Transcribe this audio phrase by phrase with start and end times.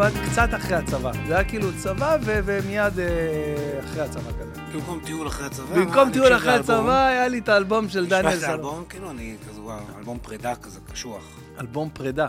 [0.00, 1.12] בתקופה, קצת אחרי הצבא.
[1.26, 4.60] זה היה כאילו צבא ו- ומיד אה, אחרי הצבא כזה.
[4.72, 5.74] במקום טיול אחרי הצבא.
[5.76, 6.52] במקום טיול אחרי.
[6.54, 8.70] הצבא, היה לי את האלבום של נשמע דניאל שזה סלומון.
[8.70, 11.40] אלבום, כאילו אני כזה, וואו, אלבום פרידה כזה, קשוח.
[11.60, 12.26] אלבום פרידה.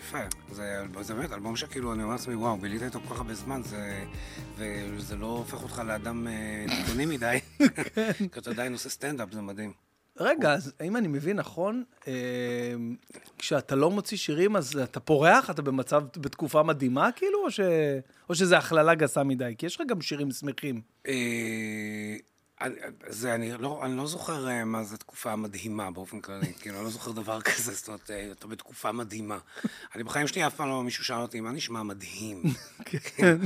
[0.00, 0.18] יפה.
[0.52, 3.62] זה, זה באמת אלבום שכאילו, אני אומר לעצמי, וואו, בילית איתו כל כך הרבה זמן,
[3.64, 4.04] זה,
[4.58, 6.32] וזה לא הופך אותך לאדם אה,
[6.68, 7.38] דיכאוני מדי,
[7.94, 8.12] כן.
[8.32, 9.85] כי אתה עדיין עושה סטנדאפ, זה מדהים.
[10.18, 12.12] רגע, אז אם אני מבין נכון, אה,
[13.38, 15.50] כשאתה לא מוציא שירים, אז אתה פורח?
[15.50, 17.44] אתה במצב, בתקופה מדהימה, כאילו?
[17.44, 17.60] או, ש...
[18.28, 19.54] או שזה הכללה גסה מדי?
[19.58, 20.80] כי יש לך גם שירים שמחים.
[21.08, 22.16] אה,
[22.60, 22.74] אני-
[23.08, 26.84] זה, אני לא, אני לא זוכר אה, מה זה תקופה מדהימה באופן כללי, כאילו, אני
[26.84, 29.38] לא זוכר דבר כזה, זאת אומרת, אתה בתקופה מדהימה.
[29.94, 32.42] אני בחיים שלי אף פעם לא מישהו שאל אותי, מה נשמע מדהים?
[33.16, 33.36] כן.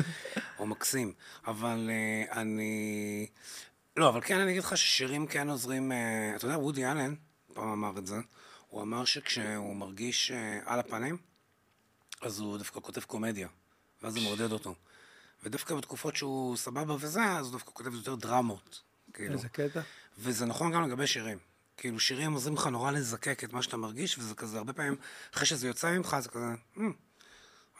[0.58, 1.12] או מקסים.
[1.46, 1.90] אבל
[2.32, 3.26] אני...
[3.96, 5.92] לא, אבל כן, אני אגיד לך ששירים כן עוזרים...
[5.92, 7.14] אה, אתה יודע, וודי אלן
[7.54, 8.16] פעם אמר את זה,
[8.68, 11.16] הוא אמר שכשהוא מרגיש אה, על הפנים,
[12.22, 13.48] אז הוא דווקא כותב קומדיה,
[14.02, 14.74] ואז זה מעודד אותו.
[15.42, 18.82] ודווקא בתקופות שהוא סבבה וזה, אז הוא דווקא כותב יותר דרמות.
[19.12, 19.32] כאילו.
[19.32, 19.80] איזה קטע.
[20.18, 21.38] וזה נכון גם לגבי שירים.
[21.76, 24.96] כאילו, שירים עוזרים לך נורא לזקק את מה שאתה מרגיש, וזה כזה, הרבה פעמים,
[25.34, 26.90] אחרי שזה יוצא ממך, זה כזה, "מ,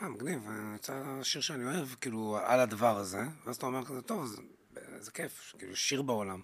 [0.03, 4.03] אה, מגניב, אה, יצא שיר שאני אוהב, כאילו, על הדבר הזה, ואז אתה אומר כזה,
[4.03, 4.37] טוב,
[5.01, 6.41] זה, כיף, כאילו, שיר בעולם.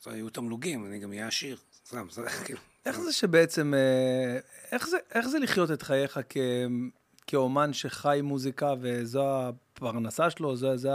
[0.00, 2.60] אז היו תמלוגים, אני גם אהיה עשיר, סתם, זה כאילו...
[2.86, 4.38] איך זה שבעצם, אה,
[4.72, 6.36] איך זה, איך זה לחיות את חייך כ,
[7.26, 10.90] כאומן שחי מוזיקה וזו הפרנסה שלו, זו, זו,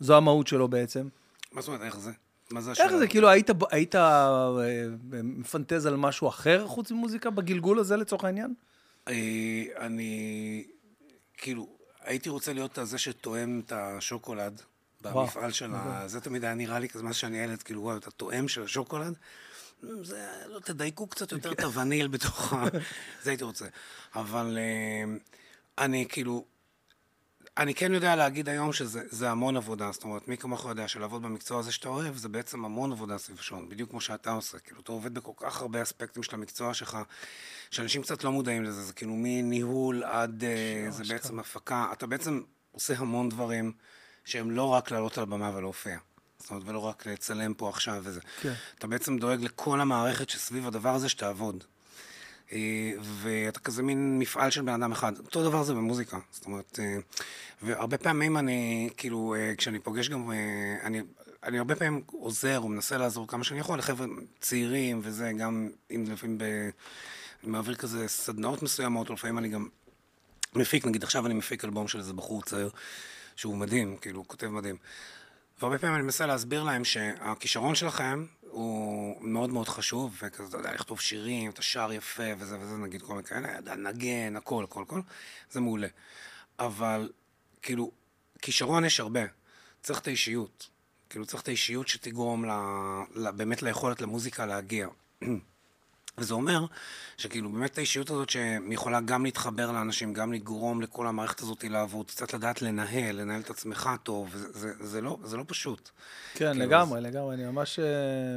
[0.00, 1.08] זו המהות שלו בעצם?
[1.52, 2.10] מה זאת אומרת, איך זה?
[2.50, 2.98] מה זה איך השאלה?
[2.98, 4.48] זה, כאילו, היית, היית אה,
[5.22, 8.54] מפנטז על משהו אחר חוץ ממוזיקה בגלגול הזה לצורך העניין?
[9.08, 10.64] אה, אני,
[11.36, 11.68] כאילו,
[12.00, 14.62] הייתי רוצה להיות זה שתואם את השוקולד
[15.00, 16.08] במפעל של ה...
[16.08, 19.14] זה תמיד היה נראה לי כזה, מה שאני ילד, כאילו, וואו, אתה תואם של השוקולד?
[20.02, 22.64] זה, לא, תדייקו קצת יותר את הווניל בתוך ה...
[23.22, 23.66] זה הייתי רוצה.
[24.14, 25.14] אבל אה,
[25.78, 26.44] אני כאילו...
[27.56, 31.22] אני כן יודע להגיד היום שזה זה המון עבודה, זאת אומרת, מי כמוך יודע שלעבוד
[31.22, 34.80] במקצוע הזה שאתה אוהב, זה בעצם המון עבודה סביב השעון, בדיוק כמו שאתה עושה, כאילו,
[34.80, 36.98] אתה עובד בכל כך הרבה אספקטים של המקצוע שלך,
[37.70, 42.42] שאנשים קצת לא מודעים לזה, זה כאילו מניהול עד, אה, זה בעצם הפקה, אתה בעצם
[42.72, 43.72] עושה המון דברים
[44.30, 45.98] שהם לא רק לעלות על הבמה ולהופיע.
[46.38, 48.20] זאת אומרת, ולא רק לצלם פה עכשיו וזה.
[48.40, 48.52] כן.
[48.78, 51.64] אתה בעצם דואג לכל המערכת שסביב הדבר הזה שתעבוד.
[52.52, 55.18] אה, ואתה כזה מין מפעל של בן אדם אחד.
[55.18, 56.18] אותו דבר זה במוזיקה.
[56.30, 56.98] זאת אומרת, אה,
[57.62, 60.30] והרבה פעמים אני, כאילו, אה, כשאני פוגש גם,
[60.82, 61.00] אני,
[61.42, 64.06] אני הרבה פעמים עוזר או מנסה לעזור כמה שאני יכול לחבר'ה
[64.40, 66.44] צעירים וזה, גם אם לפעמים ב...
[67.42, 69.68] אני מעביר כזה סדנאות מסוימות, או לפעמים אני גם
[70.54, 72.70] מפיק, נגיד עכשיו אני מפיק אלבום של איזה בחור צעיר,
[73.40, 74.76] שהוא מדהים, כאילו, הוא כותב מדהים.
[75.60, 80.72] והרבה פעמים אני מנסה להסביר להם שהכישרון שלכם הוא מאוד מאוד חשוב, וכזה, אתה יודע,
[80.72, 84.82] לכתוב שירים, אתה שר יפה וזה וזה, נגיד כל מיני כאלה, אתה נגן, הכל, הכל,
[84.82, 85.00] הכל,
[85.50, 85.88] זה מעולה.
[86.58, 87.12] אבל,
[87.62, 87.90] כאילו,
[88.42, 89.20] כישרון יש הרבה,
[89.82, 90.68] צריך את האישיות.
[91.10, 92.50] כאילו, צריך את האישיות שתגרום ל,
[93.14, 94.88] ל, באמת ליכולת למוזיקה להגיע.
[96.20, 96.64] וזה אומר
[97.16, 102.34] שכאילו באמת האישיות הזאת שיכולה גם להתחבר לאנשים, גם לגרום לכל המערכת הזאת לעבוד, קצת
[102.34, 105.90] לדעת לנהל, לנהל את עצמך טוב, זה, זה, זה, לא, זה לא פשוט.
[106.34, 107.84] כן, כאילו, לגמרי, לגמרי, אני ממש אה,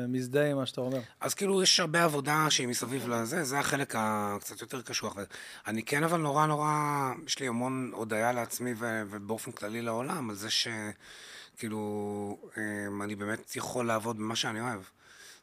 [0.08, 1.00] מזדהה עם מה שאתה אומר.
[1.22, 5.16] אז כאילו יש הרבה עבודה שהיא מסביב לזה, זה החלק הקצת יותר קשוח.
[5.68, 10.36] אני כן אבל נורא נורא, יש לי המון הודיה לעצמי ו- ובאופן כללי לעולם, על
[10.36, 14.82] זה שכאילו אמ, אני באמת יכול לעבוד במה שאני אוהב.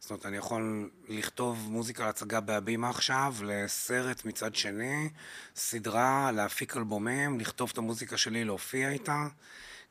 [0.01, 5.11] זאת אומרת, אני יכול לכתוב מוזיקה להצגה בהבימה עכשיו, לסרט מצד שני,
[5.57, 9.27] סדרה, להפיק אלבומים, לכתוב את המוזיקה שלי, להופיע איתה.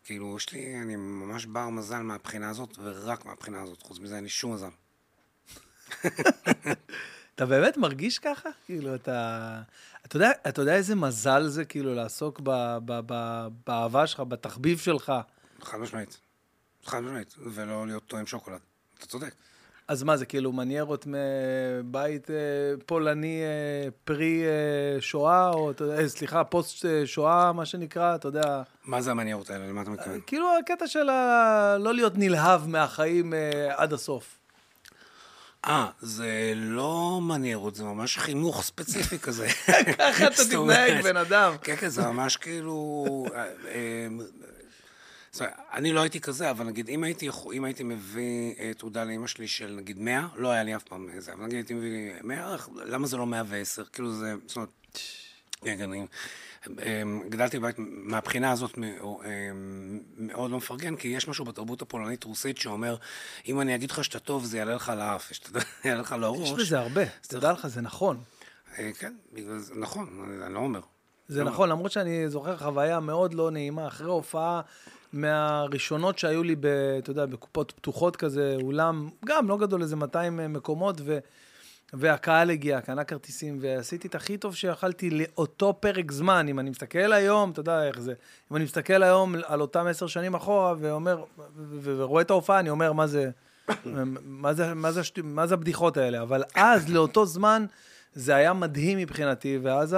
[0.04, 3.82] כאילו, יש לי, אני ממש בר מזל מהבחינה הזאת, ורק מהבחינה הזאת.
[3.82, 4.70] חוץ מזה, אין לי שום מזל.
[7.36, 8.50] אתה באמת מרגיש ככה?
[8.66, 9.62] כאילו, אתה...
[10.06, 14.80] אתה יודע, אתה יודע איזה מזל זה, כאילו, לעסוק ב, ב, ב, באהבה שלך, בתחביב
[14.80, 15.14] שלך?
[15.62, 16.20] חד משמעית.
[16.86, 17.36] חד משמעית.
[17.38, 18.60] ולא להיות טועם שוקולד.
[18.98, 19.34] אתה צודק.
[19.90, 22.36] אז מה זה, כאילו, מניירות מבית אה,
[22.86, 28.62] פולני אה, פרי אה, שואה, או, אה, סליחה, פוסט אה, שואה, מה שנקרא, אתה יודע,
[28.86, 29.68] מה זה המניירות האלה?
[29.68, 30.20] למה אתה מתכוון?
[30.28, 31.78] כאילו הקטע של ה...
[31.80, 33.40] לא להיות נלהב מהחיים אה,
[33.76, 34.38] עד הסוף.
[35.66, 39.48] אה, זה לא מניירות, זה ממש חינוך ספציפי כזה.
[40.00, 41.54] ככה אתה תתנהג, בן אדם.
[41.62, 43.06] כן, כן, זה ממש כאילו...
[45.32, 49.04] זאת אומרת, אני לא הייתי כזה, אבל נגיד, אם הייתי, אם הייתי מביא אה, תעודה
[49.04, 52.12] לאמא שלי של נגיד 100, לא היה לי אף פעם איזה, אבל נגיד הייתי מביא
[52.24, 53.84] 100, למה זה לא 110?
[53.94, 54.70] כאילו זה, זאת אומרת,
[55.62, 56.06] כן, כן, אני,
[56.68, 58.84] אמ, גדלתי בבית מהבחינה הזאת אמ,
[60.18, 62.96] מאוד לא מפרגן, כי יש משהו בתרבות הפולנית-רוסית שאומר,
[63.48, 66.50] אם אני אגיד לך שאתה טוב, זה יעלה לך לאף, שאתה- יעלה לך לראש.
[66.50, 68.20] יש בזה הרבה, תדע לך, זה נכון.
[68.78, 69.14] אה, כן,
[69.58, 70.80] זה, נכון, אני לא אומר.
[71.30, 74.62] זה נכון, למרות שאני זוכר חוויה מאוד לא נעימה, אחרי הופעה
[75.14, 76.66] מהראשונות שהיו לי, ב,
[76.98, 81.18] אתה יודע, בקופות פתוחות כזה, אולם, גם לא גדול, איזה 200 מקומות, ו,
[81.94, 86.48] והקהל הגיע, קנה כרטיסים, ועשיתי את הכי טוב שיכלתי לאותו פרק זמן.
[86.48, 88.14] אם אני מסתכל היום, אתה יודע איך זה,
[88.52, 91.24] אם אני מסתכל היום על אותם עשר שנים אחורה, ואומר,
[91.84, 93.30] ורואה את ההופעה, אני אומר, מה זה,
[93.86, 96.22] מה זה, מה זה, מה זה הבדיחות האלה?
[96.22, 97.66] אבל אז, לאותו זמן,
[98.14, 99.96] זה היה מדהים מבחינתי, ואז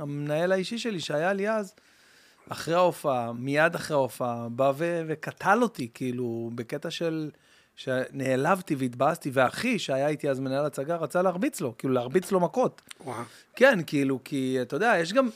[0.00, 1.74] המנהל האישי שלי, שהיה לי אז,
[2.48, 7.30] אחרי ההופעה, מיד אחרי ההופעה, בא ו- וקטל אותי, כאילו, בקטע של...
[7.76, 12.82] שנעלבתי והתבאסתי, ואחי, שהיה איתי אז מנהל הצגה, רצה להרביץ לו, כאילו, להרביץ לו מכות.
[13.04, 13.22] וואו.
[13.56, 15.28] כן, כאילו, כי, אתה יודע, יש גם...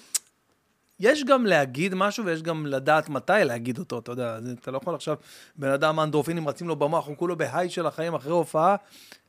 [1.01, 4.95] יש גם להגיד משהו ויש גם לדעת מתי להגיד אותו, אתה יודע, אתה לא יכול
[4.95, 5.17] עכשיו,
[5.57, 8.77] בן אדם אנדרופינים רצים לו במוח, הוא כולו בהיי של החיים אחרי הופעה,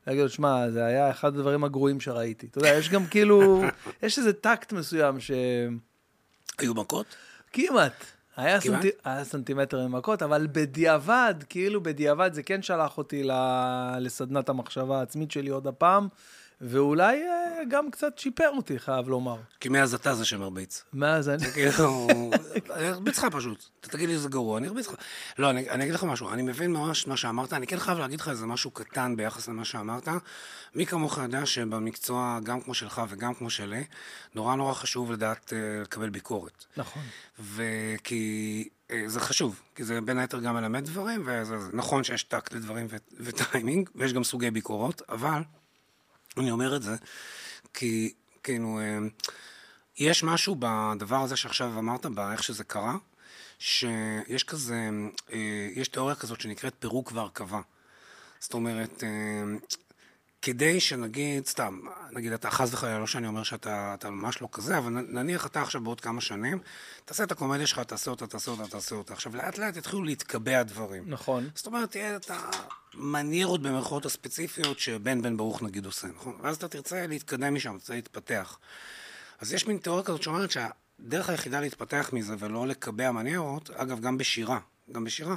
[0.07, 2.47] להגיד לו, שמע, זה היה אחד הדברים הגרועים שראיתי.
[2.47, 3.63] אתה יודע, יש גם כאילו,
[4.03, 5.31] יש איזה טקט מסוים ש...
[6.59, 7.05] היו מכות?
[7.53, 8.05] כמעט.
[8.37, 8.85] היה, סנט...
[9.03, 13.23] היה סנטימטר ממכות, אבל בדיעבד, כאילו בדיעבד, זה כן שלח אותי
[13.99, 16.07] לסדנת המחשבה העצמית שלי עוד הפעם,
[16.61, 19.37] ואולי אה, גם קצת שיפר אותי, חייב לומר.
[19.59, 20.83] כי מאז אתה זה שמרביץ.
[20.93, 21.45] מאז אני...
[21.53, 22.07] כאילו,
[22.69, 23.65] אני ארביץ לך פשוט.
[23.79, 24.95] אתה תגיד לי שזה גרוע, אני ארביץ לך.
[25.37, 28.19] לא, אני, אני אגיד לך משהו, אני מבין ממש מה שאמרת, אני כן חייב להגיד
[28.19, 30.07] לך איזה משהו קטן ביחס למה שאמרת.
[30.75, 33.83] מי כמוך יודע שבמקצוע, גם כמו שלך וגם כמו שלי,
[34.35, 36.65] נורא נורא חשוב לדעת uh, לקבל ביקורת.
[36.77, 37.03] נכון.
[37.39, 38.69] וכי...
[38.91, 42.87] אה, זה חשוב, כי זה בין היתר גם מלמד דברים, וזה נכון שיש טקט לדברים
[43.19, 45.41] וטיימינג, ויש גם סוגי ביקורות, אבל
[46.37, 46.95] אני אומר את זה
[47.73, 48.13] כי,
[48.43, 48.97] כאילו, אה,
[49.97, 52.95] יש משהו בדבר הזה שעכשיו אמרת, באיך שזה קרה,
[53.59, 54.89] שיש כזה,
[55.33, 57.61] אה, יש תיאוריה כזאת שנקראת פירוק והרכבה.
[58.39, 59.43] זאת אומרת, אה,
[60.41, 61.79] כדי שנגיד, סתם,
[62.11, 65.81] נגיד אתה חס וחלילה, לא שאני אומר שאתה ממש לא כזה, אבל נניח אתה עכשיו
[65.81, 66.59] בעוד כמה שנים,
[67.05, 69.13] תעשה את הקומדיה שלך, תעשה אותה, תעשה אותה, תעשה אותה.
[69.13, 71.03] עכשיו, לאט לאט יתחילו להתקבע דברים.
[71.07, 71.49] נכון.
[71.55, 72.31] זאת אומרת, תהיה את
[72.93, 76.37] המניירות במרכאות הספציפיות שבן בן ברוך נגיד עושה, נכון?
[76.41, 78.57] ואז אתה תרצה להתקדם משם, תרצה להתפתח.
[79.39, 84.17] אז יש מין תיאוריה כזאת שאומרת שהדרך היחידה להתפתח מזה ולא לקבע מניירות, אגב, גם
[84.17, 84.59] בשירה,
[84.91, 85.35] גם בשירה,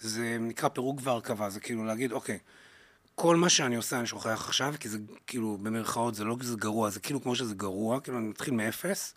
[0.00, 2.38] זה נקרא פירוק והרכבה, זה כאילו להגיד, אוקיי,
[3.18, 6.90] כל מה שאני עושה אני שוכח עכשיו, כי זה כאילו, במרכאות, זה לא שזה גרוע,
[6.90, 9.14] זה כאילו כמו שזה גרוע, כאילו אני מתחיל מאפס,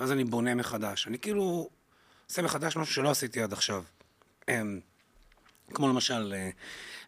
[0.00, 1.06] ואז אני בונה מחדש.
[1.06, 1.68] אני כאילו
[2.28, 3.84] עושה מחדש משהו שלא עשיתי עד עכשיו.
[4.48, 4.80] אמ,
[5.74, 6.50] כמו למשל, אה,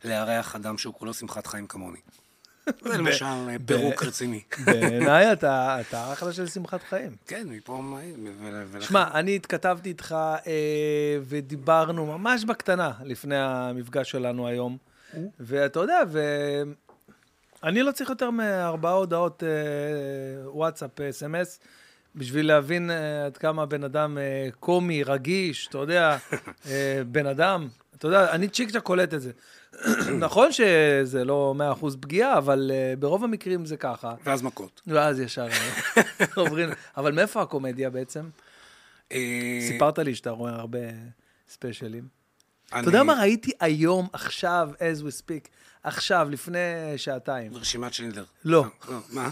[0.04, 1.98] לארח אדם שהוא כולו שמחת חיים כמוני.
[2.88, 4.42] זה למשל אה, פירוק רציני.
[4.66, 5.80] בעיניי אתה
[6.12, 7.16] אחלה של שמחת חיים.
[7.26, 7.82] כן, מפה...
[8.80, 10.12] שמע, אני התכתבתי איתך
[10.46, 14.78] אה, ודיברנו ממש בקטנה לפני המפגש שלנו היום.
[15.40, 15.98] ואתה יודע,
[17.62, 21.60] ואני לא צריך יותר מארבעה הודעות אה, וואטסאפ, אס.אם.אס,
[22.14, 26.16] בשביל להבין אה, עד כמה בן אדם אה, קומי, רגיש, אתה יודע,
[27.06, 29.30] בן אדם, אתה יודע, אני צ'יק צ'ק קולט את זה.
[30.26, 34.14] נכון שזה לא מאה אחוז פגיעה, אבל ברוב המקרים זה ככה.
[34.24, 34.80] ואז מכות.
[34.86, 35.46] ואז ישר
[36.36, 36.68] עוברים.
[36.96, 38.24] אבל מאיפה הקומדיה בעצם?
[39.60, 40.78] סיפרת לי שאתה רואה הרבה
[41.48, 42.23] ספיישלים.
[42.74, 42.80] אני...
[42.80, 45.48] אתה יודע מה ראיתי היום, עכשיו, as we speak,
[45.82, 46.58] עכשיו, לפני
[46.96, 47.54] שעתיים?
[47.54, 48.24] רשימת שינדלר.
[48.44, 48.62] לא.
[48.62, 48.98] אה, לא.
[49.10, 49.30] מה?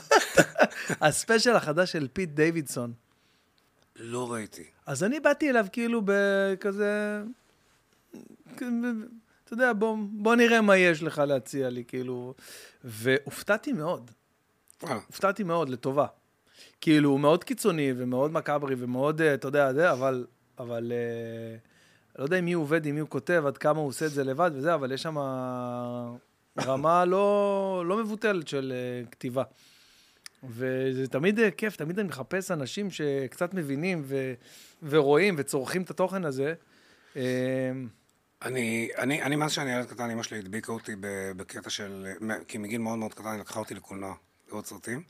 [1.07, 2.93] הספיישל החדש של פיט דיווידסון.
[3.97, 4.65] לא ראיתי.
[4.87, 7.23] אז אני באתי אליו כאילו בכזה...
[9.45, 12.35] אתה יודע, בוא, בוא נראה מה יש לך להציע לי, כאילו...
[12.85, 14.11] והופתעתי מאוד.
[14.83, 15.01] וואלה.
[15.07, 16.07] הופתעתי מאוד, לטובה.
[16.81, 20.27] כאילו, הוא מאוד קיצוני ומאוד מקאברי ומאוד, אה, אתה יודע, זה, אבל...
[20.59, 21.72] אבל uh,
[22.19, 24.11] לא יודע עם מי הוא עובד, עם מי הוא כותב, עד כמה הוא עושה את
[24.11, 25.17] זה לבד וזה, אבל יש שם
[26.61, 29.43] רמה לא, לא מבוטלת של uh, כתיבה.
[30.49, 34.35] וזה תמיד uh, כיף, תמיד אני מחפש אנשים שקצת מבינים ו,
[34.83, 36.55] ורואים וצורכים את התוכן הזה.
[37.15, 37.17] Uh,
[38.43, 40.93] אני, אני, אני, מאז שאני ילד קטן, אמא שלי הדביקה אותי
[41.37, 42.07] בקטע של,
[42.49, 44.15] כי מגיל מאוד מאוד קטן היא לקחה אותי לקולנוע,
[44.49, 45.03] לראות סרטים.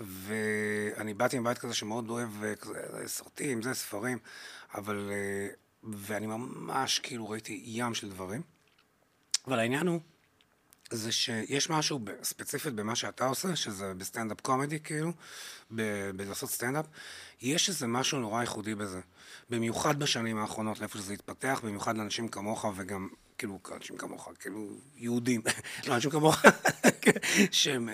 [0.00, 2.28] ואני באתי מבית כזה שמאוד אוהב
[2.60, 4.18] כזה, סרטים, זה ספרים,
[4.74, 5.10] אבל
[5.92, 8.42] ואני ממש כאילו ראיתי ים של דברים.
[9.46, 10.00] אבל העניין הוא,
[10.90, 15.12] זה שיש משהו ספציפית במה שאתה עושה, שזה בסטנדאפ comedy כאילו,
[16.16, 16.86] בלעשות סטנדאפ,
[17.42, 19.00] יש איזה משהו נורא ייחודי בזה.
[19.50, 25.42] במיוחד בשנים האחרונות, לאיפה שזה התפתח, במיוחד לאנשים כמוך וגם כאילו, אנשים כמוך, כאילו, יהודים,
[25.86, 26.42] לא, אנשים כמוך,
[27.50, 27.88] שהם,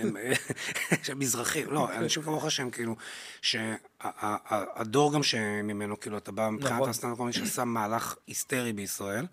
[1.02, 2.96] שהם מזרחים, לא, אנשים כמוך שהם כאילו,
[3.42, 6.90] שהדור גם שממנו, כאילו, אתה בא מבחינת נכון.
[6.90, 9.26] הסטנדאפ comedy שעשה מהלך היסטרי בישראל,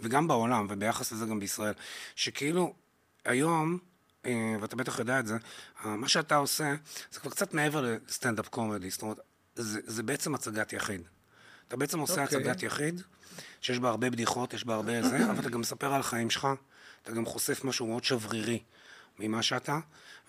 [0.00, 1.74] וגם בעולם, וביחס לזה גם בישראל,
[2.14, 2.74] שכאילו,
[3.24, 3.78] היום,
[4.26, 5.36] אה, ואתה בטח יודע את זה,
[5.84, 6.74] מה שאתה עושה,
[7.10, 9.20] זה כבר קצת מעבר לסטנדאפ קומדי, זאת אומרת,
[9.56, 11.02] זה, זה בעצם הצגת יחיד.
[11.68, 12.38] אתה בעצם עושה אוקיי.
[12.38, 13.02] הצגת יחיד,
[13.60, 16.48] שיש בה הרבה בדיחות, יש בה הרבה זה, אבל אתה גם מספר על החיים שלך,
[17.02, 18.62] אתה גם חושף משהו מאוד שברירי
[19.18, 19.78] ממה שאתה,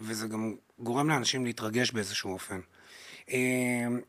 [0.02, 2.60] וזה גם גורם לאנשים להתרגש באיזשהו אופן.
[3.30, 3.38] אה,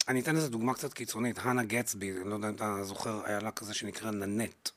[0.09, 3.39] אני אתן איזה דוגמה קצת קיצונית, הנה גטסבי, אני לא יודע אם אתה זוכר, היה
[3.39, 4.69] לה כזה שנקרא ננט.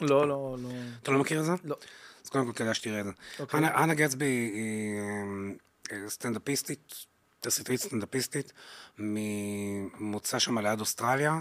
[0.00, 0.68] לא, לא, לא.
[1.02, 1.52] אתה לא מכיר את זה?
[1.64, 1.76] לא.
[2.24, 3.10] אז קודם כל כדאי שתראה את זה.
[3.38, 3.58] אוקיי.
[3.60, 4.98] הנה- הנה גטסבי היא
[5.92, 6.94] אה, סטנדאפיסטית,
[7.48, 8.52] תסריטאית סטנדאפיסטית,
[8.98, 11.38] ממוצא שם ליד אוסטרליה,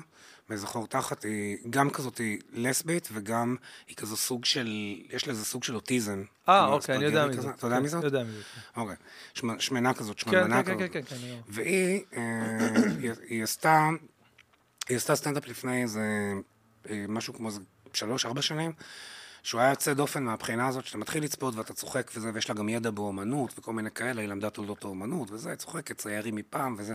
[0.49, 3.55] מאיזה חור תחת, היא גם כזאת היא לסבית וגם
[3.87, 4.67] היא כזו סוג של,
[5.09, 6.23] יש לה איזה סוג של אוטיזם.
[6.49, 7.41] אה, אוקיי, אני יודע מי כזה.
[7.41, 7.55] זאת.
[7.55, 8.03] אתה יודע כן, מי זאת?
[8.03, 8.45] יודע מי זאת.
[8.77, 8.95] אוקיי.
[9.33, 10.91] שמ- שמנה כזאת, כן, שמנה כן, כזאת.
[10.93, 11.37] כן, כן, כן, כן.
[11.47, 12.21] והיא, אה,
[12.99, 13.89] היא, היא עשתה,
[14.89, 16.33] היא עשתה סטנדאפ לפני איזה,
[16.89, 17.59] אה, משהו כמו איזה
[17.93, 18.71] שלוש, ארבע שנים,
[19.47, 22.69] שהוא היה יוצא דופן מהבחינה הזאת, שאתה מתחיל לצפות ואתה צוחק וזה, ויש לה גם
[22.69, 26.93] ידע באומנות וכל מיני כאלה, היא למדה תולדות האומנות וזה, היא צוחקת, ציירים מפעם וזה,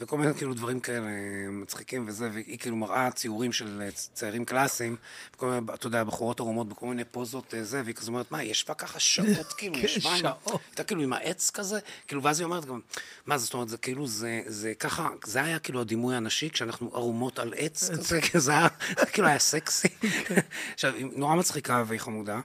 [0.00, 1.08] וכל מיני כאילו דברים כאלה
[1.50, 4.96] מצחיקים וזה, והיא כאילו מראה ציורים של ציירים קלאסיים,
[5.34, 8.38] וכל מיני, אתה יודע, בחורות ערומות בכל מיני פוזות אה, זה, והיא כזה אומרת, מה,
[8.38, 10.26] היא ישבה ככה שעות, כאילו, כן, ישבה עם.
[10.68, 12.80] הייתה כאילו עם העץ כזה, כאילו, ואז היא אומרת גם,
[13.26, 17.38] מה זאת אומרת, זה כאילו, זה, זה ככה, זה היה כאילו הדימוי הנשי, כשאנחנו ערומות
[17.38, 18.68] על עץ כזה, זה היה,
[19.12, 19.88] כאילו היה סקסי.
[20.74, 22.40] עכשיו, היא נורא מצחיקה והיא חמודה,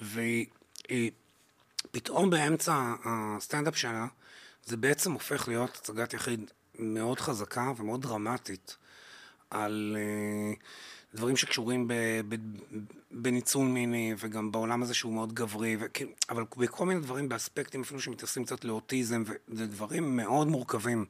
[0.00, 0.46] והיא
[0.88, 1.10] היא,
[1.90, 4.06] פתאום באמצע הסטנדאפ שלה,
[4.64, 8.76] זה בעצם הופך להיות הצגת יחיד מאוד חזקה ומאוד דרמטית
[9.50, 10.54] על אה,
[11.14, 11.88] דברים שקשורים
[13.10, 15.76] בניצול מיני וגם בעולם הזה שהוא מאוד גברי,
[16.30, 21.04] אבל בכל מיני דברים, באספקטים אפילו שמתייחסים קצת לאוטיזם, וזה דברים מאוד מורכבים,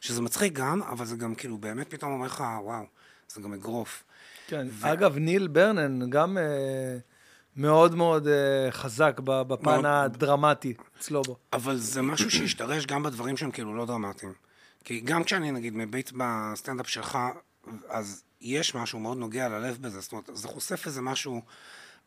[0.00, 2.84] שזה מצחיק גם, אבל זה גם כאילו באמת פתאום אומר לך, וואו,
[3.28, 4.04] זה גם אגרוף.
[4.46, 4.66] כן.
[4.82, 6.98] אגב, ניל ברנן גם אה,
[7.56, 9.84] מאוד מאוד אה, חזק בפן מאוד.
[9.84, 11.36] הדרמטי אצלו בו.
[11.52, 14.32] אבל זה משהו שהשתרש גם בדברים שהם כאילו לא דרמטיים.
[14.84, 17.18] כי גם כשאני נגיד מביט בסטנדאפ שלך,
[17.88, 20.00] אז יש משהו מאוד נוגע ללב בזה.
[20.00, 21.42] זאת אומרת, זה חושף איזה משהו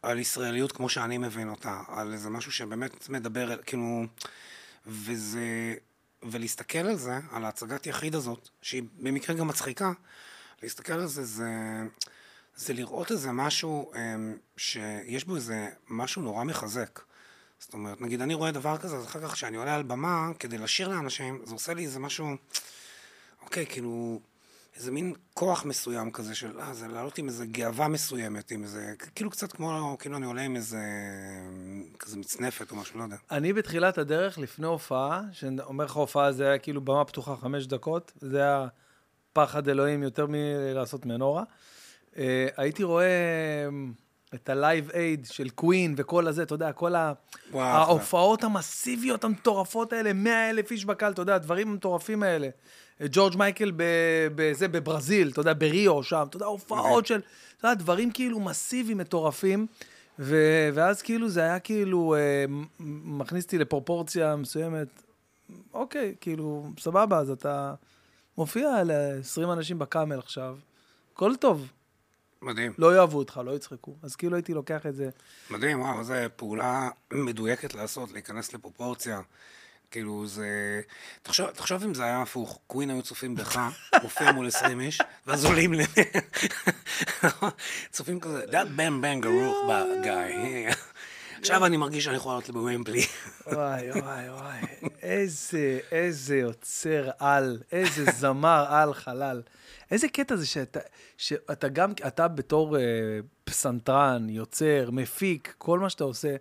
[0.01, 4.05] על ישראליות כמו שאני מבין אותה, על איזה משהו שבאמת מדבר, כאילו...
[4.87, 5.75] וזה...
[6.23, 9.91] ולהסתכל על זה, על ההצגת יחיד הזאת, שהיא במקרה גם מצחיקה,
[10.63, 11.47] להסתכל על זה, זה,
[12.59, 16.99] זה לראות איזה משהו אמ, שיש בו איזה משהו נורא מחזק.
[17.59, 20.57] זאת אומרת, נגיד אני רואה דבר כזה, אז אחר כך כשאני עולה על במה כדי
[20.57, 22.27] לשיר לאנשים, זה עושה לי איזה משהו,
[23.43, 24.19] אוקיי, כאילו,
[24.75, 28.93] איזה מין כוח מסוים כזה של, אה, זה לעלות עם איזה גאווה מסוימת, עם איזה,
[29.15, 30.81] כאילו קצת כמו, כאילו אני עולה עם איזה,
[31.99, 33.17] כזה מצנפת או משהו, לא יודע.
[33.31, 38.11] אני בתחילת הדרך, לפני הופעה, שאומר לך הופעה, זה היה כאילו במה פתוחה חמש דקות,
[38.21, 38.67] זה היה
[39.33, 41.43] פחד אלוהים יותר מלעשות מנורה.
[42.17, 43.69] אה, הייתי רואה אה,
[44.33, 47.13] את ה Live Aid של Queen וכל הזה, אתה יודע, כל ה...
[47.51, 52.49] וואו, ההופעות המסיביות המטורפות האלה, 100 אלף איש בקהל, אתה יודע, הדברים המטורפים האלה.
[53.01, 53.71] אה, ג'ורג' מייקל
[54.35, 57.21] בזה, בברזיל, אתה יודע, בריו שם, אתה יודע, הופעות של,
[57.57, 59.67] אתה יודע, דברים כאילו מסיביים, מטורפים.
[60.19, 62.45] ו- ואז כאילו זה היה כאילו, אה,
[62.79, 64.87] מכניס אותי לפרופורציה מסוימת.
[65.73, 67.73] אוקיי, כאילו, סבבה, אז אתה
[68.37, 70.57] מופיע ל-20 אנשים בקאמל עכשיו,
[71.13, 71.71] הכל טוב.
[72.41, 72.73] מדהים.
[72.77, 73.95] לא יאהבו אותך, לא יצחקו.
[74.03, 75.09] אז כאילו הייתי לוקח את זה.
[75.49, 79.21] מדהים, וואו, זו פעולה מדויקת לעשות, להיכנס לפרופורציה.
[79.91, 80.81] כאילו, זה...
[81.21, 83.59] תחשוב, תחשוב אם זה היה הפוך, קווין היו צופים בך,
[84.03, 85.81] מופיע מול 20 איש, ואז עולים ל...
[87.91, 90.75] צופים כזה, that bam bang a guy.
[91.39, 93.01] עכשיו אני מרגיש שאני יכול לעלות בוומבלי.
[93.47, 94.61] וואי, וואי, וואי.
[95.01, 99.41] איזה, איזה יוצר על, איזה זמר על חלל.
[99.91, 100.79] איזה קטע זה שאתה,
[101.17, 102.81] שאתה גם, אתה בתור אה,
[103.43, 106.35] פסנתרן, יוצר, מפיק, כל מה שאתה עושה,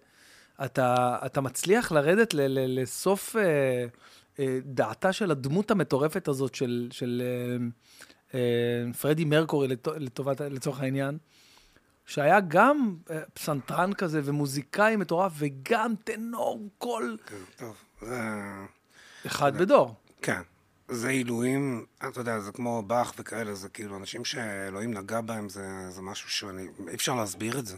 [0.65, 3.43] אתה, אתה מצליח לרדת ל, ל, לסוף אה,
[4.41, 7.67] אה, דעתה של הדמות המטורפת הזאת של, של אה,
[8.39, 11.19] אה, פרדי מרקורי לטו- לטובת, לצורך העניין.
[12.09, 18.21] שהיה גם אה, פסנתרן כזה ומוזיקאי מטורף וגם טנור קול כן, טוב, זה...
[19.27, 19.95] אחד בדור.
[20.23, 20.43] כן.
[20.89, 25.91] זה עילויים, אתה יודע, זה כמו באך וכאלה, זה כאילו אנשים שאלוהים נגע בהם, זה,
[25.91, 27.77] זה משהו שאני, אי אפשר להסביר את זה.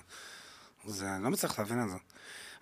[0.86, 1.96] זה, אני לא מצליח להבין את זה.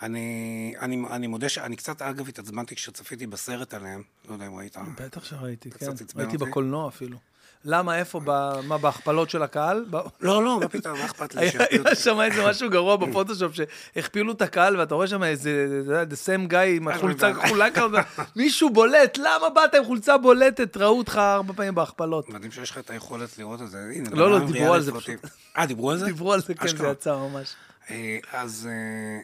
[0.02, 4.76] אני, אני, אני מודה שאני קצת, אגב, התעצבנתי כשצפיתי בסרט עליהם, לא יודע אם ראית.
[4.98, 5.86] בטח שראיתי, כן.
[6.16, 6.38] ראיתי?
[6.38, 7.18] בקולנוע אפילו.
[7.64, 9.84] למה, איפה, ב- מה, בהכפלות של הקהל?
[10.20, 11.94] לא, לא, מה פתאום, מה אכפת לי היה?
[11.94, 16.16] שם איזה משהו גרוע בפוטושופ, שהכפילו את הקהל, ואתה רואה שם איזה, אתה יודע, the
[16.26, 17.90] same guy עם החולצה כחולה כזאת,
[18.36, 20.76] מישהו בולט, למה באת עם חולצה בולטת?
[20.76, 22.28] ראו אותך ארבע פעמים בהכפלות.
[22.28, 23.78] מדהים שיש לך את היכולת לראות את זה.
[23.94, 25.26] הנה, לא, לא, דיברו על זה ריאליטי.
[25.58, 26.06] אה, דיברו על זה?
[26.06, 26.88] דיברו על זה, כן, זה.
[26.88, 27.54] יצא ממש.
[27.90, 29.20] אה, אז, אה,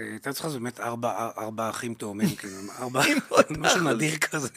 [0.00, 3.02] הייתה צריכה באמת ארבע, ארבע אחים תאומים, כאילו, ארבע,
[3.50, 4.48] משהו נדיר כזה.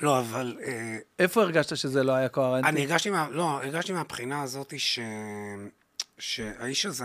[0.00, 0.58] לא, אבל...
[0.62, 2.68] אה, איפה הרגשת שזה לא היה קוהרנטי?
[2.68, 4.98] אני הרגשתי, מה, לא, הרגשתי מהבחינה הזאת ש...
[6.18, 7.04] שהאיש הזה,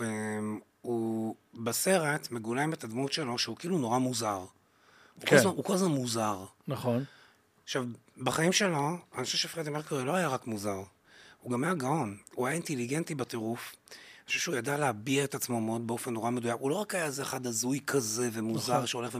[0.00, 0.06] אה,
[0.82, 4.44] הוא בסרט מגולם את הדמות שלו שהוא כאילו נורא מוזר.
[5.20, 5.36] כן.
[5.44, 6.44] הוא כל הזמן מוזר.
[6.68, 7.04] נכון.
[7.64, 7.84] עכשיו,
[8.18, 10.82] בחיים שלו, אני חושב שפרדי מרקורי לא היה רק מוזר,
[11.40, 13.74] הוא גם היה גאון, הוא היה אינטליגנטי בטירוף.
[14.32, 16.56] חושב שהוא ידע להביע את עצמו מאוד באופן נורא מדויק.
[16.58, 18.86] הוא לא רק היה איזה אחד הזוי כזה ומוזר נכון.
[18.86, 19.18] שהולך ו...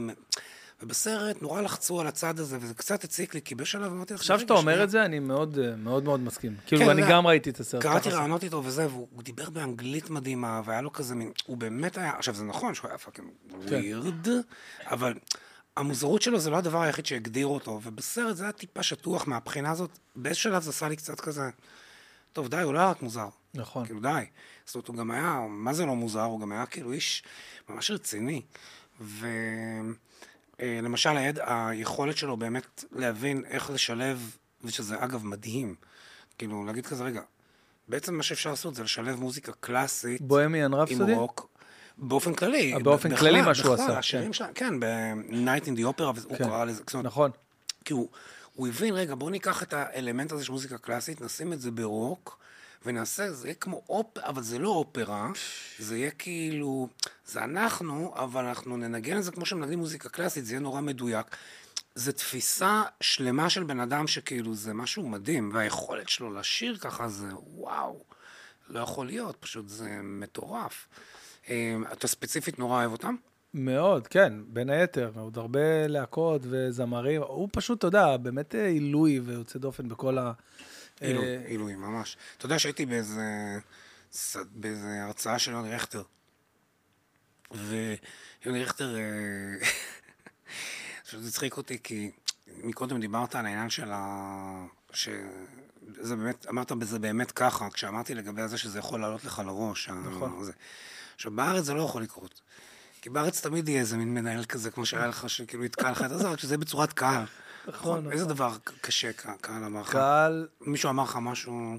[0.81, 4.13] ובסרט נורא לחצו על הצד הזה, וזה קצת הציק לי, כי בשלב אמרתי...
[4.13, 6.55] עכשיו שאתה אומר את זה, אני מאוד אה, מאוד מאוד מסכים.
[6.65, 7.81] כאילו, כן, אני זה- גם ראיתי את הסרט.
[7.81, 8.09] קראתי.
[8.09, 11.31] רעיונות איתו וזה, והוא הוא דיבר באנגלית מדהימה, והיה לו כזה מין...
[11.45, 12.11] הוא באמת היה...
[12.17, 13.55] עכשיו, זה נכון שהוא היה fucking כן.
[13.75, 14.27] weird,
[14.85, 15.13] אבל
[15.77, 19.99] המוזרות שלו זה לא הדבר היחיד שהגדיר אותו, ובסרט זה היה טיפה שטוח מהבחינה הזאת.
[20.15, 21.49] באיזשהו שלב זה עשה לי קצת כזה...
[22.33, 23.29] טוב, די, הוא לא היה רק מוזר.
[23.53, 23.85] נכון.
[23.85, 24.25] כאילו, די.
[24.65, 26.23] זאת אומרת, הוא גם היה, מה זה לא מוזר?
[26.23, 27.23] הוא גם היה כאילו איש
[27.69, 28.41] ממש רציני.
[30.59, 31.39] ולמשל, היד...
[31.45, 35.75] היכולת שלו באמת להבין איך לשלב, ושזה אגב מדהים,
[36.37, 37.21] כאילו, להגיד כזה, רגע,
[37.87, 41.13] בעצם מה שאפשר לעשות זה לשלב מוזיקה קלאסית בוהמיאן עם רפסודי?
[41.13, 41.49] רוק.
[41.97, 42.73] באופן כללי.
[42.73, 44.45] אה, באופן בכלל, כללי מה שהוא בכלל, עשה, השירים כן.
[44.55, 46.43] כן, ב-Night in the Opera, הוא כן.
[46.43, 47.31] קרא לזה, נכון.
[47.85, 48.09] כי הוא,
[48.53, 52.39] הוא הבין, רגע, בואו ניקח את האלמנט הזה של מוזיקה קלאסית, נשים את זה ברוק,
[52.85, 55.29] ונעשה, זה יהיה כמו אופרה, אבל זה לא אופרה,
[55.79, 56.87] זה יהיה כאילו,
[57.25, 61.35] זה אנחנו, אבל אנחנו ננגן את זה כמו שמנגנים מוזיקה קלאסית, זה יהיה נורא מדויק.
[61.95, 67.27] זו תפיסה שלמה של בן אדם שכאילו זה משהו מדהים, והיכולת שלו לשיר ככה זה
[67.55, 68.03] וואו,
[68.69, 70.87] לא יכול להיות, פשוט זה מטורף.
[71.49, 73.15] אה, אתה ספציפית נורא אוהב אותם?
[73.53, 79.19] מאוד, כן, בין היתר, עוד הרבה להקות וזמרים, הוא פשוט, אתה יודע, באמת אה, עילוי
[79.19, 80.31] ויוצא דופן בכל ה...
[81.01, 82.17] עילוי, אה, עילוי, ממש.
[82.37, 83.57] אתה יודע שהייתי באיזה,
[84.51, 86.03] באיזה הרצאה של יוני רכטר,
[87.51, 89.67] ויוני רכטר, אה,
[91.07, 92.11] פשוט הצחיק אותי, כי
[92.63, 94.65] מקודם דיברת על העניין של ה...
[94.93, 95.09] ש...
[95.99, 99.89] זה באמת, אמרת בזה באמת ככה, כשאמרתי לגבי זה שזה יכול לעלות לך לראש.
[99.89, 100.43] נכון.
[100.43, 100.51] זה.
[101.15, 102.41] עכשיו, בארץ זה לא יכול לקרות.
[103.03, 106.11] כי בארץ תמיד יהיה איזה מין מנהל כזה, כמו שהיה לך, שכאילו יתקע לך את
[106.11, 107.25] הזה, רק שזה בצורת קהל.
[107.67, 108.35] נכון, איזה נכון.
[108.35, 109.91] דבר קשה קהל אמר לך?
[109.91, 111.77] קהל, מישהו אמר לך משהו...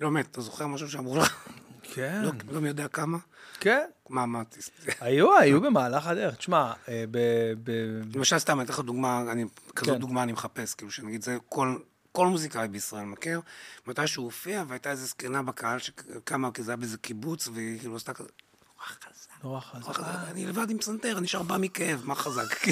[0.00, 1.48] לא, באמת, אתה זוכר משהו שאמרו לך?
[1.82, 3.18] כן, לא, לא מי יודע כמה?
[3.60, 3.86] כן.
[4.08, 6.36] מה, מה, תס- היו, היו במהלך הדרך.
[6.36, 7.18] תשמע, אה, ב...
[8.14, 9.22] למשל, סתם, אני אתן לך דוגמה,
[9.76, 10.00] כזאת כן.
[10.00, 11.78] דוגמה אני מחפש, כאילו, שנגיד, זה כל,
[12.12, 13.40] כל מוזיקאי בישראל מכיר,
[13.86, 17.96] מתי שהוא הופיע, והייתה איזו זקנה בקהל שקמה, כי זה היה באיזה קיבוץ, והיא כאילו
[17.96, 18.28] עשתה כזה,
[19.44, 20.00] נורא חזק.
[20.30, 22.66] אני לבד עם פסנתר, אני נשאר בא מכאב, מה חזק?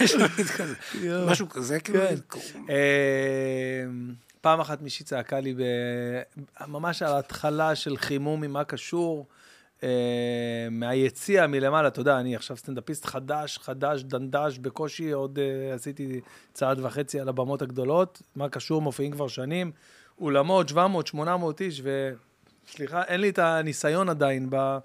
[0.00, 0.74] יש מין כזה.
[1.26, 2.40] משהו כזה, כאילו, כן.
[2.70, 3.84] אה,
[4.40, 5.54] פעם אחת מישהי צעקה לי,
[6.66, 9.26] ממש על ההתחלה של חימום עם מה קשור,
[9.82, 16.20] אה, מהיציע מלמעלה, אתה יודע, אני עכשיו סטנדאפיסט חדש, חדש, דנדש, בקושי עוד אה, עשיתי
[16.52, 19.72] צעד וחצי על הבמות הגדולות, מה קשור, מופיעים כבר שנים,
[20.18, 21.82] אולמות, 700, 800 איש,
[22.68, 24.78] וסליחה, אין לי את הניסיון עדיין ב...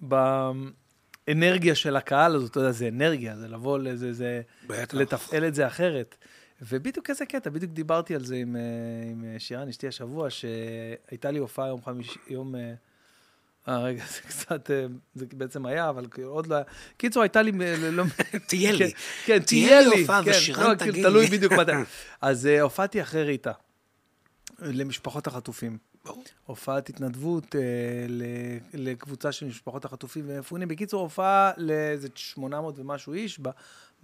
[0.00, 4.42] באנרגיה של הקהל הזאת, אתה יודע, זה אנרגיה, זה לבוא לזה, זה...
[4.66, 4.94] בטח.
[4.94, 6.16] לתפעל את זה אחרת.
[6.62, 8.62] ובדיוק איזה קטע, בדיוק דיברתי על זה עם, אה,
[9.10, 12.54] עם אה, שירן, אשתי השבוע, שהייתה לי הופעה יום חמישי, יום...
[12.54, 12.74] אה,
[13.68, 14.70] אה, רגע, זה קצת,
[15.14, 16.64] זה בעצם היה, אבל עוד לא היה.
[16.96, 17.52] קיצור, הייתה לי...
[17.60, 18.04] אה, לא,
[18.48, 18.92] תהיה כן, לי.
[19.24, 20.00] כן, תהיה תהיה לי לי.
[20.00, 21.36] הופעה, כן, ושירן לא, כאילו, תגיד תלוי לי.
[21.36, 21.72] בדיוק מתי.
[22.20, 23.52] אז הופעתי אחרי ריטה,
[24.58, 25.91] למשפחות החטופים.
[26.04, 26.24] ברור.
[26.46, 27.60] הופעת התנדבות אה,
[28.74, 30.68] לקבוצה של משפחות החטופים ומפונים.
[30.68, 33.40] בקיצור, הופעה לאיזה 800 ומשהו איש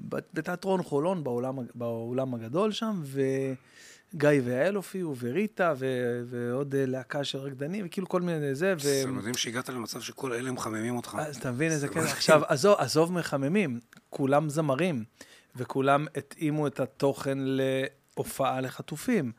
[0.00, 7.38] בתיאטרון חולון, באולם, באולם הגדול שם, וגיא ויעל הופיעו, וריטה, ו- ועוד אה, להקה של
[7.38, 8.80] רקדנים, וכאילו כל מיני זה, ו...
[8.80, 11.16] זה מדהים שהגעת למצב שכל אלה מחממים אותך.
[11.20, 11.88] אז אתה מבין איזה.
[11.90, 12.04] מדהים.
[12.04, 13.80] עכשיו, עזוב, עזוב מחממים,
[14.10, 15.04] כולם זמרים,
[15.56, 19.32] וכולם התאימו את התוכן להופעה לחטופים.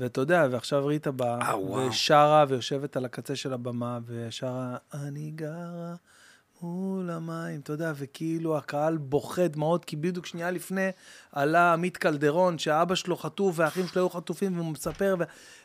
[0.00, 1.56] ואתה יודע, ועכשיו ריטה באה, אה.
[1.58, 5.94] ושרה, ויושבת על הקצה של הבמה, ושרה, אני גרה
[6.62, 10.90] מול המים, אתה יודע, וכאילו הקהל בוכה דמעות, כי בדיוק שנייה לפני
[11.32, 15.24] עלה עמית קלדרון, שאבא שלו חטוף, והאחים שלו היו חטופים, והוא מספר, ו...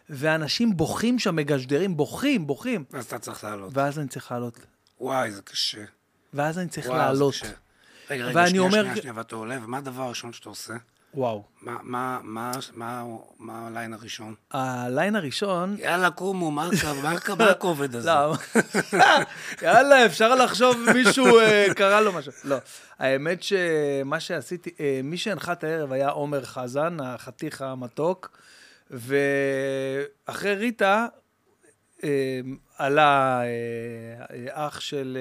[0.10, 2.84] ואנשים בוכים שם, מגשדרים, בוכים, בוכים.
[2.94, 3.72] אז אתה צריך לעלות.
[3.74, 4.60] ואז אני צריך לעלות.
[5.00, 5.84] וואי, זה קשה.
[6.34, 7.36] ואז אני צריך וואו, זה לעלות.
[8.10, 10.74] רגע, רגע, שנייה, אומר- שנייה, שנייה, ואתה עולה, ומה הדבר הראשון שאתה עושה?
[11.16, 11.44] וואו.
[11.62, 13.04] מה, מה, מה, מה,
[13.40, 14.36] מה הליין הראשון?
[14.52, 15.78] הליין הראשון...
[15.80, 16.70] יאללה, קומו, מה
[17.40, 18.10] הכובד הזה?
[18.10, 18.34] לא,
[19.62, 22.32] יאללה, אפשר לחשוב מישהו אה, קרה לו משהו.
[22.44, 22.58] לא,
[23.00, 28.38] האמת שמה שעשיתי, אה, מי שהנחה את הערב היה עומר חזן, החתיך המתוק,
[28.92, 31.08] ואחרי ריטה,
[32.04, 32.40] אה,
[32.78, 33.42] עלה
[34.52, 35.18] אח של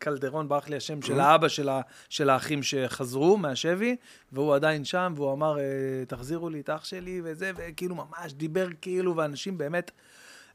[0.00, 3.96] קלדרון, ברח לי השם, של האבא של, ה, של האחים שחזרו מהשבי,
[4.32, 5.64] והוא עדיין שם, והוא אמר, אה,
[6.08, 9.90] תחזירו לי את אח שלי וזה, וכאילו ממש דיבר כאילו, ואנשים באמת,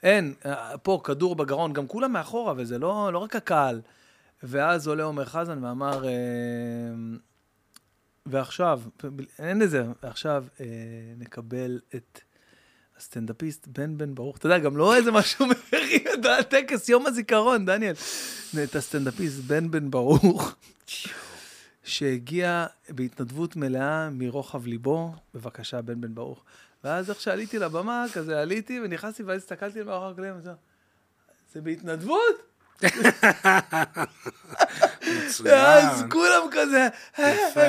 [0.03, 3.81] אין, אה, פה כדור בגרון, גם כולם מאחורה, וזה לא, לא רק הקהל.
[4.43, 6.11] ואז עולה עומר חזן ואמר, אה,
[8.25, 8.81] ועכשיו,
[9.39, 10.65] אין לזה, ועכשיו אה,
[11.17, 12.19] נקבל את
[12.97, 14.37] הסטנדאפיסט בן בן ברוך.
[14.37, 17.93] אתה יודע, גם לא איזה משהו מרים את הטקס, יום הזיכרון, דניאל.
[18.63, 20.55] את הסטנדאפיסט בן בן ברוך,
[21.83, 26.43] שהגיע בהתנדבות מלאה מרוחב ליבו, בבקשה, בן בן ברוך.
[26.83, 30.33] ואז איך שעליתי לבמה, כזה עליתי ונכנסתי, ואז הסתכלתי מאחורי הקלעים,
[31.53, 32.54] זה בהתנדבות?
[35.43, 36.87] ואז כולם כזה,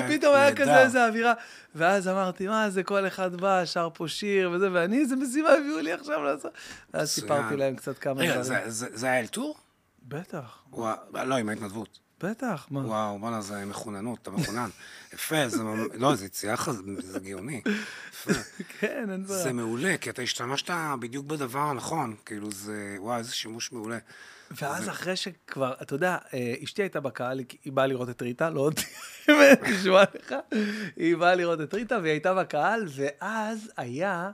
[0.08, 1.32] פתאום היה כזה איזה אווירה.
[1.74, 5.78] ואז אמרתי, מה זה, כל אחד בא, שר פה שיר וזה, ואני, איזה משימה הביאו
[5.78, 6.52] לי עכשיו לעשות.
[6.94, 8.30] ואז סיפרתי להם קצת כמה דברים.
[8.30, 9.56] רגע, זה היה אלתור?
[10.02, 10.58] בטח.
[11.12, 11.98] לא, עם ההתנדבות.
[12.20, 12.80] בטח, מה?
[12.80, 14.68] וואו, בואנה, זה מחוננות, אתה מחונן.
[15.14, 15.62] יפה, זה,
[15.94, 16.54] לא, זה יציאה,
[16.98, 17.62] זה גאוני.
[18.80, 19.42] כן, אין בעיה.
[19.42, 23.98] זה מעולה, כי אתה השתמשת בדיוק בדבר הנכון, כאילו זה, וואו, איזה שימוש מעולה.
[24.50, 26.16] ואז אחרי שכבר, אתה יודע,
[26.64, 28.84] אשתי הייתה בקהל, היא באה לראות את ריטה, לא אותי,
[29.70, 30.34] נשמע לך,
[30.96, 34.30] היא באה לראות את ריטה, והיא הייתה בקהל, ואז היה,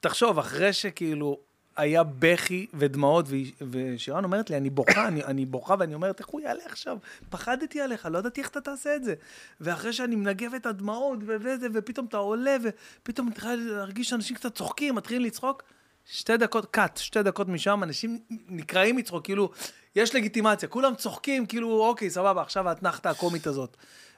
[0.00, 1.38] תחשוב, אחרי שכאילו
[1.76, 3.26] היה בכי ודמעות,
[3.70, 6.98] ושירן אומרת לי, אני בוכה, אני, אני בוכה, ואני אומרת, איך הוא יעלה עכשיו?
[7.30, 9.14] פחדתי עליך, לא ידעתי איך אתה תעשה את זה.
[9.60, 14.94] ואחרי שאני מנגב את הדמעות, וזה, ופתאום אתה עולה, ופתאום מתחיל להרגיש שאנשים קצת צוחקים,
[14.94, 15.62] מתחילים לצחוק.
[16.06, 19.50] שתי דקות, קאט, שתי דקות משם, אנשים נקראים מצחוק, כאילו,
[19.96, 23.76] יש לגיטימציה, כולם צוחקים, כאילו, אוקיי, סבבה, עכשיו האתנחתה הקומית הזאת.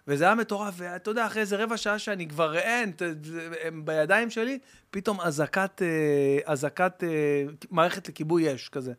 [0.09, 2.93] וזה היה מטורף, ואתה יודע, אחרי איזה רבע שעה שאני כבר אין,
[3.65, 4.59] הם בידיים שלי,
[4.91, 5.83] פתאום אזעקת,
[6.45, 7.05] אזעקת
[7.71, 8.93] מערכת לכיבוי אש כזה.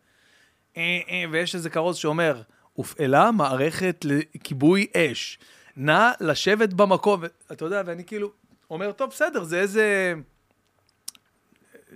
[1.32, 2.42] ויש איזה כרוז שאומר,
[2.74, 5.40] הופעלה מערכת לכיבוי אש,
[5.76, 8.32] נא לשבת במקום, אתה יודע, ואני כאילו
[8.70, 10.14] אומר, טוב, בסדר, זה איזה...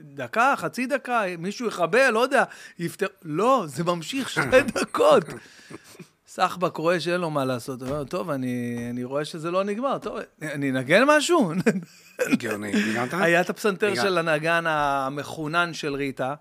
[0.01, 2.43] דקה, חצי דקה, מישהו יכבה, לא יודע,
[2.79, 3.07] יפתר...
[3.23, 5.23] לא, זה ממשיך שתי דקות.
[6.27, 9.97] סחבק רואה שאין לו מה לעשות, הוא אומר, טוב, אני, אני רואה שזה לא נגמר,
[9.97, 11.51] טוב, אני אנגן משהו?
[12.31, 13.13] גאוני, ניגנת?
[13.13, 16.35] היה את הפסנתר של הנגן המחונן של ריטה.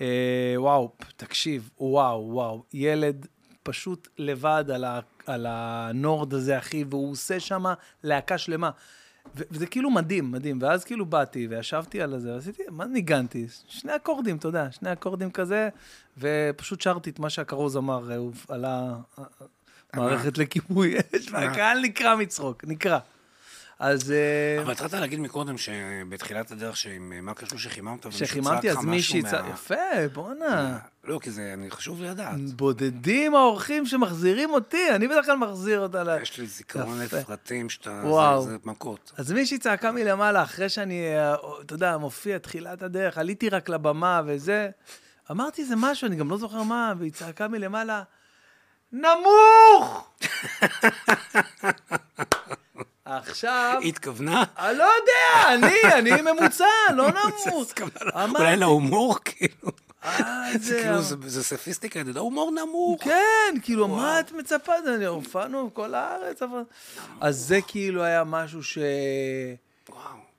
[0.00, 3.26] אה, וואו, תקשיב, וואו, וואו, ילד
[3.62, 7.64] פשוט לבד על, ה, על הנורד הזה, אחי, והוא עושה שם
[8.02, 8.70] להקה שלמה.
[9.34, 10.58] וזה כאילו מדהים, מדהים.
[10.62, 13.46] ואז כאילו באתי וישבתי על זה, ועשיתי, מה ניגנתי?
[13.68, 15.68] שני אקורדים, אתה יודע, שני אקורדים כזה,
[16.18, 18.10] ופשוט שרתי את מה שהכרוז אמר,
[18.48, 18.64] על
[19.94, 22.98] המערכת לכיבוי אש, והקהל נקרע מצחוק, נקרע.
[23.78, 24.12] אז...
[24.62, 29.74] אבל התחלת להגיד מקודם שבתחילת הדרך שעם מה קשור שחיממת, שחיממתי, אז מישהי צעק, יפה,
[30.12, 30.78] בואנה.
[31.04, 32.40] לא, כי זה חשוב לדעת.
[32.40, 36.18] בודדים האורחים שמחזירים אותי, אני בדרך כלל מחזיר אותה ל...
[36.22, 38.02] יש לי זיכרון לפרטים שאתה...
[38.04, 38.42] וואו.
[38.42, 39.12] זה מכות.
[39.16, 41.02] אז מישהי צעקה מלמעלה, אחרי שאני,
[41.60, 44.70] אתה יודע, מופיע תחילת הדרך, עליתי רק לבמה וזה,
[45.30, 48.02] אמרתי איזה משהו, אני גם לא זוכר מה, והיא צעקה מלמעלה,
[48.92, 50.08] נמוך!
[53.06, 53.80] עכשיו...
[53.84, 54.44] התכוונה?
[54.58, 56.64] אני לא יודע, אני, אני ממוצע,
[56.94, 57.72] לא נמוך.
[58.36, 59.72] אולי להומור, כאילו.
[60.04, 63.04] אה, זה כאילו, זה ספיסטיקה, זה הומור נמוך.
[63.04, 64.72] כן, כאילו, מה את מצפה?
[65.06, 66.62] הופענו בכל הארץ, אבל...
[67.20, 68.78] אז זה כאילו היה משהו ש...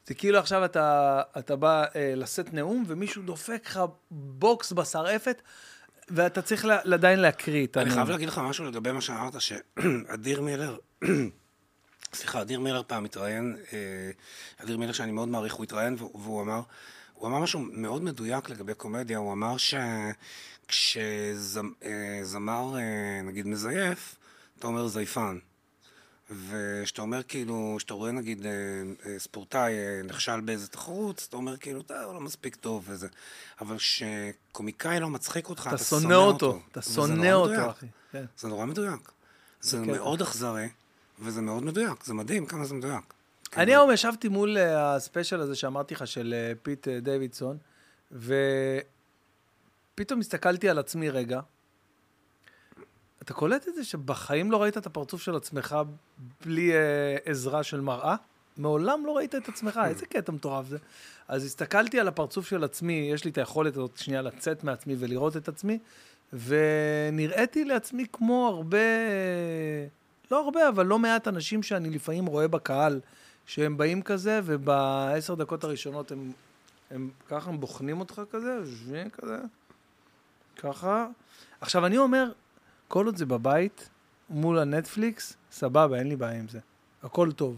[0.08, 3.80] זה כאילו עכשיו אתה, אתה בא אה, לשאת נאום, ומישהו דופק לך
[4.12, 5.41] בוקס בשרעפת,
[6.10, 7.89] ואתה צריך עדיין להקריא את הנאום.
[7.89, 10.77] אני חייב להגיד לך משהו לגבי מה שאמרת, שאדיר מילר...
[12.13, 13.58] סליחה, אדיר מילר פעם התראיין,
[14.58, 16.62] אדיר מילר שאני מאוד מעריך, הוא התראיין והוא אמר,
[17.13, 19.56] הוא אמר משהו מאוד מדויק לגבי קומדיה, הוא אמר
[20.67, 22.76] שכשזמר
[23.24, 24.15] נגיד מזייף,
[24.60, 25.38] אתה אומר זייפן.
[26.30, 28.46] וכשאתה אומר כאילו, כשאתה רואה נגיד
[29.17, 33.08] ספורטאי נכשל באיזה תחרות, אתה אומר כאילו, אתה לא מספיק טוב וזה.
[33.62, 36.62] אבל כשקומיקאי לא מצחיק אותך, אתה שונא אותו.
[36.72, 37.86] אתה שונא אותו, אחי.
[38.38, 39.12] זה נורא מדויק.
[39.62, 40.70] זה מאוד אכזרי.
[41.19, 43.13] וזה מאוד מדויק, זה מדהים כמה זה מדויק.
[43.58, 47.58] אני היום ישבתי מול הספיישל הזה שאמרתי לך, של פיט דיווידסון,
[48.12, 51.39] ופתאום הסתכלתי על עצמי רגע.
[53.21, 55.75] אתה קולט את זה שבחיים לא ראית את הפרצוף של עצמך
[56.45, 56.71] בלי
[57.25, 58.15] עזרה של מראה?
[58.58, 60.77] מעולם לא ראית את עצמך, איזה קטע מטורף זה.
[61.27, 65.38] אז הסתכלתי על הפרצוף של עצמי, יש לי את היכולת הזאת שנייה לצאת מעצמי ולראות
[65.38, 65.80] את עצמי,
[66.34, 68.77] ונראיתי לעצמי כמו הרבה...
[70.32, 73.00] לא הרבה, אבל לא מעט אנשים שאני לפעמים רואה בקהל,
[73.46, 76.32] שהם באים כזה, ובעשר דקות הראשונות הם
[76.92, 79.38] הם ככה הם בוחנים אותך כזה, יושבים כזה,
[80.58, 81.08] ככה.
[81.62, 82.32] עכשיו, אני אומר,
[82.88, 83.90] כל עוד זה בבית,
[84.30, 86.60] מול הנטפליקס, סבבה, אין לי בעיה עם זה.
[87.04, 87.58] הכל טוב.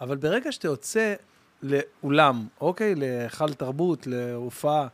[0.00, 1.14] אבל ברגע שאתה יוצא
[1.62, 2.94] לאולם, אוקיי?
[2.94, 4.88] להיכל תרבות, להופעה,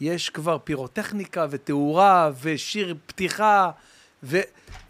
[0.00, 3.70] יש כבר פירוטכניקה ותאורה ושיר פתיחה,
[4.22, 4.40] ו...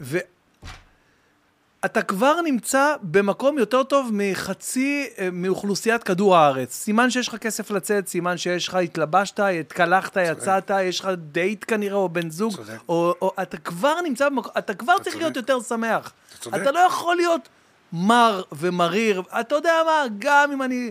[0.00, 0.18] ו...
[1.84, 6.74] אתה כבר נמצא במקום יותר טוב מחצי אה, מאוכלוסיית כדור הארץ.
[6.74, 11.96] סימן שיש לך כסף לצאת, סימן שיש לך, התלבשת, התקלחת, יצאת, יש לך דייט כנראה,
[11.96, 12.60] או בן זוג.
[12.88, 15.36] או, או אתה כבר נמצא במקום, אתה כבר צריך להיות.
[15.36, 16.12] יותר שמח.
[16.30, 16.62] אתה צודק.
[16.62, 17.48] אתה לא יכול להיות
[17.92, 19.22] מר ומריר.
[19.40, 20.90] אתה יודע מה, גם אם אני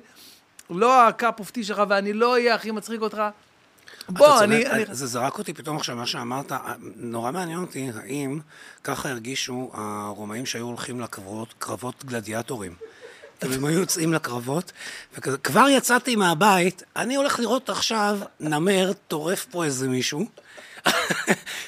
[0.70, 3.22] לא הקאפ אופטי שלך ואני לא אהיה הכי מצחיק אותך,
[4.10, 4.64] בוא, אתה אני...
[4.64, 4.86] צודק, אני...
[4.92, 6.52] זה זרק אותי פתאום עכשיו, מה שאמרת,
[6.96, 8.40] נורא מעניין אותי, האם
[8.84, 12.76] ככה הרגישו הרומאים שהיו הולכים לקרבות, קרבות גלדיאטורים.
[13.42, 14.72] הם היו יוצאים לקרבות,
[15.18, 20.26] וכזה, כבר יצאתי מהבית, אני הולך לראות עכשיו נמר טורף פה איזה מישהו,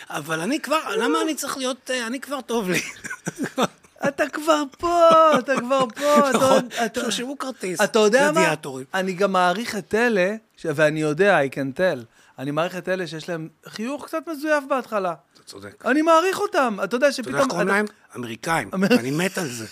[0.10, 2.82] אבל אני כבר, למה אני צריך להיות, אה, אני כבר טוב לי.
[4.08, 6.30] אתה כבר פה, אתה כבר פה.
[6.30, 8.54] אתה- תרשמו כרטיס, אתה יודע מה?
[8.94, 12.04] אני גם מעריך את אלה, ואני יודע, I can tell,
[12.40, 15.14] אני מעריך את אלה שיש להם חיוך קצת מזויף בהתחלה.
[15.34, 15.86] אתה צודק.
[15.86, 16.74] אני מעריך אותם.
[16.84, 17.36] אתה יודע אתה יודע שפתאום...
[17.36, 17.86] איך קוראים להם?
[18.16, 18.70] אמריקאים.
[18.74, 19.66] אמר- אני מת על זה.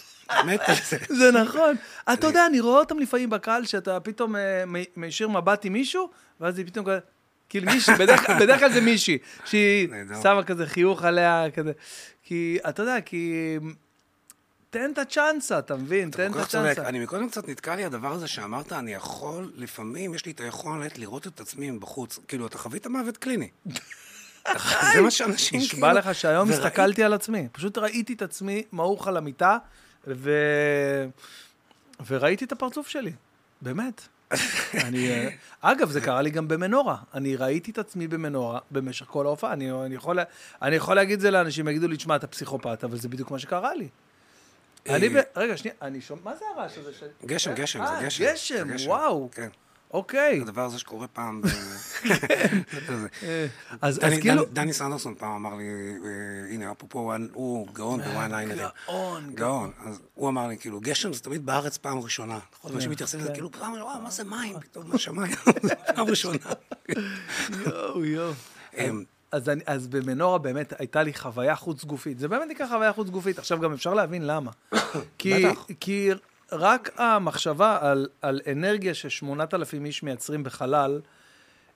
[0.46, 0.98] מת על זה.
[1.20, 1.76] זה נכון.
[2.14, 4.64] אתה יודע, אני רואה אותם לפעמים בקהל, שאתה פתאום אה,
[4.96, 6.10] מישיר מבט עם מישהו,
[6.42, 7.00] ואז היא פתאום כזה...
[7.50, 7.96] כאילו מישהי,
[8.40, 9.88] בדרך כלל- זה מישהי, שהיא.
[10.24, 11.72] שמה כזה חיוך עליה, כזה.
[12.24, 13.36] כי, אתה יודע, כי...
[14.72, 16.12] תן את הצ'אנסה, אתה מבין?
[16.12, 16.36] תן את.
[16.36, 16.88] הצ'אנסה.
[16.88, 21.00] אני מקודם קצת נתקע לי הדבר הזה שאמרת, אני יכול, לפעמים יש לי את היכולת
[21.00, 22.20] לראות את עצמי מבחוץ.
[22.28, 23.50] כאילו, אתה חווית מוות קליני.
[24.94, 25.74] זה מה שאנשים כאילו...
[25.74, 27.48] נשבע לך שהיום הסתכלתי על עצמי.
[27.52, 29.58] פשוט ראיתי את עצמי מעוך על המיטה,
[30.08, 30.32] ו...
[32.08, 33.12] וראיתי את הפרצוף שלי.
[33.62, 34.02] באמת.
[34.88, 35.30] אני, אה,
[35.62, 36.98] אגב, זה קרה לי גם במנורה.
[37.14, 39.54] אני ראיתי את עצמי במנורה במשך כל ההופעה.
[39.54, 40.20] אני, אני, יכול,
[40.62, 43.40] אני יכול להגיד את זה לאנשים, יגידו לי, תשמע, אתה פסיכופת, אבל זה בדיוק מה
[43.40, 43.88] שקרה לי.
[44.90, 45.18] אני ב...
[45.36, 46.22] רגע, שנייה, אני שומע...
[46.24, 46.92] מה זה הרעש הזה?
[47.02, 48.24] אה, גשם, גשם, זה אה, גשם.
[48.24, 49.30] גשם, זה וואו.
[49.32, 49.48] כן.
[49.94, 50.42] אוקיי.
[50.42, 51.42] הדבר הזה שקורה פעם.
[53.24, 53.46] אה,
[53.82, 54.46] אז, כאילו...
[54.46, 58.68] דני- סנדרסון פעם אמר לי, אה, הנה, אפרופו, הוא גאון בוואן ליינרים.
[58.88, 59.72] גאון, גאון.
[59.86, 62.40] אז הוא אמר לי, כאילו, גשם זה תמיד בארץ פעם ראשונה.
[62.54, 63.34] נכון, אנשים מתייחסים לזה כן.
[63.34, 64.60] כאילו, פעם ראשונה, מה זה מים?
[64.72, 65.36] פתאום מהשמיים,
[65.96, 66.38] פעם ראשונה.
[67.66, 68.34] יואו, יואו.
[69.32, 72.20] אז, אני, אז במנורה באמת הייתה לי חוויה חוץ גופית.
[72.20, 73.40] זה באמת נקרא חוויה חוץ גופית.
[73.40, 74.52] עכשיו גם אפשר להבין למה.
[75.18, 75.46] כי.
[75.80, 76.10] כי
[76.52, 81.02] רק המחשבה על, על אנרגיה ששמונת אלפים איש מייצרים בחלל,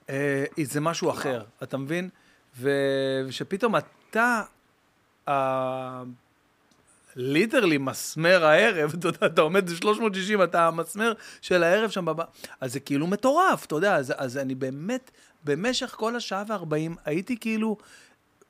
[0.10, 2.10] אה, זה משהו אחר, אתה מבין?
[2.58, 4.42] ו- ושפתאום אתה,
[5.28, 6.04] אה,
[7.16, 12.24] ליטרלי מסמר הערב, אתה יודע, אתה עומד ב-360, אתה המסמר של הערב שם בבא,
[12.62, 15.12] אז זה כאילו מטורף, אתה יודע, אז, אז אני באמת,
[15.44, 17.78] במשך כל השעה וארבעים, הייתי כאילו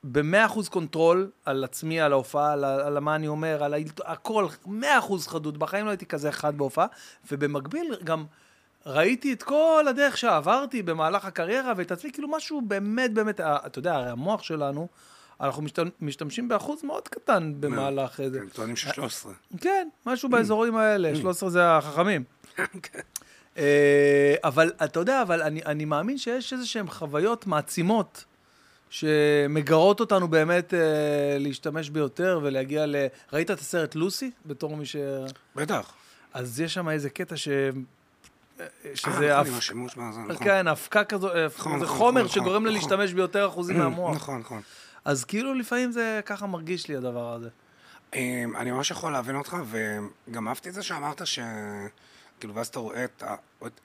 [0.04, 3.74] במאה אחוז control על עצמי, על ההופעה, על, על מה אני אומר, על
[4.04, 6.86] הכל, מאה אחוז חדות, בחיים לא הייתי כזה חד בהופעה,
[7.30, 8.24] ובמקביל גם
[8.86, 13.94] ראיתי את כל הדרך שעברתי במהלך הקריירה, ואת עצמי, כאילו משהו באמת, באמת, אתה יודע,
[13.94, 14.88] הרי המוח שלנו,
[15.40, 18.40] אנחנו משתמ- משתמשים באחוז מאוד קטן במהלך איזה.
[18.40, 19.28] הם טוענים ש-13.
[19.60, 22.24] כן, משהו באזורים האלה, 13 זה החכמים.
[22.82, 23.00] כן.
[23.58, 28.24] אה, אבל אתה יודע, אבל אני, אני מאמין שיש איזה שהן חוויות מעצימות
[28.90, 30.78] שמגרות אותנו באמת אה,
[31.38, 32.96] להשתמש ביותר ולהגיע ל...
[33.32, 34.30] ראית את הסרט לוסי?
[34.46, 34.96] בתור מי ש...
[35.56, 35.92] בטח.
[36.34, 37.48] אז יש שם איזה קטע ש...
[37.48, 37.70] אה,
[38.60, 39.08] אה, שזה...
[39.10, 40.44] נכון, הפ- עם השימוש בזה, נכון.
[40.44, 42.72] כן, אבקה כזו, אה, נכון, זה חומר שגורם לה.
[42.72, 44.16] להשתמש ביותר אחוזים מהמוח.
[44.16, 44.62] נכון, נכון.
[45.06, 47.48] אז כאילו לפעמים זה ככה מרגיש לי הדבר הזה.
[48.14, 51.38] אמ, אני ממש יכול להבין אותך, וגם אהבתי את זה שאמרת ש...
[52.40, 53.22] כאילו, ואז אתה רואה את,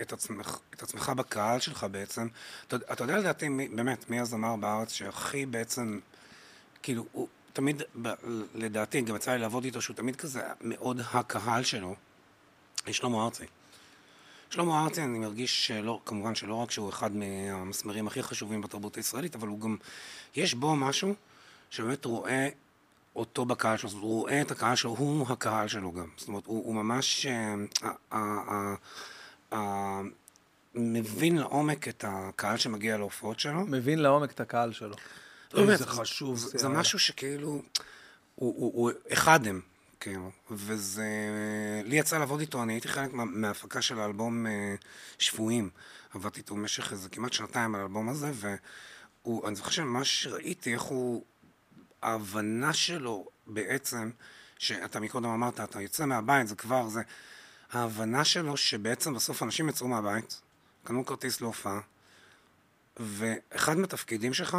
[0.01, 2.27] את, עצמך, את עצמך בקהל שלך בעצם.
[2.67, 5.99] אתה, אתה יודע לדעתי, מי, באמת, מי הזמר בארץ שהכי בעצם,
[6.83, 8.09] כאילו, הוא תמיד, ב,
[8.55, 11.95] לדעתי, גם יצא לי לעבוד איתו, שהוא תמיד כזה מאוד הקהל שלו,
[12.91, 13.45] שלמה ארצי.
[14.51, 19.35] שלמה ארצי, אני מרגיש שלא, כמובן שלא רק שהוא אחד מהמסמרים הכי חשובים בתרבות הישראלית,
[19.35, 19.77] אבל הוא גם,
[20.35, 21.13] יש בו משהו
[21.69, 22.49] שבאמת רואה
[23.15, 26.07] אותו בקהל שלו, זאת אומרת, הוא רואה את הקהל שלו, הוא הקהל שלו גם.
[26.17, 27.25] זאת אומרת, הוא, הוא ממש
[28.11, 30.01] אה,
[30.75, 33.65] מבין לעומק את הקהל שמגיע להופעות שלו.
[33.65, 34.95] מבין לעומק את הקהל שלו.
[35.53, 36.57] באמת, איזה חשוב זה, זה.
[36.57, 37.63] זה משהו שכאילו, הוא,
[38.35, 39.61] הוא, הוא אחד הם,
[40.01, 41.07] כאילו, וזה,
[41.83, 44.75] לי יצא לעבוד איתו, אני הייתי חלק מה, מההפקה של האלבום אה,
[45.19, 45.69] שבויים.
[46.13, 51.23] עבדתי איתו במשך איזה כמעט שנתיים על האלבום הזה, ואני זוכר שממש ראיתי איך הוא,
[52.01, 54.11] ההבנה שלו בעצם,
[54.57, 57.01] שאתה מקודם אמרת, אתה יוצא מהבית, זה כבר זה,
[57.71, 60.41] ההבנה שלו שבעצם בסוף אנשים יצאו מהבית,
[60.83, 61.79] קנו כרטיס להופעה,
[62.99, 64.57] ואחד מהתפקידים שלך,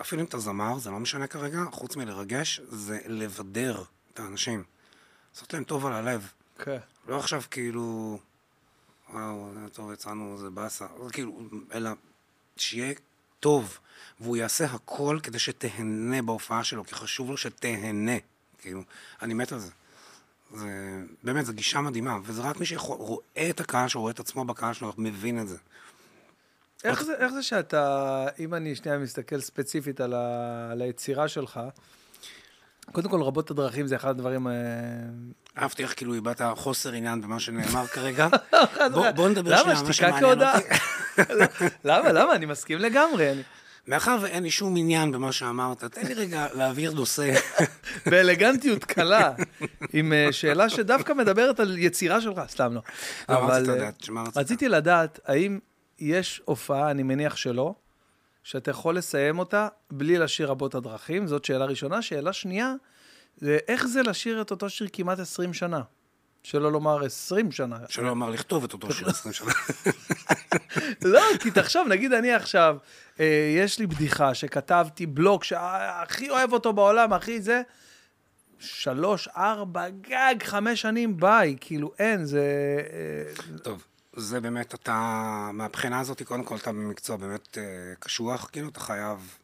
[0.00, 3.84] אפילו אם אתה זמר, זה לא משנה כרגע, חוץ מלרגש, זה לבדר
[4.16, 4.64] את האנשים.
[5.34, 6.32] לעשות להם טוב על הלב.
[6.58, 6.78] כן.
[7.08, 8.18] לא עכשיו כאילו,
[9.12, 10.86] וואו, זה טוב, יצאנו, זה באסה.
[11.12, 11.40] כאילו,
[11.74, 11.90] אלא
[12.56, 12.94] שיהיה
[13.40, 13.78] טוב,
[14.20, 18.16] והוא יעשה הכל כדי שתהנה בהופעה שלו, כי חשוב לו שתהנה.
[18.58, 18.82] כאילו,
[19.22, 19.70] אני מת על זה.
[20.54, 24.44] זה, באמת, זו גישה מדהימה, וזה רק מי שרואה את הקהל שלו, רואה את עצמו
[24.44, 25.56] בקהל שלו, מבין את זה.
[26.84, 31.60] איך זה, איך זה שאתה, אם אני שנייה מסתכל ספציפית על, ה, על היצירה שלך,
[32.92, 34.46] קודם כל, רבות הדרכים זה אחד הדברים...
[34.46, 34.52] אה,
[35.58, 38.28] אהבתי איך כאילו איבדת חוסר עניין במה שנאמר כרגע.
[39.16, 40.64] בוא, נדבר שנייה על מה שמעניין אותי.
[41.84, 42.34] למה, למה?
[42.34, 43.32] אני מסכים לגמרי.
[43.88, 47.34] מאחר ואין לי שום עניין במה שאמרת, תן לי רגע להעביר נושא.
[48.10, 49.32] באלגנטיות קלה,
[49.92, 52.80] עם אה, שאלה שדווקא מדברת על יצירה שלך, סתם לא.
[53.28, 55.58] לא, אבל אה, רציתי לדעת, האם
[55.98, 57.74] יש הופעה, אני מניח שלא,
[58.46, 61.26] שאתה יכול לסיים אותה בלי לשיר רבות הדרכים?
[61.26, 62.02] זאת שאלה ראשונה.
[62.02, 62.74] שאלה שנייה,
[63.36, 65.80] זה איך זה לשיר את אותו שיר כמעט 20 שנה?
[66.42, 67.76] שלא לומר 20 שנה.
[67.88, 69.52] שלא לומר לכתוב את אותו שיר 20 שנה.
[71.12, 72.76] לא, כי תחשוב, נגיד אני עכשיו,
[73.20, 77.62] אה, יש לי בדיחה שכתבתי בלוק שהכי אוהב אותו בעולם, הכי זה,
[78.58, 82.42] שלוש, ארבע, גג, חמש שנים, ביי, כאילו אין, זה...
[82.92, 83.84] אה, טוב.
[84.16, 87.62] זה באמת, אתה, מהבחינה הזאת, קודם כל אתה במקצוע באמת אה,
[87.98, 89.38] קשוח, כאילו, אתה חייב,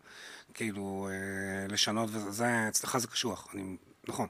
[0.55, 3.77] כאילו, אה, לשנות, וזה, אצלך זה קשוח, אני,
[4.09, 4.27] נכון.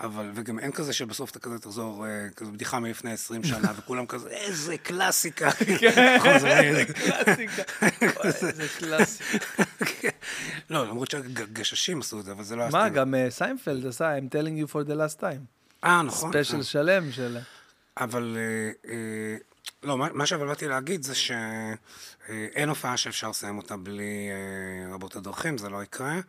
[0.00, 4.06] אבל, וגם אין כזה שבסוף אתה כזה תחזור, אה, כזו בדיחה מלפני 20 שנה, וכולם
[4.06, 5.50] כזה, איזה קלאסיקה.
[5.50, 7.62] כן, איזה קלאסיקה.
[8.24, 10.08] איזה קלאסיקה.
[10.70, 12.68] לא, למרות שהגששים עשו את זה, אבל זה לא...
[12.68, 15.44] מה, גם סיינפלד עשה, I'm telling you for the last time.
[15.84, 16.30] אה, נכון.
[16.30, 17.38] ספיישל שלם של...
[17.96, 18.36] אבל
[19.82, 25.16] לא, מה, מה אבל באתי להגיד זה שאין הופעה שאפשר לסיים אותה בלי אה, רבות
[25.16, 26.20] הדרכים, זה לא יקרה.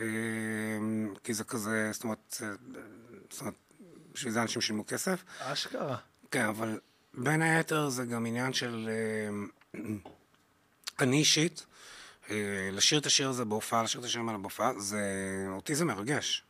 [0.00, 0.06] אה,
[1.24, 2.48] כי זה כזה, זאת אומרת, אה,
[3.30, 3.54] זאת אומרת,
[4.12, 5.24] בשביל זה אנשים שילמו כסף.
[5.38, 5.96] אשכרה.
[6.30, 6.80] כן, אבל
[7.14, 8.90] בין היתר זה גם עניין של...
[11.00, 11.66] אני אישית,
[12.72, 15.00] לשיר את השיר הזה בהופעה, לשיר את השירים האלה בהופעה, זה...
[15.48, 16.45] אותי זה מרגש.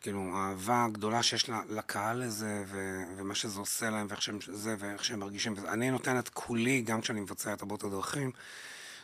[0.00, 5.04] כאילו, האהבה הגדולה שיש לקהל לזה, ו- ומה שזה עושה להם, ואיך שהם, זה, ואיך
[5.04, 5.54] שהם מרגישים.
[5.68, 8.30] אני נותן את כולי גם כשאני מבצע את הבעות הדרכים,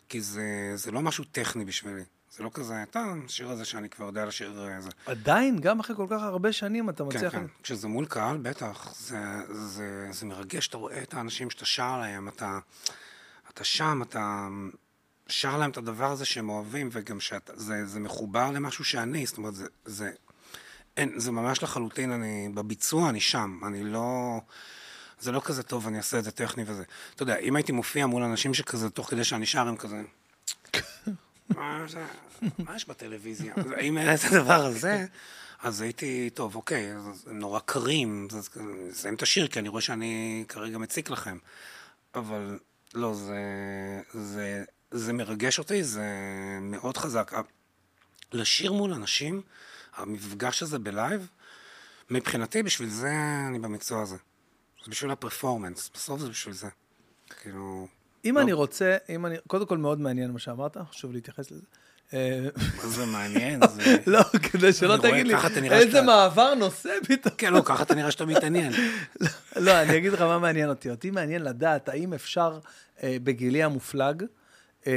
[0.09, 2.03] כי זה, זה לא משהו טכני בשבילי.
[2.37, 4.91] זה לא כזה, אתה, השיר הזה שאני כבר יודע לשיר איזה.
[4.91, 7.33] אה, עדיין, גם אחרי כל כך הרבה שנים אתה מצליח...
[7.33, 7.47] כן, כן.
[7.63, 8.95] כשזה מול קהל, בטח.
[9.01, 9.19] זה,
[9.53, 12.59] זה, זה מרגש, אתה רואה את האנשים שאתה שר להם, אתה,
[13.51, 14.49] אתה שם, אתה
[15.29, 19.67] שר להם את הדבר הזה שהם אוהבים, וגם שזה מחובר למשהו שאני, זאת אומרת, זה,
[19.85, 20.13] זה
[20.97, 24.41] אין, זה ממש לחלוטין, אני, בביצוע אני שם, אני לא...
[25.21, 26.83] זה לא כזה טוב, אני אעשה את זה טכני וזה.
[27.15, 30.03] אתה יודע, אם הייתי מופיע מול אנשים שכזה, תוך כדי שאני שר, הם כזה...
[32.59, 33.55] מה, יש בטלוויזיה?
[33.81, 35.07] אם אין את הדבר הזה,
[35.63, 36.93] אז הייתי, טוב, אוקיי,
[37.27, 38.29] הם נורא קרים,
[38.91, 41.39] נסיים את השיר, כי אני רואה שאני כרגע מציק לכם.
[42.15, 42.59] אבל
[42.95, 43.41] לא, זה,
[44.15, 46.07] זה, זה מרגש אותי, זה
[46.61, 47.33] מאוד חזק.
[48.33, 49.43] לשיר מול אנשים,
[49.97, 51.29] המפגש הזה בלייב,
[52.11, 53.13] מבחינתי, בשביל זה
[53.49, 54.17] אני במקצוע הזה.
[54.85, 56.69] זה בשביל הפרפורמנס, בסוף זה בשביל זה.
[57.41, 57.89] כאילו...
[58.25, 58.43] אם לא.
[58.43, 59.37] אני רוצה, אם אני...
[59.47, 61.63] קודם כל מאוד מעניין מה שאמרת, חשוב להתייחס לזה.
[62.15, 63.61] אה, מה זה מעניין?
[64.07, 65.35] לא, כדי שלא תגיד לי,
[65.71, 67.35] איזה מעבר נושא פתאום.
[67.39, 68.73] כן, לא, ככה אתה נראה שאתה מתעניין.
[69.57, 70.91] לא, אני אגיד לך מה מעניין אותי.
[70.91, 72.59] אותי מעניין לדעת האם אפשר
[73.03, 74.25] אה, בגילי המופלג
[74.87, 74.93] אה,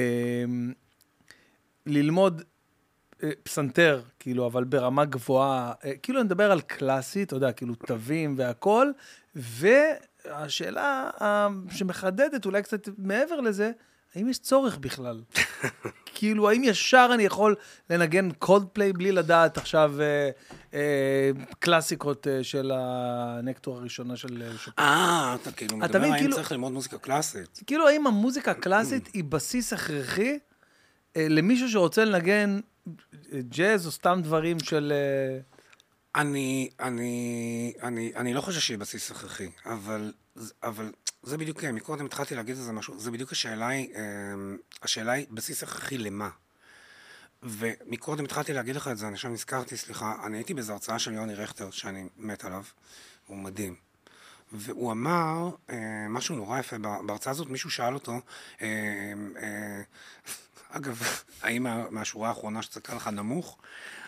[1.86, 2.46] ללמוד אה,
[3.44, 8.36] פסנתר, כאילו, אבל ברמה גבוהה, אה, כאילו אני מדבר על קלאסי, אתה יודע, כאילו תווים
[8.38, 8.94] והכול,
[9.36, 11.10] והשאלה
[11.72, 13.72] שמחדדת אולי קצת מעבר לזה,
[14.16, 15.22] האם יש צורך בכלל?
[16.16, 17.56] כאילו, האם ישר אני יכול
[17.90, 20.30] לנגן קולד פליי בלי לדעת עכשיו אה,
[20.74, 24.82] אה, קלאסיקות אה, של הנקטור הראשונה של שופן?
[24.82, 27.60] אה, אתה כאילו מדבר האם כאילו, צריך ללמוד מוזיקה קלאסית.
[27.68, 30.40] כאילו, האם המוזיקה הקלאסית היא בסיס הכרחי
[31.18, 32.60] אה, למישהו שרוצה לנגן
[33.34, 34.94] ג'אז או סתם דברים של...
[34.96, 35.40] אה,
[36.22, 40.14] אני, אני, אני, אני לא חושב שיהיה בסיס הכרחי, אבל,
[40.64, 40.92] אבל
[41.24, 44.02] זה בדיוק, כן, מקודם התחלתי להגיד על זה משהו, זה בדיוק השאלה היא, אה,
[44.82, 46.30] השאלה היא בסיס הכרחי למה.
[47.44, 51.14] ומקודם התחלתי להגיד לך את זה, אני עכשיו נזכרתי, סליחה, אני הייתי באיזו הרצאה של
[51.14, 52.64] יוני רכטר, שאני מת עליו,
[53.28, 53.76] הוא מדהים.
[54.52, 55.76] והוא אמר אה,
[56.10, 58.12] משהו נורא יפה, בהרצאה הזאת מישהו שאל אותו,
[58.62, 58.68] אה,
[59.42, 59.82] אה,
[60.70, 61.02] אגב,
[61.44, 63.58] האם מהשורה האחרונה שצעקה לך נמוך?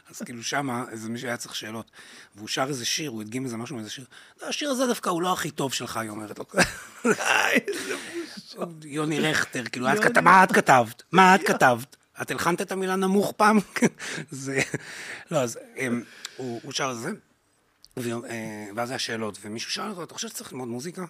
[0.10, 1.92] אז כאילו שמה, איזה מישהו היה צריך שאלות.
[2.36, 4.06] והוא שר איזה שיר, הוא הדגים איזה משהו מאיזה שיר.
[4.42, 6.46] לא, השיר הזה דווקא הוא לא הכי טוב שלך, היא אומרת לו.
[8.84, 9.88] יוני רכטר, כאילו,
[10.22, 11.04] מה את כתבת?
[11.12, 11.96] מה את כתבת?
[12.22, 13.60] את הלחנת את המילה נמוך פעם?
[14.32, 14.60] זה...
[15.32, 16.04] לא, אז אמ,
[16.38, 17.12] הוא שר את זה,
[17.98, 21.06] אה, ואז היה שאלות, ומישהו שאל אותו, אתה חושב שצריך ללמוד מוזיקה?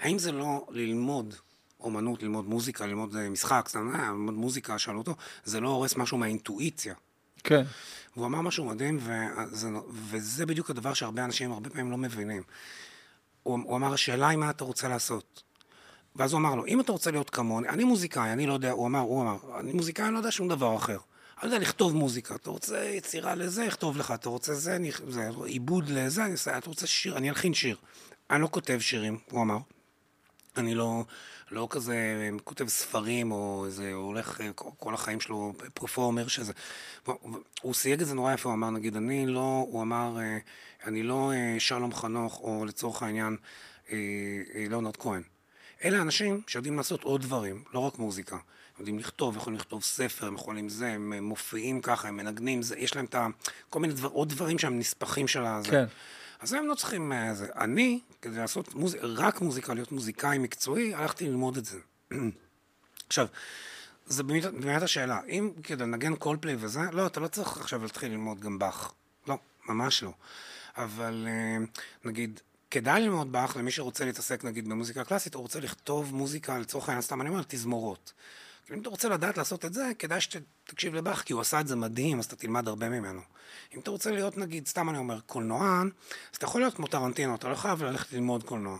[0.00, 1.34] האם זה לא ללמוד
[1.80, 5.14] אומנות, ללמוד מוזיקה, ללמוד אה, משחק, אה, ללמוד מוזיקה, שאלו אותו,
[5.44, 6.94] זה לא הורס משהו מהאינטואיציה.
[7.44, 7.62] כן.
[8.16, 12.42] והוא אמר משהו מדהים, וזה, וזה בדיוק הדבר שהרבה אנשים הרבה פעמים לא מבינים.
[13.42, 15.42] הוא, הוא אמר, השאלה היא מה אתה רוצה לעשות.
[16.16, 18.86] ואז הוא אמר לו, אם אתה רוצה להיות כמוני, אני מוזיקאי, אני לא יודע, הוא
[18.86, 20.98] אמר, הוא אמר, אני מוזיקאי, אני לא יודע שום דבר אחר.
[21.42, 25.30] אני יודע לכתוב מוזיקה, אתה רוצה יצירה לזה, אכתוב לך, אתה רוצה זה, אני, זה
[25.44, 27.76] עיבוד לזה, אני אתה רוצה שיר, אני אלחין שיר.
[28.30, 29.58] אני לא כותב שירים, הוא אמר.
[30.58, 31.04] אני לא,
[31.50, 31.96] לא כזה
[32.44, 36.52] כותב ספרים, או איזה, הוא הולך כל- החיים שלו פרפורמר שזה.
[37.62, 40.38] הוא סייג את זה נורא יפה, הוא אמר, נגיד, אני לא, הוא אמר, אה,
[40.86, 43.36] אני לא אה, שלום חנוך, או לצורך העניין,
[43.92, 43.96] אה,
[44.68, 45.22] ליאונרד כהן.
[45.84, 48.36] אלה אנשים שיודעים לעשות עוד דברים, לא רק מוזיקה.
[48.78, 52.96] יודעים לכתוב, יכולים לכתוב ספר, הם יכולים זה, הם מופיעים ככה, הם מנגנים, זה, יש
[52.96, 53.26] להם את ה...
[53.70, 55.70] כל מיני דבר, עוד דברים שהם נספחים של הזה.
[55.70, 55.84] כן.
[56.40, 57.12] אז הם לא צריכים...
[57.12, 57.46] אה, זה.
[57.56, 58.96] אני, כדי לעשות מוז...
[59.02, 61.78] רק מוזיקה, להיות מוזיקאי מקצועי, הלכתי ללמוד את זה.
[63.08, 63.26] עכשיו,
[64.06, 68.40] זה באמת, השאלה, אם כדי לנגן קולפליי וזה, לא, אתה לא צריך עכשיו להתחיל ללמוד
[68.40, 68.92] גם באך.
[69.28, 70.12] לא, ממש לא.
[70.76, 71.64] אבל אה,
[72.04, 76.88] נגיד, כדאי ללמוד באך למי שרוצה להתעסק נגיד במוזיקה קלאסית, או רוצה לכתוב מוזיקה, לצורך
[76.88, 78.12] העניין, סתם אני אומר, תזמורות.
[78.74, 81.76] אם אתה רוצה לדעת לעשות את זה, כדאי שתקשיב לבאך, כי הוא עשה את זה
[81.76, 83.20] מדהים, אז אתה תלמד הרבה ממנו.
[83.74, 85.90] אם אתה רוצה להיות, נגיד, סתם אני אומר, קולנוען,
[86.32, 88.78] אז אתה יכול להיות כמו טרנטינו, אתה לא חייב ללכת ללמוד קולנוע.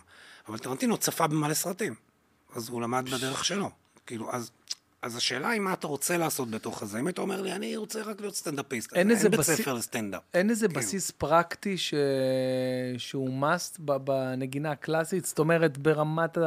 [0.48, 1.94] אבל טרנטינו צפה במלא סרטים,
[2.54, 3.70] אז הוא למד בדרך שלו.
[4.06, 4.50] כאילו, אז...
[5.02, 6.98] אז השאלה היא מה אתה רוצה לעשות בתוך הזה.
[7.00, 10.22] אם היית אומר לי, אני רוצה רק להיות סטנדאפיסט, אין אין בית בסיס- ספר לסטנדאפ.
[10.34, 10.80] אין איזה כאילו.
[10.80, 11.94] בסיס פרקטי ש...
[12.98, 15.26] שהוא must בנגינה הקלאסית?
[15.26, 16.38] זאת אומרת, ברמת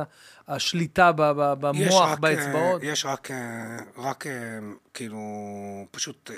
[0.48, 2.82] השליטה במוח, רק, באצבעות?
[2.84, 4.32] אה, יש רק, אה, רק אה,
[4.94, 5.20] כאילו,
[5.92, 6.32] פשוט,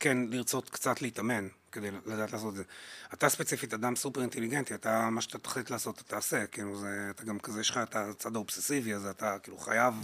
[0.00, 2.62] כן, לרצות קצת להתאמן כדי לדעת לעשות את זה.
[3.14, 7.24] אתה ספציפית אדם סופר אינטליגנטי, אתה, מה שאתה תחליט לעשות, אתה תעשה, כאילו, זה, אתה
[7.24, 9.94] גם כזה, יש לך את הצד האובססיבי הזה, אתה כאילו חייב...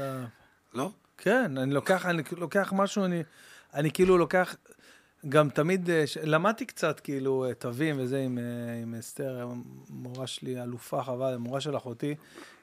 [0.00, 0.41] ה...
[0.74, 0.90] לא?
[1.18, 3.22] כן, אני לוקח, אני לוקח משהו, אני,
[3.74, 4.56] אני כאילו לוקח,
[5.28, 9.48] גם תמיד, אה, ש- למדתי קצת כאילו אה, תווים וזה עם, אה, עם אסתר,
[9.90, 12.14] מורה שלי, אלופה חבל, מורה של אחותי,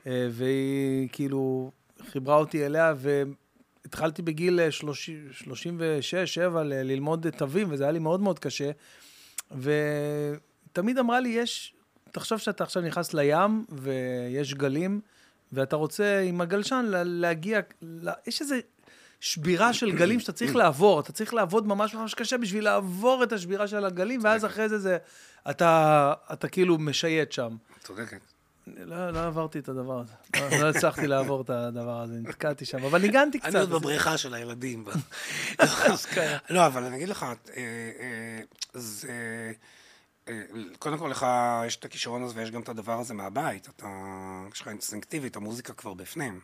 [0.05, 1.71] והיא כאילו
[2.11, 8.39] חיברה אותי אליה, והתחלתי בגיל אה, 30 36-7 ללמוד תווים, וזה היה לי מאוד מאוד
[8.39, 8.71] קשה,
[9.51, 11.73] ותמיד אמרה לי, יש,
[12.11, 15.01] תחשוב שאתה עכשיו נכנס לים, ויש גלים,
[15.53, 18.59] ואתה רוצה עם הגלשן לה- להגיע, לה- יש איזה
[19.19, 23.33] שבירה של גלים שאתה צריך לעבור, אתה צריך לעבוד ממש ממש קשה בשביל לעבור את
[23.33, 24.97] השבירה של הגלים, ואז אחרי זה, זה
[25.49, 27.55] אתה, אתה כאילו משייט שם.
[27.83, 28.19] צודקת.
[28.77, 30.13] לא, לא עברתי את הדבר הזה.
[30.39, 33.49] לא, לא הצלחתי לעבור את הדבר הזה, נתקעתי שם, אבל ניגנתי קצת.
[33.49, 34.85] אני עוד בבריכה של הילדים.
[35.57, 36.37] אשכרה.
[36.49, 38.41] לא, אבל אני אגיד לך, אה, אה,
[38.73, 39.51] זה...
[40.29, 40.43] אה,
[40.79, 41.25] קודם כל לך
[41.67, 43.69] יש את הכישרון הזה ויש גם את הדבר הזה מהבית.
[43.69, 43.87] אתה,
[44.53, 46.39] יש לך אינסטינקטיבית, המוזיקה כבר בפנים.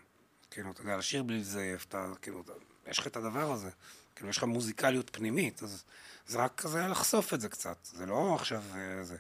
[0.52, 2.44] כאילו, אתה יודע, לשיר בלי זייף, אתה, כאילו,
[2.88, 3.70] יש לך את הדבר הזה.
[4.16, 5.84] כאילו, יש לך מוזיקליות פנימית, אז
[6.28, 7.78] זה רק כזה לחשוף את זה קצת.
[7.84, 9.18] זה לא עכשיו אה, זה.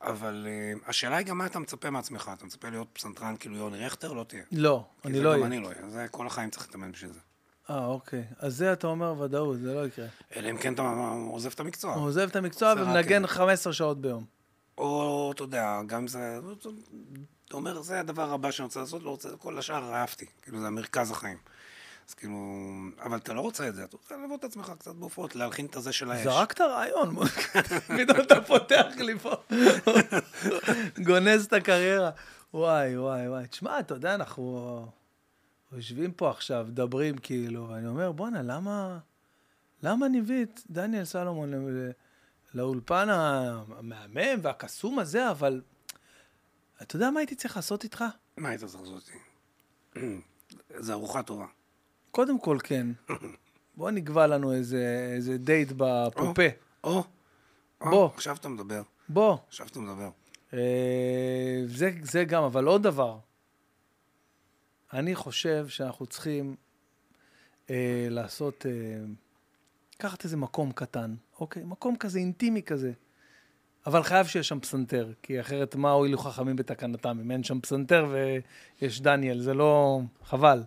[0.00, 2.30] אבל אה, השאלה היא גם מה אתה מצפה מעצמך.
[2.34, 4.12] אתה מצפה להיות פסנתרן כאילו יוני רכטר?
[4.12, 4.42] לא תהיה.
[4.52, 5.46] לא, כי אני זה לא גם אהיה.
[5.46, 5.88] אני לא אהיה.
[5.88, 7.20] זה כל החיים צריך להתאמן בשביל זה.
[7.70, 8.24] אה, אוקיי.
[8.38, 10.06] אז זה אתה אומר ודאות, זה לא יקרה.
[10.36, 10.82] אלא אם כן אתה
[11.30, 11.94] עוזב את המקצוע.
[11.94, 13.28] הוא עוזב את המקצוע ומנגן זה.
[13.28, 14.24] 15 שעות ביום.
[14.78, 16.38] או, אתה יודע, גם זה...
[17.48, 20.26] אתה אומר, זה הדבר הבא שאני רוצה לעשות, לא רוצה, כל השאר אהבתי.
[20.42, 21.38] כאילו, זה המרכז החיים.
[22.08, 22.36] אז כאילו...
[23.02, 25.76] אבל אתה לא רוצה את זה, אתה רוצה ללוות את עצמך קצת בהופעות, להלחין את
[25.76, 26.24] הזה של האש.
[26.24, 27.16] זרקת רעיון,
[27.98, 29.32] פתאום אתה פותח לי פה,
[31.06, 32.10] גונז את הקריירה.
[32.54, 33.46] וואי, וואי, וואי.
[33.46, 34.86] תשמע, אתה יודע, אנחנו
[35.72, 38.98] יושבים פה עכשיו, מדברים כאילו, ואני אומר, בואנה, למה,
[39.82, 41.52] למה אני מביא את דניאל סלומון
[42.54, 45.62] לאולפן המהמם והקסום הזה, אבל
[46.82, 48.04] אתה יודע מה הייתי צריך לעשות איתך?
[48.36, 49.18] מה היית צריך לעשות אותי?
[50.86, 51.46] זה ארוחה טובה.
[52.10, 52.86] קודם כל, כן.
[53.76, 56.42] בוא נקבע לנו איזה, איזה דייט בפופה.
[56.84, 57.04] או,
[57.80, 58.10] או, בוא.
[58.14, 58.82] עכשיו אתה מדבר.
[59.08, 59.36] בוא.
[59.48, 60.10] עכשיו אתה מדבר.
[60.52, 63.18] אה, זה, זה גם, אבל עוד דבר.
[64.96, 66.56] אני חושב שאנחנו צריכים
[67.70, 69.04] אה, לעשות, אה,
[69.94, 71.62] לקחת איזה מקום קטן, אוקיי?
[71.64, 72.92] מקום כזה אינטימי כזה.
[73.86, 77.18] אבל חייב שיהיה שם פסנתר, כי אחרת מה הועילו חכמים בתקנתם?
[77.20, 78.06] אם אין שם פסנתר
[78.80, 80.00] ויש דניאל, זה לא...
[80.24, 80.62] חבל.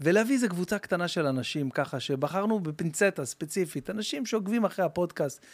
[0.00, 5.46] ולהביא איזה קבוצה קטנה של אנשים ככה, שבחרנו בפינצטה ספציפית, אנשים שעוקבים אחרי הפודקאסט,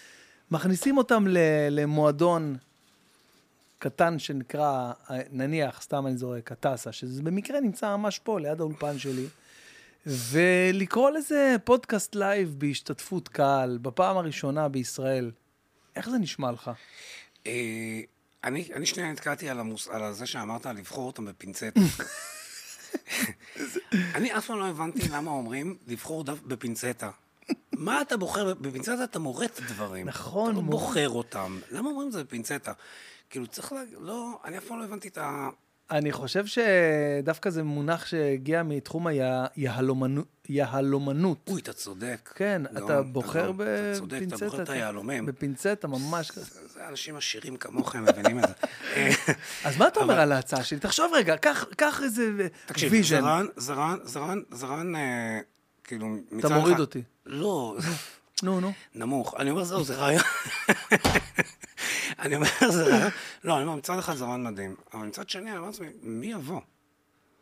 [0.50, 1.24] מכניסים אותם
[1.70, 2.56] למועדון
[3.80, 4.92] קטן שנקרא,
[5.30, 9.26] נניח, סתם אני זורק, הטסה, שזה במקרה נמצא ממש פה, ליד האולפן שלי,
[10.06, 15.30] ולקרוא לזה פודקאסט live בהשתתפות קהל, בפעם הראשונה בישראל.
[15.96, 16.70] איך זה נשמע לך?
[17.46, 18.00] אה,
[18.44, 21.80] אני, אני שנייה נתקעתי על, המוס, על זה שאמרת לבחור אותם בפינצטה.
[24.14, 27.10] אני אף פעם לא הבנתי למה אומרים לבחור דף בפינצטה.
[27.72, 28.54] מה אתה בוחר?
[28.54, 30.08] בפינצטה אתה מורט דברים.
[30.08, 31.58] נכון, אתה לא בוחר אותם.
[31.70, 32.72] למה אומרים את זה בפינצטה?
[33.30, 33.80] כאילו, צריך לה...
[34.00, 35.48] לא, אני אף פעם לא הבנתי את ה...
[35.90, 41.38] אני חושב שדווקא זה מונח שהגיע מתחום היהלומנו- יהלומנות.
[41.48, 42.32] אוי, אתה צודק.
[42.34, 44.44] כן, לא, אתה בוחר נכון, אתה צודק, אתה בפינצטה.
[44.46, 45.26] בוחר את היהלומים.
[45.26, 46.68] בפינצטה, ממש כזה.
[46.68, 48.54] זה אנשים עשירים כמוכם מבינים את זה.
[49.64, 50.78] אז מה אתה אומר על ההצעה שלי?
[50.78, 51.36] תחשוב רגע,
[51.76, 53.20] קח- איזה תקשיב, vision.
[53.20, 55.40] זרום, זרום, זרום, זרום, אה,
[55.84, 56.56] כאילו, מצד אחד...
[56.60, 57.02] מוריד אותי.
[57.26, 57.76] לא,
[58.42, 58.72] נו, נו.
[58.94, 59.34] נמוך.
[59.38, 60.22] אני אומר, זהו, זה רעיון.
[62.20, 63.08] אני אומר, זה.
[63.44, 66.26] לא, אני אומר, מצד אחד זה רעיון מדהים, אבל מצד שני, אני אומר לעצמי, מי
[66.26, 66.60] יבוא?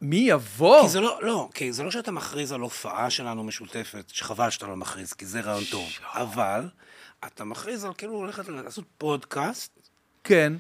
[0.01, 0.83] מי יבוא?
[0.83, 4.67] כי זה לא, לא, כי זה לא שאתה מכריז על הופעה שלנו משותפת, שחבל שאתה
[4.67, 5.89] לא מכריז, כי זה רעיון טוב.
[6.13, 6.69] אבל,
[7.27, 9.89] אתה מכריז על כאילו ללכת לעשות פודקאסט,
[10.25, 10.53] כן.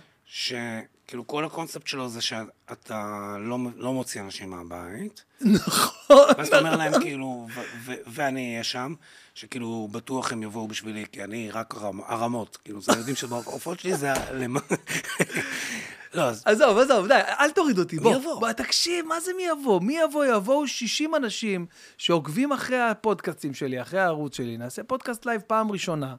[1.08, 6.18] שכאילו כל הקונספט שלו זה שאתה לא, לא מוציא אנשים מהבית, נכון.
[6.38, 8.94] ואז אתה אומר להם כאילו, ו- ו- ואני אהיה שם,
[9.34, 13.96] שכאילו בטוח הם יבואו בשבילי, כי אני רק הרמ- הרמות, כאילו, זה יודעים שבהופעות שלי
[13.96, 14.56] זה הלמ...
[16.14, 18.16] לא, אז עזוב, עזוב, די, אל תוריד אותי, בוא.
[18.16, 18.40] יבוא?
[18.40, 19.80] בוא, תקשיב, מה זה מי יבוא?
[19.80, 20.24] מי יבוא?
[20.24, 21.66] יבואו 60 אנשים
[21.98, 24.56] שעוקבים אחרי הפודקאסטים שלי, אחרי הערוץ שלי.
[24.56, 26.14] נעשה פודקאסט live פעם ראשונה.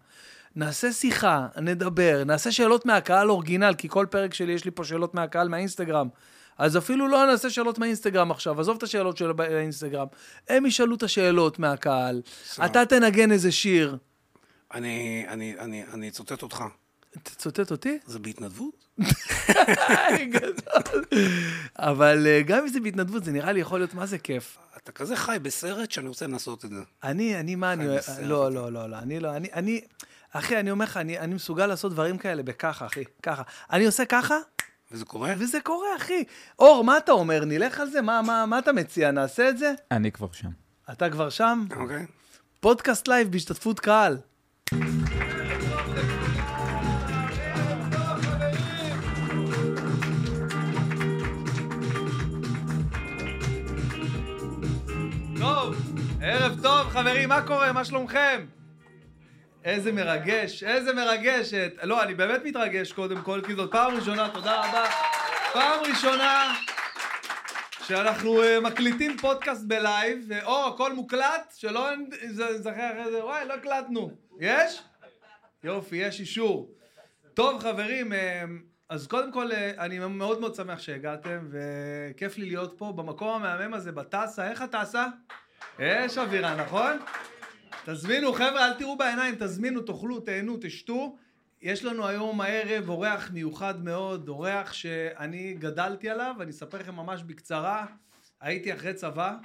[0.55, 5.13] נעשה שיחה, נדבר, נעשה שאלות מהקהל original, כי כל פרק שלי יש לי פה שאלות
[5.13, 6.07] מהקהל מהאינסטגרם.
[6.57, 10.07] אז אפילו לא נעשה שאלות מהאינסטגרם עכשיו, עזוב את השאלות של האינסטגרם.
[10.49, 12.65] הם ישאלו את השאלות מהקהל, בסדר.
[12.65, 13.97] אתה תנגן איזה שיר.
[14.73, 16.63] אני, אני, אני, אני אצטט אותך.
[17.23, 17.97] תצטט אותי?
[18.05, 18.85] זה בהתנדבות?
[21.79, 24.57] אבל אה, גם אם זה בהתנדבות, זה נראה לי יכול להיות מה זה כיף.
[24.77, 26.81] אתה כזה חי בסרט שאני רוצה לנסות את זה.
[27.03, 27.87] אני, אני, מה אני...
[27.87, 28.49] אוהב- לא, אתה.
[28.55, 29.81] לא, לא, לא, אני לא, אני, אני...
[30.31, 33.43] אחי, אני אומר לך, אני, אני מסוגל לעשות דברים כאלה בככה, אחי, ככה.
[33.71, 34.35] אני עושה ככה,
[34.91, 35.33] וזה קורה?
[35.37, 36.23] וזה קורה, אחי.
[36.59, 37.45] אור, מה אתה אומר?
[37.45, 38.01] נלך על זה?
[38.01, 39.11] מה, מה, מה אתה מציע?
[39.11, 39.73] נעשה את זה?
[39.91, 40.49] אני כבר שם.
[40.91, 41.65] אתה כבר שם?
[41.75, 42.05] אוקיי.
[42.59, 44.17] פודקאסט לייב בהשתתפות קהל.
[55.39, 55.75] טוב,
[56.21, 57.73] ערב טוב, חברים, מה קורה?
[57.73, 58.58] מה שלומכם?
[59.69, 61.73] איזה מרגש, איזה מרגשת.
[61.83, 64.85] לא, אני באמת מתרגש קודם כל, כי זאת פעם ראשונה, תודה רבה.
[65.53, 66.53] פעם ראשונה
[67.83, 71.87] שאנחנו uh, מקליטים פודקאסט בלייב, ואו, הכל מוקלט, שלא
[72.29, 74.11] נזכר אחרי זה, וואי, לא הקלטנו.
[74.39, 74.81] יש?
[75.63, 76.71] יופי, יש אישור.
[77.33, 78.43] טוב, חברים, אה,
[78.89, 83.73] אז קודם כל, אה, אני מאוד מאוד שמח שהגעתם, וכיף לי להיות פה במקום המהמם
[83.73, 84.49] הזה, בטסה.
[84.51, 85.05] איך הטסה?
[85.79, 86.97] יש אווירה, נכון?
[87.85, 91.17] תזמינו, חבר'ה, אל תראו בעיניים, תזמינו, תאכלו, תהנו, תשתו.
[91.61, 97.23] יש לנו היום הערב אורח מיוחד מאוד, אורח שאני גדלתי עליו, אני אספר לכם ממש
[97.23, 97.85] בקצרה.
[98.41, 99.37] הייתי אחרי צבא,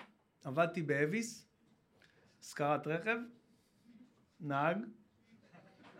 [0.44, 1.46] עבדתי באביס,
[2.42, 3.16] השכרת רכב,
[4.40, 4.78] נהג,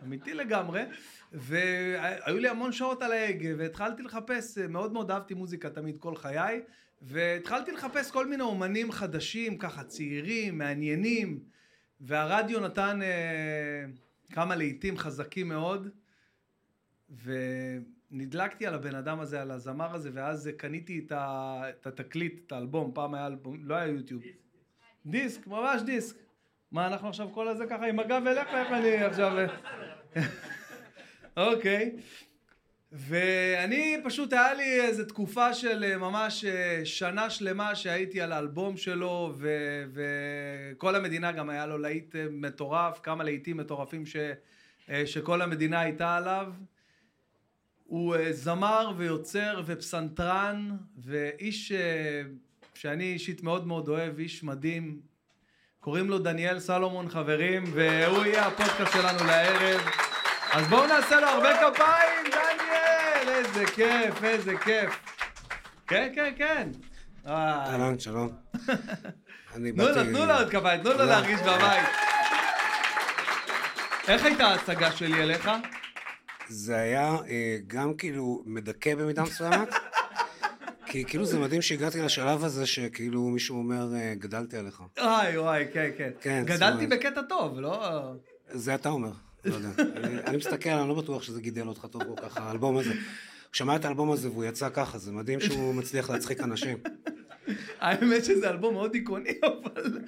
[0.03, 0.83] אמיתי לגמרי,
[1.31, 6.61] והיו לי המון שעות על ההגה, והתחלתי לחפש, מאוד מאוד אהבתי מוזיקה תמיד כל חיי,
[7.01, 11.54] והתחלתי לחפש כל מיני אומנים חדשים, ככה צעירים, מעניינים,
[11.99, 13.85] והרדיו נתן אה,
[14.31, 15.89] כמה להיטים חזקים מאוד,
[17.23, 22.51] ונדלקתי על הבן אדם הזה, על הזמר הזה, ואז קניתי את, ה, את התקליט, את
[22.51, 24.23] האלבום, פעם היה אלבום, לא היה יוטיוב.
[25.05, 26.15] דיסק, ממש דיסק.
[26.71, 29.47] מה, אנחנו עכשיו כל הזה ככה עם הגב אליך, איך אני עכשיו...
[31.37, 31.95] אוקיי.
[32.97, 38.77] ואני פשוט, היה לי איזו תקופה של אה, ממש אה, שנה שלמה שהייתי על האלבום
[38.77, 44.15] שלו, ו- וכל המדינה גם היה לו להיט אה, מטורף, כמה להיטים מטורפים ש-
[45.05, 46.53] שכל המדינה הייתה עליו.
[47.85, 50.69] הוא זמר ויוצר ופסנתרן,
[51.03, 51.71] ואיש
[52.73, 54.99] שאני אישית מאוד מאוד אוהב, איש מדהים.
[55.79, 59.81] קוראים לו דניאל סלומון, חברים, והוא יהיה הפודקאסט שלנו לערב.
[60.53, 62.14] אז בואו נעשה לו הרבה כפיים!
[63.55, 64.99] איזה כיף, איזה כיף.
[65.87, 66.69] כן, כן, כן.
[67.27, 68.29] אהלן, שלום.
[69.53, 69.93] תנו לו.
[69.93, 71.05] תנו לו עוד כפיים, תנו לו.
[71.05, 71.87] להרגיש בבית.
[74.07, 75.49] איך הייתה ההצגה שלי אליך?
[76.47, 79.69] זה היה אה, גם כאילו מדכא במידה מסוימת,
[80.89, 84.83] כי כאילו זה מדהים שהגעתי לשלב הזה שכאילו מישהו אומר, אה, גדלתי עליך.
[84.99, 86.11] וואי, וואי, כן, כן.
[86.21, 88.01] כן, גדלתי בקטע טוב, לא...
[88.49, 89.11] זה אתה אומר,
[89.45, 89.69] לא יודע.
[90.27, 92.93] אני מסתכל, אני לא בטוח שזה גידל אותך טוב כל כך, האלבום הזה.
[93.51, 96.77] שמע את האלבום הזה והוא יצא ככה, זה מדהים שהוא מצליח להצחיק אנשים.
[97.79, 99.99] האמת שזה אלבום מאוד דיכאוני, אבל...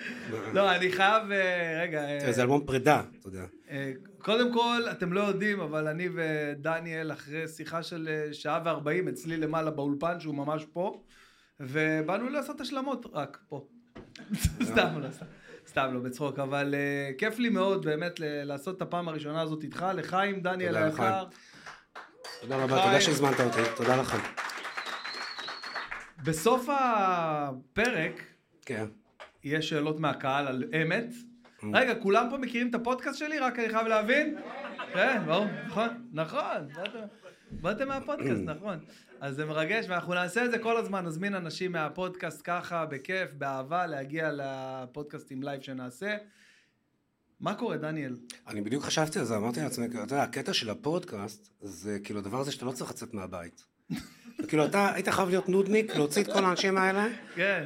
[0.54, 1.32] לא, אני חייב...
[1.32, 2.10] אה, רגע...
[2.10, 3.46] אה, זה אלבום פרידה, אתה יודע.
[3.70, 9.38] אה, קודם כל, אתם לא יודעים, אבל אני ודניאל, אחרי שיחה של שעה וארבעים, אצלי
[9.38, 11.02] למעלה באולפן, שהוא ממש פה,
[11.60, 13.68] ובאנו לעשות השלמות רק פה.
[14.64, 15.26] סתם לא, סתם.
[15.68, 19.86] סתם לא, בצחוק, אבל uh, כיף לי מאוד באמת לעשות את הפעם הראשונה הזאת איתך,
[19.94, 21.24] לחיים, דניאל היקר.
[22.42, 22.86] תודה רבה, חיים.
[22.88, 24.18] תודה שהזמנת אותי, תודה לכם.
[26.24, 28.22] בסוף הפרק
[28.66, 28.86] כן.
[29.44, 31.06] יש שאלות מהקהל על אמת.
[31.12, 31.66] Mm.
[31.74, 33.40] רגע, כולם פה מכירים את הפודקאסט שלי?
[33.40, 34.38] רק אני חייב להבין?
[34.94, 36.68] כן, ברור, נכון, נכון.
[36.76, 37.00] באתם-
[37.52, 38.80] באתם מהפודקאסט, נכון.
[39.22, 43.88] אז זה מרגש, ואנחנו נעשה את זה כל הזמן, נזמין אנשים מהפודקאסט ככה, בכיף, באהבה,
[43.88, 46.18] להגיע לפודקאסטים לייב שנעשה.
[47.40, 48.16] מה קורה, דניאל?
[48.48, 52.40] אני בדיוק חשבתי על זה, אמרתי לעצמי, אתה יודע, הקטע של הפודקאסט, זה כאילו הדבר
[52.40, 53.64] הזה שאתה לא צריך לצאת מהבית.
[54.48, 57.66] כאילו, אתה היית חייב להיות נודניק, להוציא את כל האנשים האלה, כן.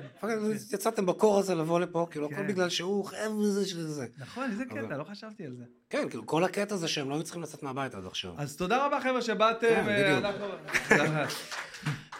[0.73, 2.47] יצאתם בקור הזה לבוא לפה, כאילו, הכל כן.
[2.47, 4.07] בגלל שהוא חייב לזה של זה.
[4.17, 5.63] נכון, איזה קטע, לא חשבתי על זה.
[5.89, 8.31] כן, כאילו, כל הקטע זה שהם לא היו צריכים לצאת מהבית עד עכשיו.
[8.37, 9.67] אז תודה רבה, חבר'ה, שבאתם.
[9.67, 10.31] כן, אה,
[10.91, 11.31] בדיוק.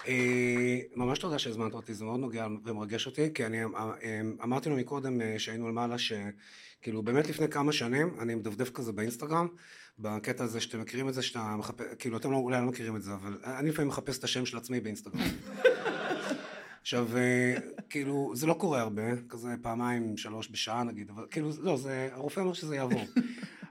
[0.08, 3.70] אה, ממש תודה שהזמנת אותי, זה מאוד נוגע ומרגש אותי, כי אני אה,
[4.04, 9.48] אה, אמרתי לו מקודם שהיינו למעלה, שכאילו באמת לפני כמה שנים, אני מדפדף כזה באינסטגרם,
[10.00, 13.04] בקטע הזה שאתם מכירים את זה, שאתה מחפש, כאילו אתם לא, אולי לא מכירים את
[13.04, 15.22] זה, אבל אני לפעמים מחפש את השם של עצמי באינסטגרם.
[16.82, 17.08] עכשיו,
[17.90, 22.40] כאילו, זה לא קורה הרבה, כזה פעמיים, שלוש בשעה נגיד, אבל כאילו, לא, זה, הרופא
[22.40, 23.02] אומר שזה יעבור.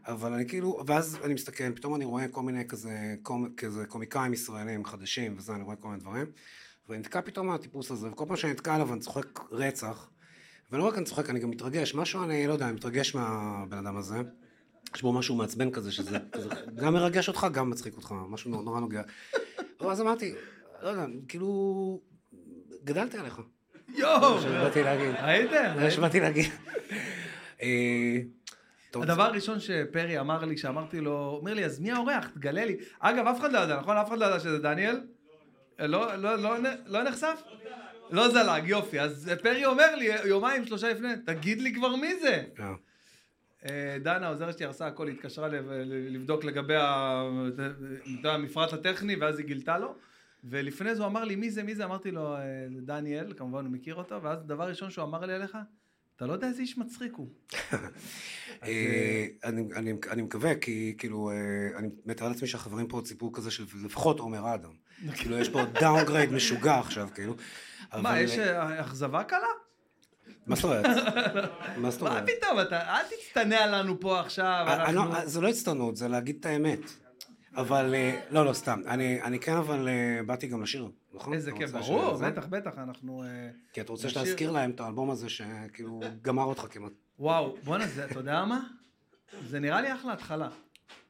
[0.07, 2.91] אבל אני כאילו, ואז אני מסתכל, פתאום אני רואה כל מיני כזה,
[3.23, 6.27] קומ, כזה קומיקאים ישראלים חדשים וזה, אני רואה כל מיני דברים.
[6.89, 10.11] ואני נתקע פתאום מהטיפוס הזה, וכל פעם שאני נתקע עליו אני צוחק רצח.
[10.73, 13.97] ולא רק אני צוחק, אני גם מתרגש, משהו, אני לא יודע, אני מתרגש מהבן אדם
[13.97, 14.17] הזה.
[14.95, 18.63] יש בו משהו מעצבן כזה, שזה כזה, גם מרגש אותך, גם מצחיק אותך, משהו נורא-
[18.65, 19.03] נורא נוגע.
[19.81, 20.35] ואז אמרתי,
[20.83, 22.01] לא יודע, כאילו,
[22.85, 23.41] גדלתי עליך.
[23.89, 24.41] יואו!
[24.41, 25.15] זה מה שבאתי להגיד.
[25.19, 25.73] הייתם?
[25.77, 26.51] זה מה שבאתי להגיד.
[28.95, 32.29] הדבר הראשון שפרי אמר לי, שאמרתי לו, אומר לי, אז מי האורח?
[32.35, 32.77] תגלה לי.
[33.01, 33.97] אגב, אף אחד לא ידע, נכון?
[33.97, 35.01] אף אחד לא ידע שזה דניאל?
[35.79, 37.43] לא, לא, לא, לא נחשף?
[38.11, 39.01] לא זלג, יופי.
[39.01, 42.45] אז פרי אומר לי, יומיים, שלושה לפני, תגיד לי כבר מי זה.
[42.61, 42.73] אה,
[43.71, 46.75] אה, דנה, העוזרת שלי, הרסה הכל, התקשרה לב- לבדוק לגבי
[48.07, 49.95] יודע, המפרט הטכני, ואז היא גילתה לו.
[50.45, 51.85] ולפני זה הוא אמר לי, מי זה, מי זה?
[51.85, 52.41] אמרתי לו, "אה,
[52.83, 55.59] דניאל, כמובן הוא מכיר אותו, ואז דבר ראשון שהוא אמר לי עליך,
[56.21, 57.29] אתה לא יודע איזה איש מצחיק הוא.
[58.63, 59.27] אה,
[60.13, 64.55] אני, מקווה, כי כאילו, אה, אני מתאר לעצמי שהחברים פה ציפו כזה של לפחות עומר
[64.55, 64.71] אדם.
[65.17, 67.35] כאילו, יש פה downgrade משוגע עכשיו, כאילו.
[67.95, 69.39] מה, יש אה, אכזבה קלה?
[70.47, 70.85] מה זאת אומרת?
[71.83, 72.31] מה זאת מה אומרת?
[72.39, 74.67] פתאום, אתה, אל תצטנע לנו פה עכשיו.
[74.93, 76.81] לא- זה לא הצטנות, זה להגיד את האמת.
[77.57, 77.95] אבל,
[78.31, 78.83] לא, לא, סתם.
[78.89, 79.89] אני כן, אבל
[80.27, 81.33] באתי גם לשיר, נכון?
[81.33, 82.31] איזה כיף, ברור, שזה?
[82.31, 83.23] בטח, בטח, אנחנו...
[83.23, 84.25] אה, כי אתה רוצה לשיר.
[84.25, 86.93] שתזכיר להם את האלבום הזה, שכאילו גמר אותך כמעט.
[87.19, 88.61] וואו, בואנה, אתה יודע מה?
[89.47, 90.49] זה נראה לי אחלה התחלה.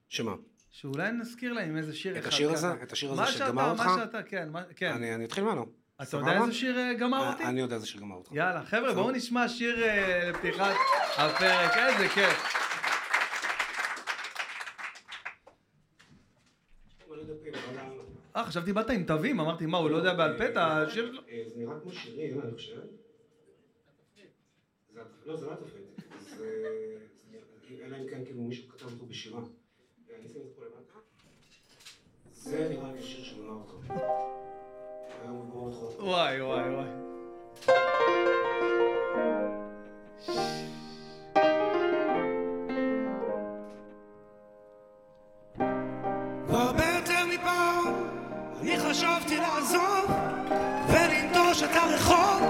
[0.09, 0.35] שמה?
[0.71, 2.57] שאולי נזכיר להם איזה שיר את אחד השיר ככה.
[2.59, 2.83] הזה?
[2.83, 3.87] את השיר הזה שגמר אותך?
[3.87, 4.93] מה שאתה, כן, כן.
[4.93, 5.67] אני אני אתחיל ממנו.
[6.03, 6.41] אתה יודע?
[6.43, 7.43] איזה שיר אה, גמר אותי?
[7.43, 8.33] אה, אני יודע איזה שיר גמר אותך.
[8.33, 9.85] יאללה, חבר'ה, בואו נשמע שיר
[10.29, 10.75] לפתיחת
[11.17, 12.70] הפרק, איזה כיף.
[18.37, 21.21] אה, חשבתי באת עם תווים, אמרתי, מה, הוא לא יודע בעל פה את השיר שלו?
[21.29, 22.81] אה, זה נראה כמו שירים, אני חושב.
[24.95, 25.85] זה- לא, זה לא התפריט.
[26.21, 26.37] זה...
[26.37, 29.41] זה- אלא אם כן כאילו מישהו כתב אותו בשירה.
[29.41, 29.45] אה,
[30.19, 30.99] אני אשים את זה פה למטה.
[32.33, 33.93] זה נראה לי שיר גמר אותך.
[36.01, 36.91] וואי, וואי, וואי.
[48.71, 50.11] אני חשבתי לעזוב
[50.89, 52.43] ולנטוש את הרחוב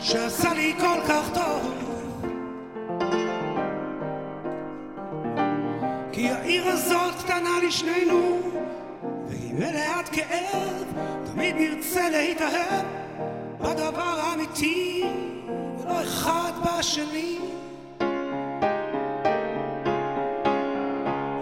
[0.00, 1.74] שעשה לי כל כך טוב.
[6.12, 8.40] כי העיר הזאת קטנה לשנינו
[9.28, 10.84] והיא מלאת כאב
[11.32, 12.84] תמיד נרצה להתאהב
[13.60, 15.04] בדבר האמיתי
[15.78, 17.38] ולא אחד בשני.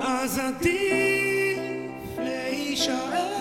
[0.00, 1.58] אז עדיף
[2.18, 3.39] להישאר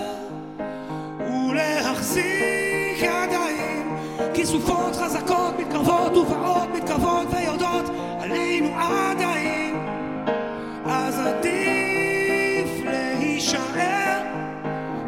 [4.39, 7.85] כי סופות חזקות מתקרבות ובאות מתקרבות ויורדות
[8.19, 9.75] עלינו עדיין
[10.85, 14.21] אז עדיף להישאר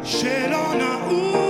[0.02, 1.41] שלא נעוף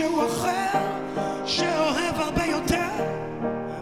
[0.00, 0.78] מישהו אחר
[1.46, 2.88] שאוהב הרבה יותר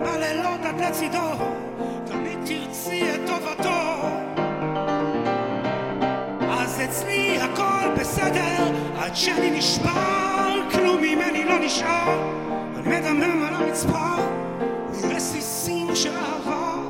[0.00, 1.30] מהלילות את לצידו
[2.04, 4.08] תמיד תרצי את טובתו.
[6.50, 12.32] אז אצלי הכל בסדר עד שאני נשבר כלום ממני לא נשאר.
[12.76, 14.16] אני מדמם על הרצפה
[15.04, 16.87] מרסיסים של אהבה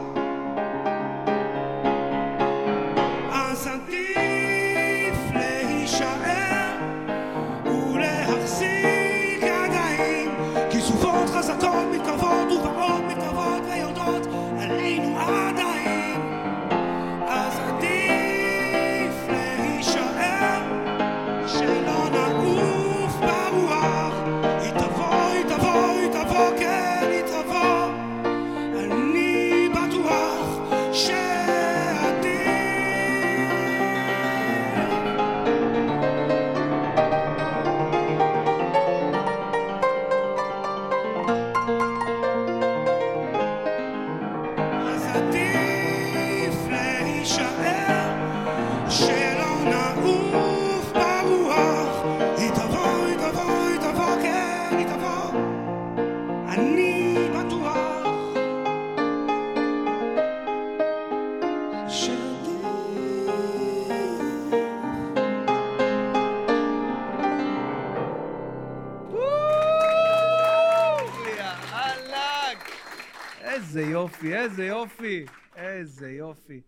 [74.23, 76.61] יופי, איזה יופי, איזה יופי.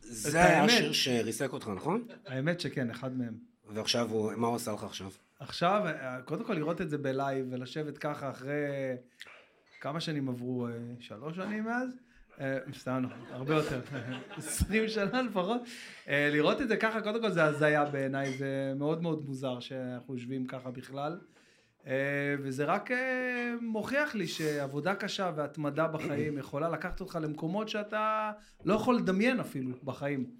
[0.00, 0.70] זה היה האמת.
[0.70, 2.06] השיר שריסק אותך, נכון?
[2.26, 3.34] האמת שכן, אחד מהם.
[3.74, 5.10] ועכשיו הוא, מה הוא עשה לך עכשיו?
[5.40, 8.54] עכשיו, אה, קודם כל לראות את זה בלייב ולשבת ככה אחרי...
[9.80, 10.68] כמה שנים עברו?
[10.68, 11.90] אה, שלוש שנים מאז?
[12.40, 13.80] אה, סתם, הרבה יותר,
[14.36, 15.60] 20 שנה לפחות.
[16.06, 20.46] לראות את זה ככה, קודם כל זה הזיה בעיניי, זה מאוד מאוד מוזר שאנחנו יושבים
[20.46, 21.18] ככה בכלל.
[21.88, 21.94] אה,
[22.42, 28.32] וזה רק אה, מוכיח לי שעבודה קשה והתמדה בחיים יכולה לקחת אותך למקומות שאתה
[28.64, 30.30] לא יכול לדמיין אפילו בחיים.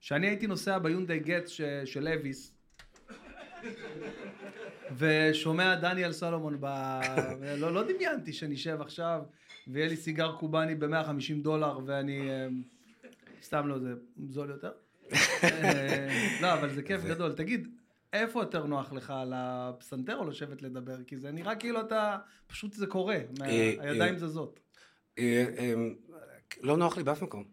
[0.00, 2.54] כשאני הייתי נוסע ביונדאי גט ש- של לויס,
[4.96, 6.66] ושומע דניאל סולומון ב...
[7.56, 9.22] לא, לא דמיינתי שנשב עכשיו
[9.68, 12.30] ויהיה לי סיגר קובאני ב-150 דולר ואני...
[12.30, 12.48] אה,
[13.42, 13.94] סתם לא, זה
[14.28, 14.72] זול יותר.
[16.42, 17.32] לא, אבל זה כיף גדול.
[17.32, 17.68] תגיד,
[18.12, 21.02] איפה יותר נוח לך, על הפסנתר או לשבת לדבר?
[21.06, 22.16] כי זה נראה כאילו אתה...
[22.46, 24.18] פשוט זה קורה, מה- אה, הידיים אה.
[24.18, 24.60] זזות.
[25.18, 25.74] אה, אה,
[26.62, 27.44] לא נוח לי באף מקום.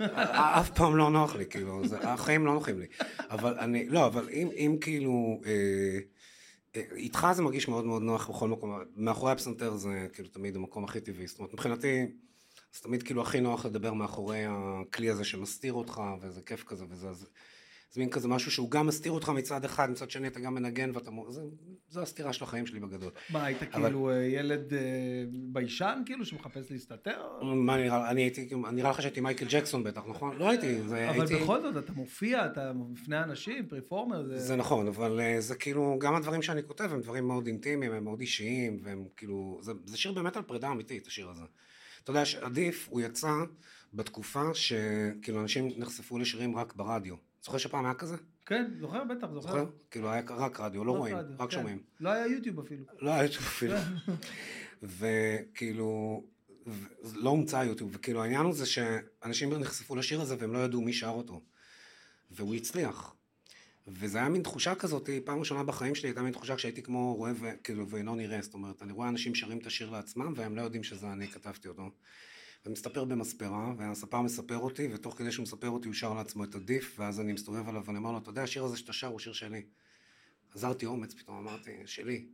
[0.00, 2.86] אה, אף פעם לא נוח לי, כאילו, החיים לא נוחים לי.
[3.30, 5.98] אבל אני, לא, אבל אם, כאילו, אה,
[6.76, 10.84] אה, איתך זה מרגיש מאוד מאוד נוח בכל מקום, מאחורי הפסנתר זה כאילו תמיד המקום
[10.84, 12.06] הכי טבעי, זאת אומרת, מבחינתי,
[12.72, 17.08] זה תמיד כאילו הכי נוח לדבר מאחורי הכלי הזה שמסתיר אותך, וזה כיף כזה, וזה,
[17.08, 17.26] אז,
[17.92, 20.90] זה מין כזה משהו שהוא גם מסתיר אותך מצד אחד, מצד שני אתה גם מנגן
[20.94, 21.42] ואתה, מו- זה,
[21.88, 23.10] זה הסתירה של החיים שלי בגדול.
[23.30, 24.78] מה, היית אבל- כאילו אה, ילד אה,
[25.32, 27.22] ביישן, כאילו, שמחפש להסתתר?
[27.42, 30.36] מה נראה, אני הייתי, נראה לך שהייתי מייקל ג'קסון בטח, נכון?
[30.36, 31.34] לא הייתי, זה אבל הייתי...
[31.44, 34.38] בכל זאת, אתה מופיע, אתה בפני אנשים, פרפורמר, זה...
[34.38, 38.04] זה נכון, אבל אה, זה כאילו, גם הדברים שאני כותב הם דברים מאוד אינטימיים, הם
[38.04, 41.44] מאוד אישיים, והם כאילו, זה, זה שיר באמת על פרידה אמיתית, השיר הזה.
[42.02, 43.32] אתה יודע שעדיף, הוא יצא
[43.94, 47.14] בתקופה שכאילו אנשים נחשפו לשירים רק ברדיו.
[47.42, 48.16] זוכר שפעם היה כזה?
[48.46, 49.48] כן, זוכר, בטח, זוכר.
[49.48, 49.64] זוכר?
[49.90, 51.56] כאילו היה רק רדיו, לא רואים, רדיו, רק כן.
[51.56, 51.82] שומעים.
[52.00, 52.84] לא היה יוטיוב אפילו.
[52.98, 53.76] לא היה יוטיוב אפילו.
[54.82, 56.22] וכאילו,
[57.14, 60.92] לא הומצא יוטיוב, וכאילו העניין הוא זה שאנשים נחשפו לשיר הזה והם לא ידעו מי
[60.92, 61.40] שר אותו.
[62.30, 63.14] והוא הצליח.
[63.88, 67.32] וזה היה מין תחושה כזאת, פעם ראשונה בחיים שלי הייתה מין תחושה כשהייתי כמו רואה
[67.40, 67.50] ו...
[67.64, 70.82] כאילו ואינו נראה, זאת אומרת, אני רואה אנשים שרים את השיר לעצמם והם לא יודעים
[70.82, 71.90] שזה אני כתבתי אותו.
[72.66, 76.96] ומסתפר במספרה, והספר מספר אותי, ותוך כדי שהוא מספר אותי הוא שר לעצמו את הדיף,
[76.98, 79.32] ואז אני מסתובב עליו ואני אומר לו, אתה יודע, השיר הזה שאתה שר הוא שיר
[79.32, 79.62] שלי.
[80.54, 82.24] עזרתי אומץ, פתאום אמרתי, שלי.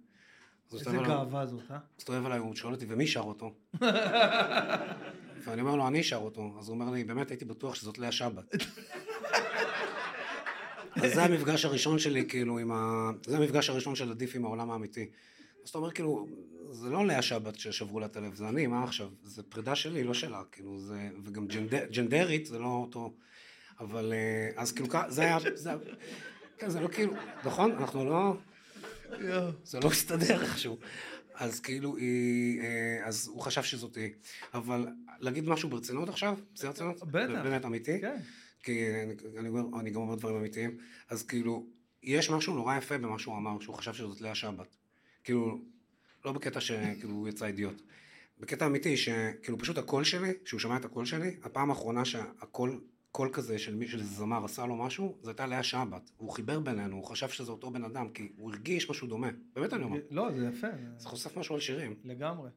[0.71, 1.79] הוא איזה עליי- גאווה זאת, אה?
[1.99, 3.55] מסתובב אליי, הוא שואל אותי, ומי שר אותו?
[5.45, 6.55] ואני אומר לו, אני שר אותו.
[6.59, 8.55] אז הוא אומר לי, באמת הייתי בטוח שזאת לאה שבת.
[11.03, 13.11] אז זה המפגש הראשון שלי, כאילו, עם ה...
[13.27, 15.07] זה המפגש הראשון של עדיף עם העולם האמיתי.
[15.67, 16.27] אז אתה אומר, כאילו,
[16.71, 19.09] זה לא לאה שבת ששברו לה את הלב, זה אני, מה עכשיו?
[19.25, 21.09] זה פרידה שלי, לא שלה, כאילו, זה...
[21.25, 21.75] וגם ג'נד...
[21.75, 23.15] ג'נדרית, זה לא אותו...
[23.81, 25.39] אבל אה, אז כאילו, זה היה...
[25.55, 25.69] זה...
[25.71, 25.79] היה-
[26.59, 27.13] כן, זה לא כאילו...
[27.45, 27.73] נכון?
[27.73, 28.37] אנחנו לא...
[29.65, 30.77] זה לא מסתדר איכשהו.
[31.35, 34.11] אז כאילו היא, אה, אז הוא חשב שזאת היא.
[34.55, 34.87] אבל
[35.21, 36.39] להגיד משהו ברצינות עכשיו?
[36.55, 36.97] בשיא הרצינות?
[37.05, 37.43] בטח.
[37.43, 38.01] באמת אמיתי?
[38.01, 38.17] כן.
[38.63, 40.79] כי אני, אני, אומר, אני גם אומר דברים אמיתיים.
[41.11, 41.67] אז כאילו,
[42.03, 44.77] יש משהו נורא יפה במה שהוא אמר, שהוא חשב שזאת לאה שבת.
[45.27, 45.59] כאילו,
[46.25, 47.83] לא בקטע שכאילו הוא יצא אידיוט.
[48.41, 52.81] בקטע אמיתי, שכאילו פשוט הקול שלי, שהוא שמע את הקול שלי, הפעם האחרונה שהקול,
[53.13, 56.11] קול כזה של מי, של זמר עשה לו משהו, זו הייתה לאה שבת.
[56.17, 59.29] הוא חיבר בינינו, הוא חשב שזה אותו בן אדם, כי הוא הרגיש משהו דומה.
[59.55, 60.01] באמת אני אומר.
[60.11, 60.67] לא, זה יפה.
[60.97, 61.95] זה חושף משהו על שירים.
[62.05, 62.51] לגמרי.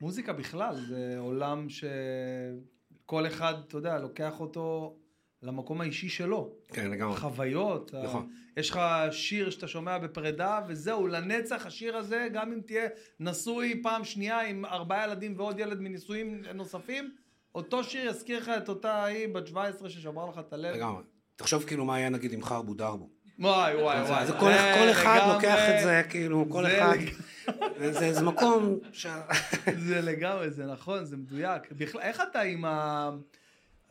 [0.00, 4.96] מוזיקה בכלל זה עולם שכל אחד, אתה יודע, לוקח אותו
[5.42, 6.50] למקום האישי שלו.
[6.68, 7.16] כן, לגמרי.
[7.16, 7.94] חוויות.
[8.04, 8.28] נכון.
[8.56, 8.60] ה...
[8.60, 8.80] יש לך
[9.10, 12.88] שיר שאתה שומע בפרידה, וזהו, לנצח השיר הזה, גם אם תהיה
[13.20, 17.10] נשוי פעם שנייה עם ארבעה ילדים ועוד ילד מנישואים נוספים,
[17.54, 20.74] אותו שיר יזכיר לך את אותה ההיא בת 17 ששברה לך את הלב.
[20.76, 21.02] לגמרי.
[21.36, 23.10] תחשוב כאילו מה היה נגיד עם חרבו דרבו.
[23.38, 24.26] וואי, וואי, וואי.
[24.26, 26.96] זה כל, כל אחד לגמרי- לוקח את זה, כאילו, כל זה אחד.
[26.96, 27.12] לג-
[27.98, 29.06] זה, זה מקום ש...
[29.88, 31.72] זה לגמרי, זה נכון, זה מדויק.
[31.72, 33.10] בכלל, איך אתה עם ה-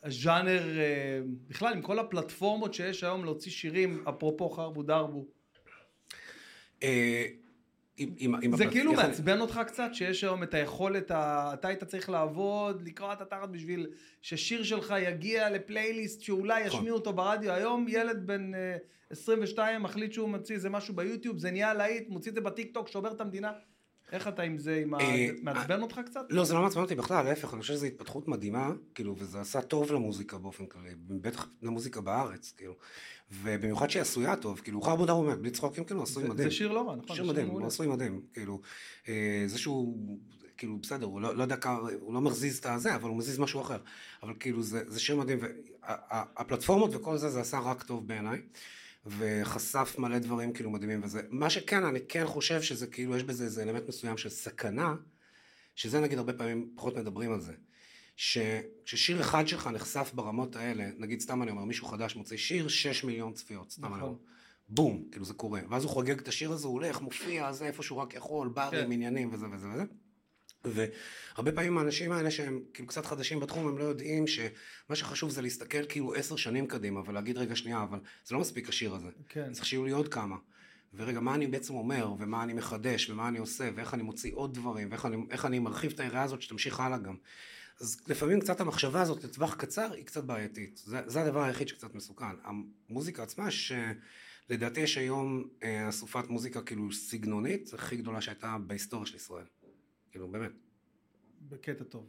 [0.04, 5.26] הז'אנר, אה, בכלל, עם כל הפלטפורמות שיש היום להוציא שירים, אפרופו חרבו דרבו,
[6.84, 7.26] אה,
[8.56, 13.22] זה כאילו מעצבן אותך קצת, שיש היום את היכולת, אתה היית צריך לעבוד, לקרוע את
[13.22, 13.88] התחת בשביל
[14.22, 16.80] ששיר שלך יגיע לפלייליסט שאולי נכון.
[16.80, 17.52] ישמיעו אותו ברדיו.
[17.52, 18.78] היום ילד בן אה,
[19.10, 22.88] 22 מחליט שהוא מוציא איזה משהו ביוטיוב, זה נהיה להיט, מוציא את זה בטיק טוק,
[22.88, 23.52] שובר את המדינה.
[24.12, 25.00] איך אתה עם זה, עם ה...
[25.00, 26.26] אה, מעצבן אותך קצת?
[26.30, 29.62] לא, זה לא מעצבן אותי בכלל, להפך, אני חושב שזו התפתחות מדהימה, כאילו, וזה עשה
[29.62, 32.76] טוב למוזיקה באופן כללי, בטח למוזיקה בארץ, כאילו,
[33.32, 36.50] ובמיוחד שהיא עשויה טוב, כאילו, חרבו באמת, בלי צחוקים, כאילו, עשוי מדהים.
[36.50, 37.16] זה שיר לא רע, נכון?
[37.16, 37.68] שיר מדהים, הוא.
[37.68, 38.62] עשוי מדהים, כאילו,
[39.08, 40.20] אה, זה שהוא,
[40.58, 43.40] כאילו, בסדר, הוא לא, לא יודע כמה, הוא לא מזיז את הזה, אבל הוא מזיז
[43.40, 43.80] משהו אחר,
[44.24, 45.40] אבל כאילו, זה שיר מדהים,
[45.82, 48.42] והפלטפורמות וכל זה, זה עשה רק טוב בעיניי,
[49.18, 53.44] וחשף מלא דברים כאילו מדהימים וזה, מה שכן, אני כן חושב שזה כאילו, יש בזה
[53.44, 54.96] איזה אלמנט מסוים של סכנה,
[55.76, 57.54] שזה נגיד הרבה פעמים פחות מדברים על זה.
[58.16, 63.04] שכששיר אחד שלך נחשף ברמות האלה, נגיד סתם אני אומר, מישהו חדש מוציא שיר, 6
[63.04, 64.04] מיליון צפיות, סתם אני נכון.
[64.04, 64.18] אומר.
[64.70, 65.62] בום, כאילו זה קורה.
[65.70, 68.86] ואז הוא חוגג את השיר הזה, הוא הולך, מופיע, זה איפה שהוא רק יכול, ברים,
[68.86, 68.92] כן.
[68.92, 69.84] עניינים וזה וזה וזה.
[70.66, 75.42] והרבה פעמים האנשים האלה שהם כאילו קצת חדשים בתחום, הם לא יודעים שמה שחשוב זה
[75.42, 79.10] להסתכל כאילו עשר שנים קדימה ולהגיד רגע שנייה, אבל זה לא מספיק השיר הזה.
[79.30, 79.54] כן.
[79.54, 80.36] צריך שיהיו לי עוד כמה.
[80.94, 84.54] ורגע, מה אני בעצם אומר, ומה אני מחדש, ומה אני עושה, ואיך אני מוציא עוד
[84.54, 87.16] דברים, ואיך אני, אני מרחיב את היריעה הזאת שתמשיך הלאה גם.
[87.80, 90.82] אז לפעמים קצת המחשבה הזאת לטווח קצר היא קצת בעייתית.
[90.86, 92.26] זה, זה הדבר היחיד שקצת מסוכן.
[92.90, 99.16] המוזיקה עצמה, שלדעתי יש היום אה, אסופת מוזיקה כאילו סגנונית, הכי גדולה שהייתה בהיסטוריה של
[99.16, 99.46] ישראל.
[100.18, 100.52] כאילו, באמת.
[101.50, 102.08] בקטע טוב.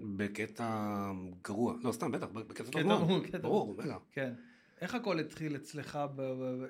[0.00, 1.12] בקטע
[1.44, 1.74] גרוע.
[1.82, 3.26] לא, סתם, בטח, בקטע טוב.
[3.26, 3.98] קטע- ברור, בטח.
[4.12, 4.32] כן.
[4.80, 5.98] איך הכל התחיל אצלך,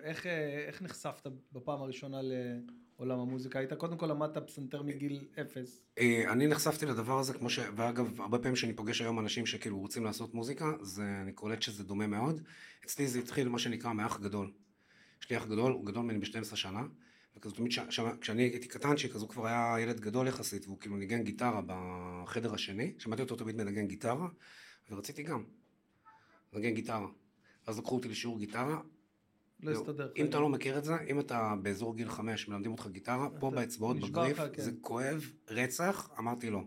[0.02, 3.58] איך, אה, איך נחשפת בפעם הראשונה לעולם המוזיקה?
[3.58, 5.82] היית קודם כל למדת פסנתר מגיל אפס.
[5.98, 7.58] אה, אני נחשפתי לדבר הזה, כמו ש...
[7.76, 11.02] ואגב, הרבה פעמים שאני פוגש היום אנשים שכאילו רוצים לעשות מוזיקה, זה...
[11.22, 12.40] אני קולט שזה דומה מאוד.
[12.84, 14.52] אצלי זה התחיל מה שנקרא מאח גדול.
[15.22, 16.82] יש לי אח גדול, הוא גדול ממני ב-12 שנה,
[17.36, 17.72] וכזה תמיד.
[18.20, 22.54] כשאני הייתי קטנצ'יק, אז הוא כבר היה ילד גדול יחסית, והוא כאילו ניגן גיטרה בחדר
[22.54, 24.28] השני, שמעתי אותו תמיד מנגן גיטרה,
[24.90, 25.44] ורציתי גם
[26.52, 27.08] לנגן גיטרה.
[27.66, 28.80] אז לקחו אותי לשיעור גיטרה,
[29.60, 30.12] לא הסתדר.
[30.16, 33.50] אם אתה לא מכיר את זה, אם אתה באזור גיל חמש מלמדים אותך גיטרה, פה
[33.50, 34.62] באצבעות, בגריף, כן.
[34.62, 36.60] זה כואב, רצח, אמרתי לא.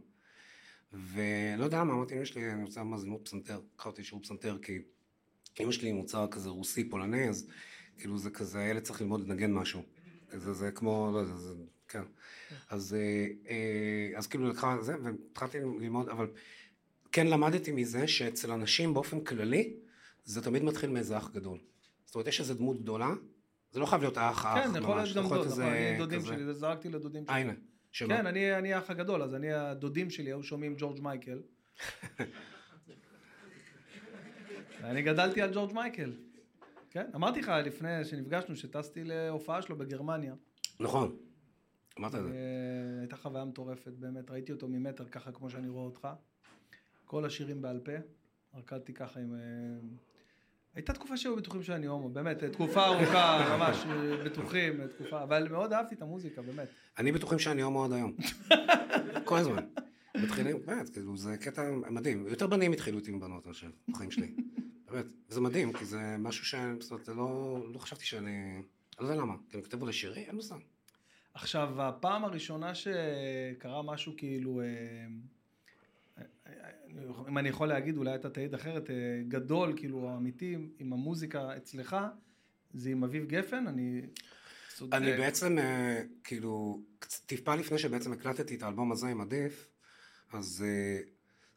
[0.93, 3.61] ולא יודע למה, אמרתי, אמא שלי, אני רוצה ממש ללמוד פסנתר.
[3.74, 4.80] לקחה אותי לשיעור פסנתר, כי
[5.59, 7.47] אמא שלי מוצר כזה רוסי, פולני, אז
[7.97, 9.82] כאילו זה כזה, הילד צריך ללמוד לנגן משהו.
[10.34, 11.54] זה, זה כמו, לא יודע, זה,
[11.88, 12.02] כן.
[12.70, 16.28] אז, אה, אה, אז כאילו לקחה זה, והתחלתי ללמוד, אבל
[17.12, 19.74] כן למדתי מזה שאצל אנשים באופן כללי,
[20.24, 21.60] זה תמיד מתחיל מאיזה אח גדול.
[22.06, 23.10] זאת אומרת, יש איזה דמות גדולה,
[23.72, 26.20] זה לא חייב להיות האח האח כן, יכול להיות ממש, גם דוד, נכון, אני דודים
[26.20, 27.36] כזה- שלי, זרקתי לדודים שלי.
[27.36, 27.54] הנה,
[27.92, 28.18] שמה?
[28.18, 31.42] כן, אני אני האח הגדול, אז אני, הדודים שלי היו שומעים ג'ורג' מייקל.
[34.82, 36.14] ואני גדלתי על ג'ורג' מייקל.
[36.98, 40.34] כן, אמרתי לך לפני שנפגשנו שטסתי להופעה שלו בגרמניה.
[40.80, 41.16] נכון,
[42.00, 42.30] אמרת את זה.
[42.30, 46.08] אה, הייתה חוויה מטורפת, באמת, ראיתי אותו ממטר ככה כמו שאני רואה אותך.
[47.06, 47.91] כל השירים בעל פה,
[48.56, 49.36] רקדתי ככה עם...
[49.36, 49.39] אה,
[50.76, 55.48] הייתה תקופה שהיו בטוחים שאני הומו, באמת, תקופה ארוכה, ממש אה, בטוחים, אה, תקופה, אבל
[55.52, 56.68] מאוד אהבתי את המוזיקה, באמת.
[56.98, 58.14] אני בטוחים שאני הומו עד היום.
[59.24, 59.66] כל הזמן.
[60.16, 62.28] מתחילים, באמת, כאילו, זה קטע מדהים.
[62.28, 64.36] יותר בנים התחילו איתי מבנות, אני חושב, בחיים שלי.
[64.92, 65.06] באמת.
[65.30, 66.56] וזה מדהים, כי זה משהו ש...
[66.80, 67.60] זאת אומרת, זה לא...
[67.74, 68.62] לא חשבתי שאני...
[69.00, 69.34] אני לא יודע למה.
[69.50, 70.58] כי אני כותב על השירי, אין מושג.
[71.34, 75.08] עכשיו, הפעם הראשונה שקרה משהו כאילו, אה,
[77.28, 78.96] אם אני יכול להגיד, אולי אתה תעיד אחרת, אה,
[79.28, 81.98] גדול, כאילו, אמיתי, עם המוזיקה אצלך,
[82.74, 84.02] זה עם אביב גפן, אני.
[84.94, 86.82] אני בעצם, אה, כאילו,
[87.26, 89.70] טיפה לפני שבעצם הקלטתי את האלבום הזה עם עדיף,
[90.34, 90.66] אז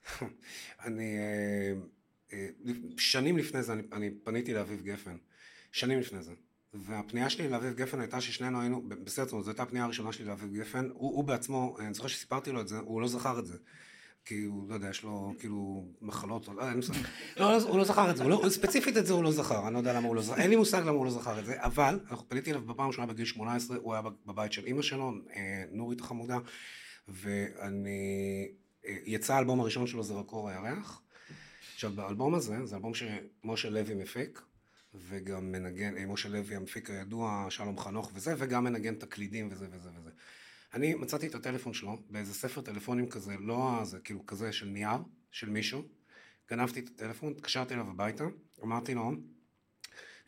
[0.85, 1.17] אני,
[2.97, 5.17] שנים לפני זה אני, אני פניתי לאביב גפן,
[5.73, 6.33] שנים לפני זה.
[6.75, 10.25] והפנייה שלי לאביב גפן הייתה ששנינו היינו, בסדר, זאת אומרת, זו הייתה הפנייה הראשונה שלי
[10.25, 13.47] לאביב גפן, הוא, הוא בעצמו, אני זוכר שסיפרתי לו את זה, הוא לא זכר את
[13.47, 13.57] זה.
[14.25, 16.95] כי הוא, לא יודע, יש לו כאילו מחלות, או לא, אין מושג.
[17.37, 19.67] לא, לא, הוא לא זכר את זה, הוא לא, ספציפית את זה הוא לא זכר,
[19.67, 21.47] אני לא יודע למה הוא לא זכר, אין לי מושג למה הוא לא זכר את
[21.47, 25.13] זה, אבל אנחנו פניתי אליו בפעם ראשונה בגיל 18, הוא היה בבית של אימא שלו,
[25.37, 26.39] אה, נורית החמודה,
[27.09, 28.49] ואני,
[28.87, 31.03] אה, יצא האלבום הראשון שלו, זרקור הירח.
[31.81, 34.43] עכשיו, באלבום הזה, זה אלבום שמשה לוי מפיק,
[34.95, 39.89] וגם מנגן, אה, משה לוי המפיק הידוע, שלום חנוך וזה, וגם מנגן תקלידים וזה וזה
[39.99, 40.11] וזה.
[40.75, 44.99] אני מצאתי את הטלפון שלו באיזה ספר טלפונים כזה, לא זה, כאילו כזה של נייר,
[45.31, 45.83] של מישהו.
[46.51, 48.25] גנבתי את הטלפון, התקשרתי אליו הביתה,
[48.63, 49.13] אמרתי לו,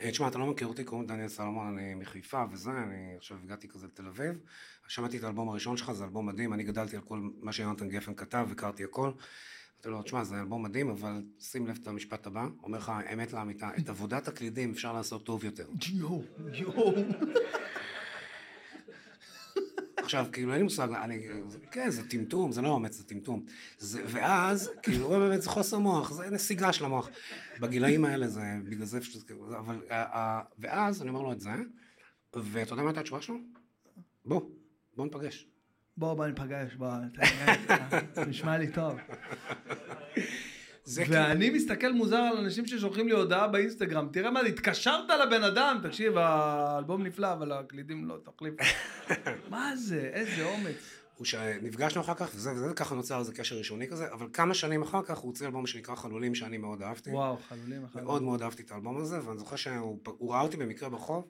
[0.01, 3.69] "אה, תשמע, אתה לא מכיר אותי, קוראים דניאל סלומון, אני מחיפה וזה, אני עכשיו הגעתי
[3.69, 4.41] כזה לתל אביב.
[4.89, 8.15] שמעתי את האלבום הראשון שלך, זה אלבום מדהים, אני גדלתי על כל מה שיונתן גפן
[8.15, 9.13] כתב, הכרתי הכל.
[9.87, 13.33] אמרתי לו, תשמע, זה אלבום מדהים, אבל שים לב את המשפט הבא, אומר לך, אמת
[13.33, 15.67] לאמיתה, את עבודת הקלידים אפשר לעשות טוב יותר.
[15.93, 16.23] יואו,
[16.53, 16.93] יואו.
[19.97, 21.29] עכשיו, כאילו, אין לי מושג, אני,
[21.71, 23.45] כן, זה טמטום, זה לא אומץ, זה טמטום.
[23.79, 27.09] זה, ואז, כאילו, באמת, זה חוסר מוח, זה נסיגה של המוח.
[27.61, 28.99] בגילאים האלה זה, בגלל זה,
[29.59, 29.81] אבל,
[30.59, 31.51] ואז אני אומר לו את זה,
[32.37, 33.37] ואתה יודע מה הייתה התשובה שלו?
[34.25, 34.43] בוא,
[34.97, 35.52] בוא ניפגש.
[35.97, 36.89] בוא, בוא ניפגש, בוא,
[38.29, 38.99] נשמע לי טוב.
[40.95, 45.81] כאילו, ואני מסתכל מוזר על אנשים ששולחים לי הודעה באינסטגרם, תראה מה, התקשרת לבן אדם,
[45.83, 48.55] תקשיב, האלבום נפלא, אבל הקלידים לא, תחליף.
[49.51, 51.03] מה זה, איזה אומץ.
[51.17, 54.83] הוא שנפגשנו אחר כך, וזה, וזה, ככה נוצר איזה קשר ראשוני כזה, אבל כמה שנים
[54.83, 57.11] אחר כך הוא הוציא אלבום שנקרא חלולים, שאני מאוד אהבתי.
[57.11, 58.05] וואו, חלולים אחר.
[58.05, 61.29] מאוד מאוד אהבתי את האלבום הזה, ואני זוכר שהוא הוא ראה אותי במקרה ברחוב,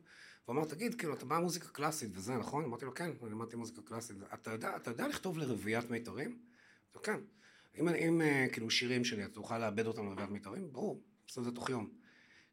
[0.48, 2.64] והוא אמר, תגיד, כאילו, אתה בא מוזיקה קלאסית וזה, נכון?
[2.64, 4.16] אמרתי לו, כן, אני למדתי מוזיקה קלאסית.
[4.34, 6.28] אתה יודע, אתה יודע לכתוב לרביעיית מיתרים?
[6.28, 7.20] אמרתי לו, כן.
[7.78, 10.72] אם, אם אה, כאילו שירים שלי, אתה תוכל לאבד אותם לרביעיית מיתרים?
[10.72, 11.88] ברור, עושה את זה תוך יום.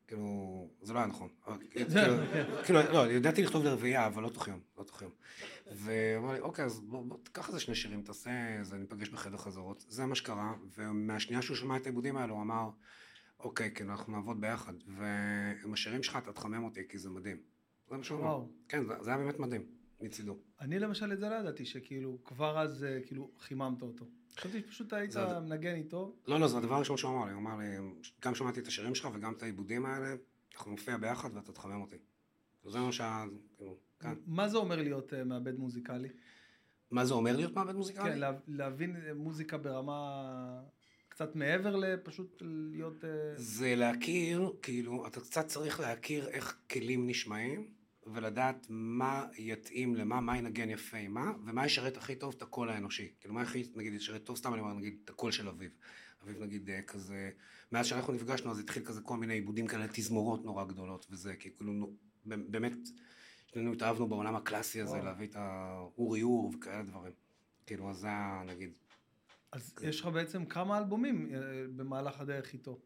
[0.10, 1.30] כאילו, זה לא היה נכון.
[1.48, 1.90] אבל, כאילו,
[2.66, 5.12] כאילו, לא, ידעתי לכתוב לרביעייה, אבל לא תוך יום, לא תוך יום.
[5.72, 9.38] והוא אמר לי, אוקיי, אז בוא, בוא, תיקח איזה שני שירים, תעשה איזה, ניפגש בחדר
[9.38, 9.86] חזרות.
[9.88, 12.70] זה מה שקרה, ומהשנייה שהוא שמע את העיבודים האלו, הוא אמר,
[13.40, 17.38] אוקיי, כן, אנחנו נעבוד ביחד, ועם השירים שלך אתה תחמם אותי, כי זה מדהים.
[17.90, 18.44] זה מה שהוא אמר.
[18.70, 19.66] כן, זה, זה היה באמת מדהים,
[20.02, 20.38] מצידו.
[20.62, 24.06] אני למשל את זה לא ידעתי, שכאילו, כבר אז, אה, כאילו, חיממת אותו.
[24.38, 26.16] חשבתי שפשוט היית זה- מנגן איתו.
[26.28, 27.66] לא, לא, זה הדבר הראשון שהוא אמר לי, הוא אמר לי,
[28.26, 30.16] גם שמעתי את השירים שלך וגם את העיבודים האלה,
[30.56, 31.96] אנחנו נופיע ביחד ואתה תחמם אותי.
[32.68, 33.26] זה מה שהיה,
[33.58, 34.14] כאילו, כן.
[34.26, 36.10] מה זה אומר להיות אה, מעבד מוזיקלי?
[36.92, 38.04] מה זה אומר להיות מעבד מוזיקלי?
[38.12, 40.62] כן, לה- להבין אה, מוזיקה ברמה
[41.10, 43.04] קצת מעבר לפשוט להיות...
[43.36, 47.68] זה להכיר, כאילו, אתה קצת צריך להכיר איך כלים נשמעים,
[48.08, 52.70] ולדעת מה יתאים למה, מה ינגן יפה עם מה, ומה ישרת הכי טוב את הקול
[52.70, 53.14] האנושי.
[53.20, 55.72] כאילו, מה הכי, נגיד, ישרת טוב, סתם אני אומר, נגיד, את הקול של אביב.
[56.24, 57.32] אביב, נגיד, אה, כזה,
[57.72, 61.50] מאז שאנחנו נפגשנו, אז התחיל כזה כל מיני עיבודים כאלה, תזמורות נורא גדולות, וזה, כי
[61.56, 61.94] כאילו,
[62.26, 62.74] באמת,
[63.48, 67.14] שנינו התאהבנו בעולם הקלאסי הזה, להביא את האורי אור וכאלה דברים.
[67.66, 68.74] כאילו, אז זה היה, נגיד,
[69.52, 71.40] אז יש לך בעצם כמה אלבומים אה,
[71.76, 72.80] במהלך הדרך איתו.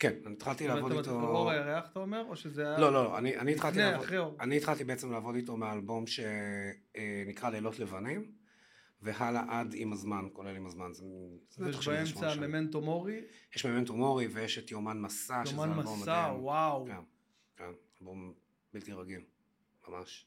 [0.00, 1.10] כן, אני התחלתי לעבוד איתו...
[1.10, 2.78] אור הירח אתה אומר, או שזה היה...
[2.78, 4.36] לא, לא, לא, אני, אני התחלתי לעבוד, אחרי אור.
[4.40, 8.32] אני התחלתי בעצם לעבוד איתו מאלבום שנקרא לילות לבנים,
[9.02, 10.92] והלאה עד עם הזמן, כולל עם הזמן.
[10.92, 11.04] זה,
[11.72, 12.34] שמונה באמצע.
[12.34, 13.20] ממנטו מורי,
[13.56, 16.44] יש ממנטו מורי ויש את יומן מסע, שזה יומן אלבום מסע, מדהים.
[16.44, 16.86] וואו.
[16.86, 17.00] כן,
[17.56, 18.32] כן, אלבום
[18.74, 19.22] בלתי רגיל,
[19.88, 20.26] ממש.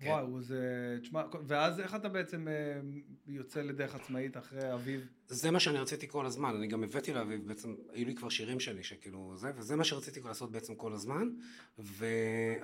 [0.00, 0.08] כן.
[0.08, 0.98] וואו, זה...
[1.02, 2.80] תשמע, ואז איך אתה בעצם אה,
[3.26, 5.06] יוצא לדרך עצמאית אחרי אביב?
[5.28, 8.60] זה מה שאני רציתי כל הזמן, אני גם הבאתי לאביב, בעצם, היו לי כבר שירים
[8.60, 11.28] שלי שכאילו זה, וזה מה שרציתי לעשות בעצם כל הזמן,
[11.78, 12.06] ו...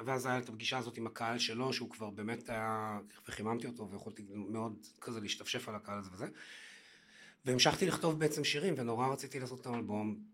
[0.05, 4.25] ואז היה את הפגישה הזאת עם הקהל שלו, שהוא כבר באמת היה, וחיממתי אותו, ויכולתי
[4.31, 6.27] מאוד כזה להשתפשף על הקהל הזה וזה,
[7.45, 10.34] והמשכתי לכתוב בעצם שירים, ונורא רציתי לעשות את האלבום.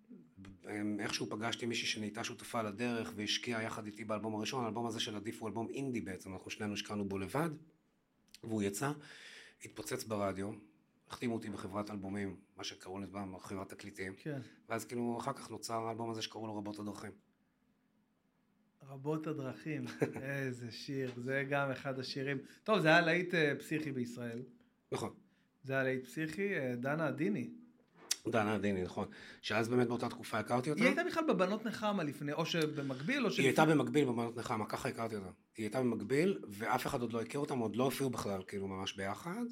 [0.99, 5.41] איכשהו פגשתי מישהי שנהייתה שותפה לדרך והשקיעה יחד איתי באלבום הראשון, האלבום הזה של עדיף
[5.41, 7.51] הוא אלבום אינדי בעצם, אנחנו שנינו השקענו בו לבד,
[8.45, 8.93] והוא יצא,
[9.64, 10.53] התפוצץ ברדיו,
[11.09, 14.41] החתימו אותי בחברת אלבומים, מה שקראו לזה פעם חברת תקליטים, כן.
[14.68, 17.12] ואז כאילו אחר כך נוצר האלבום הזה שקראו לו רבות הדרכים.
[18.88, 19.84] רבות הדרכים,
[20.22, 22.38] איזה שיר, זה גם אחד השירים.
[22.64, 24.43] טוב, זה היה להיט אה, פסיכי בישראל.
[24.93, 25.14] נכון.
[25.62, 27.51] זה היה להיט פסיכי, אה, דנה עדיני.
[28.29, 29.09] דנה עדיני, נכון.
[29.43, 30.81] שאז באמת באותה תקופה הכרתי אותה.
[30.81, 33.39] היא הייתה בכלל בבנות נחמה לפני, או שבמקביל, או ש...
[33.39, 35.31] היא הייתה במקביל בבנות נחמה, ככה הכרתי אותה.
[35.57, 38.97] היא הייתה במקביל, ואף אחד עוד לא הכיר אותם, עוד לא הופיעו בכלל, כאילו, ממש
[38.97, 39.45] ביחד.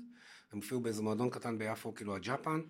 [0.52, 2.60] הם הופיעו באיזה מועדון קטן ביפו, כאילו, הג'אפן,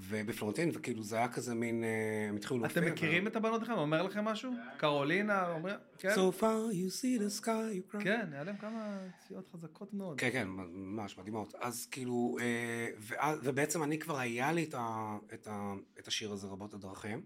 [0.00, 2.82] ובפלורנטין, וכאילו, זה היה כזה מין, אה, הם התחילו להופיע.
[2.82, 3.74] אתם מכירים את הבנות נחמה?
[3.74, 4.52] אומר לכם משהו?
[4.76, 5.76] קרולינה, אומר...
[5.98, 6.14] כן?
[6.14, 8.04] So far you see the sky, you cry.
[8.04, 10.20] כן, היה להם כמה צפיות חזקות מאוד.
[10.20, 11.54] כן, כן, ממש מדהימות.
[11.60, 12.88] אז כאילו, אה,
[13.42, 14.70] ובעצם אני כבר היה לי
[15.98, 17.22] את, השיר הזה, רבות הדרכים,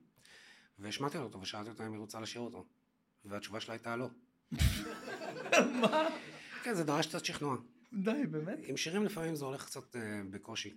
[0.78, 2.64] והשמעתי לה אותו ושאלתי אותה אם היא רוצה לשיר אותו.
[3.24, 4.08] והתשובה שלה הייתה לא.
[5.82, 6.08] מה?
[6.62, 7.56] כן, זה דרש קצת שכנוע.
[7.92, 8.58] די, באמת?
[8.62, 10.74] עם שירים לפעמים זה הולך קצת אה, בקושי.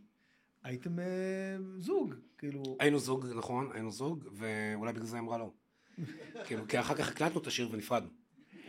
[0.67, 1.05] הייתם אה,
[1.77, 2.63] זוג, כאילו...
[2.79, 5.51] היינו זוג, נכון, היינו זוג, ואולי בגלל זה אמרה לא.
[6.45, 8.09] כאילו, כי אחר כך הקלטנו את השיר ונפרדנו.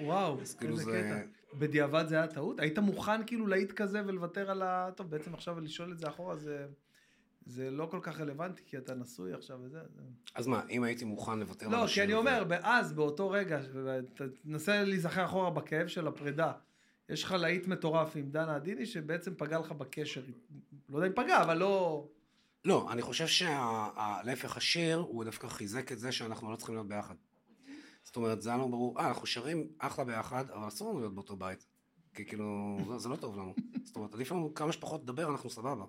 [0.00, 1.58] וואו, כאילו איזה זה- קטע.
[1.58, 2.60] בדיעבד זה היה טעות?
[2.60, 4.90] היית מוכן כאילו להיט כזה ולוותר על ה...
[4.96, 6.66] טוב, בעצם עכשיו לשאול את זה אחורה זה...
[7.46, 9.78] זה לא כל כך רלוונטי, כי אתה נשוי עכשיו וזה.
[9.94, 10.02] זה...
[10.34, 11.94] אז מה, אם הייתי מוכן לוותר על לא, השיר...
[11.94, 13.60] כי אני ו- אומר, אז, באותו רגע,
[14.42, 16.52] תנסה להיזכר אחורה בכאב של הפרידה.
[17.08, 20.22] יש לך להיט מטורף עם דנה עדיני, שבעצם פגע לך בקשר.
[20.88, 22.06] לא יודע אם פגע, אבל לא...
[22.64, 27.14] לא, אני חושב שלהפך השיר, הוא דווקא חיזק את זה שאנחנו לא צריכים להיות ביחד.
[28.04, 31.14] זאת אומרת, זה היה לנו ברור, אה, אנחנו שרים אחלה ביחד, אבל אסור לנו להיות
[31.14, 31.66] באותו בית.
[32.14, 33.54] כי כאילו, זה, זה לא טוב לנו.
[33.84, 35.84] זאת אומרת, עדיף לנו כמה שפחות לדבר, אנחנו סבבה.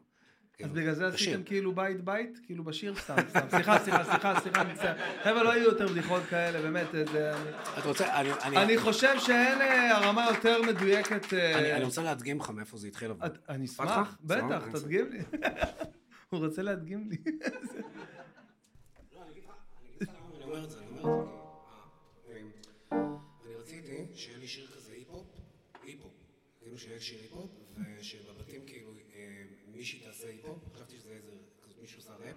[0.60, 1.08] אז כאילו, בגלל זה.
[1.08, 2.40] עשיתם כאילו בית בית?
[2.46, 3.40] כאילו בשיר סתם, סתם.
[3.50, 4.96] סליחה, סליחה, סליחה, סליחה, אני מצטער.
[5.24, 6.88] חבר'ה, לא יהיו יותר בדיחות כאלה, באמת.
[6.92, 7.50] זה- אני-
[7.80, 8.30] אתה רוצה, אני,
[8.64, 11.34] אני, חושב שאין אה, הרמה יותר מדויקת.
[11.34, 13.12] אה, אני, רוצה להדגים לך מאיפה זה התחיל.
[13.26, 13.66] את- אני?
[13.66, 15.20] אשמח, בטח, תדגים לי.
[16.30, 17.18] הוא רוצה להדגים לי.
[19.14, 19.52] לא, אני אגיד לך,
[19.82, 21.34] אני אגיד לך למה אני אומר את זה, אני אומר את זה.
[22.32, 22.38] אה,
[22.94, 22.98] אה,
[23.46, 25.28] אני רציתי שיהיה לי שיר כזה היפ-הופ,
[25.84, 26.14] היפ-הופ.
[26.62, 27.59] כאילו שיהיה שיר היפ-הופ, אה,
[29.80, 31.32] מישהי תעשה היפ-הופ, חשבתי שזה איזה,
[31.82, 32.36] מישהו עושה ראפ,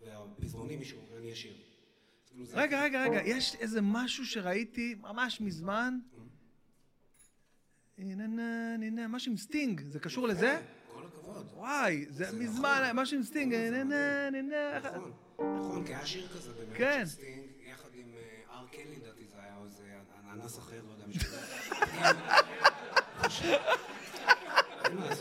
[0.00, 1.52] והפזמונים מישהו, אני אשיר.
[1.52, 5.98] אז כאילו זה- רגע, רגע, רגע, יש איזה משהו שראיתי ממש מזמן.
[9.08, 10.60] משהו עם סטינג, זה קשור לזה?
[10.94, 11.46] כל הכבוד.
[11.54, 13.54] וואי, זה מזמן, משהו עם סטינג.
[13.54, 17.04] נכון, נכון, כי היה שיר כזה באמת, כן.
[17.06, 19.98] של סטינג, יחד עם אה, אר קלי, לדעתי זה היה, או איזה
[20.32, 21.32] אנס אחר, לא יודע, מישהו.
[24.96, 25.18] באמת,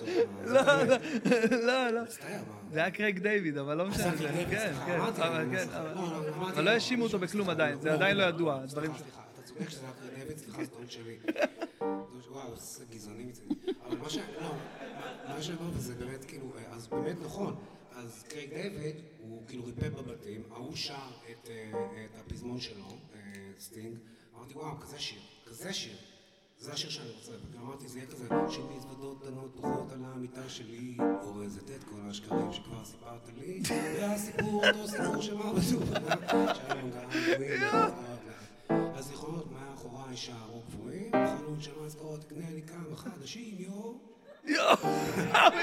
[1.51, 2.03] לא, לא.
[2.03, 2.72] מצטער, מה.
[2.74, 4.17] זה היה קרייג דיוויד, אבל לא משנה.
[4.17, 4.45] כן,
[4.86, 5.11] כן, אבל
[5.51, 8.97] כן, לא, לא, אבל לא האשימו אותו בכלום עדיין, זה עדיין לא ידוע, הדברים ש...
[8.97, 11.17] סליחה, סליחה, אתה צודק שזה היה קרייג דיוויד, סליחה, זה טעות שלי.
[12.32, 13.53] וואו, זה גזעני מצידי.
[13.88, 14.17] אבל מה ש...
[14.17, 17.55] לא, מה- מה שאמרת זה באמת כאילו, אה, אז באמת נכון.
[17.95, 20.93] אז קרייג דיוויד, הוא כאילו ריפא בבתים, ההוא שר
[21.32, 21.72] את, אה,
[22.19, 22.84] הפזמון שלו,
[23.15, 23.19] אה,
[23.59, 23.97] סטינג,
[24.38, 25.19] אמרתי, וואו, כזה שיר,
[25.49, 25.95] כזה שיר.
[26.62, 30.97] זה השיר שאני רוצה, וגם אמרתי, זה יהיה כזה, שמזוודות קטנות פתוחות על המיטה שלי,
[31.22, 36.16] אורזת את כל השקרים שכבר סיפרת לי, והסיפור אותו סיפור של מה בסופנה,
[36.53, 37.62] שלום גם גבוהים
[38.70, 43.97] הזיכרונות מאחוריי יישארו קבועים, חנות של משכורות תקנה לי כמה חדשים, יואו.
[44.45, 44.78] יואו,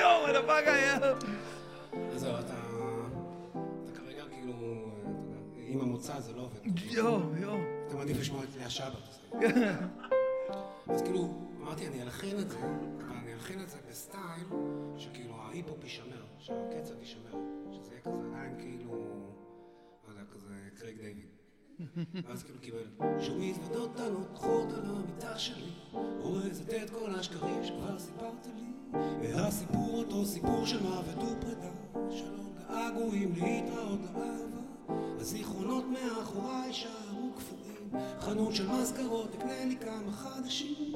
[0.00, 1.16] יואו, מלפאגה, יואו.
[2.12, 2.54] אז זהו, אתה...
[3.84, 6.78] אתה כרגע כאילו, יודע, עם המוצא זה לא עובד.
[6.90, 7.58] יואו, יואו.
[7.86, 9.18] אתה מעדיף לשמוע את לאה שבת.
[10.88, 11.28] אז כאילו,
[11.60, 14.46] אמרתי, אני אלחין את זה, אבל אני אלחין את זה בסטייל
[14.96, 17.32] שכאילו ההיפ-הופ יישמר, שהקצב יישמר,
[17.72, 18.92] שזה יהיה כזה עדיין כאילו,
[20.06, 21.28] לא יודע, כזה קרייג דיוויד.
[22.24, 22.84] ואז כאילו קיבל,
[23.20, 25.72] שוב מזוודות קטנות נחות על המיטה שלי,
[26.20, 31.70] אורזת את כל השקרים שכבר סיפרת לי, והסיפור אותו סיפור של מוות ופרידה,
[32.10, 37.17] שלום געגועים להתראות לאהבה, הזיכרונות מאחוריי קפואים,
[38.20, 40.92] חנות של מזכרות תקנה לי כמה חדשים.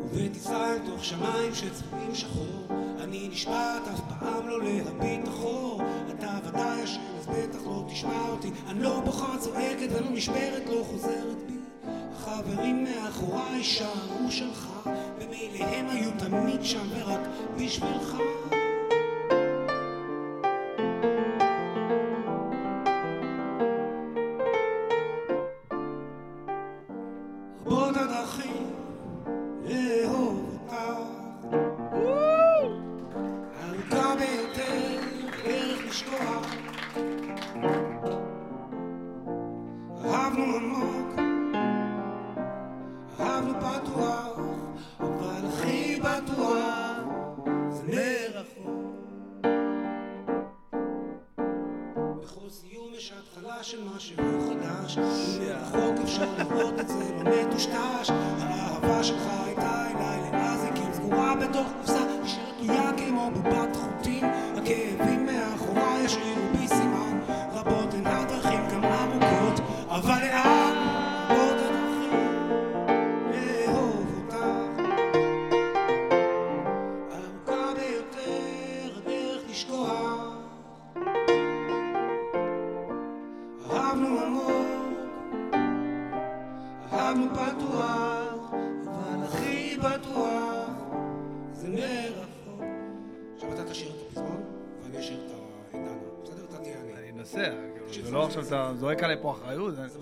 [0.00, 2.68] ובטיסה אל תוך שמיים שצבועים שחור
[3.00, 5.82] אני נשבעת אף פעם לא להביט אחור.
[6.10, 8.50] אתה ודאי ישן אז בטח לא תשמע אותי.
[8.66, 11.57] אני לא בוכה צועקת ולא נשברת לא חוזרת בי
[12.28, 14.68] החברים מאחוריי יישארו שלך
[15.18, 17.20] במילא הם היו תמיד שם ורק
[17.56, 18.16] בשבילך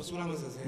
[0.07, 0.61] בסולם הזה, זה...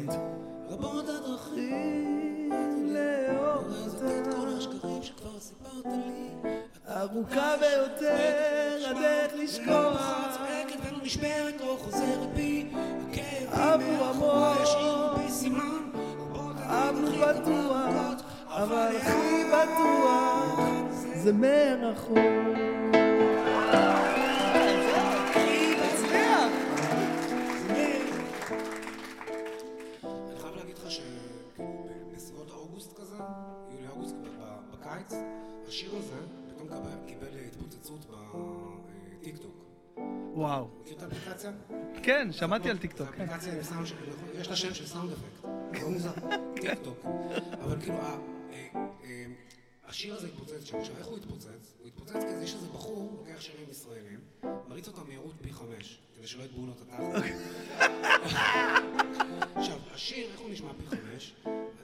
[0.68, 2.52] רבות הדרכים
[2.82, 3.74] לאהוב
[4.06, 6.50] את כל השקרים שכבר סיפרת לי.
[6.88, 10.00] ארוכה ביותר הדרך לשכוח.
[10.32, 12.66] צועקת ולא נשברת לא חוזרת בי.
[13.12, 14.62] הכאבים מאחורי.
[14.62, 15.90] השאירו בי סימן.
[17.20, 20.60] בטוח, אבל הכי בטוח
[21.14, 22.67] זה מרחוק.
[35.10, 35.18] ב- בקיץ,
[35.68, 36.14] השיר הזה
[36.54, 38.06] פתאום קיבל- קיבל התפוצצות
[39.20, 39.54] בטיקטוק.
[40.34, 40.68] וואו.
[40.82, 41.52] מכיר את האפליקציה?
[42.02, 43.08] כן, שמעתי על טיקטוק.
[43.14, 43.22] כן.
[43.24, 43.94] אפליקציה עם סאונד, של-
[44.40, 45.44] יש לה שם של sound effect.
[45.82, 46.10] לא מוזר,
[46.60, 47.04] טיקטוק.
[47.60, 48.18] אבל כאילו, אה,
[49.04, 49.24] אה,
[49.86, 50.76] השיר הזה התפוצץ שם.
[50.78, 51.74] עכשיו, איך הוא התפוצץ?
[51.78, 54.20] הוא התפוצץ כי יש איזה בחור, לוקח שירים ישראלים,
[54.68, 57.22] מריץ אותם מהירות פי חמש, כדי שלא יתבעו לו את התחת.
[59.54, 61.34] עכשיו, השיר, איך הוא נשמע פי חמש?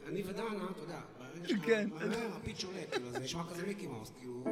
[0.09, 1.01] אני ודנה, אתה יודע,
[1.63, 1.89] כן.
[1.93, 4.45] מהמר, הפיץ' עולה, כאילו, זה נשמע כזה מיקי מאוס, כאילו...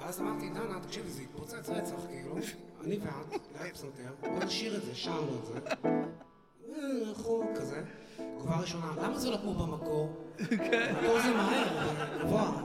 [0.00, 2.36] ואז אמרתי, דנה, תקשיבי, זה התפוצץ רצח, כאילו.
[2.84, 5.58] אני ואת, ליד פסנתר, בוא נשאיר את זה, שרנו את זה.
[6.68, 7.82] אה, אנחנו כזה.
[8.16, 10.16] תגובה ראשונה, למה זה לא כמו במקור?
[10.40, 12.62] במקור זה מהר, גבוה.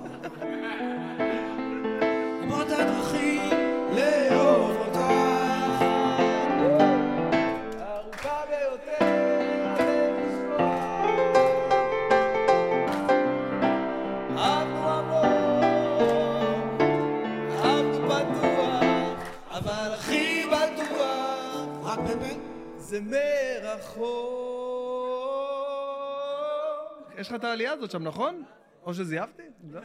[27.17, 28.43] יש לך את העלייה הזאת שם, נכון?
[28.83, 29.43] או שזייפתי?
[29.71, 29.79] לא.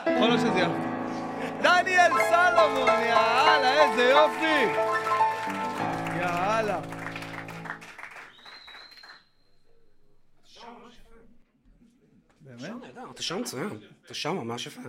[0.00, 0.86] יכול להיות שזייפתי.
[1.62, 4.80] דניאל סלומון, יאללה, איזה יופי!
[6.20, 6.80] יאללה.
[12.40, 12.62] באמת?
[12.82, 13.68] נהדר, אתה שם מצוין.
[14.06, 14.80] אתה שם ממש יפה.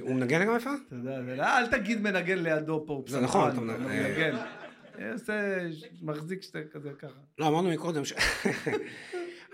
[0.00, 0.70] הוא מנגן גם יפה?
[0.86, 4.36] אתה יודע, זה- אל תגיד מנגן לידו פה, זה נכון, אתה מנגן.
[5.12, 5.58] עושה,
[6.02, 7.20] מחזיק שתי כזה ככה.
[7.38, 8.12] לא, אמרנו מקודם ש...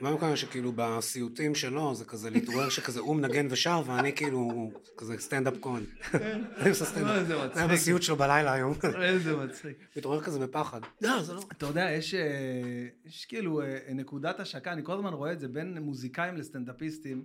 [0.02, 5.14] אמרנו מקודם שכאילו בסיוטים שלו זה כזה להתעורר שכזה הוא מנגן ושר ואני כאילו כזה
[5.18, 5.82] סטנדאפ קומד.
[6.60, 7.26] אני עושה לא, סטנדאפ.
[7.26, 7.68] זה זה היה.
[7.68, 8.74] בסיוט שלו בלילה היום.
[9.02, 9.78] איזה מצחיק.
[9.96, 10.80] מתעורר כזה בפחד.
[11.00, 11.40] לא, זה לא.
[11.52, 12.86] אתה יודע, יש, אה,
[13.28, 17.24] כאילו אה, נקודת השקה, אני כל הזמן רואה את זה בין מוזיקאים לסטנדאפיסטים,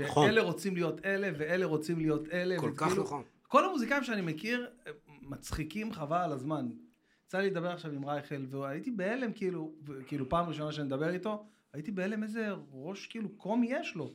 [0.00, 0.26] נכון.
[0.26, 2.58] שאלה רוצים להיות אלה ואלה רוצים להיות אלה.
[2.58, 3.22] כל כך נכון.
[3.48, 4.70] כל המוזיקאים שאני מכיר
[5.22, 6.68] מצחיקים חבל על הזמן.
[7.32, 9.74] יצא לי לדבר עכשיו עם רייכל, והייתי בהלם, כאילו,
[10.06, 14.10] כאילו פעם ראשונה שאני מדבר איתו, הייתי בהלם איזה ראש כאילו קומי יש לו.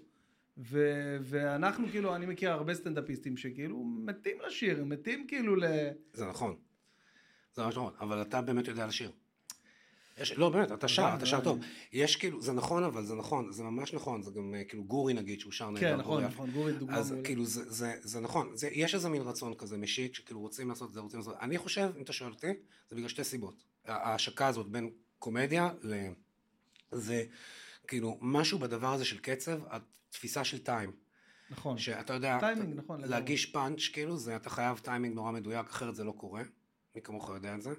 [0.57, 5.63] ו- ואנחנו כאילו, אני מכיר הרבה סטנדאפיסטים שכאילו מתים לשיר, מתים כאילו ל...
[6.13, 6.55] זה נכון.
[7.53, 9.11] זה ממש נכון, אבל אתה באמת יודע לשיר.
[10.17, 11.41] יש, לא, באמת, אתה שר, אתה שר.
[11.41, 11.59] טוב.
[11.93, 15.13] יש כאילו, זה נכון, אבל זה נכון, זה ממש נכון, זה גם אה, כאילו גורי
[15.13, 15.91] נגיד, שהוא שר נהדר.
[15.91, 17.15] כן, נכון, נכון, גורי דוגמה אז.
[17.23, 20.89] כאילו, זה, זה, זה נכון, זה, יש איזה מין רצון כזה משיק, שכאילו רוצים לעשות
[20.89, 21.45] את זה, רוצים לעשות את זה.
[21.45, 22.51] אני חושב, אם אתה שואל אותי,
[22.89, 23.63] זה בגלל שתי סיבות.
[23.85, 24.89] ההשקה הזאת בין
[25.19, 26.07] קומדיה ל...
[26.91, 27.23] זה
[27.87, 30.91] כאילו משהו בדבר הזה של קצב, התפיסה של time.
[31.49, 31.77] נכון.
[31.77, 33.01] שאתה יודע, טיימינג, נכון.
[33.01, 36.43] להגיש פאנץ', כאילו, זה, אתה חייב טיימינג נורא מדויק, אחרת זה לא קורה.
[36.95, 37.73] מי כמוך יודע את זה.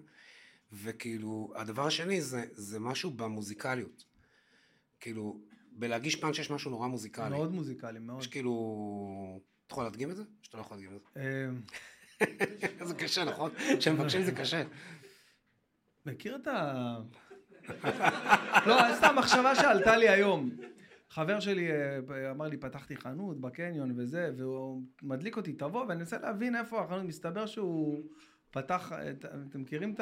[0.73, 4.05] וכאילו, הדבר השני זה, זה משהו במוזיקליות.
[5.01, 5.41] כאילו,
[5.73, 7.31] בלהגיש פאנץ' יש משהו נורא מוזיקלי.
[7.31, 8.21] מאוד מוזיקלי, מאוד.
[8.21, 9.41] יש כאילו...
[9.67, 10.23] אתה יכול להדגים את זה?
[10.23, 11.49] או שאתה לא יכול להדגים את אה,
[12.79, 12.85] זה?
[12.89, 13.51] זה קשה, נכון?
[13.79, 14.63] כשמבקשים זה קשה.
[16.07, 16.99] מכיר את ה...
[18.67, 20.51] לא, סתם מחשבה שעלתה לי היום.
[21.11, 26.19] חבר שלי אה, אמר לי, פתחתי חנות בקניון וזה, והוא מדליק אותי, תבוא, ואני מנסה
[26.19, 27.05] להבין איפה החנות.
[27.05, 28.05] מסתבר שהוא
[28.51, 30.01] פתח, את- אתם מכירים את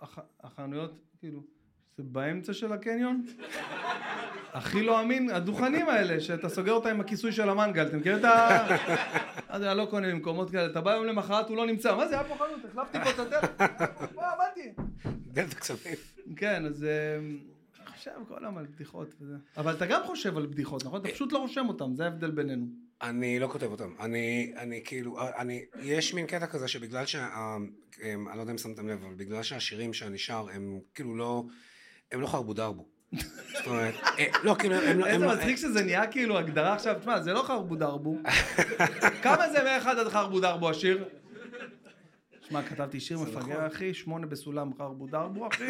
[0.00, 1.40] הח- החנויות, כאילו,
[1.96, 3.24] זה באמצע של הקניון?
[4.52, 8.24] הכי לא אמין, הדוכנים האלה, שאתה סוגר אותם עם הכיסוי של המנגל, אתם מכירים את
[8.24, 8.66] ה...
[9.48, 12.14] אז אני לא קונה ממקומות כאלה, אתה בא יום למחרת, הוא לא נמצא, מה זה,
[12.20, 13.60] היה פה חנות, החלפתי פה את הדלת,
[14.14, 14.72] בוא, באתי.
[15.32, 15.94] דלת הקצבים.
[16.36, 17.36] כן, אז אה, אני
[17.96, 19.36] חושב כל היום על בדיחות וזה.
[19.56, 21.00] אבל אתה גם חושב על בדיחות, נכון?
[21.00, 22.66] אתה פשוט לא רושם אותם, זה ההבדל בינינו.
[23.02, 23.92] אני לא כותב אותם.
[24.00, 27.28] אני, אני כאילו, אני, יש מין קטע כזה שבגלל שה...
[28.02, 31.44] הם, אני לא יודע אם שמתם לב, אבל בגלל שהשירים שאני שר הם כאילו לא,
[32.12, 32.88] הם לא חרבו דרבו.
[33.12, 35.06] זאת אומרת, אה, לא, כאילו, הם לא...
[35.06, 38.16] איזה לא- מצחיק שזה נהיה כאילו הגדרה עכשיו, תשמע, זה לא חרבו דרבו.
[39.22, 41.08] כמה זה מאחד עד חרבו דרבו השיר?
[42.48, 43.34] שמע, כתבתי שיר נכון.
[43.34, 45.64] מפגר, אחי, שמונה בסולם חרבו דרבו, אחי.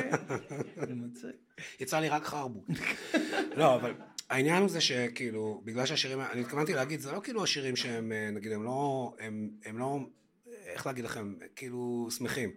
[1.81, 2.65] יצא לי רק חרבו.
[3.57, 3.95] לא, אבל
[4.31, 8.31] העניין הוא זה שכאילו, בגלל שהשירים, אני התכוונתי להגיד, זה לא כאילו השירים שהם, אה,
[8.31, 9.99] נגיד, הם לא, הם, הם לא,
[10.47, 12.51] איך להגיד לכם, כאילו, שמחים.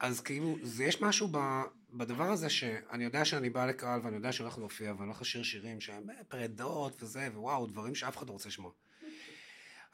[0.00, 1.38] אז כאילו, זה, יש משהו ב,
[1.92, 5.42] בדבר הזה שאני יודע שאני בא לקהל ואני יודע שאני הולך להופיע ואני הולך לשיר
[5.42, 8.70] שירים שהם אה, פרדות וזה, ווואו, דברים שאף אחד לא רוצה לשמוע.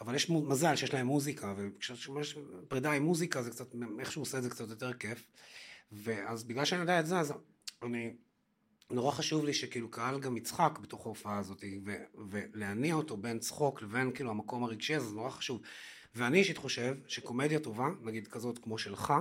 [0.00, 2.38] אבל יש מזל שיש להם מוזיקה, וכשמש
[2.68, 3.66] פרידה עם מוזיקה זה קצת,
[3.98, 5.26] איך שהוא עושה את זה קצת יותר כיף.
[5.92, 7.32] ואז בגלל שאני יודע את זה, אז
[7.82, 8.14] אני,
[8.92, 13.82] נורא חשוב לי שכאילו קהל גם יצחק בתוך ההופעה הזאת, ו- ולהניע אותו בין צחוק
[13.82, 15.60] לבין כאילו המקום הרגשי הזה, זה נורא חשוב.
[16.14, 19.12] ואני אישית חושב שקומדיה טובה, נגיד כזאת כמו שלך,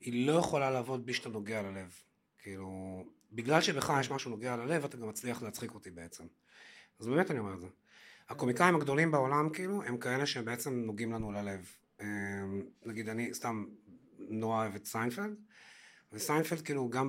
[0.00, 1.94] היא לא יכולה לעבוד בלי שאתה נוגע ללב.
[2.38, 6.24] כאילו, בגלל שבך יש משהו נוגע ללב, אתה גם מצליח להצחיק אותי בעצם.
[7.00, 7.66] אז באמת אני אומר את זה.
[8.28, 11.66] הקומיקאים הגדולים בעולם, כאילו, הם כאלה שהם בעצם נוגעים לנו ללב.
[12.00, 12.06] אמ,
[12.86, 13.64] נגיד, אני סתם
[14.18, 15.34] נורא אוהב את סיינפלד,
[16.12, 17.08] וסיינפלד, כאילו, גם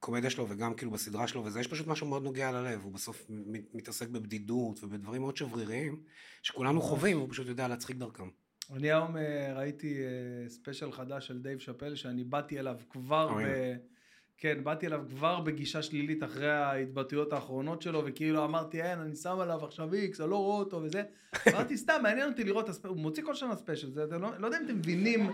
[0.00, 2.80] בקומדיה שלו וגם כאילו בסדרה שלו וזה, יש פשוט משהו מאוד נוגע ללב.
[2.82, 3.26] הוא בסוף
[3.74, 6.02] מתעסק בבדידות ובדברים מאוד שבריריים,
[6.42, 8.28] שכולנו חווים, הוא פשוט יודע להצחיק דרכם.
[8.76, 13.28] אני היום אה, ראיתי אה, ספיישל חדש של דייב שאפל, שאני באתי אליו כבר.
[13.34, 13.76] ב...
[14.40, 19.40] כן, באתי אליו כבר בגישה שלילית אחרי ההתבטאויות האחרונות שלו, וכאילו אמרתי, אין, אני שם
[19.40, 21.02] עליו עכשיו איקס, אני לא רואה אותו וזה.
[21.48, 22.86] אמרתי, סתם, מעניין אותי לראות, הספ...
[22.86, 25.30] הוא מוציא כל שנה ספיישל, זה, אתם לא, לא יודע אם אתם מבינים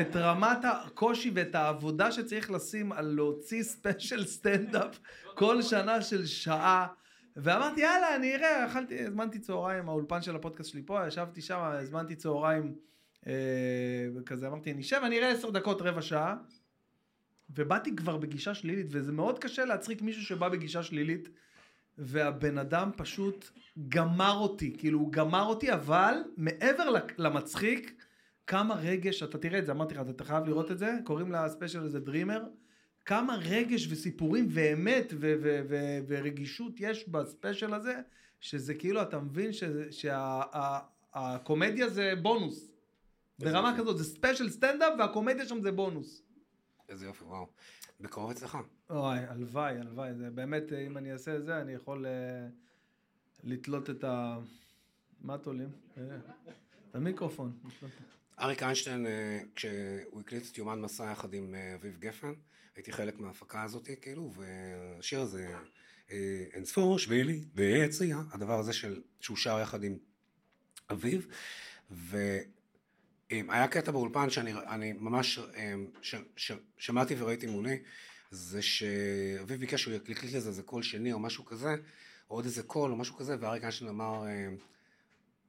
[0.00, 4.98] את רמת הקושי ואת העבודה שצריך לשים על להוציא ספיישל סטנדאפ
[5.34, 6.86] כל שנה של שעה.
[7.36, 12.16] ואמרתי, יאללה, אני אראה, אכלתי, הזמנתי צהריים, האולפן של הפודקאסט שלי פה, ישבתי שם, הזמנתי
[12.16, 12.74] צהריים,
[13.26, 13.32] אה,
[14.16, 16.36] וכזה, אמרתי, אני אשב, אני אראה עשר דקות, רבע שעה,
[17.56, 21.28] ובאתי כבר בגישה שלילית, וזה מאוד קשה להצחיק מישהו שבא בגישה שלילית,
[21.98, 23.50] והבן אדם פשוט
[23.88, 26.84] גמר אותי, כאילו, הוא גמר אותי, אבל מעבר
[27.18, 28.02] למצחיק,
[28.46, 31.82] כמה רגש, אתה תראה את זה, אמרתי לך, אתה חייב לראות את זה, קוראים לספיישל
[31.82, 32.42] הזה דרימר,
[33.04, 37.94] כמה רגש וסיפורים ואמת ו- ו- ו- ורגישות יש בספיישל הזה,
[38.40, 39.50] שזה כאילו, אתה מבין
[41.12, 42.70] שהקומדיה זה בונוס.
[43.38, 43.80] ברמה יופי.
[43.80, 46.22] כזאת, זה ספיישל סטנדאפ והקומדיה שם זה בונוס.
[46.90, 47.46] איזה יופי, וואו.
[48.00, 48.58] בקרוב אצלך.
[48.90, 52.48] אוי, הלוואי, הלוואי, זה באמת, אם אני אעשה את זה, אני יכול אה,
[53.44, 54.38] לתלות את ה...
[55.20, 55.68] מה תולים?
[55.98, 56.02] אה,
[56.90, 57.58] את המיקרופון.
[58.40, 62.32] אריק איינשטיין, אה, כשהוא הקליט את יומן מסע יחד עם אה, אביב גפן,
[62.76, 65.54] הייתי חלק מההפקה הזאת, כאילו, והשיר הזה,
[66.10, 69.98] אה, אין ספור שבילי ויציאה, הדבר הזה של, שהוא שר יחד עם
[70.90, 71.26] אביב,
[73.32, 75.38] והיה קטע באולפן שאני אני ממש
[76.02, 77.78] ש, ש, שמעתי וראיתי מולי,
[78.30, 81.70] זה שאביב ביקש שהוא יקליט לזה איזה קול שני או משהו כזה,
[82.30, 84.48] או עוד איזה קול או משהו כזה, ואריק איינשטיין אמר, אה,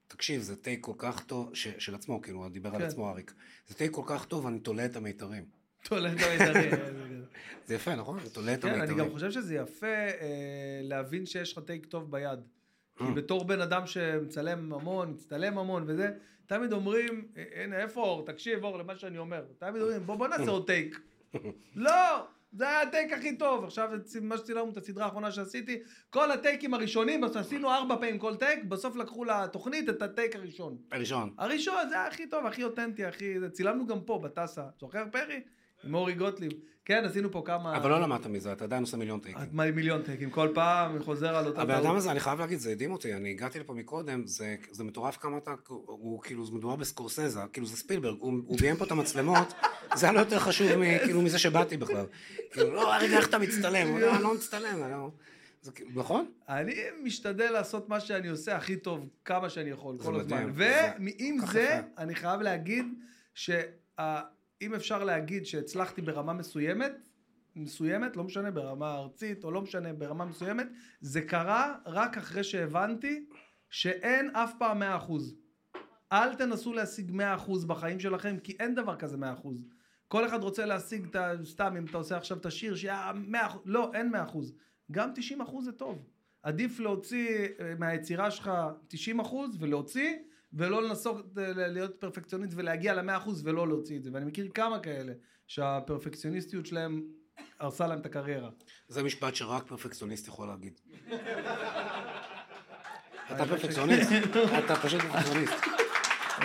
[0.08, 2.86] תקשיב, זה טייק כל כך טוב, ש, של עצמו, כאילו, הוא דיבר על כן.
[2.86, 3.34] עצמו אריק.
[3.68, 5.46] זה טייק כל כך טוב, אני תולה את המיתרים.
[5.84, 6.72] תולה את המיתרים.
[7.68, 8.20] זה יפה, נכון?
[8.34, 9.00] תולה את כן, אני המיתרים.
[9.00, 12.40] גם חושב שזה יפה אה, להבין שיש לך טייק טוב ביד.
[12.98, 13.12] כי אה.
[13.12, 16.10] בתור בן אדם שמצלם המון, מצטלם המון וזה,
[16.52, 18.26] תמיד אומרים, "אה, הנה, איפה אור?
[18.26, 19.44] תקשיב, אור, למה שאני אומר.
[19.58, 21.00] תמיד אומרים, בוא, בוא נעשה עוד טייק.
[21.76, 22.28] לא!
[22.52, 23.64] זה היה הטייק הכי טוב.
[23.64, 23.90] עכשיו,
[24.22, 25.80] מה שצילמנו את הסדרה האחרונה שעשיתי,
[26.10, 30.78] כל הטייקים הראשונים, עשינו ארבע פעמים כל טייק, בסוף לקחו לתוכנית את הטייק הראשון.
[30.92, 31.34] הראשון.
[31.38, 33.36] הראשון, זה היה הכי טוב, הכי אותנטי, הכי...
[33.52, 34.64] צילמנו גם פה, בטסה.
[34.80, 35.42] זוכר, פרי?
[35.84, 36.52] עם אורי גוטליב.
[36.86, 37.78] כן, עשינו פה כמה...
[37.78, 39.44] אבל לא למדת מזה, אתה עדיין עושה מיליון טייקים.
[39.52, 42.92] מיליון טייקים, כל פעם חוזר על אותה הבן אדם הזה, אני חייב להגיד, זה הדהים
[42.92, 47.40] אותי, אני הגעתי לפה מקודם, זה, זה מטורף כמה אתה, הוא כאילו, זה מדובר בסקורסזה,
[47.54, 49.54] כאילו זה ספילברג, הוא, הוא ביים פה את המצלמות,
[49.96, 52.06] זה היה לא יותר חשוב מ- כאילו מזה שבאתי בכלל.
[52.52, 53.96] כאילו, לא, רגע, איך אתה מצטלם?
[53.96, 55.12] אני לא מצטלם, אני לא...
[55.62, 56.26] זה נכון?
[56.50, 60.52] אני משתדל לעשות מה שאני עושה הכי טוב, כמה שאני יכול, כל הזמן.
[60.54, 61.82] ועם זה.
[61.98, 62.86] אני חייב להגיד,
[64.62, 66.92] שאם אפשר להגיד שהצלחתי ברמה מסוימת,
[67.56, 70.68] מסוימת, לא משנה, ברמה ארצית או לא משנה, ברמה מסוימת,
[71.02, 73.26] זה קרה רק אחרי שהבנתי
[73.70, 74.86] שאין אף פעם 100%.
[76.12, 79.48] אל תנסו להשיג 100% בחיים שלכם, כי אין דבר כזה 100%.
[80.08, 81.34] כל אחד רוצה להשיג את ה...
[81.44, 83.36] סתם, אם אתה עושה עכשיו את השיר, שיהיה 100%,
[83.66, 84.38] לא, אין 100%.
[84.92, 85.10] גם
[85.42, 86.06] 90% זה טוב.
[86.44, 88.52] עדיף להוציא אה, מהיצירה שלך
[89.20, 89.26] 90%
[89.60, 90.16] ולהוציא,
[90.54, 94.10] ולא לנסות אה, להיות פרפקציוניסט ולהגיע ל-100% ולא להוציא את זה.
[94.14, 95.14] ואני מכיר כמה כאלה
[95.48, 97.04] שהפרפקציוניסטיות שלהם
[97.60, 98.50] הרסה להם את הקריירה.
[98.88, 100.80] זה משפט שרק פרפקציוניסט יכול להגיד.
[103.32, 104.12] אתה פרפקציוניסט,
[104.66, 105.71] אתה פשוט פרפקציוניסט.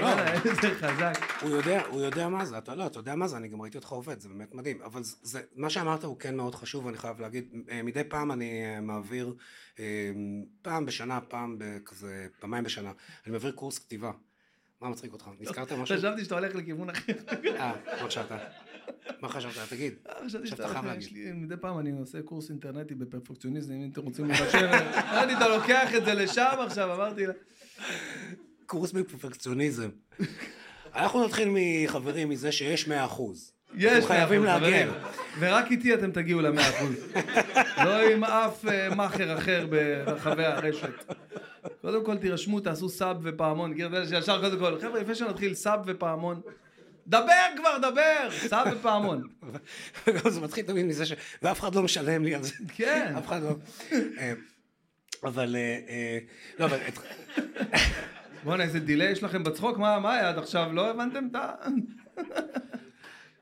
[0.00, 1.42] לא, וואלה, איזה חזק.
[1.42, 3.78] הוא יודע, הוא יודע מה זה, אתה לא, אתה יודע מה זה, אני גם ראיתי
[3.78, 7.20] אותך עובד, זה באמת מדהים, אבל זה, מה שאמרת הוא כן מאוד חשוב, אני חייב
[7.20, 9.34] להגיד, אה, מדי פעם אני אה, מעביר,
[9.78, 9.84] אה,
[10.62, 12.92] פעם בשנה, פעם בכזה, פעמיים בשנה,
[13.26, 14.10] אני מעביר קורס כתיבה.
[14.80, 15.30] מה מצחיק אותך?
[15.40, 15.96] נזכרת משהו?
[15.96, 17.12] חשבתי שאתה הולך לכיוון אחר.
[17.58, 18.38] אה, בבקשה אתה.
[19.20, 19.68] מה חשבת?
[19.68, 19.94] תגיד.
[20.26, 21.34] חשבתי שאתה אתה חייב להגיד.
[21.34, 24.66] מדי פעם אני עושה קורס אינטרנטי בפרפקציוניזם, אם אתם רוצים לבשל,
[25.12, 27.32] אמרתי, אתה לוקח את זה לשם עכשיו, אמרתי לה.
[28.66, 29.88] קורס בפרפקציוניזם.
[30.96, 33.52] אנחנו נתחיל מחברים מזה שיש 100 אחוז.
[33.74, 34.88] יש, אתם חייבים להגן.
[35.38, 36.94] ורק איתי אתם תגיעו למאה אחוז.
[37.84, 41.14] לא עם אף אה, מאכר אחר ברחבי הרשת.
[41.80, 43.74] קודם כל תירשמו, תעשו סאב ופעמון.
[44.08, 46.40] שישר קודם כל, חבר'ה, לפני שנתחיל סאב ופעמון.
[47.06, 48.28] דבר כבר, דבר!
[48.30, 49.22] סאב ופעמון.
[50.06, 51.12] וגם זה מתחיל תמיד מזה ש...
[51.42, 52.54] ואף אחד לא משלם לי על זה.
[52.76, 53.14] כן.
[53.18, 53.50] אף אחד לא...
[53.92, 54.32] אה,
[55.24, 55.56] אבל...
[55.56, 56.18] אה,
[56.58, 56.78] לא, אבל...
[58.44, 59.78] בואנה, איזה delay יש לכם בצחוק?
[59.78, 60.72] מה היה עד עכשיו?
[60.72, 61.54] לא הבנתם את ה...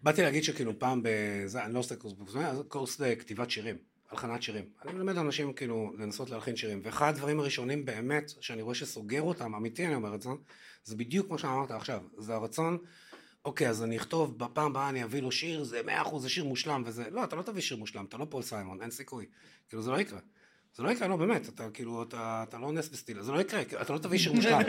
[0.03, 3.77] באתי להגיד שכאילו פעם בזה, אני לא עושה קורס זה קורס לכתיבת שירים,
[4.11, 4.65] הלחנת שירים.
[4.85, 9.55] אני מלמד אנשים כאילו לנסות להלחין שירים, ואחד הדברים הראשונים באמת, שאני רואה שסוגר אותם,
[9.55, 10.29] אמיתי אני אומר את זה,
[10.85, 12.79] זה בדיוק כמו שאמרת עכשיו, זה הרצון,
[13.45, 16.45] אוקיי, אז אני אכתוב, בפעם הבאה אני אביא לו שיר, זה מאה אחוז, זה שיר
[16.45, 19.27] מושלם, וזה, לא, אתה לא תביא שיר מושלם, אתה לא פול סיימון, אין סיכוי.
[19.69, 20.19] כאילו, זה לא יקרה.
[20.75, 23.63] זה לא יקרה, לא, באמת, אתה כאילו, אתה, אתה לא נס בסטילה, זה לא יקרה,
[23.83, 24.61] אתה לא תביא שיר מושלם.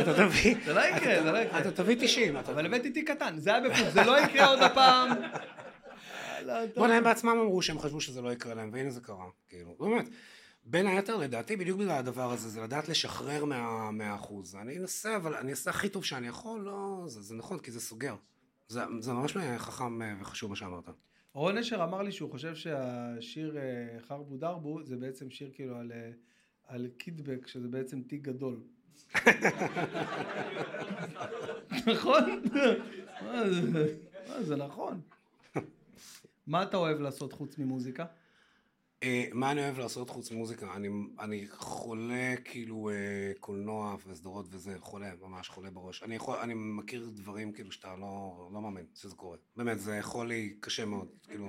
[0.00, 0.54] אתה תביא...
[0.64, 1.58] זה לא יקרה, זה לא יקרה.
[1.60, 4.58] אתה תביא 90, אתה אבל הבאתי תיק קטן, זה היה בפוק, זה לא יקרה עוד
[4.62, 5.08] הפעם.
[6.76, 10.08] בוא'נה, הם בעצמם אמרו שהם חשבו שזה לא יקרה להם, והנה זה קרה, כאילו, באמת.
[10.64, 14.54] בין היתר, לדעתי, בדיוק בגלל הדבר הזה, זה לדעת לשחרר מה- מהאחוז.
[14.56, 18.14] אני אנסה, אבל אני אעשה הכי טוב שאני יכול, לא, זה, נכון, כי זה סוגר.
[18.68, 18.80] זה,
[19.12, 20.88] ממש חכם אה, וחשוב מה שאמרת.
[21.34, 23.62] רון נשר אמר לי שהוא חושב שהשיר אה,
[24.00, 26.10] חרבו דרבו זה בעצם שיר כאילו על, אה,
[26.66, 28.60] על קידבק, שזה בעצם תיק גדול.
[31.86, 32.42] נכון?
[34.28, 35.00] מה זה- נכון.
[36.46, 38.06] מה אתה אוהב לעשות חוץ ממוזיקה?
[39.04, 40.74] אה, מה אני אוהב לעשות חוץ ממוזיקה?
[40.76, 40.88] אני,
[41.20, 42.94] אני חולה כאילו אה,
[43.40, 46.02] קולנוע וסדרות וזה, חולה, ממש חולה בראש.
[46.02, 49.36] אני, יכול, אני מכיר דברים כאילו שאתה לא, לא מאמין שזה קורה.
[49.56, 51.48] באמת, זה יכול לי קשה מאוד, כאילו,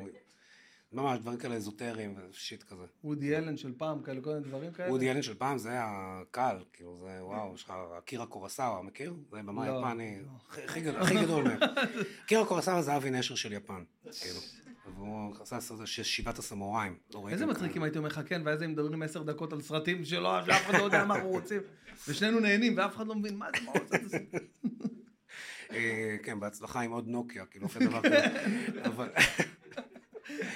[0.92, 2.84] ממש דברים כאלה אזוטריים ושיט כזה.
[3.04, 4.92] וודי אלן של פעם, כאלה כל מיני דברים כאלה?
[4.92, 7.74] וודי אלן של פעם זה היה קל, כאילו זה וואו, יש לך
[8.06, 9.14] קירה קורסאווה, מכיר?
[9.32, 10.64] זה במאי לא, יפני, לא.
[10.64, 10.82] הכי-
[11.24, 11.60] גדול- מהם.
[12.28, 13.84] קירה קורסאווה זה אבי נשר של יפן,
[14.22, 14.40] כאילו.
[14.96, 16.96] והוא עשה סרט של שבעת הסמוראים.
[17.14, 17.54] לא איזה כאלה?
[17.54, 20.66] מצחיק אם הייתי אומר לך כן, ואז הם מדברים עשר דקות על סרטים שלא, שאף
[20.66, 21.62] אחד לא יודע מה אנחנו רוצים.
[22.08, 24.18] ושנינו נהנים, ואף אחד לא מבין מה זה, מה הוא זה.
[25.72, 28.26] אה, כן, בהצלחה עם עוד נוקיה, כאילו, אחרי דבר כזה.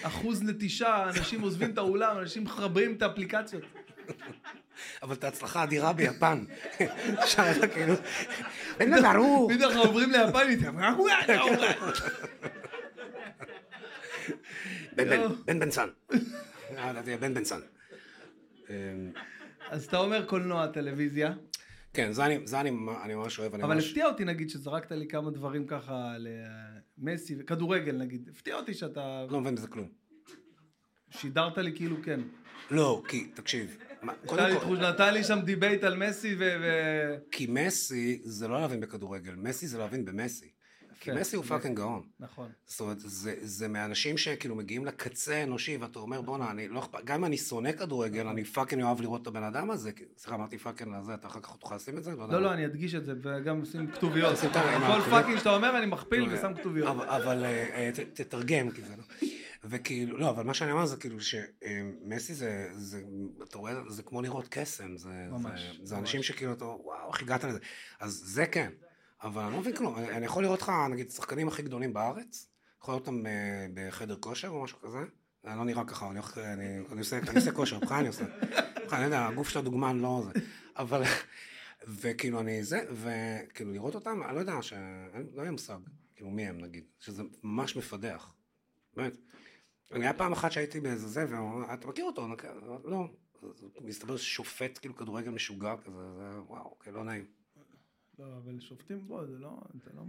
[0.03, 3.63] אחוז נטישה, אנשים עוזבים את האולם, אנשים מחברים את האפליקציות.
[5.03, 6.43] אבל את ההצלחה האדירה ביפן.
[7.25, 7.93] שאתה כאילו,
[8.79, 9.49] אין לה ברור.
[9.49, 10.59] בדיוק אנחנו עוברים ליפנית,
[14.95, 15.87] בן בן, בן בן סן.
[16.77, 17.59] אה, זה בן בן סן.
[18.69, 18.75] אה,
[19.69, 21.33] אז אתה אומר קולנוע, טלוויזיה,
[21.93, 22.69] כן, זה אני, זה אני,
[23.03, 23.53] אני ממש אוהב.
[23.53, 23.87] אני אבל ממש...
[23.87, 26.15] הפתיע אותי נגיד שזרקת לי כמה דברים ככה
[26.97, 29.87] למסי, כדורגל נגיד, הפתיע אותי שאתה לא מבין בזה כלום.
[31.09, 32.19] שידרת לי כאילו כן.
[32.71, 33.77] לא, כי, תקשיב,
[34.25, 36.35] קודם נתן לי כל, תחוש- נתן לי שם debate על מסי.
[36.39, 40.51] ו- כי מסי זה לא להבין בכדורגל, מסי זה להבין במסי.
[40.99, 41.45] כי מסי הוא.
[41.45, 42.03] fucking גאון.
[42.19, 42.49] נכון.
[42.65, 47.03] זאת אומרת, זה, זה מהאנשים שכאילו מגיעים לקצה האנושי, ואתה אומר, בואנה, אני לא אכפת,
[47.03, 50.57] גם אם אני שונא כדורגל, אני fucking אוהב לראות את הבן אדם הזה, סליחה, אמרתי
[50.57, 52.11] fucking לזה, אתה אחר כך תוכל לשים את זה?
[52.11, 52.39] לא, מה.
[52.39, 54.39] לא, אני אדגיש את זה, וגם שים כתוביות.
[54.39, 55.09] כל.
[55.09, 56.97] פאקינג שאתה אומר, אני מכפיל לא, ושם כתוביות.
[57.07, 59.27] אבל, אה, אה, תתרגם, כי זה לא...
[59.63, 63.01] וכאילו, לא, אבל מה שאני אומר זה כאילו שמסי זה, זה,
[63.43, 66.01] אתה רואה, זה כמו לראות קסם, זה, ממש, זה, זה ממש.
[66.01, 67.59] אנשים שכאילו, אתה, וואו, איך הגעת לזה?
[67.99, 68.69] אז זה כן,
[69.23, 72.49] אבל אני לא מבין כלום, אני, יכול לראות לך, נגיד, שחקנים הכי גדולים בארץ,
[72.81, 74.97] יכול לראות אותם אה, בחדר כושר או משהו כזה,
[75.45, 76.19] אני לא נראה ככה, אני,
[76.99, 78.25] עושה, כושר, אותך אני עושה,
[78.81, 80.39] אותך, אני יודע, הגוף של הדוגמן לא זה,
[80.77, 81.03] אבל,
[81.87, 84.53] וכאילו אני זה, וכאילו לראות אותם, אני לא יודע.
[85.33, 85.79] לא היה מושג,
[86.15, 88.33] כאילו מי הם נגיד, שזה ממש מפדח,
[88.95, 89.17] באמת.
[89.91, 92.27] אני היה פעם אחת שהייתי באיזה זה, והוא אמר, אתה מכיר אותו?
[92.85, 93.07] לא.
[93.43, 97.38] אז מסתבר ששופט כאילו כדורגל משוגע כזה, זה וואו, כן, לא נעים.
[98.19, 99.49] לא, אבל שופטים בו, זה לא...
[99.83, 100.01] זה לא...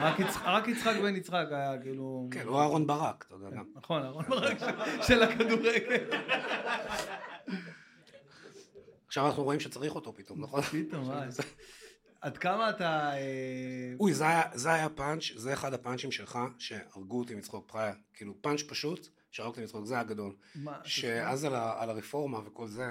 [0.00, 2.28] רק יצח- רק יצחק בן יצחק היה כאילו...
[2.30, 3.64] כן, הוא אהרון ברק, אתה יודע גם.
[3.74, 4.58] נכון, אהרון ברק
[5.02, 6.04] של- הכדורגל.
[9.06, 10.62] עכשיו אנחנו רואים שצריך אותו פתאום, נכון?
[10.62, 11.28] פתאום, וואי.
[12.20, 13.10] עד כמה אתה...
[13.12, 14.24] אה, אוי, זה
[14.72, 17.92] היה- פאנץ', זה אחד הפאנצ'ים שלך שהרגו אותי מצחוק פראיה.
[18.14, 20.34] כאילו פאנץ' פשוט, שהרג אותי מצחוק, זה היה גדול.
[20.54, 22.90] מה, שאז על הרפורמה וכל זה,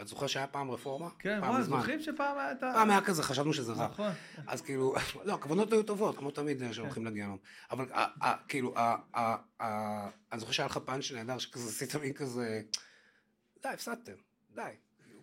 [0.00, 1.08] את זוכר שהיה פעם רפורמה?
[1.18, 1.62] כן, פעם.
[1.62, 2.72] זוכרים שפעם היה את ה...
[2.74, 3.88] פעם היה כזה, חשבנו שזה רע.
[3.88, 4.10] נכון.
[4.46, 4.94] אז כאילו,
[5.24, 7.38] לא, הכוונות היו טובות, כמו תמיד אה, שהולכים לגיהנום.
[7.70, 8.74] אבל אה, אה, כאילו,
[10.32, 12.62] אני זוכר שהיה לך פאנץ' נהדר, שכזה עשית מין כזה,
[13.62, 14.12] די, הפסדתם,
[14.54, 14.62] די,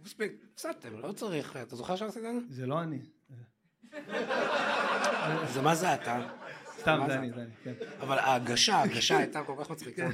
[0.03, 2.55] מספיק, הפסדתם, לא צריך, אתה זוכר שעשית את זה?
[2.55, 2.99] זה לא אני.
[5.53, 6.27] זה מה זה אתה?
[6.79, 7.19] סתם, זה זה?
[7.19, 7.73] אני, זה אני, כן.
[7.99, 10.09] אבל ההגשה, ההגשה הייתה כל כך מצחיקה.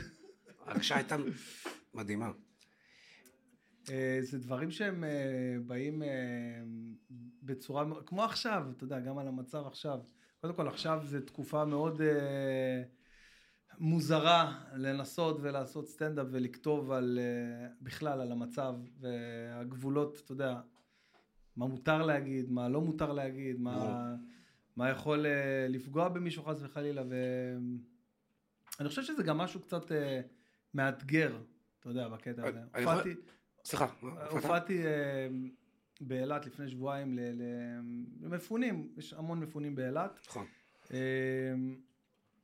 [0.66, 1.16] ההגשה הייתה
[1.94, 2.30] מדהימה.
[3.92, 5.10] אה, זה דברים שהם אה,
[5.66, 6.08] באים אה,
[7.44, 10.00] בצורה, כמו עכשיו, אתה יודע, גם על המצב עכשיו.
[10.42, 12.02] קודם כל, עכשיו זו תקופה מאוד
[13.80, 17.20] מוזרה לנסות ולעשות סטנדאפ ולכתוב על,
[17.82, 20.60] בכלל על המצב והגבולות, אתה יודע,
[21.56, 24.16] מה מותר להגיד, מה לא מותר להגיד, מה,
[24.76, 25.26] מה יכול
[25.70, 27.04] לפגוע במישהו חס וחלילה,
[28.80, 29.92] ואני חושב שזה גם משהו קצת
[30.74, 31.38] מאתגר,
[31.80, 32.60] אתה יודע, בקטע הזה.
[32.78, 33.16] הופעתי-
[33.68, 34.32] סליחה, הופעת?
[34.32, 35.28] הופעתי אה,
[36.02, 37.20] באילת לפני שבועיים
[38.22, 40.20] למפונים, יש המון מפונים באילת.
[40.28, 40.46] נכון.
[40.94, 40.98] אה,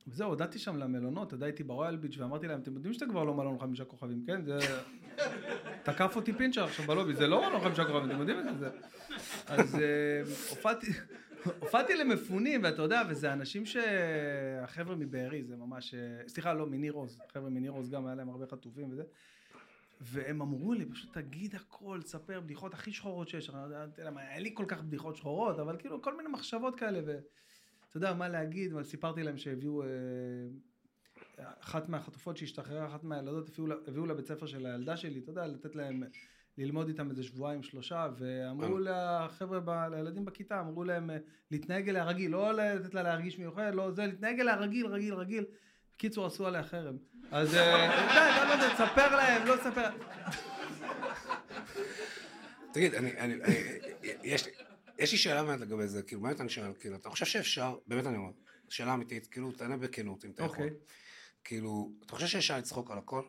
[0.06, 3.24] וזהו, הודעתי שם למלונות, אתה יודע, הייתי ברויאל ביץ' ואמרתי להם, אתם יודעים שאתה כבר
[3.24, 4.44] לא מלון חמישה כוכבים, כן?
[4.44, 4.58] זה...
[5.84, 8.70] תקף אותי פינצ'ר עכשיו בלובי, זה לא מלון חמישה כוכבים, אתם יודעים את זה?
[9.46, 10.22] אז אה,
[11.60, 11.94] הופעתי...
[11.98, 15.94] למפונים, ואתה יודע, וזה אנשים שהחבר'ה מבארי, זה ממש...
[15.94, 17.18] אה, סליחה, לא, מניר עוז.
[17.32, 19.02] חבר'ה מניר עוז גם היה להם הרבה חטופים וזה.
[20.00, 23.50] והם אמרו לי, פשוט תגיד הכל, תספר בדיחות הכי שחורות שיש.
[23.50, 26.78] אני לא יודע מה, אין לי כל כך בדיחות שחורות, אבל כאילו כל מיני מחשבות
[26.78, 29.88] כאלה, ואתה יודע מה להגיד, אבל סיפרתי להם שהביאו, אה,
[31.38, 36.02] אחת מהחטופות שהשתחררה, אחת מהילדות, הביאו, לבית ספר של הילדה שלי, אתה יודע, לתת להם,
[36.58, 41.16] ללמוד איתם איזה שבועיים, שלושה, ואמרו לחבר'ה, ב- לילדים בכיתה, אמרו להם אה,
[41.50, 45.44] להתנהג אליה רגיל, לא לתת לה להרגיש מיוחד, לא זה, להתנהג אליה רגיל, רגיל, רגיל.
[45.96, 46.96] בקיצור, עשו עליה חרם.
[47.30, 49.90] אז אה, די, לא, לא, לא, תספר להם, לא תספר.
[52.72, 53.34] תגיד, אני, אני,
[54.22, 54.52] יש, לי-
[54.98, 58.06] יש לי שאלה באמת לגבי זה, כאילו, באמת אני שואל, כאילו, אתה חושב שאפשר, באמת
[58.06, 58.30] אני אומר,
[58.68, 60.64] שאלה אמיתית, כאילו, תענה בכנות, אם אתה יכול.
[60.64, 60.70] אוקיי.
[61.44, 63.22] כאילו, אתה חושב שאפשר לצחוק על הכל?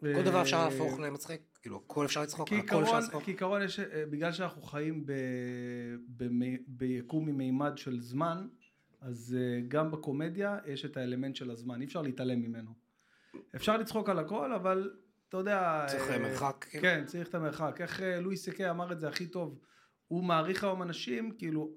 [0.00, 1.40] כל דבר אפשר להפוך למצחיק?
[1.62, 3.22] כאילו, הכל אפשר לצחוק, על הכל אפשר לצחוק?
[3.22, 3.66] כעיקרון אה,
[4.10, 5.04] בגלל שאנחנו חיים
[6.66, 8.48] ביקום ממימד של זמן,
[9.00, 12.70] אז אה, גם בקומדיה יש את האלמנט של הזמן, אי אפשר להתעלם ממנו.
[13.56, 14.90] אפשר לצחוק על הכל, אבל
[15.28, 15.84] אתה יודע...
[15.88, 16.82] צריך אה, מרחק, כאילו?
[16.82, 17.80] כן, צריך את המרחק.
[17.80, 19.58] איך אה, לואי סי-קיי אמר את זה הכי טוב?
[20.08, 21.70] הוא מעריך היום אנשים, כאילו,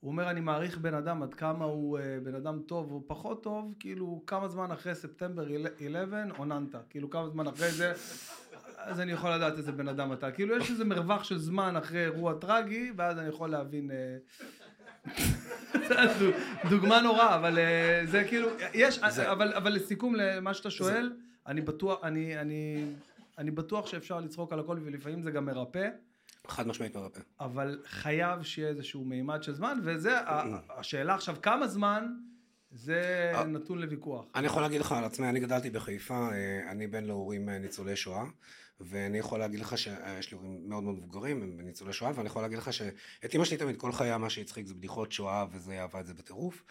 [0.00, 3.42] הוא אומר, אני מעריך בן אדם עד כמה הוא אה, בן אדם טוב או פחות
[3.42, 5.46] טוב, כאילו, כמה זמן אחרי ספטמבר
[5.76, 6.74] 11 עוננת.
[6.90, 7.92] כאילו, כמה זמן אחרי זה,
[8.76, 10.32] אז אני יכול לדעת איזה בן אדם אתה.
[10.32, 13.90] כאילו, יש איזה מרווח של זמן אחרי אירוע טרגי, ואז אני יכול להבין...
[16.70, 21.12] דוגמה נורא, אבל אה, זה כאילו, יש, אבל, אבל לסיכום למה שאתה שואל,
[21.46, 22.84] אני בטוח, אני, אני,
[23.38, 25.88] אני בטוח שאפשר לצחוק על הכל ולפעמים זה גם מרפא,
[26.46, 27.20] חד משמעית מרפא.
[27.40, 30.44] אבל חייב שיהיה איזשהו מימד של זמן, וזה, ה-
[30.78, 32.06] השאלה עכשיו, כמה זמן,
[32.70, 33.44] זה אה.
[33.44, 34.24] נתון לוויכוח.
[34.34, 38.24] אני יכול להגיד לך על עצמי, אני גדלתי בחיפה, אה, אני בן להורים ניצולי שואה,
[38.80, 42.42] ואני יכול להגיד לך שיש לי הורים מאוד מאוד מבוגרים, הם ניצולי שואה, ואני יכול
[42.42, 46.00] להגיד לך שאת אמא שלי תמיד כל חייה מה שהצחיק זה בדיחות שואה, וזה אהבה
[46.00, 46.62] את זה בטירוף,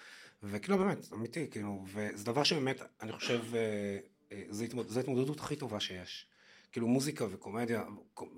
[0.44, 3.98] וכאילו באמת, אמיתי, כאילו, וזה דבר שבאמת, אני חושב, אה,
[4.32, 6.26] אה, זה התמוד- זה ההתמודדות הכי טובה שיש.
[6.72, 7.84] כאילו מוזיקה וקומדיה,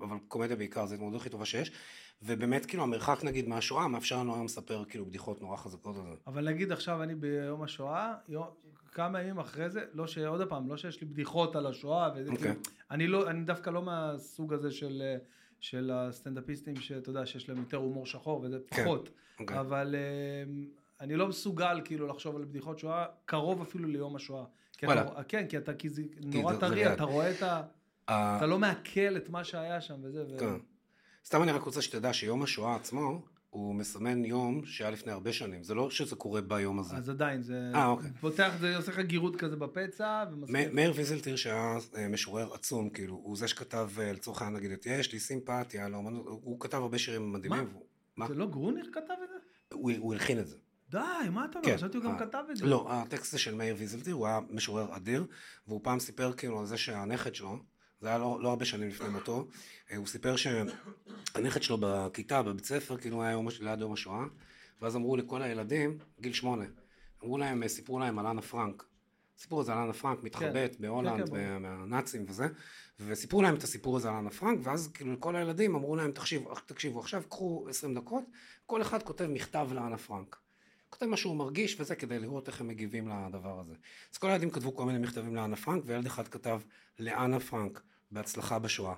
[0.00, 1.72] אבל קומדיה בעיקר, זה ההתמודדות הכי טובה שיש,
[2.24, 6.14] ובאמת כאילו המרחק נגיד מהשואה מאפשר לנו היום לספר כאילו בדיחות נורא חזקות על זה.
[6.26, 8.46] אבל נגיד עכשיו אני ביום השואה, יום,
[8.92, 10.18] כמה ימים אחרי זה, לא ש...
[10.18, 12.44] עוד פעם, לא שיש לי בדיחות על השואה, וזה אוקיי.
[12.44, 15.02] כאילו, אני לא, אני דווקא לא מהסוג הזה של,
[15.60, 19.10] של הסטנדאפיסטים שאתה יודע, שיש להם יותר הומור שחור, וזה כן, פחות.
[19.40, 19.60] אוקיי.
[19.60, 20.52] אבל אה,
[21.00, 24.44] אני לא מסוגל כאילו לחשוב על בדיחות שואה, קרוב אפילו ליום השואה.
[24.78, 24.86] כי.
[24.86, 26.92] אתה, כן, כי אתה, כי זה נורא טרי.
[26.92, 27.62] אתה רואה את ה...
[28.08, 30.24] ה- אתה לא מעכל את מה שהיה שם וזה.
[30.30, 30.56] ו...
[31.24, 35.62] סתם אני רק רוצה שתדע שיום השואה עצמו, הוא מסמן יום שהיה לפני הרבה שנים,
[35.62, 36.96] זה לא שזה קורה ביום הזה.
[36.96, 38.10] אז עדיין, זה אה, אוקיי.
[38.20, 40.70] פותח, זה עושה לך גירות כזה בפצע, ומסביר.
[40.70, 44.72] מ- מאיר ויזלטיר שהיה אה, משורר עצום, כאילו, הוא זה שכתב אה, לצורך העניין נגיד
[44.72, 47.64] את יש לי סימפתיה לאומנות, הוא כתב הרבה שירים מדהימים.
[47.64, 47.80] מה?
[48.16, 48.28] מה?
[48.28, 49.34] זה לא גרוניך כתב את זה?
[49.72, 50.56] הוא הוא הלחין את זה.
[50.90, 50.98] די,
[51.30, 51.70] מה אתה אומר?
[51.70, 51.76] כן.
[51.76, 52.66] חשבתי הוא גם כתב את זה.
[52.66, 55.26] לא, הטקסט זה של מאיר ויזלטיר, הוא היה משורר אדיר,
[55.66, 57.58] והוא פעם סיפר כאילו על זה שהנכד שלו,
[58.02, 59.46] זה היה לא, לא הרבה שנים לפני מותו,
[59.90, 64.24] אה, הוא סיפר שהנכד שלו בכיתה, בבית ספר, כאילו היה יום, ליד יום השואה,
[64.80, 66.64] ואז אמרו לכל הילדים, גיל שמונה,
[67.22, 68.84] אמרו להם, אה, סיפרו להם על אנה פרנק.
[69.38, 71.32] סיפור הזה על אנה פרנק מתחבאת כן, בהולנד, כן.
[71.32, 72.46] מה- מהנאצים וזה,
[73.00, 76.54] וסיפרו להם את הסיפור הזה על אנה פרנק, ואז כאילו לכל הילדים אמרו להם, תקשיבו,
[76.66, 78.24] תקשיבו, עכשיו קחו 20 דקות,
[78.66, 80.36] כל אחד כותב מכתב לאנה פרנק.
[80.90, 83.74] כותב מה שהוא מרגיש וזה כדי לראות איך הם מגיבים לדבר הזה.
[84.12, 86.60] אז כל הילדים כתבו כל מיני מכתבים לאנה פרנק, וילד אחד כתב
[86.98, 88.94] לאנה פרנק, בהצלחה בשואה.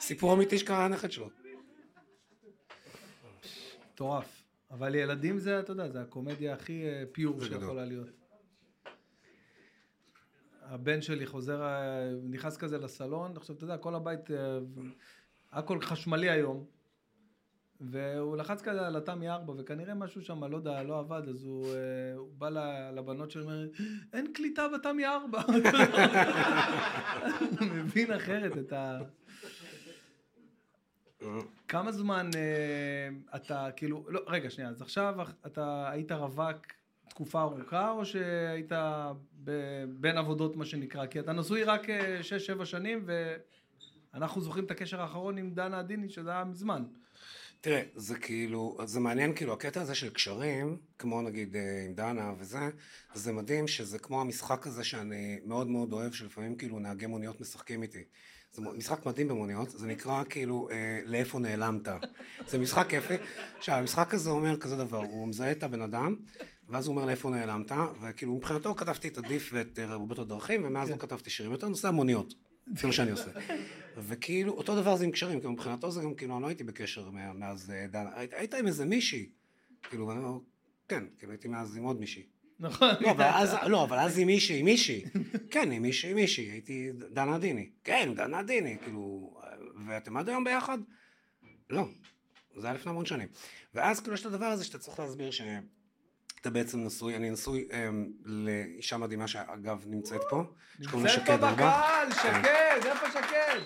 [0.00, 1.30] סיפור אמיתי שקרה לנכד שלו.
[3.92, 4.44] מטורף.
[4.70, 7.44] אבל ילדים זה, אתה יודע, זה הקומדיה הכי אה, פיור.
[7.44, 8.08] שיכולה להיות.
[10.62, 14.58] הבן שלי חוזר, אה, נכנס כזה לסלון, עכשיו, אתה יודע, כל הבית, אה,
[15.52, 16.66] הכל חשמלי היום,
[17.90, 21.66] והוא לחץ כזה על התמי 4, וכנראה משהו שם, לא יודע, לא עבד, אז הוא,
[21.66, 22.48] אה, הוא בא
[22.94, 23.66] לבנות שלו ואומר,
[24.12, 25.42] אין קליטה בתמי 4.
[27.60, 28.98] הוא מבין אחרת את ה...
[31.68, 35.14] כמה זמן אה, אתה, כאילו, לא, רגע, שנייה, אז עכשיו
[35.46, 36.56] אתה היית רווק
[37.08, 38.72] תקופה ארוכה, או שהיית
[39.44, 41.06] ב- בין עבודות, מה שנקרא?
[41.06, 41.86] כי אתה נשוי רק
[42.60, 43.06] 6-7 שנים,
[44.14, 46.84] ואנחנו זוכרים את הקשר האחרון עם דנה עדיני, שזה היה מזמן.
[47.62, 52.32] תראה, זה כאילו, זה מעניין, כאילו, הקטע הזה של קשרים, כמו נגיד אה, עם דנה
[52.38, 52.58] וזה,
[53.14, 57.82] זה מדהים שזה כמו המשחק הזה שאני מאוד מאוד אוהב, שלפעמים כאילו נהגי מוניות משחקים
[57.82, 58.04] איתי.
[58.52, 61.88] זה משחק מדהים במוניות, זה נקרא כאילו אה, לאיפה נעלמת.
[62.46, 63.14] זה משחק כיפי.
[63.58, 66.16] עכשיו, המשחק הזה אומר כזה דבר, הוא מזהה את הבן אדם,
[66.68, 67.72] ואז הוא אומר לאיפה נעלמת,
[68.02, 71.88] וכאילו מבחינתו כתבתי את עדיף ואת אה, רבות הדרכים, ומאז לא כתבתי שירים יותר, נושא
[71.88, 72.34] המוניות.
[72.66, 73.30] זה מה שאני עושה.
[73.96, 77.10] וכאילו, אותו דבר זה עם קשרים, כי מבחינתו זה גם, כאילו, אני לא הייתי בקשר
[77.10, 79.28] מאז אה, דנה, היית- היית עם איזה מישהי.
[79.90, 80.38] כאילו, ואני אומר,
[80.88, 82.22] כן, כאילו הייתי מאז עם עוד מישהי.
[82.60, 82.88] נכון?
[83.00, 85.04] לא, אבל אז, לא, אבל אז עם מישהי, עם מישהי.
[85.50, 86.44] כן, עם מישהי, עם מישהי.
[86.44, 87.70] הייתי דנה דיני.
[87.84, 89.34] כן, דנה דיני, כאילו,
[89.86, 90.78] ואתם עד היום ביחד?
[91.70, 91.88] לא.
[92.56, 93.28] זה היה לפני המון שנים.
[93.74, 95.30] ואז כאילו יש את הדבר הזה שאתה צריך להסביר
[96.42, 100.44] שאתה בעצם נשוי, אני נשוי אמ, לאישה מדהימה שאגב נמצאת פה.
[100.80, 101.58] שקוראים לה נמצאת פה שקד אורבך.
[101.58, 103.60] בקהל, שקד, איפה שקד?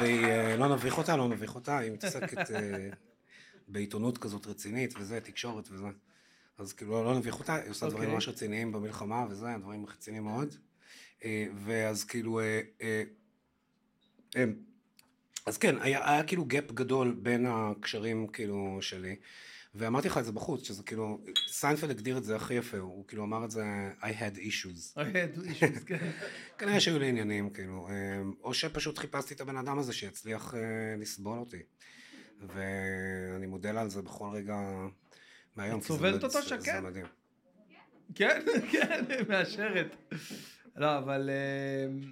[0.00, 2.88] ולא נביך אותה, לא נביך אותה, היא מתעסקת אה,
[3.68, 5.86] בעיתונות כזאת רצינית וזה, תקשורת וזה.
[6.58, 8.14] אז כאילו לא, לא נביך אותה, היא עושה דברים אוקיי.
[8.14, 10.54] ממש רציניים במלחמה וזה, דברים רציניים מאוד.
[11.24, 13.02] אה, ואז כאילו, אה, אה,
[14.36, 14.44] אה,
[15.46, 19.16] אז כן, היה, היה כאילו gap גדול בין הקשרים כאילו שלי.
[19.78, 23.24] ואמרתי לך את זה בחוץ, שזה כאילו, סיינפלד הגדיר את זה הכי יפה, הוא כאילו
[23.24, 23.64] אמר את זה,
[24.00, 25.00] I had issues.
[25.00, 26.10] אוקיי, the issues, כן.
[26.58, 27.94] כנראה שהיו לי עניינים, כאילו, אה,
[28.42, 30.60] או שפשוט חיפשתי את הבן אדם הזה שיצליח אה,
[30.98, 31.62] לסבול אותי.
[32.40, 34.56] ואני מודה לה על זה בכל רגע
[35.56, 35.80] מהיום.
[35.80, 36.60] זה סובלת אותו שקט?
[36.60, 37.06] זה מדהים.
[38.14, 38.40] כן,
[38.72, 39.96] כן, מאשרת.
[40.76, 42.08] לא, אבל אה,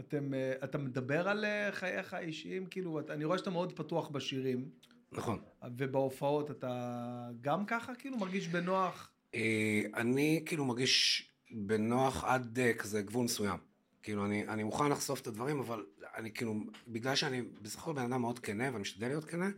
[0.00, 4.70] אתם, אה, אתה מדבר על אה, חייך האישיים, כאילו, אני רואה שאתה מאוד פתוח בשירים,
[5.12, 5.38] נכון.
[5.76, 9.10] ובהופעות אתה גם ככה, כאילו, מרגיש בנוח?
[9.34, 13.58] אה, אני כאילו מרגיש בנוח עד אה, כזה גבול מסוים.
[14.02, 15.84] כאילו, אני, אני מוכן לחשוף את הדברים, אבל
[16.16, 16.54] אני כאילו,
[16.88, 19.50] בגלל שאני בסך הכל בן אדם מאוד כנה, ואני משתדל להיות כנה,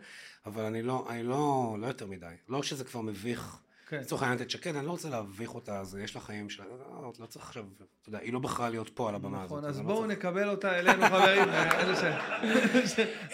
[0.46, 2.34] אבל אני לא, אני לא, לא יותר מדי.
[2.48, 3.58] לא שזה כבר מביך.
[3.96, 4.00] כן.
[4.00, 7.12] לצורך העניין את שקד, אני לא רוצה להביך אותה, אז יש לה חיים שלה, לא,
[7.20, 9.58] לא צריך עכשיו, אתה יודע, היא לא בחרה להיות פה על הבמה הזאת.
[9.58, 11.48] נכון, אז לא בואו נקבל אותה אלינו, חברים.
[11.48, 11.84] אה,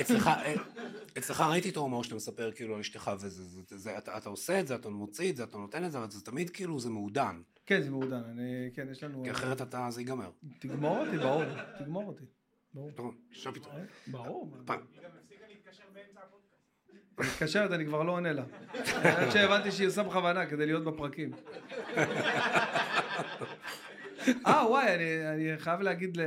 [0.00, 0.54] אצלך, אה,
[1.18, 4.28] אצלך ראיתי את ההומור שאתה מספר כאילו על אשתך וזה, זה, זה, זה, אתה, אתה
[4.28, 6.80] עושה את זה, אתה מוציא את זה, אתה נותן את זה, אבל זה תמיד כאילו,
[6.80, 9.22] זה מעודן, כן, זה מעודן, אני, כן, יש לנו...
[9.24, 10.30] כי אחרת אתה, זה ייגמר.
[10.58, 11.42] תגמור אותי, ברור,
[11.78, 12.24] תגמור אותי.
[12.74, 13.12] ברור.
[13.46, 14.50] אה, ברור.
[17.26, 18.42] מתקשרת, אני כבר לא עונה לה.
[19.02, 21.30] עד שהבנתי שהיא עושה בכוונה כדי להיות בפרקים.
[24.46, 26.18] אה, וואי, אני, אני חייב להגיד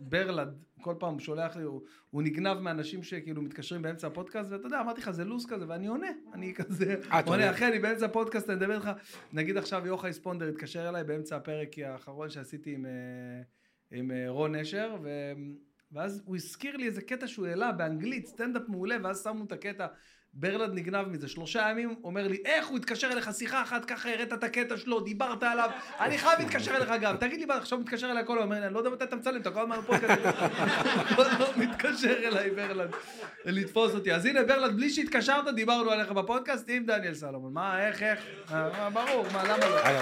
[0.00, 0.54] לברלד,
[0.86, 4.80] כל פעם הוא שולח לי, הוא, הוא נגנב מאנשים שכאילו מתקשרים באמצע הפודקאסט, ואתה יודע,
[4.80, 6.10] אמרתי לך, זה לו"ז כזה, ואני עונה.
[6.34, 7.50] אני כזה, אה, עונה.
[7.50, 8.90] אחי, אני באמצע הפודקאסט, אני מדבר איתך,
[9.32, 12.90] נגיד עכשיו יוחאי ספונדר התקשר אליי באמצע הפרק האחרון שעשיתי עם, אה,
[13.98, 14.96] עם אה, רון נשר.
[15.96, 19.86] ואז הוא הזכיר לי איזה קטע שהוא העלה באנגלית, סטנדאפ מעולה, ואז שמנו את הקטע,
[20.34, 23.30] ברלד נגנב מזה, שלושה ימים, אומר לי, איך הוא התקשר אליך?
[23.32, 25.70] שיחה אחת, ככה הראת את הקטע שלו, דיברת עליו,
[26.00, 28.66] אני חייב להתקשר אליך גם, תגיד לי, מה, עכשיו מתקשר אליי כל היום, אומר לי,
[28.66, 30.22] אני לא יודע מתי אתה מצלם, אתה כל הזמן בפודקאסט,
[31.16, 32.90] כל הזמן מתקשר אליי ברלד,
[33.44, 38.02] לתפוס אותי, אז הנה ברלד, בלי שהתקשרת, דיברנו עליך בפודקאסט עם דניאל סלומון, מה, איך,
[38.02, 38.20] איך,
[38.52, 40.00] אה, ברור, מה, למה לא?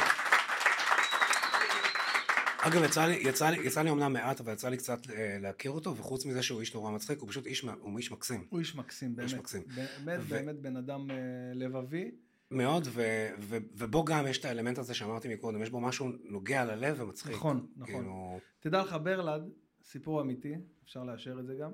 [2.66, 5.70] אגב, יצא לי, יצא לי, יצא לי אמנם מעט, אבל יצא לי קצת אה, להכיר
[5.70, 8.46] אותו, וחוץ מזה שהוא איש נורא מצחיק, הוא פשוט איש, הוא איש מקסים.
[8.50, 9.62] הוא איש מקסים, באמת, מקסים.
[10.04, 11.16] באמת, ו- באמת בן אדם אה,
[11.54, 12.10] לבבי.
[12.50, 13.02] מאוד, ו,
[13.40, 17.36] ו, ובו גם יש את האלמנט הזה שאמרתי מקודם, יש בו משהו נוגע ללב ומצחיק.
[17.36, 17.94] נכון, נכון.
[17.94, 19.42] כאילו, תדע לך, ברלד,
[19.82, 20.54] סיפור אמיתי,
[20.84, 21.70] אפשר לאשר את זה גם.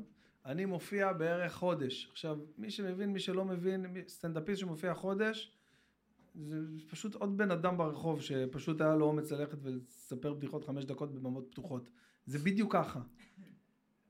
[0.46, 2.08] אני מופיע בערך חודש.
[2.12, 5.52] עכשיו, מי שמבין, מי שלא מבין, סטנדאפיסט שמופיע חודש,
[6.42, 6.56] זה
[6.90, 11.46] פשוט עוד בן אדם ברחוב שפשוט היה לו אומץ ללכת ולספר בדיחות חמש דקות בבמות
[11.50, 11.90] פתוחות.
[12.26, 13.00] זה בדיוק ככה.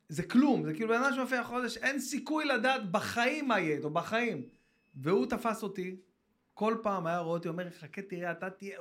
[0.09, 3.91] זה כלום, זה כאילו בן אדם שמופיע חודש, אין סיכוי לדעת בחיים מה יהיה איתו,
[3.91, 4.43] בחיים.
[4.95, 5.97] והוא תפס אותי,
[6.55, 8.79] כל פעם היה רואה אותי, אומר, חכה תראה, אתה תהיה...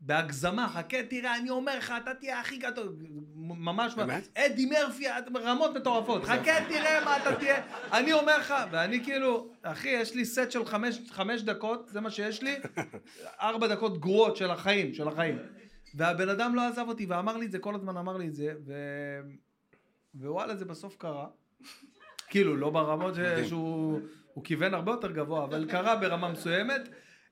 [0.00, 2.96] בהגזמה, חכה תראה, אני אומר לך, אתה תהיה הכי גדול,
[3.34, 3.94] ממש?
[4.34, 5.04] אדי מרפי,
[5.36, 7.62] רמות מטורפות, חכה תראה מה אתה תהיה,
[7.92, 12.10] אני אומר לך, ואני כאילו, אחי, יש לי סט של חמש, חמש דקות, זה מה
[12.10, 12.56] שיש לי,
[13.42, 15.38] ארבע דקות גרועות של החיים, של החיים.
[15.94, 18.54] והבן אדם לא עזב אותי, ואמר לי את זה, כל הזמן אמר לי את זה,
[18.66, 18.72] ו...
[20.14, 21.26] ווואלה, זה בסוף קרה.
[22.28, 23.14] כאילו, לא ברמות.
[23.48, 24.00] שהוא
[24.36, 26.88] הוא כיוון הרבה יותר גבוה, אבל קרה ברמה מסוימת.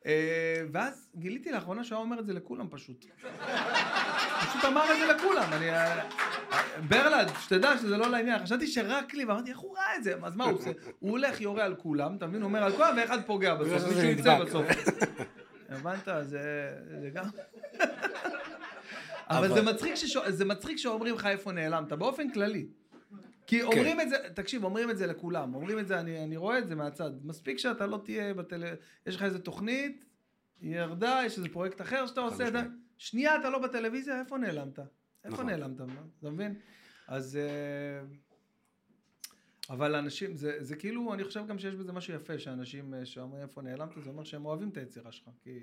[0.07, 3.05] אה, ואז גיליתי לאחרונה שהוא היה אומר את זה לכולם פשוט.
[4.41, 5.53] פשוט אמר את זה לכולם.
[5.53, 5.71] אני...
[5.71, 6.05] אה,
[6.89, 10.15] ברלד, שתדע שזה לא לעניין, חשבתי שרק לי, ואמרתי, איך הוא ראה את זה?
[10.23, 10.71] אז מה הוא עושה?
[10.99, 12.43] הוא הולך, יורה על כולם, אתה מבין?
[12.43, 14.45] הוא אומר על כולם, ואחד פוגע בסוף, מישהו יצא.
[14.45, 14.67] בסוף.
[15.69, 16.09] הבנת?
[16.23, 16.71] זה
[17.01, 17.25] זה גם...
[19.29, 19.49] אבל
[20.29, 22.67] זה מצחיק שאומרים לך איפה נעלמת, באופן כללי.
[23.47, 26.59] כי אומרים את זה, תקשיב, אומרים את זה לכולם, אומרים את זה, אני, אני רואה
[26.59, 27.11] את זה מהצד.
[27.25, 28.65] מספיק שאתה לא תהיה בטל...
[29.07, 30.05] יש לך איזה תוכנית,
[30.61, 32.63] היא ירדה, יש איזה פרויקט אחר שאתה עושה, אתה...
[32.99, 34.79] שנייה אתה לא בטלוויזיה, איפה נעלמת?
[34.79, 34.89] איפה
[35.35, 35.47] נכון.
[35.47, 35.81] נעלמת?
[36.21, 36.55] אתה מבין?
[37.09, 37.37] אז...
[37.37, 38.07] אה,
[39.71, 43.43] אבל אנשים, זה, זה כאילו, אני חושב גם שיש בזה משהו יפה, שאנשים אה, שאומרים
[43.43, 45.59] איפה נעלמת, זה אומר שהם אוהבים את היצירה שלך, כי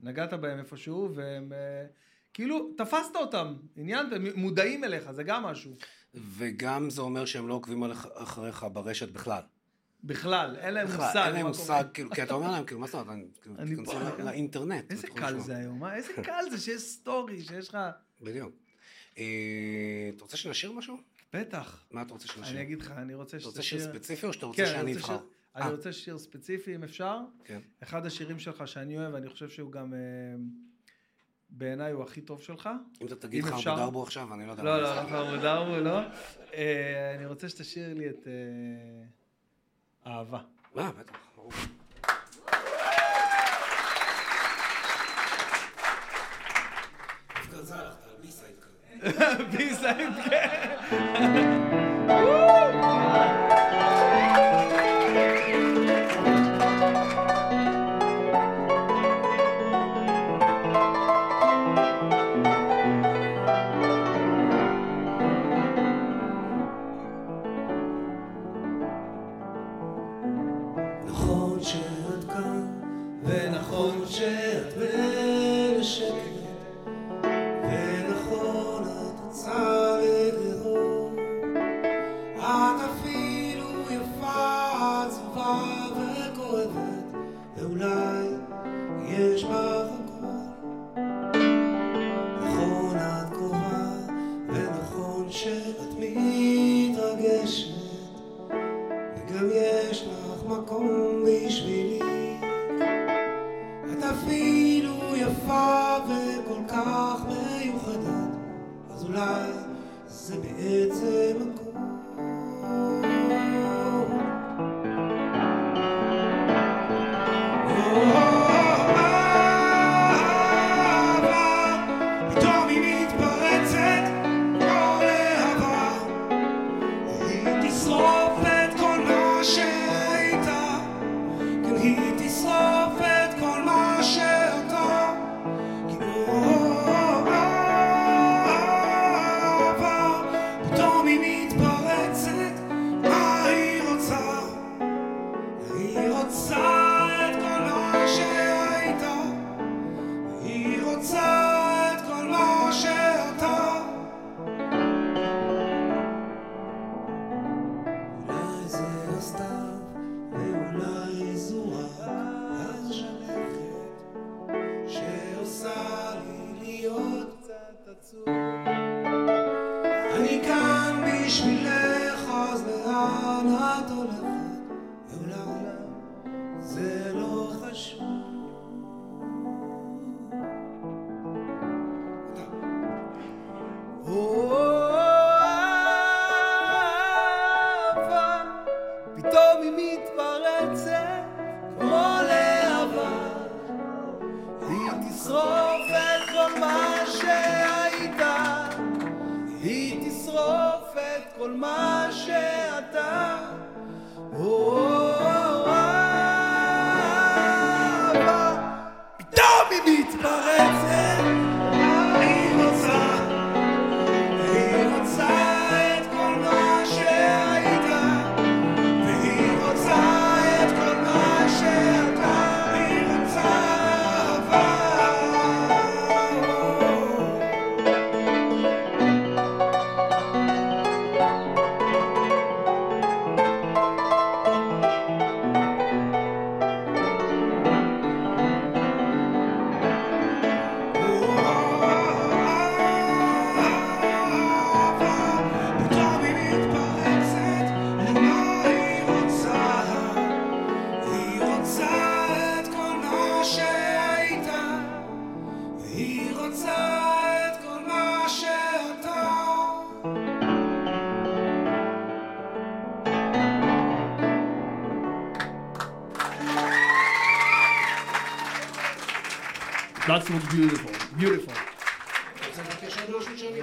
[0.00, 1.86] נגעת בהם איפשהו, והם אה,
[2.34, 5.76] כאילו, תפסת אותם, עניין, מודעים אליך, זה גם משהו.
[6.14, 7.82] וגם זה אומר שהם לא עוקבים
[8.14, 9.42] אחריך ברשת בכלל.
[10.04, 11.22] בכלל, אין להם מושג.
[11.26, 11.84] אין להם מושג.
[11.94, 14.24] כאילו, כי אתה אומר להם, כאילו, מה זאת אומרת, אני- כאילו, תיכנסו כן.
[14.24, 14.90] לאינטרנט.
[14.90, 15.38] איזה קל.
[15.38, 15.96] זה היום, אה?
[15.96, 17.78] איזה קל זה שיש סטורי, שיש לך...
[18.22, 18.52] בדיוק.
[19.18, 19.24] אה,
[20.16, 20.96] אתה רוצה שנשאיר משהו?
[21.32, 21.84] בטח.
[21.90, 22.54] מה אתה רוצה שנשאיר?
[22.56, 23.80] אני אגיד לך, אני רוצה אתה רוצה שיר.
[23.80, 25.18] ספציפי או שאתה כן, רוצה אני שאני אבחר?
[25.56, 27.18] אני אה, רוצה שיר ספציפי, אם אפשר.
[27.44, 27.58] כן.
[27.82, 29.94] אחד השירים שלך שאני אוהב, אני חושב שהוא גם...
[31.58, 32.68] בעיניי הוא הכי טוב שלך.
[33.02, 34.62] אם אתה תגיד לך אפשר- דרבו עכשיו, אני לא יודע.
[34.62, 34.94] לא, מה לא.
[34.94, 35.98] לא, חמוד דרבו, לא.
[36.54, 38.26] אה, אני רוצה שתשאיר לי את
[40.06, 40.40] אה, אהבה.
[40.78, 41.16] אה, בטח.
[41.36, 41.50] ברור.
[47.52, 47.74] כזה.
[49.50, 51.53] בי-סייד, כן.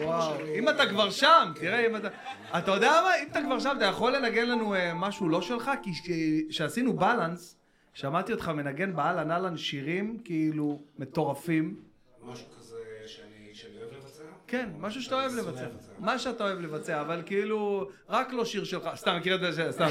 [0.02, 2.08] וואו, שאני- אם אתה כבר שם, תראה אם אתה...
[2.58, 3.16] אתה יודע מה?
[3.24, 5.72] אם אתה כבר שם, אתה יכול לנגן לנו אה, משהו לא שלך?
[5.84, 5.92] כי
[6.50, 7.58] כשעשינו בלנס,
[7.94, 11.76] שמעתי אותך מנגן באהלן אהלן שירים כאילו מטורפים.
[12.24, 12.76] משהו כזה
[13.08, 14.24] שאני שאני אוהב לבצע?
[14.52, 15.66] כן, משהו שאתה אוהב לבצע.
[16.00, 18.90] מה שאתה אוהב לבצע, אבל כאילו, רק לא שיר שלך.
[18.96, 19.72] סתם, מכיר את זה?
[19.72, 19.88] סתם.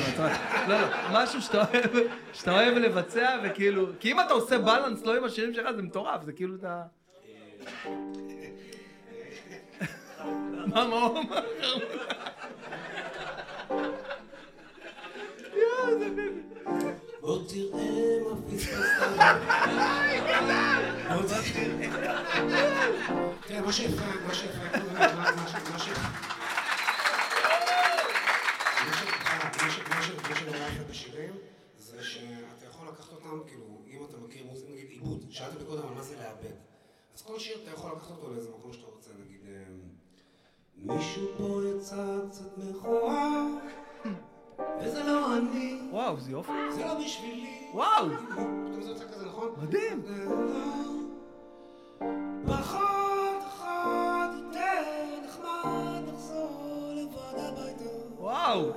[0.69, 1.91] לא, לא, משהו שאתה אוהב,
[2.33, 3.87] שאתה אוהב לבצע, וכאילו...
[4.01, 6.83] כי אם אתה עושה בלנס לא עם השירים שלך, זה מטורף, זה כאילו אתה...
[10.67, 11.45] מה, מה הוא אמר?
[15.55, 17.10] יואו, זה.
[17.21, 19.01] בוא תראה מה פספסת.
[21.09, 21.23] בוא
[21.53, 22.23] תראה.
[23.47, 24.59] תראה, מה שיפה, מה שיפה,
[24.93, 25.49] מה- מה- מה
[30.35, 31.33] שנורא יפה בשירים,
[31.79, 32.27] זה שאתה
[32.71, 36.15] יכול לקחת אותם, כאילו, אם אתה מכיר מוזיקה, נגיד עיבוד, שאלת מקודם על מה זה
[36.17, 36.55] לעבד.
[37.17, 39.81] אז כל שיר אתה יכול לקחת אותו לאיזה מקום שאתה רוצה, נגיד, אמ,
[40.97, 41.97] מישהו פה יצא
[42.31, 43.43] קצת מכוער,
[44.83, 45.79] וזה לא אני.
[45.91, 46.53] וואו, זה יופי.
[46.71, 47.69] זה לא בשבילי.
[47.73, 49.49] וואו, פתאום זה יוצא כזה, נכון?
[49.63, 50.03] מדהים.
[52.47, 54.83] פחות אחד יותר
[55.27, 57.85] נחמד לחזור לבד הביתה.
[58.19, 58.73] וואו,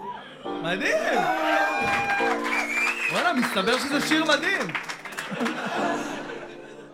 [0.45, 1.17] מדהים.
[3.11, 4.67] וואלה, מסתבר שזה שיר מדהים.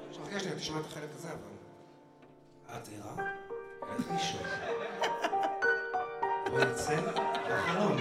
[0.10, 2.78] עכשיו חכה שנייה, תשמע את החלק הזה אבל.
[2.78, 3.26] את ערה?
[4.00, 4.42] לך לישון.
[6.50, 6.96] בוא נצא
[7.50, 7.98] לחלום.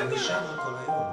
[0.00, 1.04] אני שרה כל היום.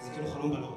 [0.00, 0.74] זה כאילו חלום בלון.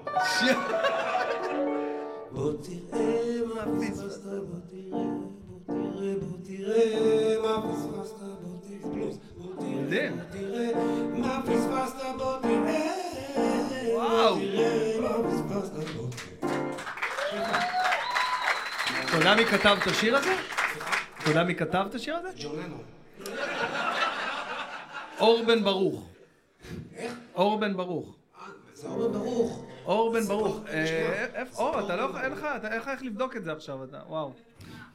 [2.32, 5.04] בוא תראה מה פספסת, בוא תראה,
[5.48, 8.80] בוא תראה, בוא תראה מה פספסת, בוא תראה.
[9.38, 9.54] בוא
[10.32, 10.72] תראה
[11.18, 11.57] מה פספסת,
[19.30, 20.36] יודע מי כתב את השיר הזה?
[21.20, 22.30] אתה יודע מי כתב את השיר הזה?
[22.38, 22.84] ג'ון לנון.
[25.20, 26.10] אור בן ברוך.
[26.96, 27.14] איך?
[27.36, 28.16] אור בן ברוך.
[28.42, 29.66] אה, זה אור ברוך.
[29.86, 30.60] אור בן ברוך.
[30.70, 34.02] אה, אור, אתה לא בן אין לך, אין לך איך לבדוק את זה עכשיו, אתה,
[34.08, 34.34] וואו.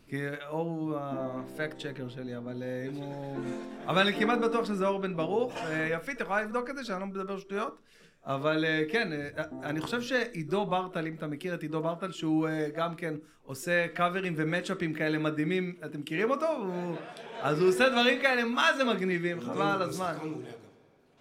[0.08, 0.16] כי
[0.48, 3.40] אור הוא הפקט צ'קר שלי, אבל אה, אם הוא...
[3.86, 5.54] אבל אני כמעט בטוח שזה אור בן ברוך.
[5.90, 7.78] יפית, יכולה לבדוק את זה, שאני לא מדבר שטויות?
[8.26, 9.28] אבל אה, כן, אה,
[9.62, 13.86] אני חושב שעידו ברטל, אם אתה מכיר את עידו ברטל, שהוא אה, גם כן עושה
[13.94, 16.46] קאברים ומצ'אפים כאלה מדהימים, אתם מכירים אותו?
[16.48, 16.96] הוא-
[17.40, 20.16] אז הוא עושה דברים כאלה, מה זה מגניבים, חבל על הזמן.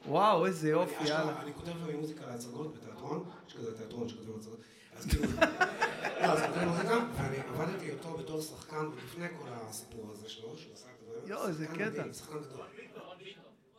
[0.07, 1.41] וואו, איזה יופי, יאללה.
[1.41, 4.60] אני כותב לו מוזיקה להצגות בתיאטרון, יש כזה תיאטרון שכותבים הצגות,
[4.98, 5.23] אז כאילו,
[6.22, 10.73] לא, אז כותב מוזיקה, ואני עבדתי איתו בתור שחקן לפני כל הסיפור הזה שלו, שהוא
[10.73, 11.28] עשה את הדברים.
[11.32, 12.14] יואו, איזה קטע.
[12.14, 12.65] שחקן גדול.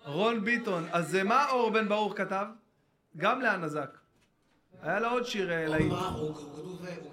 [0.06, 2.46] רון ביטון, אז מה אור בן ברוך כתב?
[3.16, 3.98] גם לאנזק.
[4.82, 5.92] היה לו עוד שיר אה, להיט.
[5.92, 6.34] אמר, הוא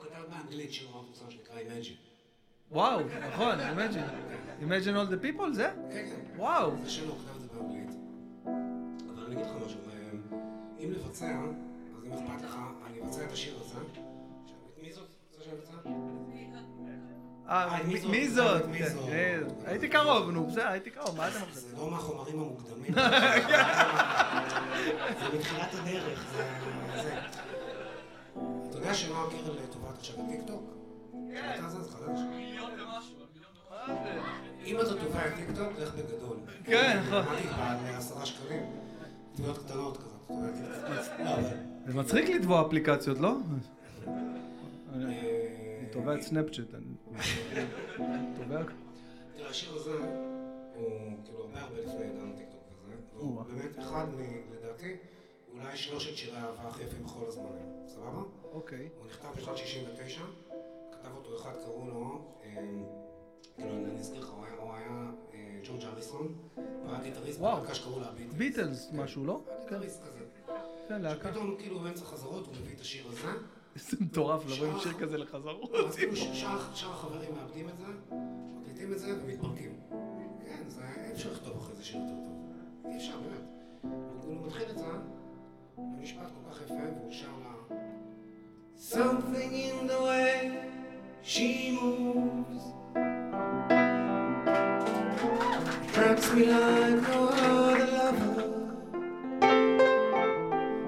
[0.01, 2.09] כתב באנגלית שיר מפורסם שנקרא Imagine.
[2.71, 2.99] וואו,
[3.29, 4.63] נכון, Imagine.
[4.63, 5.71] Imagine all the people, זה?
[5.91, 6.37] כן, כן.
[6.37, 6.71] וואו.
[6.83, 7.89] זה שלו, הוא כתב את זה באנגלית.
[9.13, 10.09] אבל אני אגיד לך משהו, אה,
[10.79, 11.39] אם לבצע,
[11.97, 12.57] אז אם אכפת לך,
[12.87, 14.08] אני אבצע את השיר הזה.
[17.49, 18.61] אה, אה, מי- זאת?
[18.73, 18.85] כן?
[19.09, 19.39] כן.
[19.65, 21.69] הייתי קרוב, נו, בסדר, הייתי קרוב, מה אתם חושבים?
[21.69, 22.93] זה לא מהחומרים המוקדמים.
[25.19, 26.43] זה מתחילת הדרך, זה...
[28.69, 30.63] אתה יודע שנועה קירל לטובת עכשיו בטיקטוק?
[31.11, 31.77] שמעת על זה?
[31.91, 32.19] חדש.
[34.65, 36.37] אם אתה תובע את טיקטוק, לך בגדול.
[36.63, 37.17] כן, נכון.
[37.17, 38.63] אמרתי בעל עשרה שקלים.
[39.35, 40.09] תביעות קטנות כזאת.
[40.25, 40.33] אתה
[41.33, 41.43] אבל...
[41.87, 43.35] זה מצחיק לתבוע אפליקציות, לא?
[45.91, 46.85] תובע את סנאפצ'אט, אני
[48.35, 48.63] תובע...
[49.37, 49.91] תראה, השיר הזה
[50.75, 50.89] הוא
[51.25, 53.41] כאילו הרבה הרבה לפני עידן טיקטוק וזה, והוא.
[53.43, 54.05] באמת אחד.
[54.51, 54.95] לדעתי,
[55.53, 58.21] אולי שלושת שירי האהבה הכי יפים בכל הזמנים, סבבה?
[58.51, 58.89] אוקיי.
[58.99, 60.21] הוא נכתב בשנת 69,
[60.91, 62.49] כתב אותו אחד, קראו לו, אה,
[63.55, 67.39] כאילו אני אזכיר לך, הוא היה- אה, ג'ורג' אריסון, הוא היה גיטריסט.
[67.39, 68.33] בלהקה שקראו לה ביטלס.
[68.37, 69.43] ביטלס, משהו, לא?
[69.47, 70.25] היה גיטריסט כזה.
[70.87, 71.31] כן, להקה.
[71.31, 73.27] פתאום כאילו באמצע חזרות הוא מביא את השיר הזה,
[73.79, 75.17] איזה מטורף לבוא עם שיר כזה
[75.95, 78.15] כאילו שאר החברים מאבדים את זה,
[78.61, 79.71] מקליטים את זה ומתפרקים.
[80.45, 82.91] כן, זה אי אפשר לכתוב אחרי זה שיר יותר טוב.
[82.91, 83.43] אי אפשר, באמת.
[83.83, 84.85] הוא כאילו מתחיל את זה,
[85.77, 87.49] במשפט כל כך יפה, והוא שר לה...
[88.75, 90.57] Something in the way
[91.21, 92.63] she moves
[95.83, 98.43] Attracts me like no other lover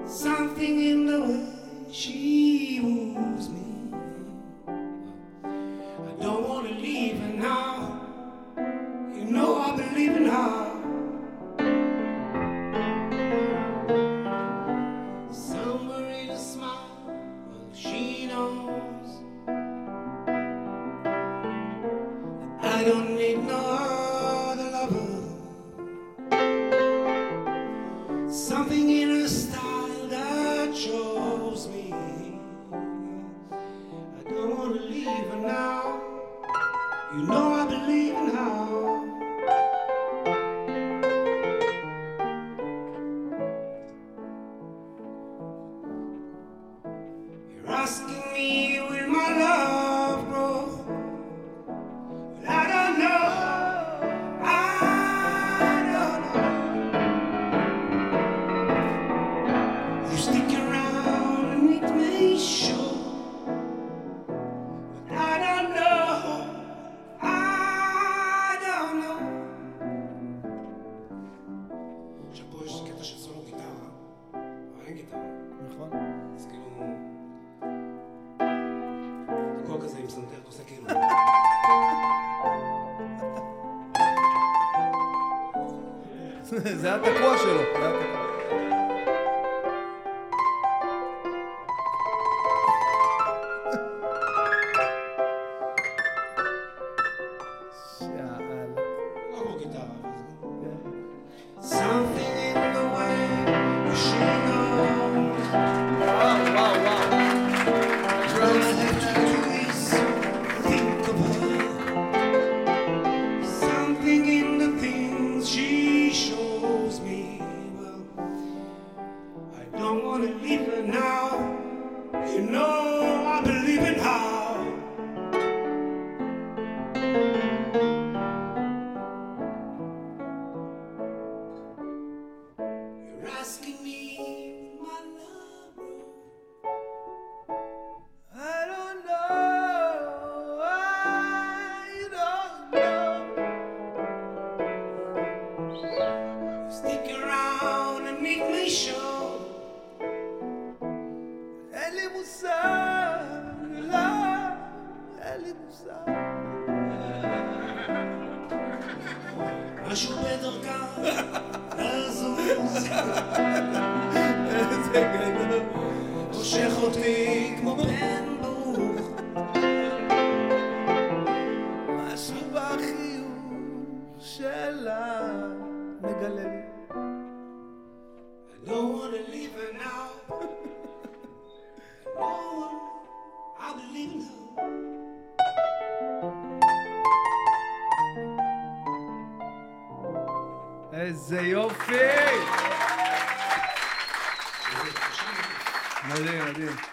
[0.06, 1.51] Something in the way
[1.92, 3.60] she moves me.
[4.66, 8.00] I don't wanna leave her now.
[9.14, 10.81] You know I believe in her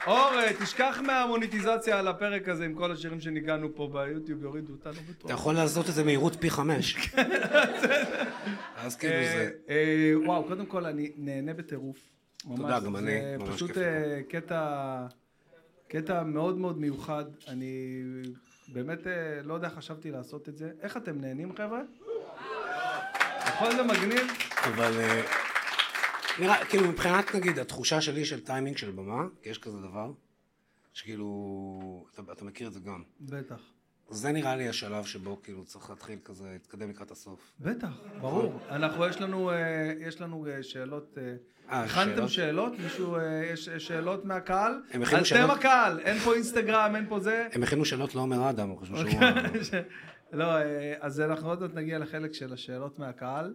[0.08, 5.02] אור, תשכח מהמוניטיזציה על הפרק הזה עם כל השירים שניגענו פה ביוטיוב, יורידו אותנו אתה
[5.12, 5.32] בטוח.
[5.32, 6.96] יכול לעשות את זה מהירות פי חמש.
[8.84, 9.50] אז כאילו זה...
[9.70, 11.98] אה, אה, וואו, קודם כל אני נהנה בטירוף.
[12.56, 13.12] תודה, גם אני.
[13.12, 15.06] זה פשוט אה, קטע,
[15.88, 17.26] קטע מאוד מאוד מיוחד.
[17.48, 18.04] אני
[18.68, 19.00] באמת
[19.44, 20.72] לא יודע, חשבתי לעשות את זה.
[20.82, 21.82] איך אתם נהנים, חבר'ה?
[23.48, 24.28] נכון זה מגניב?
[24.64, 24.92] אבל
[26.40, 30.12] נראה, כאילו מבחינת נגיד התחושה שלי של טיימינג של במה, כי יש כזה דבר,
[30.94, 33.04] שכאילו, אתה, אתה מכיר את זה גם.
[33.22, 33.62] בטח.
[34.10, 37.54] זה נראה לי השלב שבו כאילו צריך להתחיל כזה, להתקדם לקראת הסוף.
[37.60, 37.90] בטח,
[38.22, 38.60] ברור.
[38.70, 41.18] אנחנו, יש לנו, אה, יש לנו אה, שאלות.
[41.18, 42.80] אה, הכנתם שאלות?
[42.80, 43.16] מישהו,
[43.54, 44.82] יש שאלות מהקהל?
[44.92, 45.58] הם הכינו אתם שאלות?
[45.58, 47.48] הקהל, אין פה אינסטגרם, אין פה זה.
[47.52, 49.06] הם הכינו שאלות לא אומר אדם, אני חושב שהוא...
[49.06, 49.84] אוקיי.
[50.40, 50.46] לא,
[51.00, 53.54] אז אנחנו עוד מעט נגיע לחלק של השאלות מהקהל.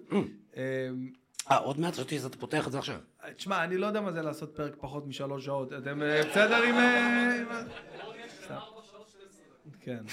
[1.51, 2.99] אה, אה, עוד מעט חשבתי שאתה פותח את זה עכשיו.
[3.37, 5.73] תשמע, אני לא יודע מה זה לעשות פרק פחות משלוש שעות.
[5.73, 6.75] אתם אה, בסדר עם...
[6.75, 7.65] אה.
[9.81, 10.05] כן.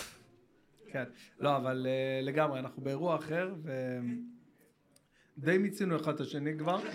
[0.92, 1.04] כן.
[1.40, 3.72] לא, אבל אה, לגמרי, אנחנו באירוע אחר, ו...
[5.38, 6.80] די מיצינו אחד את השני כבר.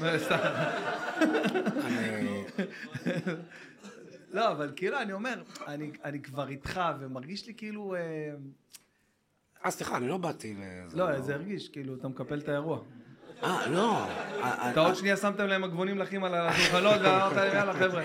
[4.32, 7.94] לא, אבל כאילו, אני אומר, אני, אני כבר איתך, ומרגיש לי כאילו...
[7.94, 8.34] אה,
[9.64, 10.96] אה, סליחה, אני לא באתי לזה.
[10.96, 12.84] לא, זה הרגיש, כאילו, אתה מקפל את האירוע.
[13.42, 14.04] אה, לא.
[14.42, 18.04] אה, אתה עוד שנייה שמתם להם מגבונים לחים על השולחנות, ואמרת להם, יאללה, חבר'ה.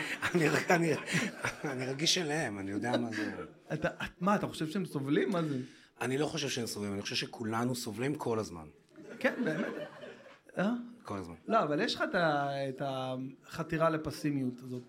[0.69, 3.31] אני- רגיש אליהם, אני יודע מה זה.
[4.21, 5.29] מה, אתה חושב שהם סובלים?
[5.31, 5.57] מה זה?
[6.01, 8.65] אני לא חושב שהם סובלים, אני חושב שכולנו סובלים כל הזמן.
[9.19, 9.65] כן, באמת.
[10.57, 10.69] אה?
[11.03, 11.35] כל הזמן.
[11.47, 12.03] לא, אבל יש לך
[12.69, 14.83] את החתירה לפסימיות הזאת.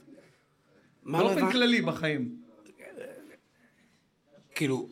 [1.05, 1.51] באופן?
[1.53, 2.43] כללי בחיים.
[4.55, 4.89] כאילו,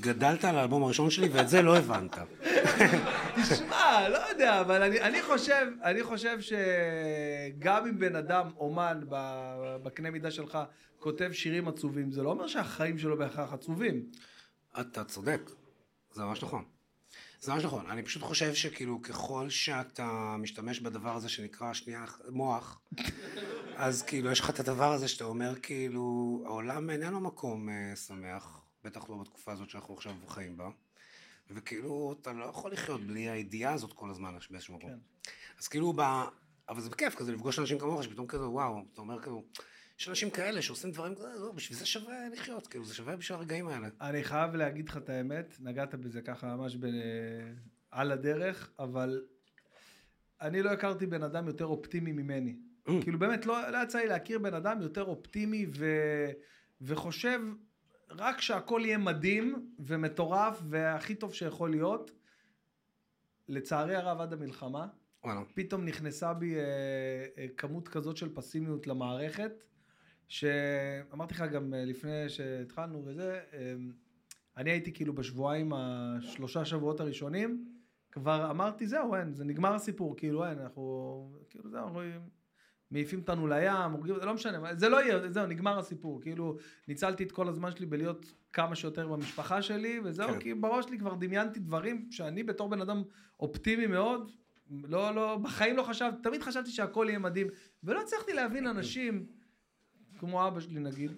[0.00, 2.18] גדלת על האלבום הראשון שלי ואת זה לא הבנת.
[3.42, 9.00] תשמע, לא יודע, אבל אני, אני חושב, אני חושב שגם אם בן אדם, אומן,
[9.82, 10.58] בקנה מידה שלך,
[10.98, 14.06] כותב שירים עצובים, זה לא אומר שהחיים שלו בהכרח עצובים.
[14.80, 15.50] אתה צודק,
[16.12, 16.64] זה ממש נכון.
[17.40, 22.80] זה ממש נכון, אני פשוט חושב שכאילו ככל שאתה משתמש בדבר הזה שנקרא שנייה מוח,
[23.76, 28.61] אז כאילו יש לך את הדבר הזה שאתה אומר כאילו העולם איננו מקום אה, שמח,
[28.84, 30.70] בטח לא בתקופה הזאת שאנחנו עכשיו חיים בה,
[31.50, 34.90] וכאילו אתה לא יכול לחיות בלי הידיעה הזאת כל הזמן באיזשהו מקום.
[34.90, 34.98] כן.
[35.58, 36.00] אז כאילו, ב...
[36.68, 39.44] אבל זה בכיף כזה לפגוש אנשים כמוך שפתאום כזה וואו, אתה אומר כאילו,
[39.98, 43.38] יש אנשים כאלה שעושים דברים כזה, לא, בשביל זה שווה לחיות, כאילו זה שווה בשביל
[43.38, 43.88] הרגעים האלה.
[44.00, 46.86] אני חייב להגיד לך את האמת, נגעת בזה ככה ממש ב...
[47.90, 49.22] על הדרך, אבל
[50.40, 52.56] אני לא הכרתי בן אדם יותר אופטימי ממני.
[52.88, 52.90] Mm.
[53.02, 55.86] כאילו באמת, לא, לא יצא לי להכיר בן אדם יותר אופטימי ו...
[56.80, 57.40] וחושב
[58.16, 62.10] רק שהכל יהיה מדהים ומטורף והכי טוב שיכול להיות.
[63.48, 64.86] לצערי הרב עד המלחמה,
[65.24, 65.40] וואלה.
[65.54, 66.62] פתאום נכנסה בי אה,
[67.38, 69.52] אה, כמות כזאת של פסימיות למערכת,
[70.28, 73.74] שאמרתי לך גם אה, לפני שהתחלנו וזה, אה,
[74.56, 77.72] אני הייתי כאילו בשבועיים, השלושה שבועות הראשונים,
[78.12, 82.00] כבר אמרתי זהו, אין, זה נגמר הסיפור, כאילו אין, אנחנו, כאילו זהו, אנחנו
[82.92, 86.56] מעיפים אותנו לים, הורגים, לא משנה, זה לא יהיה, זהו, נגמר הסיפור, כאילו
[86.88, 90.40] ניצלתי את כל הזמן שלי בלהיות כמה שיותר במשפחה שלי, וזהו, כן.
[90.40, 93.02] כי בראש שלי כבר דמיינתי דברים שאני בתור בן אדם
[93.40, 94.30] אופטימי מאוד,
[94.70, 97.46] לא, לא, בחיים לא חשבתי, תמיד חשבתי שהכל יהיה מדהים,
[97.84, 99.26] ולא הצלחתי להבין אנשים,
[100.18, 101.12] כמו אבא שלי נגיד,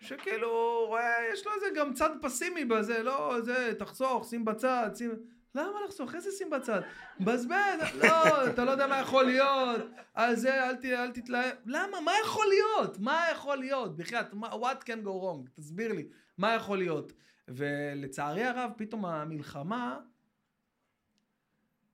[0.00, 5.10] שכאילו, רואה, יש לו איזה גם צד פסימי בזה, לא, זה, תחסוך, שים בצד, שים...
[5.54, 6.14] למה לחסוך?
[6.14, 6.80] איזה שים בצד?
[7.20, 9.80] בזבז, לא, אתה לא יודע מה יכול להיות,
[10.14, 11.56] אז זה, אל, אל תתלהב.
[11.66, 12.00] למה?
[12.00, 12.98] מה יכול להיות?
[12.98, 13.96] מה יכול להיות?
[13.96, 15.50] בחייאת, what can go wrong?
[15.54, 16.06] תסביר לי,
[16.38, 17.12] מה יכול להיות?
[17.48, 19.98] ולצערי הרב, פתאום המלחמה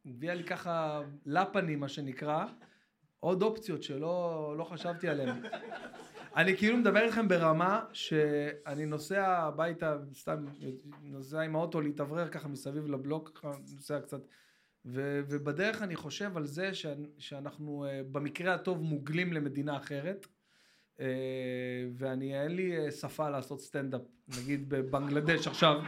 [0.06, 2.44] הביאה לי ככה לפנים, מה שנקרא,
[3.20, 5.42] עוד אופציות שלא לא חשבתי עליהן.
[6.36, 10.44] אני כאילו מדבר איתכם ברמה שאני נוסע הביתה, סתם
[11.02, 14.20] נוסע עם האוטו להתאוורר ככה מסביב לבלוק, ככה נוסע קצת,
[14.84, 16.86] ו, ובדרך אני חושב על זה ש,
[17.18, 20.26] שאנחנו אה, במקרה הטוב מוגלים למדינה אחרת,
[21.00, 21.06] אה,
[21.92, 25.80] ואני אין לי אה, שפה לעשות סטנדאפ, נגיד בבנגלדש עכשיו,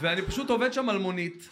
[0.00, 1.48] ואני פשוט עובד שם על מונית,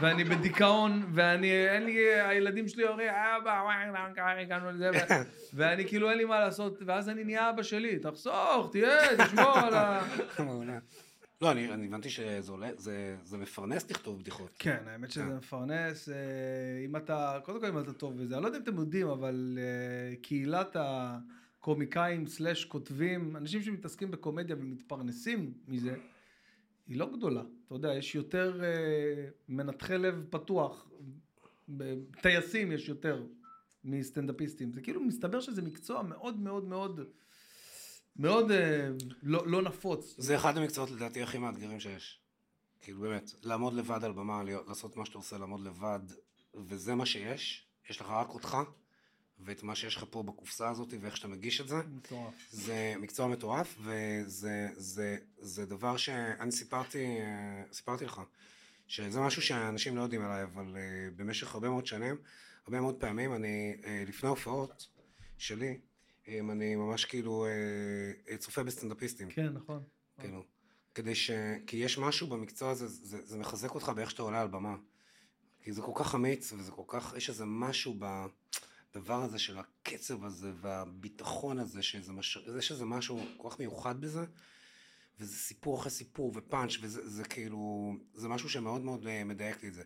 [0.00, 4.90] ואני בדיכאון, ואני, אין לי, הילדים שלי אומרים, אבא, וואי, למה ככה הגענו לזה,
[5.54, 9.74] ואני כאילו אין לי מה לעשות, ואז אני נהיה אבא שלי, תחסוך, תהיה, תשמור על
[9.74, 10.02] ה...
[11.42, 14.50] לא, אני אני הבנתי שזה עולה, זה- זה מפרנס לכתוב בדיחות.
[14.58, 16.14] כן, האמת שזה מפרנס, אה,
[16.84, 19.58] אם אתה, קודם כל אם אתה טוב בזה, אני לא יודע אם אתם יודעים, אבל
[19.58, 25.94] אה, קהילת הקומיקאים סלאש כותבים, אנשים שמתעסקים בקומדיה ומתפרנסים מזה,
[26.86, 27.42] היא לא גדולה.
[27.66, 30.88] אתה יודע, יש יותר אה, מנתחי לב פתוח,
[32.22, 33.26] טייסים יש יותר
[33.84, 34.72] מסטנדאפיסטים.
[34.72, 37.00] זה כאילו מסתבר שזה מקצוע מאוד מאוד מאוד,
[38.16, 38.88] מאוד אה,
[39.22, 40.14] לא, לא נפוץ.
[40.18, 42.20] זה אחד המקצועות לדעתי הכי מאתגרים שיש.
[42.80, 46.00] כאילו באמת, לעמוד לבד על במה, לעשות מה שאתה עושה, לעמוד לבד,
[46.54, 48.56] וזה מה שיש, יש לך רק אותך,
[49.40, 51.76] ואת מה שיש לך פה בקופסה הזאת, ואיך שאתה מגיש את זה.
[51.76, 52.34] מטורף.
[52.50, 57.18] זה מקצוע מטורף, וזה זה, זה דבר שאני סיפרתי,
[57.72, 58.20] סיפרתי לך,
[58.86, 62.16] שזה משהו שאנשים לא יודעים עליי, אבל אה, במשך הרבה מאוד שנים,
[62.66, 64.86] הרבה מאוד פעמים, אני, אה, לפני הופעות
[65.38, 65.78] שלי,
[66.28, 67.46] אה, אני ממש כאילו
[68.38, 69.30] צופה בסטנדאפיסטים.
[69.30, 69.82] כן, נכון.
[70.20, 70.44] כאילו,
[70.94, 71.30] כדי ש...
[71.66, 74.76] כי יש משהו במקצוע הזה, זה, זה מחזק אותך באיך שאתה עולה על במה.
[75.62, 77.94] כי זה כל כך אמיץ, וזה כל כך, יש איזה משהו
[78.96, 82.38] בדבר הזה של הקצב הזה, והביטחון הזה, שזה מש...
[82.58, 84.24] יש איזה משהו כל כך מיוחד בזה,
[85.20, 89.68] וזה סיפור אחרי סיפור, ופאנץ', וזה זה כאילו, זה משהו שמאוד מאוד אה, מדייק לי
[89.68, 89.82] את זה.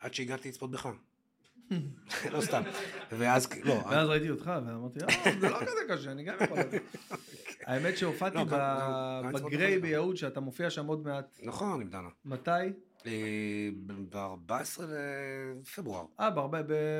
[0.00, 0.88] עד שהגעתי לצפות בך.
[2.32, 2.62] לא סתם.
[3.10, 6.80] ואז, לא, ואז ראיתי אותך ואמרתי, אה, זה לא כזה קשה, אני גם יכול לעשות.
[7.66, 8.44] האמת שהופעתי לא,
[9.32, 11.38] בגריי ביהוד, שאתה מופיע שם עוד מעט.
[11.42, 12.08] נכון, עם דנה.
[12.24, 12.50] מתי?
[14.10, 14.82] ב-14
[15.62, 16.04] לפברואר.
[16.20, 16.30] אה,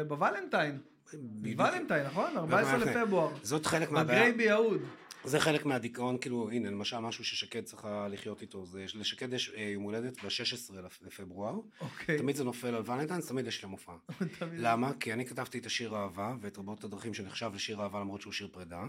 [0.08, 0.78] בוולנטיין.
[1.20, 1.56] בדיוק.
[1.56, 2.36] בוולנטיין, נכון?
[2.36, 2.90] 14 יפה.
[2.90, 3.30] לפברואר.
[3.42, 4.80] זאת חלק מהבעיה, ביהוד.
[5.24, 9.62] זה חלק מהדיכאון, כאילו, הנה, למשל משהו ששקד צריכה לחיות איתו, זה לשקד יש אה,
[9.62, 10.74] יום הולדת ב-16
[11.06, 12.18] לפברואר, אוקיי.
[12.18, 13.96] תמיד זה נופל על ולנטיינס, תמיד יש הופעה.
[14.38, 14.60] תמיד.
[14.60, 14.92] למה?
[15.00, 18.48] כי אני כתבתי את השיר אהבה, ואת רבות הדרכים שנחשב לשיר אהבה למרות שהוא שיר
[18.52, 18.82] פרידה,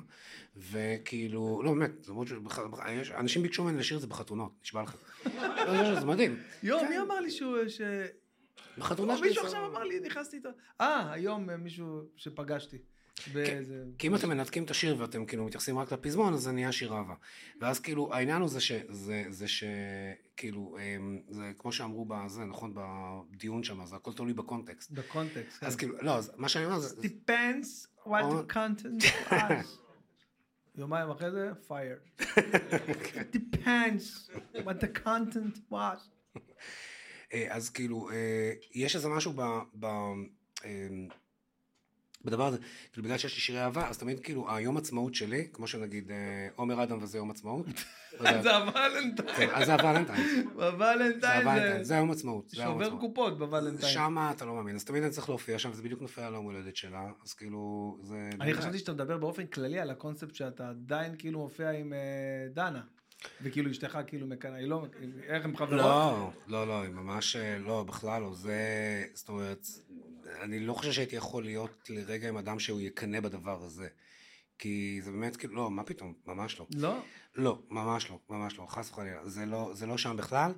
[0.58, 2.28] וכאילו, לא באמת, למרות
[3.04, 4.96] שאנשים ביקשו ממני לשיר את זה בחתונות, נשבע לך.
[5.68, 6.40] לא, לא, זה מדהים.
[6.64, 7.58] יואו, מי אמר לי שהוא...
[8.78, 10.50] בחתונה שלי מישהו עכשיו אמר לי, נכנסתי איתו.
[10.82, 12.78] אה, היום מישהו שפגשתי.
[13.34, 13.84] באיזה...
[13.98, 16.94] כי אם אתם מנתקים את השיר ואתם כאילו מתייחסים רק לפזמון, אז זה נהיה שיר
[16.94, 17.14] אהבה.
[17.62, 18.72] ואז כאילו, העניין הוא זה ש...
[18.90, 19.64] זה, זה ש...
[20.38, 24.92] כאילו, אמ, זה כמו שאמרו בזה, נכון, בדיון שם, זה הכל תלוי בקונטקסט.
[24.92, 25.64] בקונטקסט.
[25.64, 27.02] אז כאילו, לא, מה שאני אומר זה...
[27.02, 29.68] depends what the content was.
[30.76, 32.26] יומיים אחרי זה, fire.
[33.34, 36.13] depends what the content was.
[37.34, 39.42] אה, אז כאילו, אה, יש איזה משהו ב...
[39.80, 39.86] ב
[40.66, 40.88] אה,
[42.26, 42.58] בדבר הזה,
[42.92, 46.12] כאילו בגלל שיש לי שירי אהבה, אז תמיד כאילו היום עצמאות שלי, כמו שנגיד
[46.56, 47.66] עומר אדם וזה יום עצמאות.
[48.20, 48.42] לא יודע.
[48.42, 49.36] זה הוולנטיין.
[49.38, 50.28] כן, אז זה הוולנטיין.
[50.28, 51.44] זה בוולנטיין
[51.78, 52.50] זה זה היום עצמאות.
[52.50, 52.98] זה שובר.
[53.00, 53.92] קופות בוולנטיין.
[53.92, 56.46] שמה אתה לא מאמין, אז תמיד אני צריך להופיע שם, וזה בדיוק נופל על היום
[56.46, 58.30] הולדת שלה, אז כאילו, זה...
[58.42, 61.94] אני חשבתי שאתה מדבר באופן כללי על הקונספט שאתה עדיין כאילו מופיע עם
[62.54, 62.82] דנה.
[63.42, 64.86] וכאילו אשתך כאילו מקנאה, היא לא,
[65.24, 65.72] איך הם חברות?
[65.82, 68.34] לא, לא, לא, היא ממש אה, לא, בכלל לא.
[68.34, 68.58] זה,
[69.14, 69.68] זאת אומרת,
[70.42, 73.88] אני לא חושב שהייתי יכול להיות לרגע עם אדם שהוא יקנא בדבר הזה.
[74.60, 76.68] כי זה באמת כאילו, לא, מה פתאום, ממש לא.
[76.76, 77.00] לא?
[77.36, 79.30] לא, ממש לא, ממש לא, חס וחלילה.
[79.30, 80.52] זה לא, זה לא שם בכלל.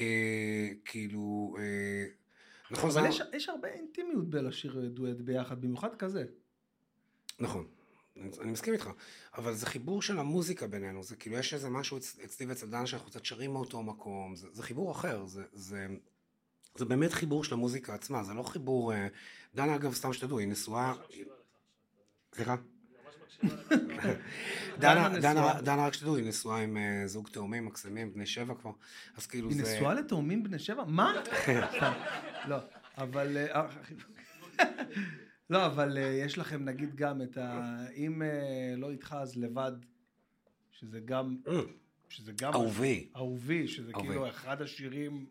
[0.00, 2.04] אה, כאילו, אה,
[2.70, 3.00] נכון, זה...
[3.00, 6.24] אבל יש- יש הרבה אינטימיות בלשיר דואט ביחד, במיוחד כזה.
[7.40, 7.66] נכון,
[8.16, 8.90] אני, מסכים איתך,
[9.34, 12.86] אבל זה חיבור של המוזיקה בינינו, זה כאילו יש איזה משהו אצ, אצלי ואצל דן
[12.86, 15.86] שאנחנו קצת שרים מאותו מקום, זה, זה חיבור אחר, זה, זה,
[16.74, 19.08] זה באמת חיבור של המוזיקה עצמה, זה לא חיבור, אה,
[19.54, 20.92] דנה אגב, סתם שתדעו, היא נשואה,
[22.34, 22.56] סליחה?
[24.78, 28.72] דנה, רק שתדעו, היא נשואה עם אה, זוג תאומים מקסימים, בני שבע כבר,
[29.16, 29.76] אז כאילו היא זה...
[29.76, 30.84] נשואה לתאומים בני שבע?
[30.84, 31.22] מה?
[32.48, 32.56] לא,
[32.98, 33.36] אבל...
[35.50, 37.76] לא, אבל אה, יש לכם נגיד גם את ה...
[37.94, 39.72] אם אה, לא איתך אז לבד,
[40.70, 41.36] שזה גם...
[41.48, 41.60] אה,
[42.08, 42.52] שזה גם...
[42.52, 43.10] אהובי.
[43.16, 44.08] אהובי, שזה אהובי.
[44.08, 45.26] כאילו אחד השירים...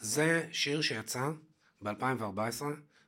[0.00, 1.30] זה שיר שיצא
[1.82, 2.64] ב-2014,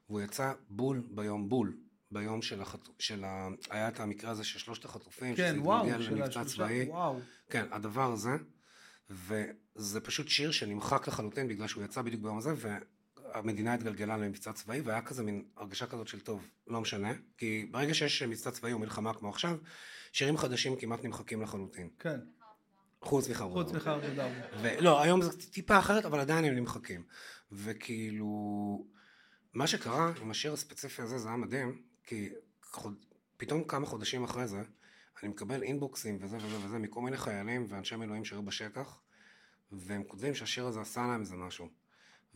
[0.08, 1.76] והוא יצא בול ביום בול.
[2.10, 2.92] ביום של, החטו...
[2.98, 3.48] של ה...
[3.70, 6.88] היה את המקרה הזה של שלושת החטופים, כן, שזה וואו, התגלגל למבצע צבאי.
[6.88, 7.20] וואו.
[7.50, 8.30] כן, הדבר הזה,
[9.10, 12.54] וזה פשוט שיר שנמחק לחלוטין בגלל שהוא יצא בדיוק ביום הזה,
[13.34, 17.94] והמדינה התגלגלה למבצע צבאי, והיה כזה מין הרגשה כזאת של טוב, לא משנה, כי ברגע
[17.94, 19.56] שיש מבצע צבאי או מלחמה כמו עכשיו,
[20.12, 21.88] שירים חדשים כמעט נמחקים לחלוטין.
[21.98, 22.20] כן,
[23.00, 23.52] חוץ מחרוב.
[23.52, 24.34] חוץ מחר ודרבו.
[24.62, 27.02] ולא, היום זה טיפה אחרת, אבל עדיין הם נמחקים.
[27.52, 28.86] וכאילו,
[29.54, 32.28] מה שקרה עם השיר הספציפי הזה, זה היה מדהים, כי
[32.62, 32.94] חוד...
[33.36, 34.62] פתאום כמה חודשים אחרי זה,
[35.22, 39.00] אני מקבל אינבוקסים וזה וזה וזה מכל מיני חיילים ואנשי מילואים שהיו בשטח,
[39.72, 41.68] והם כותבים שהשיר הזה עשה להם איזה משהו.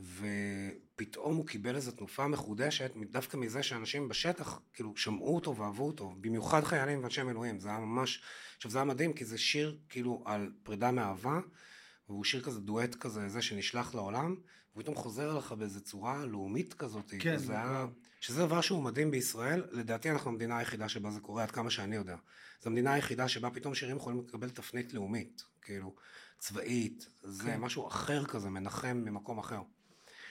[0.01, 6.14] ופתאום הוא קיבל איזו תנופה מחודשת, דווקא מזה שאנשים בשטח, כאילו, שמעו אותו ואהבו אותו,
[6.20, 8.22] במיוחד חיילים ואנשי מילואים, זה היה ממש,
[8.56, 11.40] עכשיו זה היה מדהים, כי זה שיר, כאילו, על פרידה מאהבה,
[12.09, 14.36] והוא שיר כזה דואט כזה, זה שנשלח לעולם,
[14.77, 17.86] ופתאום חוזר אליך באיזו צורה לאומית כזאת, כן, זה היה,
[18.20, 21.97] שזה דבר שהוא מדהים בישראל, לדעתי אנחנו המדינה היחידה שבה זה קורה, עד כמה שאני
[21.97, 22.16] יודע.
[22.62, 25.94] זו המדינה היחידה שבה פתאום שירים יכולים לקבל תפנית לאומית, כאילו,
[26.39, 27.60] צבאית, זה כן.
[27.60, 29.60] משהו אחר כזה, מנחם ממקום אחר.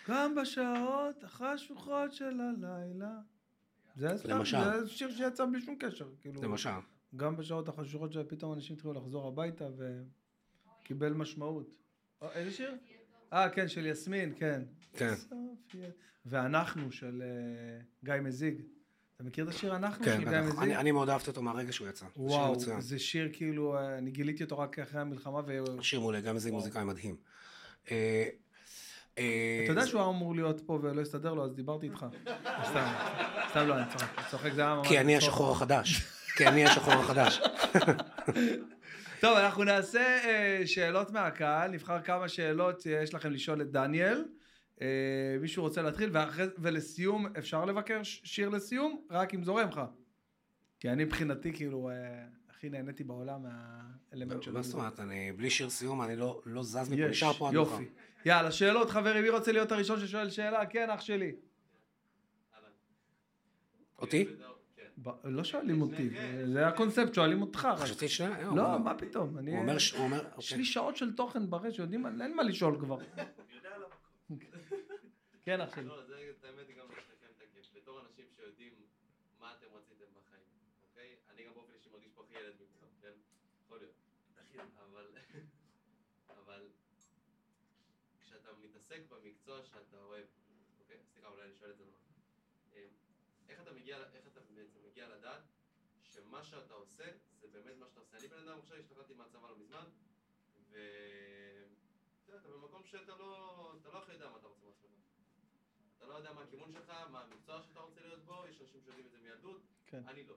[0.10, 3.14] גם בשעות החשוכות של הלילה.
[3.96, 4.16] זה
[4.88, 6.10] שיר שיצא בלי שום קשר.
[6.22, 6.70] כאילו, למשל.
[7.16, 9.66] גם בשעות החשוכות שפתאום אנשים התחילו לחזור הביתה
[10.82, 11.70] וקיבל משמעות.
[12.22, 12.76] או, איזה שיר?
[13.34, 14.62] אה, כן, של יסמין, כן.
[14.94, 15.14] כן.
[16.26, 18.62] ואנחנו של אה, גיא מזיג.
[19.16, 20.42] אתה מכיר את השיר אנחנו כן, של גיא.
[20.42, 20.60] מזיג?
[20.60, 22.06] אני, אני מאוד אהבתי אותו מהרגע שהוא יצא.
[22.06, 22.82] זה שיר וואו.
[22.82, 26.52] זה שיר כאילו, אה, אני גיליתי אותו רק אחרי המלחמה, ואתה שיר מעולה, גם איזה
[26.52, 27.16] מוזיקאי מדהים.
[29.20, 32.06] אה, יודע שהוא היה אמור להיות פה ולא הסתדר לו, אז דיברתי איתך.
[32.64, 32.94] סתם,
[33.50, 33.84] סתם לא, אני
[34.30, 34.88] צוחק, זה היה ממש...
[34.88, 35.18] כי אני.
[35.18, 36.02] השחור החדש.
[36.38, 37.42] כי אני השחור החדש.
[39.22, 44.26] טוב, אנחנו נעשה אה, שאלות מהקהל, נבחר כמה שאלות יש לכם לשאול את דניאל.
[44.82, 44.88] אה,
[45.42, 49.02] מישהו רוצה להתחיל, ואחרי, ולסיום, אפשר לבקר שיר לסיום?
[49.10, 49.82] רק אם זורם לך.
[50.80, 51.96] כי אני מבחינתי, כאילו, אה,
[52.50, 56.64] הכי נהניתי בעולם מהאלמנט של מה זאת אומרת, אני בלי שיר סיום, אני לא לא
[56.64, 57.84] זז מפה, נשאר פה עד יופי.
[58.26, 60.66] יאללה, שאלות, חברים, מי רוצה להיות הראשון ששואל שאלה?
[60.66, 61.36] כן, אח שלי.
[63.98, 64.26] אותי?
[65.24, 66.10] לא שואלים אותי,
[66.54, 67.66] זה הקונספט, שואלים אותך.
[67.66, 67.78] רק.
[67.80, 68.22] חשבתי ש...
[68.22, 69.52] הוא לא, מה פתאום, אני...
[69.52, 70.58] הוא אומר, ש- הוא אומר, יש אוקיי.
[70.58, 72.98] לי שעות של תוכן ברשת, יודעים, מה- אין מה לשאול כבר.
[75.44, 75.86] כן, אח שלי.
[75.86, 77.76] לא, זה את האמת היא גם לשניכם תקף.
[77.76, 78.74] בתור אנשים שיודעים
[79.40, 80.44] מה אתם רציתם בחיים,
[80.90, 81.16] אוקיי?
[81.34, 83.14] אני גם באופן אישי מרגיש פה הכי ילד מכולם, כן?
[83.66, 83.94] יכול להיות.
[84.92, 85.06] אבל...
[86.30, 86.62] אבל...
[88.90, 90.26] מתעסק במקצוע שאתה אוהב,
[90.80, 90.98] אוקיי?
[91.14, 92.08] סליחה, אולי אני שואל את זה נכון.
[92.74, 92.86] אה,
[93.50, 95.42] איך אתה מגיע, איך אתה בעצם מגיע לדעת
[96.04, 97.06] שמה שאתה עושה,
[97.42, 98.18] זה באמת מה שאתה עושה.
[98.18, 99.86] אני בן אדם עכשיו השתחררתי מהצבא לא מזמן,
[100.70, 100.78] ו...
[102.24, 104.92] אתה יודע, אתה במקום שאתה לא, אתה לא הכי יודע מה אתה רוצה מעצמך.
[105.98, 109.06] אתה לא יודע מה הכיוון שלך, מה המקצוע שאתה רוצה להיות בו, יש אנשים שיודעים
[109.06, 110.02] את זה מילדות, כן.
[110.08, 110.36] אני לא.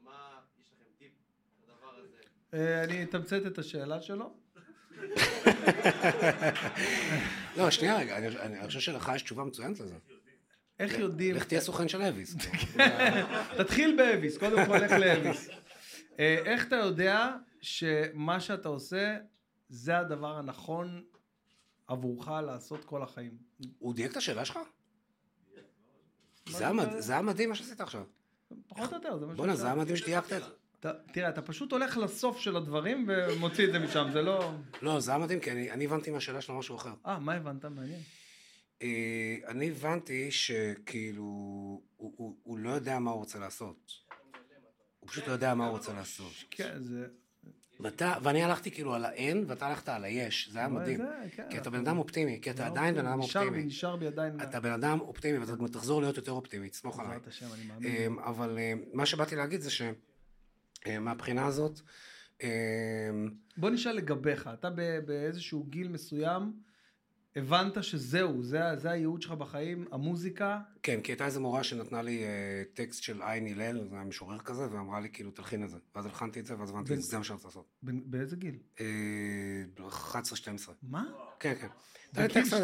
[0.00, 1.12] מה, יש לכם טיפ
[1.62, 2.20] לדבר הזה?
[2.54, 4.45] אה, אני אתמצת את השאלה שלו.
[7.56, 9.94] לא, שנייה רגע, אני- חושב שלך יש תשובה מצוינת לזה.
[10.78, 11.34] איך יודעים...
[11.36, 12.36] לך תהיה סוכן של אביס.
[13.58, 15.48] תתחיל באביס, קודם כל לך לאביס.
[16.18, 19.16] אה, איך אתה יודע שמה שאתה עושה
[19.68, 21.04] זה הדבר הנכון
[21.86, 23.36] עבורך לעשות כל החיים?
[23.78, 24.58] הוא דייק את השאלה שלך?
[26.46, 28.04] זה היה מדהים מה שעשית עכשיו.
[28.68, 30.48] פחות או יותר, זה מה בואנה, זה היה מדהים שדייקת את זה.
[30.80, 34.52] אתה- תראה, אתה פשוט הולך לסוף של הדברים ומוציא את זה משם, זה לא...
[34.82, 36.92] לא, זה היה מדהים, כי אני אני הבנתי מהשאלה שלו משהו אחר.
[37.06, 37.64] אה, מה הבנת?
[37.64, 38.00] מעניין.
[38.82, 38.88] אה,
[39.48, 41.82] אני הבנתי שכאילו, הוא-
[42.16, 43.92] הוא הוא לא יודע מה הוא רוצה לעשות.
[45.00, 46.32] הוא פשוט לא יודע מה הוא רוצה לעשות.
[46.50, 47.06] כן, זה...
[47.80, 50.98] ואתה, ואני הלכתי כאילו על האין, ואתה הלכת על היש, זה היה אבל מדהים.
[50.98, 51.04] זה,
[51.36, 53.62] כן, כי אתה בן אדם אופטימי, כי אתה עדיין בן אדם אופטימי.
[53.64, 54.40] נשאר בי עדיין...
[54.42, 57.12] אתה בן אדם אופטימי, ואתה גם תחזור להיות יותר אופטימי, תסמוך עליי.
[57.12, 57.96] בעזרת השם, אני מאמין.
[58.06, 58.58] אמ, אבל
[58.92, 59.70] מה שבאתי להגיד זה
[60.86, 61.80] שמהבחינה הזאת,
[62.42, 62.48] אמ,
[63.56, 64.70] בוא נשאל לגביך, אתה
[65.06, 66.52] באיזשהו גיל מסוים,
[67.36, 72.24] הבנת שזהו, זה, זה הייעוד שלך בחיים, המוזיקה, כן, כי הייתה איזו מורה שנתנה לי
[72.24, 72.28] אה,
[72.74, 75.78] טקסט של עין הלל, זה היה משורר כזה, ואמרה לי כאילו תלחין את זה.
[75.94, 77.66] ואז הלחנתי את זה, ואז הבנתי שזה מה שאני רוצה לעשות.
[77.82, 78.58] באיזה גיל?
[78.80, 78.86] אה,
[79.90, 80.14] 11-12.
[80.82, 81.04] מה?
[81.40, 81.68] כן, כן.
[82.44, 82.56] שתי-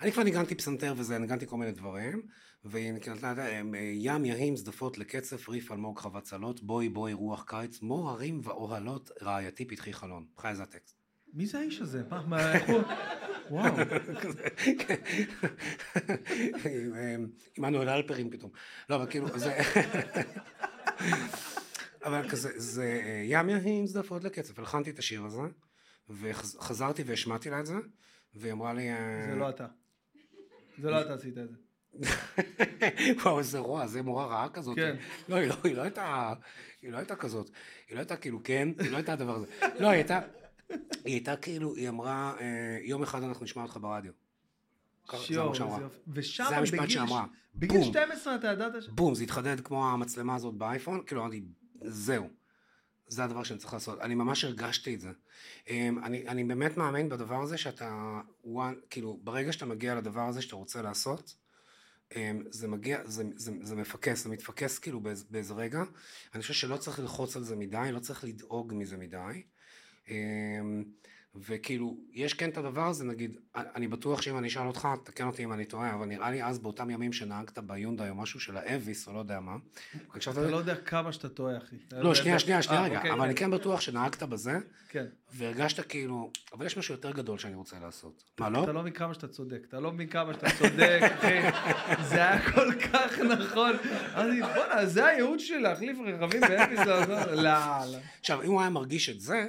[0.00, 2.22] אני כבר ניגנתי פסנתר וזה, ניגנתי כל מיני דברים,
[2.64, 3.60] והיא נתנה, אה,
[3.94, 9.10] ים יהים זדפות לקצף, ריף אלמוג חוות צלות, בואי בואי רוח קיץ, מור הרים ואוהלות,
[9.22, 10.26] רעייתי פתחי חלון.
[10.38, 10.98] חי זה הטקסט.
[11.32, 12.02] מי זה האיש הזה?
[12.10, 12.82] מה, מה, איך הוא...
[13.50, 13.64] וואו,
[16.66, 17.16] אה,
[17.58, 18.50] עמנואל אלפרין פתאום.
[18.90, 19.58] לא, אבל כאילו, זה...
[22.04, 24.58] אבל כזה, זה אה, ים יהים זדפות לקצף.
[24.58, 25.42] הלחנתי את השיר הזה,
[26.10, 27.76] וחזרתי והשמעתי לה את זה,
[28.34, 28.90] והיא אמרה לי...
[28.90, 29.66] אה, זה לא אתה.
[30.78, 31.67] זה לא אתה עשית את זה.
[33.22, 34.76] וואו, איזה רוע, זה מורה רעה כזאת.
[34.76, 34.96] כן.
[35.28, 36.32] לא, היא לא, היא לא הייתה,
[36.82, 37.50] היא לא הייתה כזאת.
[37.88, 39.46] היא לא הייתה כאילו, כן, היא לא הייתה הדבר הזה.
[39.62, 40.20] לא, היא הייתה,
[40.68, 42.46] היא הייתה כאילו, היא אמרה, אה,
[42.82, 44.12] יום אחד אנחנו נשמע אותך ברדיו.
[45.12, 45.84] זה שיור, יופי.
[46.08, 47.24] ושם זה המשפט בגיל- שאמרה.
[47.54, 47.90] בגיל בום.
[47.90, 48.88] 12 אתה ידעת ש...
[48.88, 51.42] בום, זה התחדד כמו המצלמה הזאת באייפון, כאילו אמרתי,
[51.84, 52.28] זהו.
[53.10, 54.00] זה הדבר שאני צריך לעשות.
[54.00, 55.10] אני ממש הרגשתי את זה.
[55.68, 60.42] אמ, אני, אני באמת מאמין בדבר הזה שאתה, וואן, כאילו, ברגע שאתה מגיע לדבר הזה
[60.42, 61.34] שאתה רוצה לעשות,
[62.50, 65.82] זה מגיע, זה, זה, זה מפקס, זה מתפקס כאילו באיזה, באיזה רגע.
[66.34, 69.42] אני חושב שלא צריך ללחוץ על זה מדי, לא צריך לדאוג מזה מדי.
[71.36, 75.44] וכאילו, יש כן את הדבר הזה, נגיד, אני בטוח שאם אני אשאל אותך, תקן אותי
[75.44, 79.08] אם אני טועה, אבל נראה לי אז באותם ימים שנהגת ביונדאי או משהו של האביס,
[79.08, 79.56] או לא יודע מה.
[80.16, 80.50] אתה?
[80.50, 81.76] לא יודע כמה שאתה טועה, אחי.
[81.92, 83.50] לא, שנייה, שנייה, שנייה אה, רגע, אוקיי, אבל אני כן.
[83.50, 85.04] בטוח שנהגת בזה, כן.
[85.32, 88.24] והרגשת כאילו, אבל יש משהו יותר גדול שאני רוצה לעשות.
[88.38, 88.64] מה, לא?
[88.64, 91.40] אתה לא מבין כמה שאתה צודק, אתה לא מבין כמה שאתה צודק, אחי.
[92.08, 93.72] זה היה כל כך נכון.
[94.14, 97.32] אמרתי, בואנה, זה הייעוד שלי להחליף רכבים לעזור.
[97.34, 97.42] לא,
[97.92, 97.98] לא.
[98.20, 99.46] עכשיו, אם הוא היה מרגיש את זה,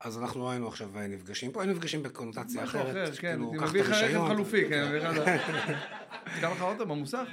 [0.00, 2.90] אז אנחנו לא היינו עכשיו אה, נפגשים פה, היינו נפגשים בקונוטציה אחרת.
[2.90, 3.36] אחר, כן.
[3.36, 4.28] כאילו, אני מביא לך רכב.
[4.28, 4.88] חלופי, כן.
[4.88, 5.00] מביא
[6.48, 6.62] לך...
[6.62, 7.28] אוטו במוסך?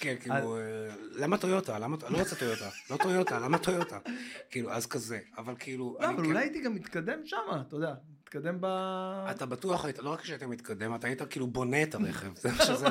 [0.00, 0.62] כן, כאילו, אה,
[1.12, 1.78] למה טויוטה?
[1.78, 3.98] למה, לא רוצה טויוטה, לא טויוטה, למה טויוטה?
[4.50, 7.94] כאילו, אז כזה, אבל כאילו, לא, אבל אולי הייתי גם מתקדם שמה, אתה יודע.
[8.22, 8.66] מתקדם ב...
[9.30, 12.32] אתה בטוח היית, לא רק שהיית מתקדם, אתה היית כאילו בונה את הרכב,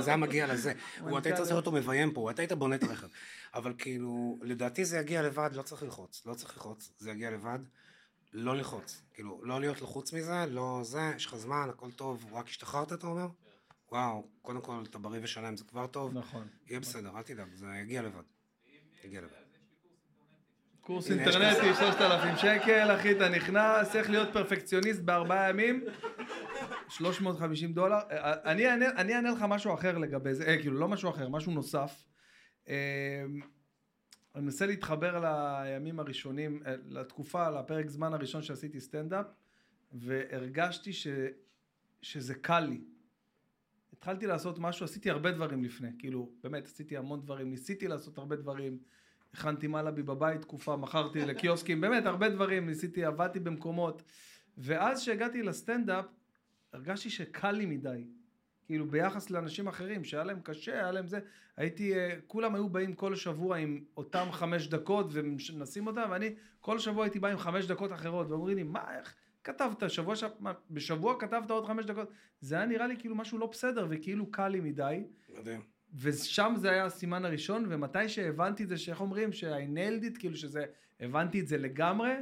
[0.01, 0.73] זה היה מגיע לזה.
[1.01, 3.07] הוא, אתה היית צריך אותו מביים פה, אתה היית בונה את הרכב.
[3.53, 7.59] אבל כאילו, לדעתי זה יגיע לבד, לא צריך ללחוץ, לא צריך ללחוץ, זה יגיע לבד,
[8.33, 9.01] לא ללחוץ.
[9.13, 13.07] כאילו, לא להיות לחוץ מזה, לא זה, יש לך זמן, הכל טוב, רק השתחררת, אתה
[13.07, 13.27] אומר?
[13.91, 16.17] וואו, קודם כל, אתה בריא ושלם, זה כבר טוב.
[16.17, 16.47] נכון.
[16.67, 18.21] יהיה בסדר, אל תדאג, זה יגיע לבד.
[19.03, 19.49] יגיע לבד.
[20.81, 25.83] קורס אינטרנטי, 3,000 שקל, אחי, אתה נכנס, איך להיות פרפקציוניסט בארבעה ימים,
[26.89, 27.99] 350 דולר.
[28.11, 32.03] אה, אני אענה, לך משהו אחר לגבי זה, אה, כאילו, לא משהו אחר, משהו נוסף.
[34.35, 39.25] אני מנסה להתחבר לימים הראשונים, אה, לתקופה, לפרק זמן הראשון שעשיתי סטנדאפ,
[39.91, 41.07] והרגשתי ש,
[42.01, 42.81] שזה קל לי.
[43.93, 48.35] התחלתי לעשות משהו, עשיתי הרבה דברים לפני, כאילו, באמת, עשיתי המון דברים, ניסיתי לעשות הרבה
[48.35, 48.79] דברים.
[49.33, 54.03] הכנתי מלאבי בבית תקופה, מכרתי לקיוסקים, באמת הרבה דברים, ניסיתי, עבדתי במקומות.
[54.57, 56.05] ואז שהגעתי לסטנדאפ,
[56.73, 58.07] הרגשתי שקל לי מדי.
[58.69, 61.19] כאילו ביחס לאנשים אחרים, שהיה להם קשה, היה להם זה,
[61.57, 66.79] הייתי, אה, כולם היו באים כל שבוע עם אותם חמש דקות ומנסים אותם, ואני כל
[66.79, 70.23] שבוע הייתי בא עם חמש דקות אחרות, ואומרים לי, מה, איך כתבת, שבוע, ש...
[70.39, 72.11] מה, בשבוע כתבת עוד חמש דקות?
[72.41, 75.03] זה היה נראה לי כאילו משהו לא בסדר, וכאילו קל לי מדי.
[75.39, 75.61] מדהים.
[75.99, 80.35] ושם זה היה הסימן הראשון, ומתי שהבנתי את זה, שאיך אומרים, ש-I nailed it, כאילו
[80.35, 80.65] שזה,
[80.99, 82.13] הבנתי את זה לגמרי,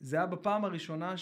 [0.00, 1.14] זה היה בפעם הראשונה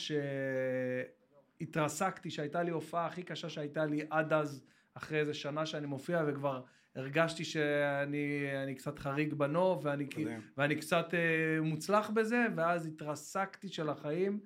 [1.58, 4.64] שהתרסקתי, שהייתה לי הופעה הכי קשה שהייתה לי עד אז,
[4.94, 6.62] אחרי איזה שנה שאני מופיע, וכבר
[6.96, 10.08] הרגשתי שאני אני קצת חריג בנוף, ואני.
[10.56, 14.40] ואני קצת אה, מוצלח בזה, ואז התרסקתי של החיים,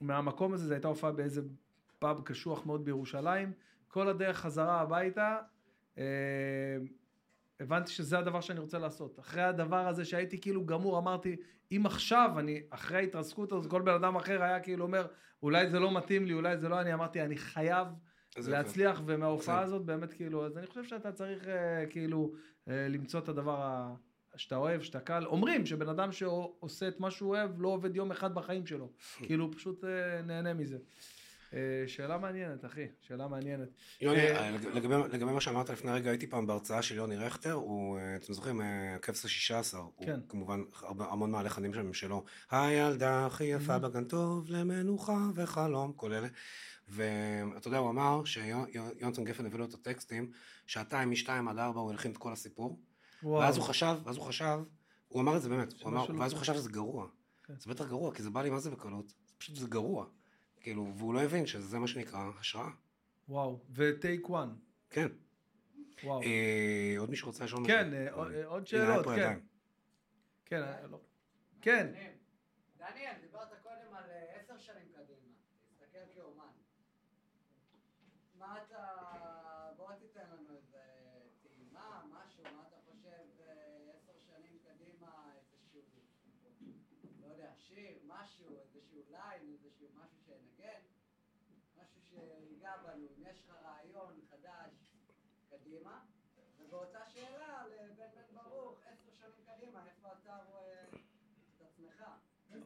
[0.00, 1.42] ומהמקום הזה, זו הייתה הופעה באיזה
[1.98, 3.52] פאב קשוח מאוד בירושלים,
[3.88, 5.38] כל הדרך חזרה הביתה,
[5.98, 6.04] אה,
[7.60, 9.18] הבנתי שזה הדבר שאני רוצה לעשות.
[9.18, 11.36] אחרי הדבר הזה שהייתי כאילו גמור, אמרתי,
[11.72, 15.06] אם עכשיו אני, אחרי ההתרסקות הזאת, כל בן אדם אחר היה כאילו אומר,
[15.42, 17.86] אולי זה לא מתאים לי, אולי זה לא, אני אמרתי, אני חייב.
[18.48, 22.32] להצליח, ומההופעה זה- הזאת באמת כאילו, אז אני חושב שאתה צריך אה, כאילו
[22.68, 23.94] אה, למצוא את הדבר ה-
[24.36, 25.24] שאתה אוהב, שאתה קל.
[25.26, 28.88] אומרים שבן אדם שעושה את מה שהוא אוהב, לא עובד יום אחד בחיים שלו.
[29.26, 30.78] כאילו, פשוט אה, נהנה מזה.
[31.54, 33.68] אה, שאלה מעניינת, אחי, שאלה מעניינת.
[34.00, 37.16] יוני, אה, אה, לג- לגבי, לגבי מה שאמרת לפני רגע, הייתי פעם בהרצאה של יוני
[37.16, 38.60] רכטר, הוא, אתם זוכרים,
[38.96, 40.12] הכבש השישה עשר, כן.
[40.20, 40.62] הוא כמובן
[40.98, 42.24] המון מהלחנים שם שלו.
[42.50, 46.28] הילדה הכי יפה בגן טוב למנוחה וחלום, כל אלה.
[46.88, 50.30] ואתה יודע, הוא אמר שיונתן גפן הביא לו את הטקסטים,
[50.66, 52.80] שעתיים משתיים עד ארבע הוא הלחין את כל הסיפור.
[53.22, 54.58] ואז הוא חשב, ואז הוא חשב,
[55.08, 56.40] הוא אמר את זה באמת, הוא אמר, ואז הוא.
[56.40, 57.06] חשב שזה גרוע.
[57.44, 57.54] כן.
[57.58, 60.06] זה בטח גרוע, כי זה בא לי מה זה בקלות, פשוט זה גרוע.
[60.62, 62.70] כאילו, והוא לא הבין שזה מה שנקרא השראה.
[63.28, 64.54] וואו, וטייק וואן.
[64.90, 65.08] כן.
[66.04, 66.22] וואו.
[66.22, 67.94] אה, עוד מישהו רוצה לשאול כן?
[67.94, 68.12] אה,
[68.44, 69.38] עוד- שאלות, כן.
[70.44, 71.00] כן, אה, לא.
[71.60, 71.92] כן,
[72.76, 75.28] דניאל, דיברת קודם על אה, עשר שנים קדימה,
[75.68, 76.52] תסתכל כאומן.
[78.38, 78.78] מה אתה...
[79.76, 80.78] בוא תיתן לנו איזה
[81.42, 83.08] טעימה, משהו, מה אתה חושב
[83.40, 85.32] אה, עשר שנים קדימה,
[85.74, 86.00] איזשהו,
[87.20, 90.80] לא יודע, שיר, משהו, איזשהו ליין, איזשהו משהו שנגן,
[91.82, 94.72] משהו שיגע בנו, אם יש לך רעיון חדש
[95.72, 95.98] קדימה,
[96.68, 97.26] ובאותה שאלה
[97.66, 98.04] לבן בן
[98.36, 100.94] ברוך, עשר שנים קדימה, איפה אתה רואה את
[101.62, 102.04] עצמך?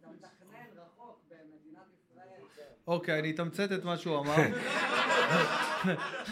[0.01, 2.41] אתה מתכנן רחוק במדינת ישראל.
[2.87, 4.37] אוקיי, אני אתמצת את מה שהוא אמר.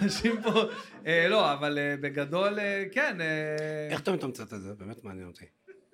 [0.02, 0.50] אנשים פה,
[1.06, 3.16] אה, לא, אבל אה, בגדול, אה, כן,
[3.90, 4.74] איך אתה מתמצת את זה?
[4.74, 5.44] באמת מעניין אותי.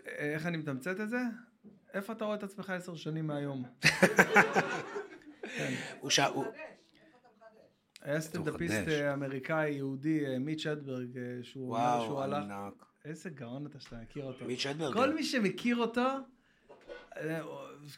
[0.07, 1.19] איך אני מתמצת את זה?
[1.95, 3.65] איפה אתה רואה את עצמך עשר שנים מהיום?
[6.01, 6.57] הוא שאל, הוא- מחדש,
[6.95, 7.90] איפה אתה מחדש?
[8.03, 8.89] היה סטנדאפיסט.
[8.89, 12.45] אה, אמריקאי, יהודי, אה, מיץ' הדברג, אה, שהוא שהוא וואו, הלך...
[12.45, 12.85] ענק.
[13.05, 14.45] איזה גאון אתה שאתה מכיר אותו.
[14.45, 14.93] מיץ' הדברג.
[14.93, 16.09] כל מי שמכיר אותו,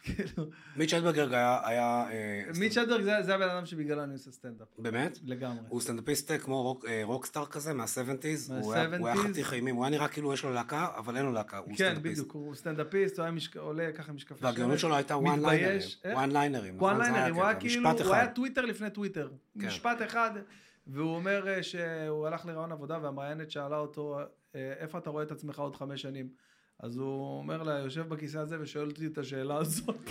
[0.02, 0.44] כאילו,
[0.76, 1.28] מיץ' הדברג
[1.64, 2.04] היה...
[2.10, 4.68] אה, מיץ' אדברג זה- זה הבן אדם שבגללו אני עושה סטנדאפ.
[4.78, 5.18] באמת?
[5.24, 5.58] לגמרי.
[5.68, 8.52] הוא סטנדאפיסט אה, כמו רוק- אה, רוקסטאר כזה, מה-70's.
[8.52, 9.28] הוא היה- הוא היה מה-70s.
[9.30, 11.74] חתיך אימים, הוא היה נראה כאילו יש לו להקה, אבל אין לו להקה, הוא כן,
[11.74, 12.02] סטנדאפיסט.
[12.20, 14.44] בדיוק, הוא סטנדאפיסט, הוא היה עולה ככה משקפי.
[14.44, 15.80] והגאונות שלו הייתה one linerים.
[16.12, 16.74] one linerים.
[16.82, 17.54] one linerים, הוא היה.
[17.54, 18.28] כאילו, הוא היה.
[18.28, 19.30] טוויטר לפני טוויטר.
[19.60, 19.66] כן.
[19.66, 20.30] משפט אחד,
[20.86, 24.18] והוא אומר אה, שהוא הלך לראיון עבודה והמראיינת שאלה אותו,
[24.54, 26.28] אה, איפה אתה רואה את עצמך עוד חמש שנים?
[26.80, 30.10] אז הוא אומר לה, יושב בכיסא הזה ושואל אותי את השאלה הזאת.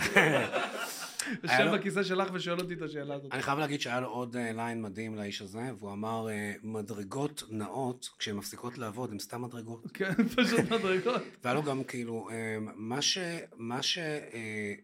[1.42, 3.32] היה יושב בכיסא שלך ושואל אותי את השאלה הזאת.
[3.32, 7.42] אני חייב להגיד שהיה לו עוד אה, line מדהים לאיש הזה, והוא אמר, אה, מדרגות
[7.50, 9.84] נעות, כשהן מפסיקות לעבוד, הן סתם מדרגות.
[9.94, 11.22] כן, פשוט מדרגות.
[11.44, 13.18] והיה לו גם כאילו, אה, מה ש...
[13.56, 13.98] מה ש...
[13.98, 14.74] אה,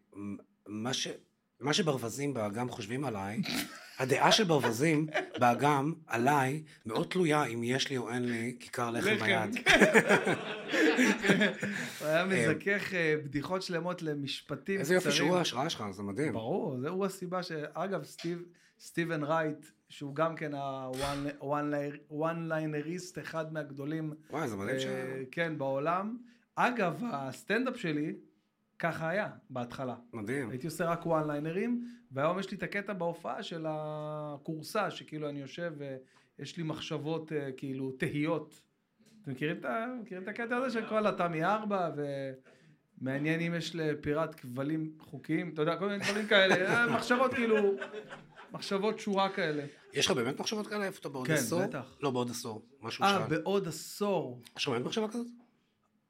[0.67, 1.09] מה ש...
[1.61, 3.41] מה שברווזים באגם חושבים עליי,
[3.99, 5.07] הדעה של ברווזים
[5.39, 9.57] באגם עליי מאוד תלויה אם יש לי או אין לי כיכר לחם ביד.
[11.99, 15.27] הוא היה מזכך אה, בדיחות שלמות למשפטים איזה יופי קצרים.
[15.27, 16.33] שהוא ההשראה שלך, זה מדהים.
[16.33, 17.53] ברור, זה הוא הסיבה ש...
[17.75, 18.43] אגב, סטיב,
[18.81, 20.53] סטיבן רייט, שהוא גם כן
[21.39, 24.85] הוואן ליינריסט, אחד מהגדולים, וואי, זה מדהים ש...
[24.85, 26.17] אה, כן, בעולם.
[26.55, 28.15] אגב, הסטנדאפ שלי,
[28.79, 29.95] ככה היה בהתחלה.
[30.13, 30.51] מדהים.
[30.51, 35.41] הייתי עושה רק וואן ליינרים, והיום יש לי את הקטע בהופעה של הכורסה, שכאילו אני
[35.41, 35.73] יושב
[36.39, 38.63] ויש לי מחשבות אה, כאילו תהיות.
[39.23, 39.65] אתם מכירים את,
[40.03, 41.91] מכירים את הקטע הזה של כל התמי ארבע,
[43.01, 47.57] ומעניין אם יש לפיראט כבלים חוקיים, אתה יודע, כל מיני דברים כאלה, אה, מחשבות כאילו,
[48.53, 49.65] מחשבות שורה כאלה.
[49.93, 50.85] יש לך באמת מחשבות כאלה?
[50.85, 51.63] איפה אתה בעוד כן, עשור?
[51.63, 51.97] בטח.
[52.01, 52.67] לא, בעוד עשור.
[52.83, 53.37] משהו אה, שאל.
[53.37, 54.43] בעוד עשור.
[54.57, 55.27] יש לך באמת מחשבה כזאת?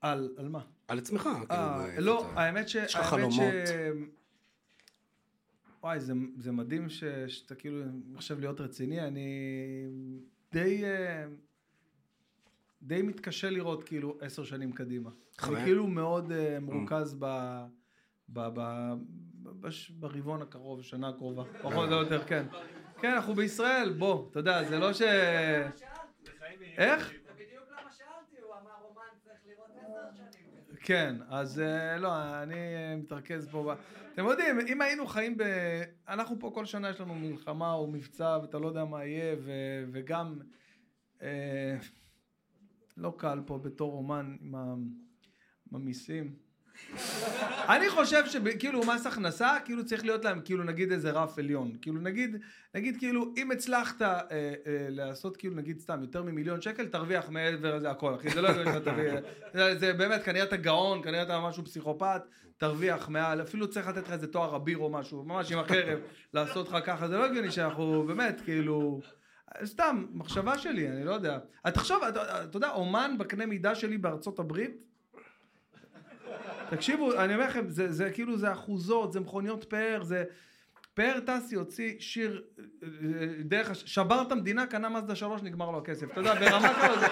[0.00, 0.60] על, על מה?
[0.88, 1.26] על עצמך.
[1.26, 2.74] אה, כאילו, איפה לא, אתה- האמת ש...
[2.74, 3.36] יש לך האמת ש...
[3.38, 3.54] חלומות.
[5.82, 7.82] וואי, זה, זה מדהים ש, שאתה כאילו
[8.16, 9.26] עכשיו להיות רציני, אני
[10.52, 11.24] די, אה,
[12.82, 15.10] די מתקשה לראות כאילו עשר שנים קדימה.
[15.42, 17.24] אני כאילו מאוד אה, מרוכז ב,
[18.28, 18.92] ב, ב,
[19.42, 22.46] בש, ברבעון הקרוב, שנה הקרובה, פחות או יותר, כן.
[23.00, 25.02] כן, אנחנו בישראל, בוא, אתה יודע, זה לא ש...
[26.78, 27.10] איך?
[27.10, 30.46] זה בדיוק למה שאלתי, הוא אמר אומן צריך לראות עשר שנים.
[30.70, 30.77] כזה.
[30.89, 33.74] כן, אז אה, לא, אני אה, מתרכז פה.
[34.15, 35.43] אתם יודעים, אם היינו חיים ב...
[36.09, 39.52] אנחנו פה כל שנה יש לנו מלחמה או מבצע ואתה לא יודע מה יהיה, ו...
[39.93, 40.39] וגם
[41.23, 41.77] אה,
[42.97, 44.55] לא קל פה בתור אומן עם
[45.73, 46.36] המיסים.
[47.68, 51.72] אני חושב שכאילו מס הכנסה, כאילו צריך להיות להם כאילו נגיד איזה רף עליון.
[51.82, 52.36] כאילו נגיד,
[52.74, 54.52] נגיד כאילו אם הצלחת אה, אה,
[54.88, 58.72] לעשות כאילו נגיד סתם יותר ממיליון שקל, תרוויח מעבר לזה הכל, אחי, זה לא הגיוני
[58.72, 59.10] שאתה תביא,
[59.55, 62.22] זה, זה באמת, כנראה אתה גאון, כנראה אתה משהו פסיכופת,
[62.56, 65.98] תרוויח מעל, אפילו צריך לתת לך איזה תואר אביר או משהו, ממש עם החרב,
[66.34, 69.00] לעשות לך ככה, זה לא הגיוני שאנחנו, באמת, כאילו...
[69.64, 71.38] סתם, מחשבה שלי, אני לא יודע.
[71.68, 74.84] את תחשוב, אתה אתה יודע, אומן בקנה מידה שלי בארצות הברית,
[76.70, 80.24] תקשיבו, אני אומר לכם, זה, זה כאילו, זה אחוזות, זה מכוניות פאר, זה...
[80.95, 82.65] פאר טסי הוציא שיר אה,
[83.20, 86.07] אה, דרך, הש- שבר את המדינה, קנה מזדה שלוש, נגמר לו הכסף.
[86.12, 87.11] אתה יודע, ברמה כזאת,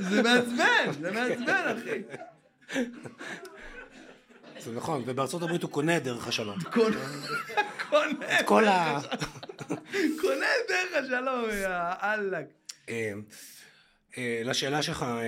[0.00, 2.02] זה, מעצבן, זה מעצבן, אחי.
[4.60, 6.58] זה נכון, ובארצות הברית הוא קונה דרך השלום.
[6.72, 6.96] קונה,
[7.90, 9.00] קונה, כל ה...
[10.20, 11.68] קונה דרך השלום, יא
[12.02, 12.46] אללק.
[14.18, 15.20] אה, לשאלה שלך, אה,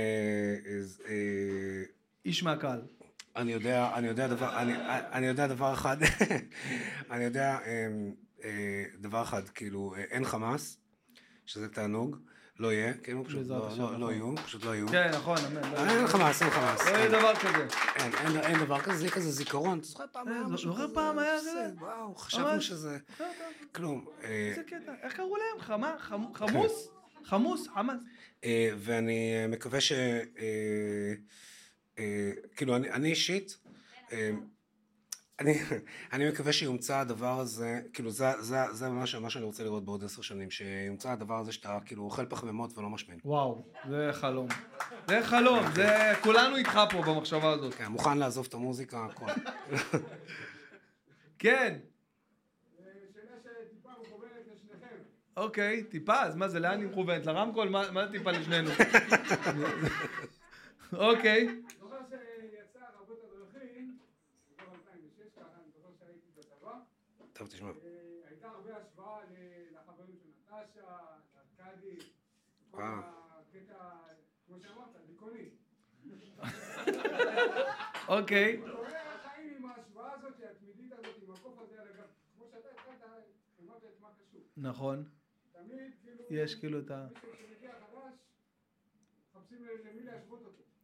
[1.08, 1.82] אה,
[2.24, 2.80] איש מהקהל.
[3.36, 4.72] אני יודע, אני יודע דבר, אני,
[5.12, 5.96] אני יודע דבר אחד,
[7.10, 7.58] אני יודע
[9.00, 10.76] דבר אחד, כאילו, אין חמאס,
[11.46, 12.16] שזה תענוג,
[12.58, 14.12] לא יהיה, כאילו, פשוט לא, לא, לא נכון.
[14.12, 14.88] יהיו, פשוט לא יהיו.
[14.88, 15.72] כן, נכון, אמן.
[15.72, 16.80] לא אין חמאס, אין חמאס.
[16.86, 17.12] לא יהיה אין.
[17.12, 17.66] דבר כזה.
[17.96, 19.78] אין, אין, דבר כזה, זה כזה זיכרון.
[19.78, 20.94] אתה זוכר פעם היה משהו זוכר כזה?
[20.94, 21.68] פעם היה זה?
[21.78, 22.60] וואו, חשבנו.
[22.60, 22.98] שזה
[23.72, 24.06] כלום.
[24.22, 24.92] איזה קטע.
[25.02, 25.60] איך קראו להם?
[25.98, 26.88] חמ- חמוס?
[27.24, 27.68] חמוס?
[27.74, 28.00] חמאס?
[28.46, 29.92] אה, ואני אה, מקווה ש...
[31.98, 33.58] אה, כאילו, אני אני אישית,
[34.12, 34.30] אה,
[35.40, 35.58] אני,
[36.12, 40.04] אני מקווה שיומצא הדבר הזה, כאילו זה, זה, זה ממש מה שאני רוצה לראות בעוד
[40.04, 43.18] עשר שנים, שיומצא הדבר הזה שאתה כאילו אוכל פחמימות ולא משמין.
[43.24, 44.48] וואו, זה חלום.
[45.08, 46.12] זה חלום, זה...
[46.22, 47.74] כולנו איתך פה במחשבה הזאת.
[47.74, 49.26] כן, מוכן לעזוב את המוזיקה, הכל.
[51.38, 51.78] כן,
[53.14, 54.96] שאלה שטיפה מכוונת לשניכם.
[55.36, 57.26] אוקיי, טיפה, אז מה זה, לאן היא מכוונת?
[57.26, 57.68] לרמקול?
[57.68, 58.70] מה מה זה טיפה לשנינו?
[60.92, 61.62] אוקיי.
[61.80, 63.98] זוכר שיצא רבות הדרכים,
[64.56, 66.72] בתור 2006, ככה אני זוכר שהייתי בצבא,
[67.32, 67.70] טוב, תשמע.
[68.28, 69.18] הייתה הרבה השוואה
[69.74, 70.80] לחברים של נטשה,
[71.60, 71.96] לארכדי,
[72.70, 72.82] כל.
[72.82, 73.74] הקטע,
[74.46, 75.48] כמו שאמרת, דיכאוני.
[78.08, 78.60] אוקיי.
[84.56, 85.04] נכון.
[86.30, 87.06] יש כאילו את ה...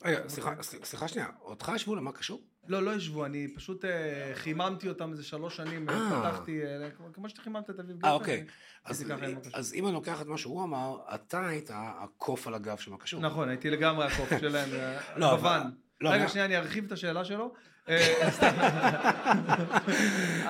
[0.05, 0.29] רגע,
[0.63, 2.43] סליחה, שנייה, אותך ישבו למה קשור?
[2.69, 6.23] לא, לא ישבו, אני פשוט אה, חיממתי אותם איזה שלוש שנים, אה.
[6.23, 8.07] פתחתי, אה, כמו- כמו שחיממת את אביב גפן.
[8.09, 8.47] אה, אוקיי.
[9.55, 12.99] אז, אם אני לוקח את מה שהוא אמר, אתה היית הקוף על הגב של מה
[12.99, 13.21] קשור.
[13.21, 14.69] נכון, הייתי לגמרי הקוף שלהם,
[15.17, 15.71] לא, בוואן.
[16.01, 17.55] לא, רגע, שנייה, אני ארחיב את השאלה שלו.
[17.89, 18.29] אה.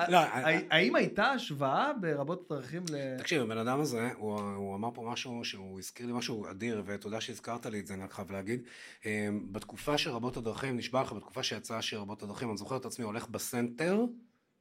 [0.09, 3.17] לא, הא- האם הייתה השוואה ברבות הדרכים ל...
[3.17, 7.65] תקשיב, הבן אדם הזה, הוא, אמר פה משהו שהוא הזכיר לי משהו אדיר, ותודה שהזכרת
[7.65, 8.61] לי את זה, אני רק חייב להגיד.
[9.05, 12.85] אה, בתקופה של רבות הדרכים, נשבע לך, בתקופה שיצא השיר רבות הדרכים, אני זוכר את
[12.85, 14.01] עצמי הולך בסנטר,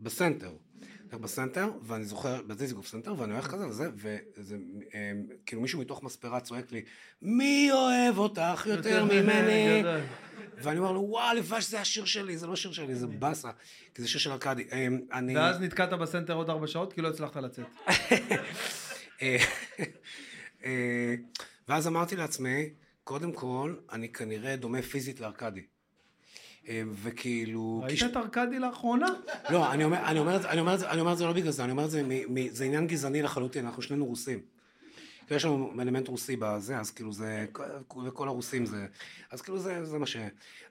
[0.00, 0.52] בסנטר,
[1.18, 4.56] בסנטר, ואני זוכר, בדיזיגוף סנטר, ואני הולך כזה וזה, וזה,
[4.94, 5.12] אה,
[5.46, 6.82] כאילו מישהו מתוך מספרה צועק לי,
[7.22, 9.82] מי אוהב אותך יותר ממני?
[10.62, 13.50] ואני אומר לו, וואו, הלוואי שזה השיר שלי, זה לא שיר שלי, זה באסה,
[13.94, 14.66] כי זה שיר של ארכדי.
[14.72, 15.36] אה, אני...
[15.36, 17.66] ואז נתקעת בסנטר עוד ארבע שעות, כי לא הצלחת לצאת.
[19.22, 19.36] אה,
[20.64, 21.14] אה,
[21.68, 22.70] ואז אמרתי לעצמי,
[23.04, 25.62] קודם כל, אני כנראה דומה פיזית לארכדי.
[26.68, 27.80] אה, וכאילו...
[27.84, 29.06] ראית כש- את ארכדי לאחרונה?
[29.50, 31.72] לא, אני אומר, אני אומר, אני אומר, אני אומר את זה לא בגלל זה, אני
[31.72, 34.40] אומר את זה, מ- מ- זה עניין גזעני לחלוטין, אנחנו שנינו רוסים.
[35.26, 37.46] כאילו, יש לנו אלמנט רוסי בזה, אז כאילו זה,
[38.06, 38.86] וכל הרוסים זה,
[39.30, 40.16] אז כאילו זה, זה מה ש...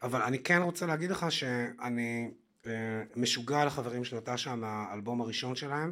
[0.01, 2.31] אבל אני כן רוצה להגיד לך שאני
[2.67, 2.71] אה,
[3.15, 5.91] משוגע על החברים של נטשה מהאלבום הראשון שלהם.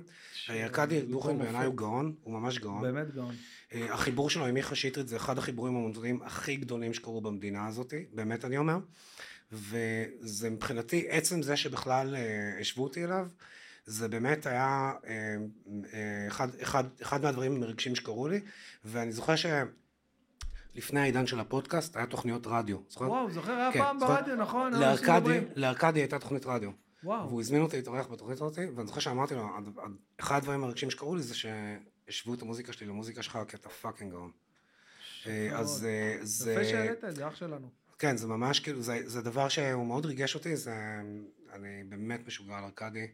[0.49, 2.81] אה, ארכדי דוכן בעיניי הוא גאון, הוא ממש גאון.
[2.81, 3.35] באמת גאון.
[3.73, 8.45] החיבור שלו עם מיכה שטרית זה אחד החיבורים האומנותיים הכי גדולים שקרו במדינה הזאת, באמת
[8.45, 8.77] אני אומר.
[9.51, 13.27] וזה מבחינתי, עצם זה שבכלל אה, השוו אותי אליו,
[13.85, 15.35] זה באמת היה אה,
[15.93, 18.41] אה, אחד, אחד, אחד מהדברים המרגשים שקרו לי,
[18.85, 22.77] ואני זוכר שלפני העידן של הפודקאסט היה תוכניות רדיו.
[22.89, 23.05] זוכר?
[23.09, 24.15] וואו, זוכר, היה כן, פעם זוכר?
[24.15, 24.73] ברדיו, נכון?
[25.19, 25.43] מדברים.
[25.55, 26.71] לארכדי הייתה תוכנית רדיו.
[27.03, 27.27] וואו.
[27.27, 30.89] והוא הזמין אותי להתארח בתוכנית הזאת, ואני זוכר שאמרתי לו, "הד- הד- אחד הדברים הרגשים
[30.89, 34.31] שקרו לי זה שהשוו את המוזיקה שלי למוזיקה שלך, כי אתה fucking גאון.
[35.53, 35.85] אז
[36.21, 36.51] זה...
[36.53, 37.69] יפה שהעלית את זה, אח שלנו.
[37.99, 40.73] כן, זה ממש כאילו, זה, זה דבר שהוא מאוד ריגש אותי, זה...
[41.53, 43.07] אני באמת משוגע על ארכדי,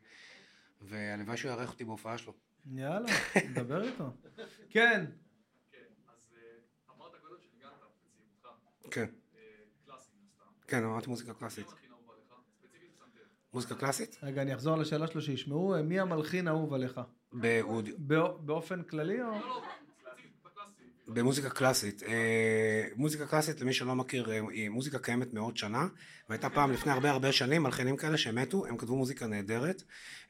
[0.82, 2.34] והלוואי שהוא יארח אותי בהופעה שלו.
[2.74, 3.08] יאללה,
[3.50, 4.04] נדבר איתו.
[4.70, 5.06] כן,
[5.72, 7.12] כן, אז אה, אמרת
[8.92, 9.06] כן,
[9.36, 9.42] אה.
[10.68, 11.68] כן, אמרתי מוזיקה קלאסית.
[13.54, 14.18] מוזיקה קלאסית?
[14.24, 17.02] רגע, אני אחזור לשאלה שלו שישמעו, אה, מי המלחין האהוב עליך?
[17.34, 17.96] באודיו.
[17.98, 19.28] בא- באופן כללי או?
[19.32, 19.64] לא, לא.
[21.08, 22.04] במוזיקה קלאסית.
[22.04, 25.88] אה, מוזיקה קלאסית, למי שלא מכיר, אה, היא מוזיקה קיימת מאות שנה,
[26.30, 29.84] והייתה פעם לפני הרבה הרבה שנים מלחינים כאלה שמתו, הם כתבו מוזיקה נהדרת,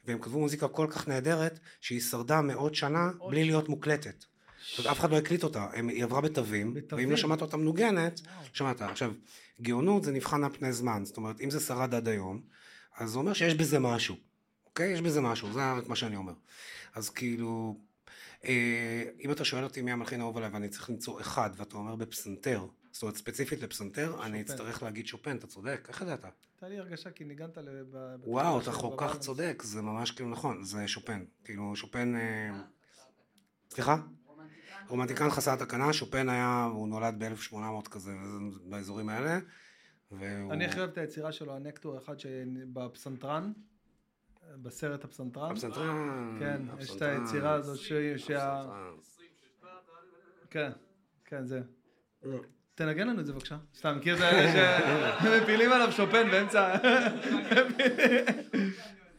[0.04, 4.24] והם כתבו מוזיקה כל כך נהדרת, שהיא שרדה מאות שנה בלי להיות מוקלטת.
[4.70, 7.04] זאת אומרת, אף אחד לא הקליט אותה, הם- היא עברה בתווים, בתווים.
[7.04, 8.20] ואם לא שמעת אותה מנוגנת,
[8.52, 8.82] שמעת.
[8.82, 9.12] עכשיו,
[9.62, 12.40] גאונות זה נבחן על פני זמן, זאת אומרת, אם זה שרד עד היום,
[12.96, 14.16] אז זה אומר שיש בזה משהו,
[14.66, 14.92] אוקיי?
[14.92, 16.32] יש בזה משהו, זה רק מה שאני אומר.
[16.94, 17.78] אז כאילו,
[19.20, 22.66] אם אתה שואל אותי מי המלחין האהוב עליי ואני צריך למצוא אחד, ואתה אומר בפסנתר,
[22.92, 26.24] זאת אומרת ספציפית לפסנתר, אני אצטרך להגיד שופן, אתה צודק, איך ידעת?
[26.24, 27.84] הייתה לי הרגשה כי ניגנת ל...
[28.24, 29.18] וואו, אתה כל כך.
[29.18, 31.24] צודק, זה ממש כאילו נכון, זה שופן.
[31.44, 32.16] כאילו, שופן...
[32.16, 32.50] אה,
[33.70, 33.96] סליחה?
[34.88, 38.12] רומנטיקן חסר תקנה, שופן היה, הוא נולד ב-1800 כזה,
[38.64, 39.38] באזורים האלה.
[40.10, 40.52] והוא...
[40.52, 43.52] אני הכי אוהב את היצירה שלו, הנקטור אחד שבפסנתרן,
[44.62, 45.50] בסרט הפסנתרן.
[45.50, 46.36] הפסנתרן.
[46.40, 48.62] כן, יש את היצירה הזאת ש- שה...
[50.50, 50.70] כן,
[51.24, 51.60] כן, זה.
[52.74, 53.56] תנגן לנו את זה בבקשה.
[53.78, 56.76] סתם, מכיר את האלה שמפילים עליו שופן באמצע...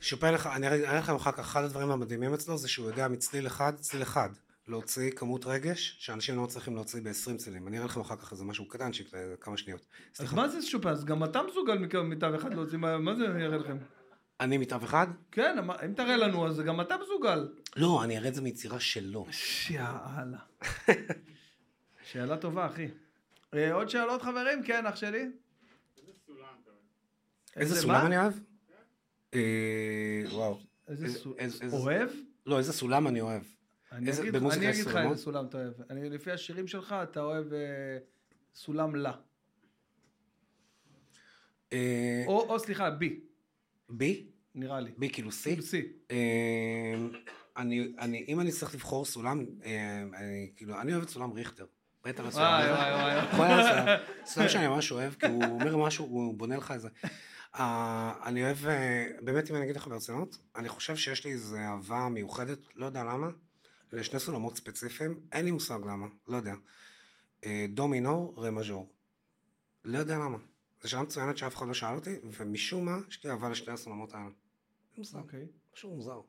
[0.02, 3.48] שופן, לך- אני אראה לכם אחר כך, אחד הדברים המדהימים אצלו זה שהוא יודע מצליל
[3.48, 4.30] אחד, צליל אחד,
[4.68, 7.68] להוציא כמות רגש שאנשים לא מצליחים להוציא ב-20 צלילים.
[7.68, 9.08] אני אראה לכם אחר כך איזה משהו קטנצ'יק,
[9.42, 9.86] כמה שניות.
[10.20, 10.34] אז.
[10.34, 10.90] מה זה שופן?
[10.90, 13.78] אז גם אתה מסוגל מתו אחד להוציא, מה זה אני אראה לכם?
[14.40, 15.08] אני מתו אחד?
[15.32, 17.50] כן, אמר- אם תראה לנו, אז גם אתה מסוגל.
[17.76, 19.26] לא, אני אראה את זה מיצירה שלו.
[19.70, 20.38] יאללה.
[22.12, 22.88] שאלה טובה, אחי.
[23.54, 24.64] אה, עוד שאלות, חברים?
[24.64, 25.26] כן, אח שלי?
[27.56, 27.76] איזה?
[27.82, 28.34] סולם אני אוהב?
[29.34, 30.60] אה, וואו.
[30.88, 31.36] איזה סולם?
[31.40, 32.10] איזה- אוהב?
[32.46, 33.42] לא, איזה סולם אני אוהב.
[33.92, 34.34] אני אגיד
[34.86, 34.96] לך?
[34.96, 35.74] איזה סולם אתה אוהב.
[35.90, 37.98] אני- לפי השירים שלך, אתה אוהב אה,
[38.56, 39.12] סולם לה.
[41.74, 41.78] או,
[42.28, 43.20] או סליחה, בי,
[43.90, 44.28] בי?
[44.56, 44.92] נראה לי.
[44.98, 45.50] בי כאילו סי?
[45.50, 45.82] כאילו סי.
[46.12, 46.96] אה,
[47.58, 51.66] אני, אני, אם אני צריך לבחור סולם, אה, אני, כאילו, אני אוהב את סולם ריכטר.
[52.04, 52.70] בטח הסולם וואי.
[52.70, 53.98] וואי, וואי.
[54.26, 56.90] סולם- שאני ממש אוהב, כי הוא אומר משהו, הוא בונה לך איזה...
[57.56, 61.58] אה, אני אוהב, אה, באמת אם אני אגיד לך ברצינות, אני חושב שיש לי איזו
[61.58, 63.28] אהבה מיוחדת, לא יודע למה,
[63.94, 66.54] לשני סולמות ספציפיים, אין לי מושג למה, לא יודע.
[67.70, 68.90] דו מינור, רה מז'ור.
[69.86, 70.38] לא יודע למה.
[70.82, 74.14] זו שאלה מצוינת שאף אחד לא שאל אותי, ומשום מה, יש לי אהבה לשתי הסולמות
[74.14, 74.26] האלה.
[74.98, 75.18] מושג.
[75.18, 75.48] אוקיי.
[75.74, 76.20] משהו מוזר.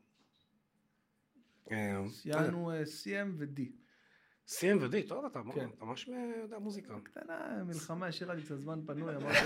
[1.71, 1.97] אה,
[2.33, 2.49] אה,
[2.83, 3.61] CM ו-D.
[4.47, 5.67] סיים ודי, טוב, אתה כן.
[5.81, 6.09] ממש
[6.41, 6.93] יודע מוזיקה.
[7.03, 9.37] קטנה, מלחמה, השאירה לי קצת זמן פנוי, אמרתי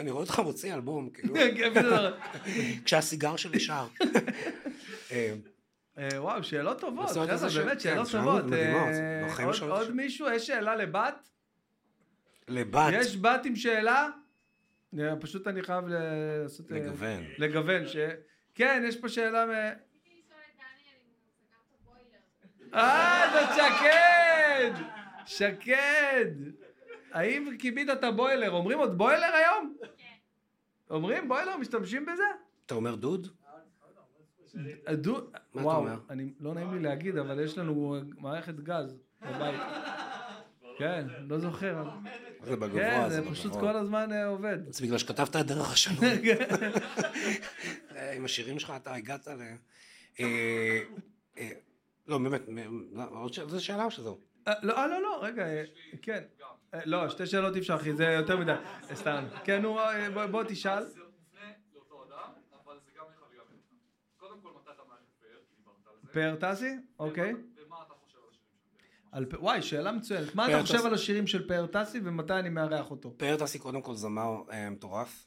[0.00, 1.72] אני רואה אותך מוציא אלבום, כאילו, כן.
[2.84, 3.86] כשהסיגר שלי שר.
[5.12, 5.34] אה,
[5.98, 7.40] אה, וואו, שאלות טובות, חבר'ה, באמת,
[7.72, 8.52] כן, שאלות טובות.
[8.52, 10.26] אה, בחיים עוד- מישהו?
[10.28, 11.28] יש שאלה לבת?
[12.50, 14.08] לבת, יש בת עם שאלה?
[14.98, 16.72] אה, פשוט אני חייב לעשות...
[16.72, 17.24] אה, לגוון.
[17.38, 17.96] לגוון, ש...
[18.54, 19.50] כן, יש פה שאלה מ...
[22.74, 24.72] אה, זאת שקד!
[25.26, 26.30] שקד!
[27.12, 28.50] האם כיבית את הבוילר?
[28.50, 29.76] אומרים עוד בוילר היום?
[29.96, 30.04] כן.
[30.90, 31.56] אומרים בוילר?
[31.56, 32.24] משתמשים בזה?
[32.66, 33.26] אתה אומר דוד?
[34.92, 35.30] דו...
[35.54, 35.98] מה אתה אומר?
[36.10, 39.60] אני, לא נעים לי להגיד, אבל יש לנו מערכת גז בבית.
[40.78, 41.84] כן, לא זוכר.
[42.42, 43.52] זה בגבוה, כן, זה זה פשוט.
[43.52, 44.58] כל הזמן אה, עובד.
[44.72, 45.98] זה בגלל שכתבת את דרך השלום.
[47.96, 49.40] אה, עם השירים שלך אתה הגעת ל...
[50.20, 50.80] אה,
[52.06, 52.42] לא, באמת,
[52.92, 54.20] לא, זו שאלה או שזהו?
[54.46, 55.44] לא, לא, לא, רגע,
[56.02, 56.24] כן.
[56.84, 58.52] לא, שתי שאלות אי אפשר, אחי, זה יותר מדי.
[58.94, 59.24] סתם.
[59.44, 59.78] כן, נו,
[60.14, 60.84] בוא- בוא תשאל.
[66.12, 66.70] פאר, טסי?
[66.98, 67.32] אוקיי.
[67.32, 68.90] ומה אתה חושב על השירים של פאר?
[69.12, 70.34] על וואי, שאלה מצוינת.
[70.34, 70.86] מה אתה חושב.
[70.86, 73.14] על השירים של פאר טסי ומתי אני מארח אותו?
[73.16, 75.26] פאר טסי קודם כל זמר אה, מטורף,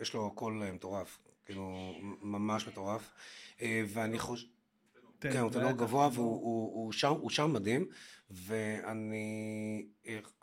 [0.00, 3.12] יש לו קול אה, מטורף, כאילו ממש מטורף,
[3.62, 4.46] אה, ואני חושב,
[5.20, 7.86] כן, הוא טנור גבוה והוא הוא- הוא שר- הוא שר מדהים,
[8.30, 9.86] ואני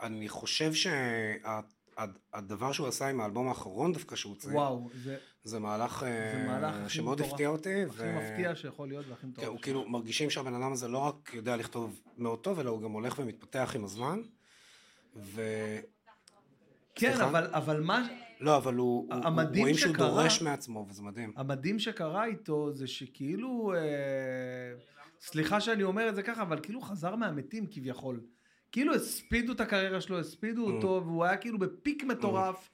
[0.01, 6.03] אני חושב שהדבר שהוא עשה עם האלבום האחרון דווקא שהוא הוציא, וואו, זה זה מהלך
[6.03, 7.31] אה, זה מהלך הכי שמאוד מטורף.
[7.31, 9.47] הפתיע אותי, הכי מפתיע שיכול להיות והכי כן, מטורף.
[9.47, 12.91] הוא כאילו מרגישים שהבן אדם הזה לא רק יודע לכתוב מאוד טוב, אלא הוא גם
[12.91, 14.19] הולך ומתפתח עם הזמן.
[15.15, 15.41] ו...
[16.95, 17.29] כן, סליחה?
[17.29, 18.07] אבל- אבל מה...
[18.39, 21.33] לא, אבל הוא, הוא- המדהים רואים שהוא שקרה- דורש מעצמו, וזה מדהים.
[21.37, 23.79] המדהים שקרה איתו זה שכאילו, אה,
[25.21, 28.21] סליחה שאני אומר את זה ככה, אבל כאילו חזר מהמתים כביכול.
[28.71, 30.71] כאילו הספידו את הקריירה שלו, הספידו Mm.
[30.71, 32.69] אותו, והוא היה כאילו ב peak מטורף,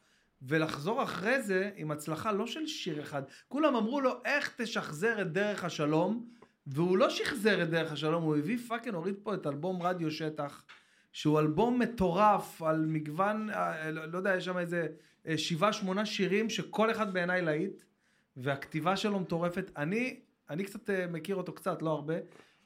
[0.48, 3.24] ולחזור אחרי זה עם הצלחה לא של שיר אחד.
[3.48, 6.26] כולם אמרו לו, איך תשחזר את דרך השלום,
[6.68, 10.64] והוא לא שחזר את דרך השלום, הוא הביא fucking, הוריד פה את אלבום רדיו שטח,
[11.12, 14.88] שהוא אלבום מטורף על מגוון, אה, לא, לא יודע, יש שם איזה
[15.28, 17.84] אה, שבעה, שמונה שירים שכל אחד בעיניי להיט,
[18.38, 19.72] והכתיבה שלו מטורפת.
[19.78, 22.16] אני, אני קצת אה, מכיר אותו קצת, לא הרבה.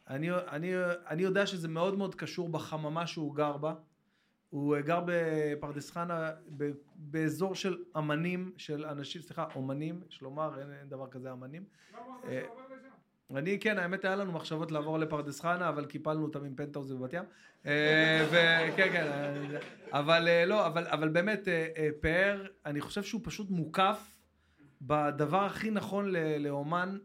[0.08, 0.74] אני, אני,
[1.08, 3.74] אני יודע שזה מאוד מאוד קשור בחממה שהוא גר בה.
[4.50, 6.32] הוא גר בפרדס חנה,
[7.02, 11.64] באזור של אמנים, של אנשים, סליחה, אומנים, יש לומר, אין, אין דבר כזה אמנים.
[11.94, 12.42] לא אה.
[13.36, 17.14] אני, כן, האמת היה לנו מחשבות לעבור לפרדס חנה, אבל קיפלנו אותם עם פנטהאוז בבת
[17.14, 17.24] ים.
[17.66, 19.12] אה, וכן, כן,
[19.92, 21.48] אבל אה, לא, אבל, אבל באמת,
[22.02, 24.18] פאר, אני חושב שהוא פשוט מוקף
[24.82, 26.98] בדבר הכי נכון ל- לאומן,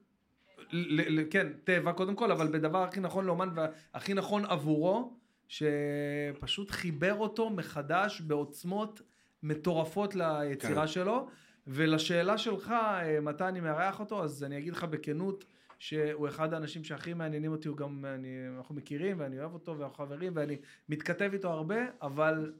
[0.72, 5.16] ל- ל- כן, טבע קודם כל, אבל בדבר הכי נכון לאומן והכי נכון עבורו,
[5.48, 9.02] שפשוט חיבר אותו מחדש בעוצמות
[9.44, 10.86] מטורפות ליצירה כן.
[10.86, 11.28] שלו.
[11.66, 15.44] ולשאלה שלך, אה, מתי אני מארח אותו, אז אני אגיד לך בכנות,
[15.78, 20.04] שהוא אחד האנשים שהכי מעניינים אותי, הוא גם, אני, אנחנו מכירים ואני אוהב אותו ואנחנו
[20.04, 20.56] חברים ואני
[20.88, 22.52] מתכתב איתו הרבה, אבל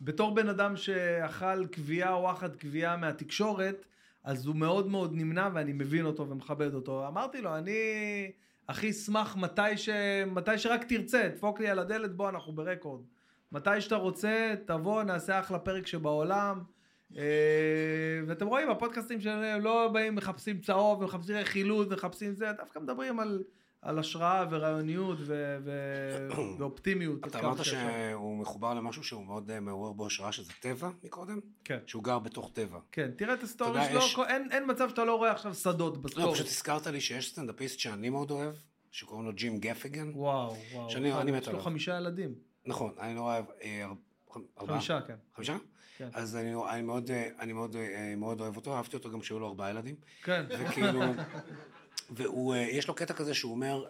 [0.00, 3.86] בתור בן אדם שאכל קביעה או וואחד קביעה מהתקשורת,
[4.24, 7.08] אז הוא מאוד מאוד נמנע ואני מבין אותו ומכבד אותו.
[7.08, 7.72] אמרתי לו, אני
[8.68, 9.88] הכי אשמח מתי, ש...
[10.26, 13.02] מתי שרק תרצה, דפוק לי על הדלת, בוא, אנחנו ברקורד.
[13.54, 16.60] מתי שאתה רוצה, תבוא, נעשה אחלה פרק שבעולם.
[17.16, 17.22] אה,
[18.26, 23.42] ואתם רואים, הפודקאסטים שלהם לא באים, מחפשים צהוב, מחפשים רכילות, מחפשים זה, דווקא מדברים על,
[23.82, 25.56] על השראה ורעיוניות ו...
[25.64, 25.70] ו...
[26.58, 27.26] ואופטימיות.
[27.26, 27.64] אתה אמרת.
[27.64, 31.40] שהוא מחובר למשהו שהוא מאוד אה, מעורר בו השראה, שזה טבע מקודם?
[31.64, 31.78] כן.
[31.86, 32.78] שהוא גר בתוך טבע.
[32.92, 35.96] כן, תראה את ה story שלו, יש- אין, אין מצב שאתה לא רואה עכשיו שדות
[35.96, 36.34] לא, ב story.
[36.34, 38.54] פשוט הזכרת לי שיש סטנדאפיסט שאני מאוד אוהב,
[38.90, 40.10] שקוראים לו ג'ים גפיגן.
[40.14, 40.90] וואו, וואו.
[40.90, 41.64] שאני- אני מת יש לו עליו.
[41.64, 42.34] חמישה ילדים.
[42.66, 43.44] נכון, אני לא אוהב...
[43.62, 43.86] אה,
[44.60, 44.76] ארבעה?
[44.76, 45.14] חמישה, כן.
[45.34, 45.56] חמישה?
[45.96, 46.08] כן.
[46.12, 49.38] אז אני, אני מאוד, אה, אני מאוד, אה, מאוד אוהב אותו, אהבתי אותו גם כשהיו
[49.38, 49.94] לו ארבעה ילדים.
[50.22, 50.44] כן.
[50.48, 51.00] וכאילו,
[52.16, 53.84] והוא, יש לו קטע כזה שהוא אומר,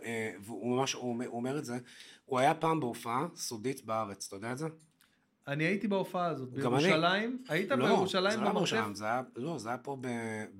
[0.44, 1.78] והוא ממש, הוא אומר- את זה,
[2.24, 4.66] הוא היה פעם בהופעה סודית בארץ, אתה יודע את זה?
[5.48, 6.62] אני הייתי בהופעה הזאת, אני.
[6.62, 7.42] בירושלים.
[7.48, 8.54] היית לא, בירושלים זה לא במרתף?
[8.54, 10.06] בירושלים, זה היה, לא, זה היה פה ב...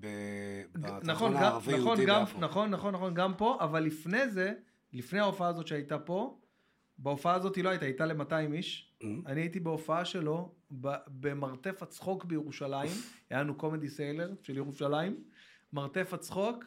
[0.01, 0.07] ב
[1.03, 2.23] נכון, הערבי נכון, גם.
[2.39, 4.53] נכון, נכון, נכון, גם פה, אבל לפני זה,
[4.93, 6.39] לפני ההופעה הזאת שהייתה פה,
[6.99, 8.93] בהופעה הזאת היא לא הייתה, הייתה ל-200 איש.
[9.01, 9.05] Mhm.
[9.27, 10.55] אני הייתי בהופעה שלו
[11.21, 12.91] במרתף הצחוק בירושלים,
[13.31, 15.25] היה לנו קומדי סיילר של ירושלים,
[15.73, 16.65] מרתף הצחוק,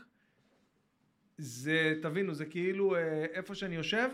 [1.38, 4.10] זה, תבינו, זה כאילו אה, איפה שאני יושב,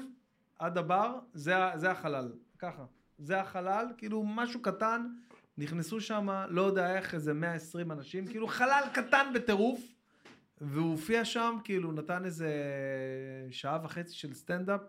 [0.59, 2.85] עד הבר, זה, זה החלל, ככה.
[3.17, 5.07] זה החלל, כאילו משהו קטן,
[5.57, 9.81] נכנסו שם, לא יודע איך, איזה 120 אנשים, כאילו חלל קטן בטירוף,
[10.61, 12.51] והוא הופיע שם, כאילו נתן איזה
[13.51, 14.81] שעה וחצי של סטנדאפ,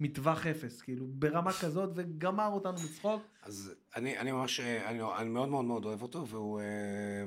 [0.00, 3.22] מטווח אפס, כאילו ברמה כזאת, וגמר אותנו בצחוק.
[3.42, 6.64] אז אני, אני ממש, אני, אני מאוד מאוד מאוד אוהב אותו, והוא, אה,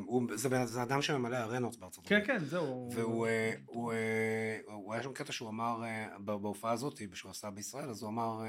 [0.05, 2.27] הוא, זה, זה אדם שממלא ארנות בארצות כן, הברית.
[2.27, 2.89] כן, זהו.
[2.93, 5.81] והוא אה, הוא, אה, הוא היה שם קטע שהוא אמר,
[6.19, 8.41] בהופעה הזאת, שהוא עשה בישראל, אז הוא אמר,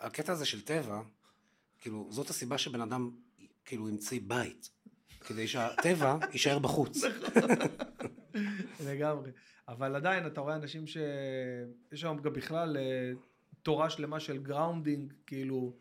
[0.00, 1.00] הקטע הזה של טבע,
[1.80, 3.10] כאילו, זאת הסיבה שבן אדם,
[3.64, 4.70] כאילו, המציא בית,
[5.20, 6.98] כדי שהטבע יישאר בחוץ.
[8.86, 9.30] לגמרי.
[9.68, 10.96] אבל עדיין אתה רואה אנשים ש...
[11.92, 13.12] יש שם גם בכלל אה,
[13.62, 15.76] תורה שלמה של grounding, כאילו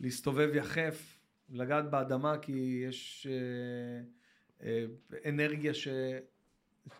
[0.00, 1.18] להסתובב יחף,
[1.50, 4.02] לגעת באדמה, כי יש אה,
[4.66, 4.84] אה,
[5.28, 5.72] אנרגיה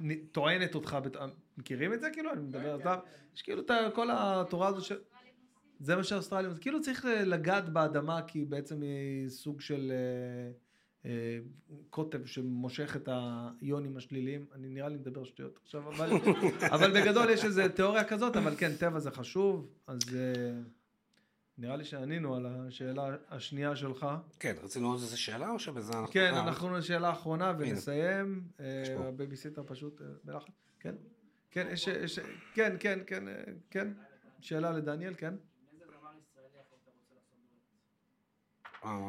[0.00, 1.16] שטוענת אותך, בת...
[1.56, 2.10] מכירים את זה?
[2.12, 2.32] כאילו?
[2.32, 2.98] אני מדבר, אתה...
[3.34, 4.98] יש כאילו את כל התורה הזאת של...
[5.80, 10.52] זה מה שאוסטרליה, כאילו צריך לגעת באדמה, כי בעצם היא סוג של אה, אה,
[11.90, 14.46] קוטב שמושך את האיונים השליליים.
[14.54, 16.10] אני נראה לי מדבר שטויות עכשיו, אבל,
[16.74, 20.60] אבל בגדול יש איזו תיאוריה כזאת, אבל כן, טבע זה חשוב, אז אה,
[21.58, 24.06] נראה לי שענינו על השאלה השנייה שלך.
[24.40, 26.12] כן, רצינו עוד איזה שאלה, או שבזה אנחנו...
[26.12, 28.42] כן, אה, אנחנו לשאלה האחרונה ונסיים.
[28.60, 29.08] אה.
[29.08, 30.48] הבייביסיטר פשוט אה, בלחץ.
[30.80, 30.94] כן?
[31.50, 32.18] כן, יש, יש,
[32.54, 33.34] כן, כן, כן, אה,
[33.70, 33.88] כן.
[34.40, 35.34] שאלה לדניאל, כן.
[35.34, 35.38] אה,
[36.02, 36.12] וואו.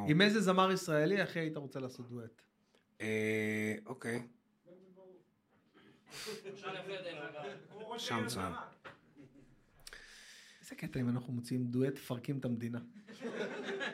[0.07, 2.41] עם איזה זמר ישראלי הכי היית רוצה לעשות דואט?
[3.01, 4.21] אה, אוקיי,
[7.97, 8.51] שם צהר.
[10.61, 12.79] איזה קטע אם אנחנו מוציאים דואט, מפרקים את המדינה.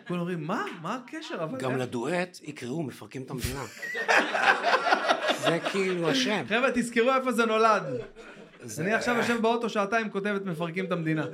[0.08, 0.66] כולם אומרים, מה?
[0.82, 1.48] מה הקשר?
[1.60, 3.66] גם איך?" לדואט יקראו מפרקים את המדינה.
[5.42, 6.46] זה כאילו השם.
[6.48, 7.84] חבר'ה, תזכרו איפה זה נולד.
[8.80, 11.26] אני עכשיו יושב באוטו שעתיים, כותבת מפרקים את המדינה.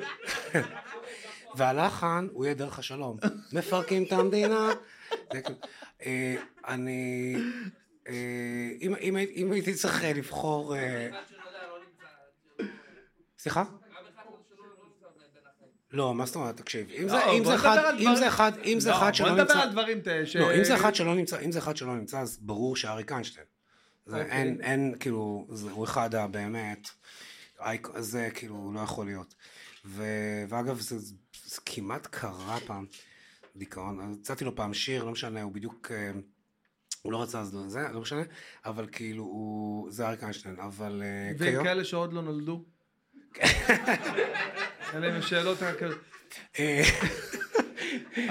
[1.57, 3.17] והלחן הוא יהיה דרך השלום.
[3.53, 4.69] מפרקים את המדינה.
[6.05, 6.35] אה,
[6.67, 7.35] אני...
[8.07, 8.13] אה,
[8.81, 10.75] אם- אם הי- אם הייתי צריך אה, לבחור...
[13.39, 13.63] סליחה?
[15.91, 16.57] לא, מה זאת אומרת?
[16.57, 19.37] תקשיב, אם זה- לא, בוא אחד, אם זה אחד, אם זה לא, אחד שלא בוא
[19.37, 19.53] נמצא...
[19.53, 20.35] נדבר על דברים ש...
[20.35, 23.45] לא, אם זה אחד שלא נמצא, אם זה אחד שלא נמצא, אז ברור שאריק איינשטיין.
[24.05, 24.31] זה אוקיי.
[24.31, 26.89] אין, אין, כאילו, הוא אחד הבאמת,
[27.97, 29.35] זה כאילו לא יכול להיות.
[29.85, 30.95] ואגב, זה,
[31.55, 32.85] זה כמעט קרה פעם,
[33.55, 36.11] דיכאון, אז הצעתי לו פעם שיר, לא משנה, הוא בדיוק, אה,
[37.01, 38.21] הוא לא רצה אז לא- זה, לא משנה,
[38.65, 42.63] אבל כאילו, הוא, זה אריק איינשטיין, אבל אה, ועם כיום, כאלה שעוד לא נולדו?
[44.93, 45.95] אלה הם שאלות כאלה.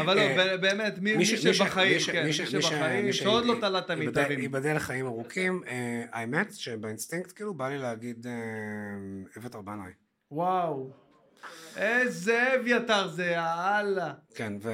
[0.01, 4.39] אבל לא, אה, באמת, מי שבחיים, כן, מי שבחיים, שעוד לא תלת ייבדל- המיטבים.
[4.41, 5.63] ייבדל לחיים ארוכים,
[6.13, 8.33] האמת שבאינסטינקט כאילו בא לי להגיד אה,
[9.39, 9.91] אביתר בנאי.
[10.31, 11.04] וואו.
[11.77, 14.15] איזה אביתר זה, יאללה.
[14.35, 14.71] כן, ו...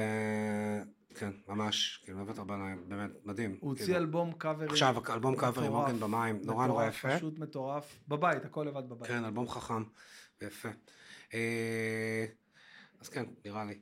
[1.15, 3.57] כן, ממש, כאילו, אוהב את הבנאי, באמת, מדהים.
[3.61, 3.99] הוא הוציא כאילו.
[3.99, 4.69] אלבום קאברים.
[4.69, 5.71] עכשיו, אלבום קאברים.
[5.73, 7.17] עוגן במים, נורא נורא יפה.
[7.17, 7.99] פשוט מטורף.
[8.07, 9.07] בבית, הכל לבד בבית.
[9.07, 9.83] כן, אלבום חכם
[10.41, 10.69] ויפה.
[11.33, 12.25] אה,
[12.99, 13.79] אז כן, נראה לי.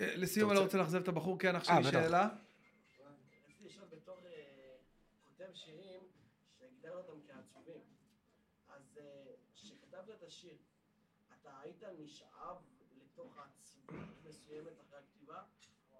[0.00, 1.90] אה, לסיום, אני לא רוצה- לאכזב את הבחור, כן, אה, שלי בטח.
[1.90, 2.28] שאלה.
[2.28, 4.30] רציתי לשאול בתור אה,
[5.24, 6.00] כותב שירים
[6.58, 7.80] שהגדר אותם כעצובים,
[8.68, 9.04] אז אה,
[9.54, 10.54] כשכתבת את השיר,
[11.40, 12.56] אתה היית נשאב
[13.02, 15.38] לתוך עצבות מסוימת אחרי הכתיבה,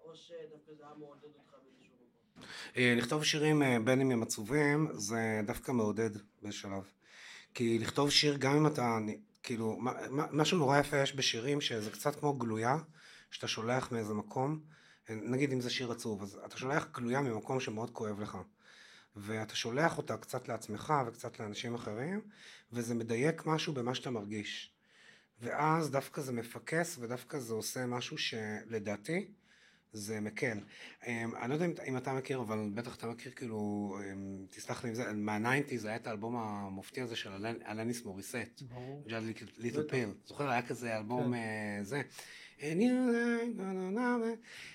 [0.03, 2.43] או שדווקא זה היה מעודד אותך באיזשהו מקום?
[2.77, 6.09] אה, לכתוב שירים אה, בין אם הם עצובים, זה דווקא מעודד
[6.43, 6.83] בשלב.
[7.53, 8.97] כי לכתוב שיר, גם אם אתה,
[9.43, 9.79] כאילו,
[10.31, 12.77] משהו נורא יפה יש בשירים, שזה קצת כמו גלויה,
[13.31, 14.59] שאתה שולח מאיזה מקום,
[15.09, 18.37] אה, נגיד אם זה שיר עצוב, אז אתה שולח גלויה ממקום שמאוד כואב לך.
[19.15, 22.21] ואתה שולח אותה קצת לעצמך וקצת לאנשים אחרים,
[22.71, 24.70] וזה מדייק משהו במה שאתה מרגיש.
[25.41, 29.27] ואז דווקא זה מפקס, ודווקא זה עושה משהו שלדעתי,
[29.93, 30.57] זה מקל.
[31.07, 34.83] אמ, אני לא יודע אם, אם אתה מכיר, אבל בטח אתה מכיר, כאילו, אמ, תסלח
[34.83, 37.29] לי אם זה, מהניינטיז היה את האלבום המופתי הזה של
[37.67, 39.03] אלניס מוריסט, ברור.
[39.07, 39.23] Jagged
[39.57, 40.09] Little Pill.
[40.25, 41.33] זוכר, היה כזה אלבום כן.
[41.33, 42.01] אה, זה.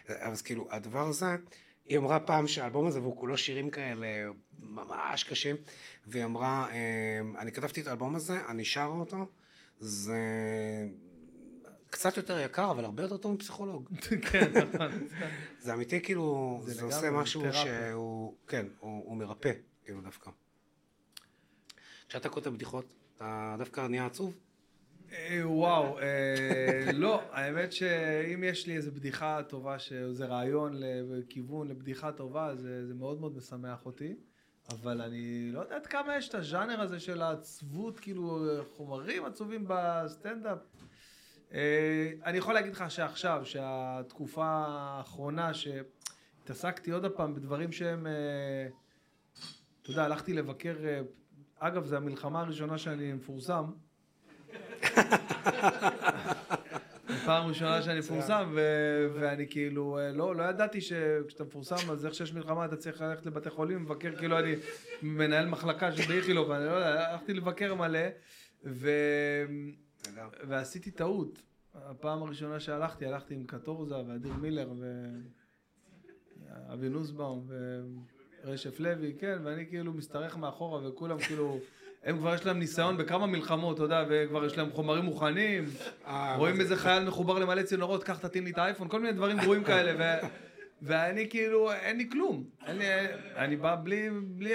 [0.09, 1.27] אז כאילו, הדבר הזה,
[1.85, 4.07] היא אמרה פעם שהאלבום הזה, והוא כולו שירים כאלה
[4.59, 5.57] ממש קשים,
[6.07, 9.27] והיא אמרה, אמ, אני כתבתי את האלבום הזה, אני שרה אותו,
[9.81, 10.19] זה
[11.91, 13.89] קצת יותר יקר, אבל הרבה יותר טוב מפסיכולוג.
[14.31, 15.07] כן, נכון.
[15.59, 17.65] זה אמיתי, כאילו, זה עושה משהו תרפיה.
[17.65, 19.53] שהוא, כן, הוא, הוא מרפא,
[19.85, 20.31] כאילו דווקא.
[22.09, 24.35] כשאתה כותב בדיחות, אתה דווקא נהיה עצוב?
[25.13, 32.13] אה, וואו, אה, לא, האמת שאם יש לי איזו בדיחה טובה, שזה רעיון לכיוון לבדיחה
[32.13, 34.15] טובה, זה, זה מאוד מאוד משמח אותי.
[34.70, 38.47] אבל אני לא יודע עד כמה יש את הז'אנר הזה של העצבות, כאילו
[38.77, 40.59] חומרים עצובים בסטנדאפ.
[41.53, 48.12] אה, אני יכול להגיד לך שעכשיו, שהתקופה האחרונה שהתעסקתי עוד פעם בדברים שהם, אה,
[49.83, 51.01] אתה יודע, הלכתי לבקר, אה,
[51.59, 53.65] אגב, זו המלחמה הראשונה שאני מפורסם.
[57.27, 58.57] פעם ראשונה שאני מפורסם,
[59.15, 63.27] ואני כאילו, אה, לא, לא ידעתי שכשאתה מפורסם, אז איך שיש מלחמה אתה צריך ללכת
[63.27, 64.55] לבתי חולים, מבקר, כאילו אני
[65.03, 68.09] מנהל מחלקה של באיכילוב, אני לא יודע, הלכתי לבקר מלא.
[70.49, 71.43] ועשיתי טעות.
[71.75, 74.73] הפעם הראשונה שהלכתי, הלכתי עם קטורזה ואדיר מילר
[76.69, 77.47] ואבי נוסבאום
[78.45, 81.59] ורשף לוי, כן, ואני כאילו משתרך מאחורה וכולם כאילו,
[82.07, 85.65] הם כבר יש להם ניסיון בכמה מלחמות, אתה יודע, וכבר יש להם חומרים מוכנים,
[86.07, 89.39] אה, רואים איזה חייל מחובר למלא צינורות, קח תטעין לי את האייפון, כל מיני דברים
[89.39, 90.26] גרועים כאלה, ו...
[90.83, 92.44] ואני כאילו, אין לי כלום.
[92.67, 92.85] אין לי,
[93.36, 94.55] אני בא בלי, בלי,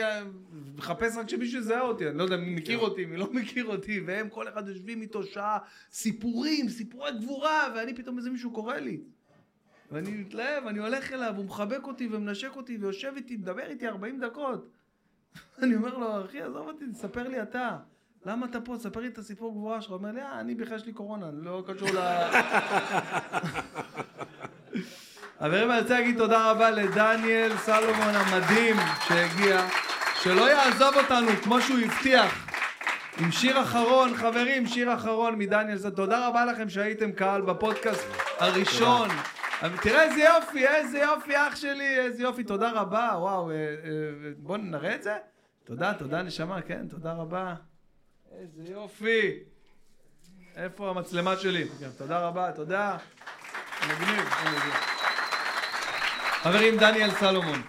[0.76, 4.02] מחפש רק שמישהו יזהה אותי, אני לא יודע מי מכיר אותי, מי לא מכיר אותי,
[4.06, 5.58] והם כל אחד יושבים איתו שעה,
[5.92, 9.00] סיפורים, סיפורי גבורה, ואני פתאום איזה מישהו קורא לי.
[9.92, 14.20] ואני מתלהב, אני הולך אליו, הוא מחבק אותי ומנשק אותי ויושב איתי, מדבר איתי 40
[14.20, 14.68] דקות.
[15.64, 17.78] אני אומר לו, אחי, עזוב אותי, תספר לי אתה.
[18.26, 18.78] למה אתה פה?
[18.78, 19.92] תספר לי את הסיפור גבורה שלך.
[19.92, 21.98] הוא אומר לי, אה, אני בכלל יש לי קורונה, לא קשור ל...
[25.42, 28.76] חברים, אני רוצה להגיד תודה רבה לדניאל סלומון המדהים
[29.08, 29.68] שהגיע,
[30.22, 32.48] שלא יעזוב אותנו כמו שהוא הבטיח.
[33.20, 35.96] עם שיר אחרון, חברים, שיר אחרון מדניאל סלומון.
[35.96, 38.08] תודה רבה לכם שהייתם קהל בפודקאסט
[38.40, 39.10] הראשון.
[39.10, 43.72] אבל תראה איזה יופי, איזה יופי, אח שלי, איזה יופי, תודה רבה, וואו, אה, אה,
[44.38, 45.18] בואו נראה את זה.
[45.64, 47.56] תודה, תודה נשמה, כן, תודה רבה.
[48.32, 49.40] איזה יופי.
[50.56, 51.68] איפה המצלמה שלי?
[51.98, 52.98] תודה רבה, תודה.
[53.84, 54.26] מגניב.
[56.42, 57.62] חברים, דניאל סלומון.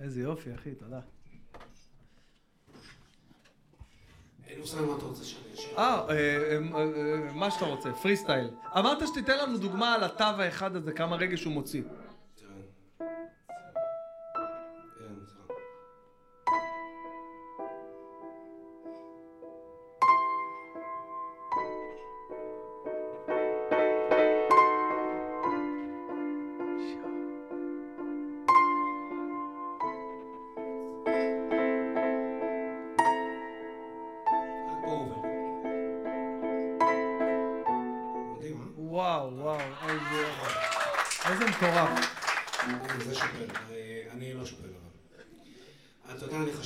[0.00, 1.00] איזה יופי, אחי, תודה.
[4.86, 5.40] מה אתה רוצה שאני.
[5.78, 8.48] אה, אה, אה, אה, מה שאתה רוצה, פרי סטייל.
[8.78, 11.82] אמרת שתיתן לנו דוגמה על התו האחד הזה, כמה רגש הוא מוציא.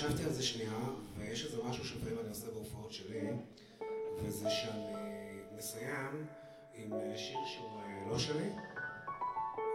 [0.04, 0.78] חשבתי על זה שנייה,
[1.18, 3.30] ויש איזה משהו שלפעמים אני עושה בהופעות שלי,
[4.22, 4.94] וזה שאני
[5.56, 6.26] מסיים
[6.74, 8.48] עם אה, שיר שהוא אה, לא שלי,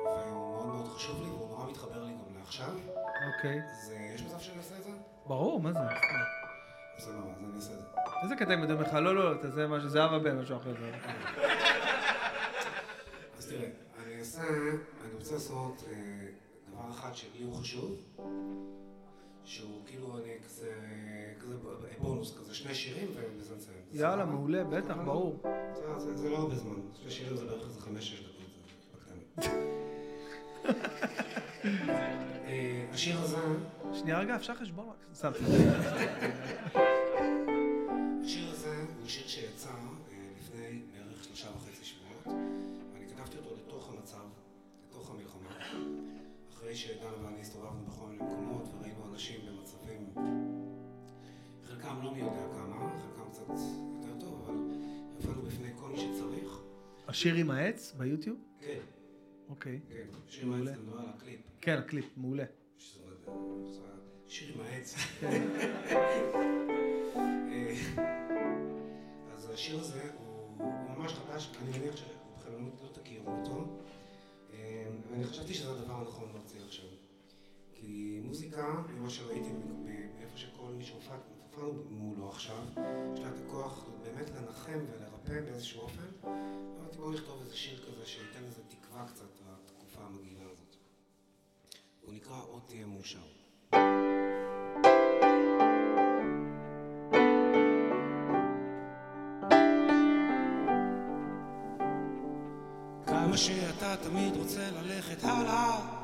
[0.04, 2.74] והוא מאוד מאוד חשוב לי, והוא נורא מתחבר לי גם לעכשיו.
[3.36, 3.62] אוקיי.
[3.72, 4.90] אז יש מצב שאני אעשה את זה?
[5.28, 5.80] ברור, מה זה?
[6.98, 7.84] בסדר, אז אני אעשה את זה.
[8.24, 10.74] איזה קטע אם יודעים לך, לא, לא, תעשה משהו, זה אבא בן, משהו אחר.
[13.38, 13.70] אז תראה,
[14.04, 14.42] אני אעשה
[15.20, 15.96] רוצה לעשות אה,
[16.72, 18.02] דבר אחד שלי הוא חשוב,
[19.50, 20.74] שהוא כאילו אני כזה,
[21.40, 21.56] כזה
[22.00, 23.78] בונוס כזה, שני שירים ובזה נסיים.
[23.94, 24.26] יאללה, סבבה?
[24.36, 24.96] מעולה, בטח?
[25.06, 25.40] ברור.
[25.76, 28.34] זה- זה- זה לא הרבה זמן, שני שירים זה בערך איזה חמש-שש דקות,
[28.82, 29.54] זה בקטנה.
[32.48, 33.38] אה, השיר הזה,
[33.94, 34.96] שנייה רגע, אפשר חשבון רק?
[35.16, 35.32] סתם.
[38.24, 39.76] השיר הזה הוא שיר שיצא אה,
[40.40, 42.38] לפני בערך שלושה וחצי שבועות,
[42.94, 44.18] ואני כתבתי אותו לתוך המצב,
[44.90, 45.50] לתוך המלחמה,
[46.54, 48.64] אחרי שדנה ואני הסתובבנו בכל מיני מקומות
[49.20, 50.14] אנשים במצבים,
[51.64, 54.56] חלקם לא מי יודע כמה, חלקם קצת יותר טוב, אבל
[55.16, 56.60] הופענו בפני כל מי שצריך.
[57.08, 58.38] השיר עם העץ ביוטיוב?
[58.60, 58.80] כן,
[59.50, 59.80] אוקיי.
[59.90, 61.40] כן, שיר עם העץ, אתה מדבר על הקליפ.
[61.62, 62.44] כן, הקליפ, מעולה.
[64.28, 64.96] שיר עם העץ.
[65.20, 65.48] כן.
[67.26, 67.76] אה,
[69.36, 70.58] אז השיר הזה הוא
[70.98, 73.68] ממש חדש, אני מניח שרובכם לא- לא תכירו אותו.
[74.54, 76.86] אה, ואני חשבתי שזה הדבר הנכון להוציא עכשיו.
[77.82, 79.50] כי מוזיקה, ממה שראיתי
[79.84, 82.64] מאיפה שכל מי שהופענו מולו עכשיו,
[83.14, 86.28] יש לה את הכוח באמת לנחם ולרפא באיזשהו אופן.
[86.80, 90.76] אמרתי בואו נכתוב איזה שיר כזה שייתן איזה תקווה קצת לתקופה המגעילה הזאת.
[92.02, 93.20] הוא נקרא עוד תהיה מאושר.
[103.06, 105.99] כמה שאתה תמיד רוצה ללכת הלאה,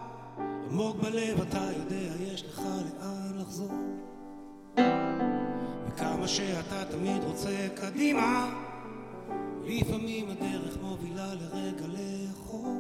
[0.76, 3.72] עמוק בלב אתה יודע יש לך לאן לחזור.
[5.88, 8.50] וכמה שאתה תמיד רוצה קדימה,
[9.66, 12.78] לפעמים הדרך מובילה לרגע לאחור.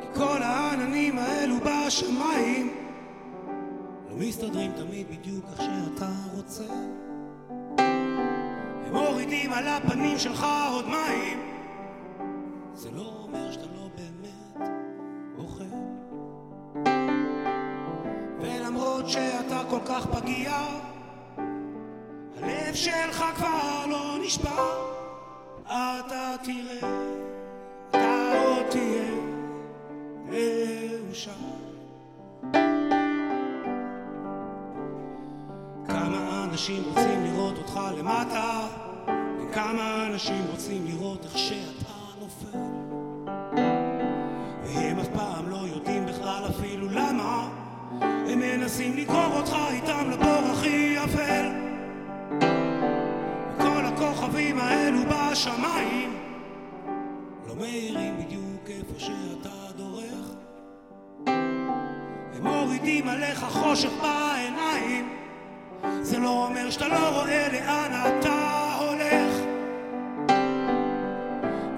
[0.00, 2.74] כי כל העננים האלו בשמיים
[4.10, 6.74] לא מסתדרים תמיד בדיוק איך שאתה רוצה.
[8.86, 11.38] הם מורידים על הפנים שלך עוד מים
[12.74, 14.11] זה לא אומר שאתה לא באמת
[19.02, 20.52] ולמרות שאתה כל כך פגיע,
[22.42, 24.92] הלב שלך כבר לא נשבר.
[25.64, 26.90] אתה תראה,
[27.90, 29.10] אתה עוד תהיה
[30.24, 31.30] מאושר.
[35.88, 38.66] כמה אנשים רוצים לראות אותך למטה,
[39.40, 42.91] וכמה אנשים רוצים לראות איך שאתה נופל.
[48.56, 51.46] מנסים לגרור אותך איתם לבור הכי אפל.
[53.56, 56.16] וכל הכוכבים האלו בשמיים
[57.48, 60.34] לא מאירים בדיוק איפה שאתה דורך.
[62.34, 65.08] הם מורידים עליך חושך בעיניים.
[66.00, 69.34] זה לא אומר שאתה לא רואה לאן אתה הולך.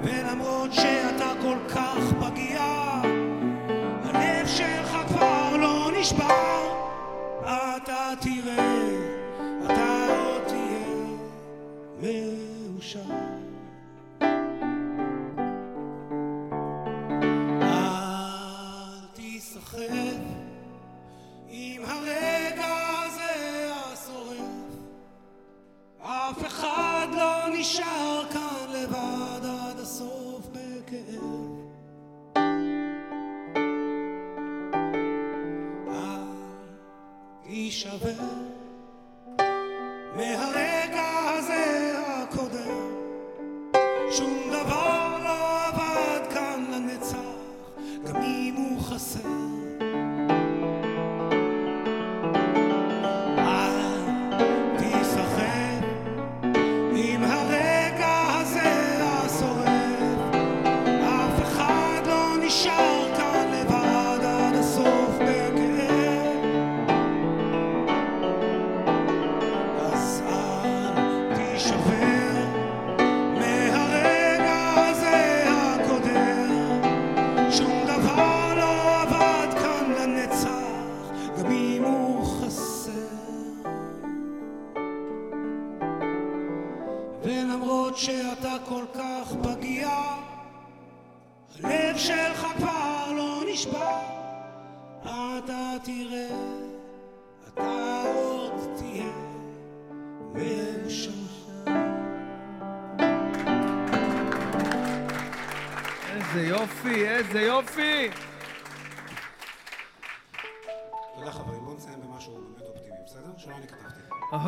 [0.02, 2.62] ולמרות שאתה כל כך פגיע,
[4.04, 6.53] הלב שלך כבר לא נשבר.
[12.96, 13.33] מאושר.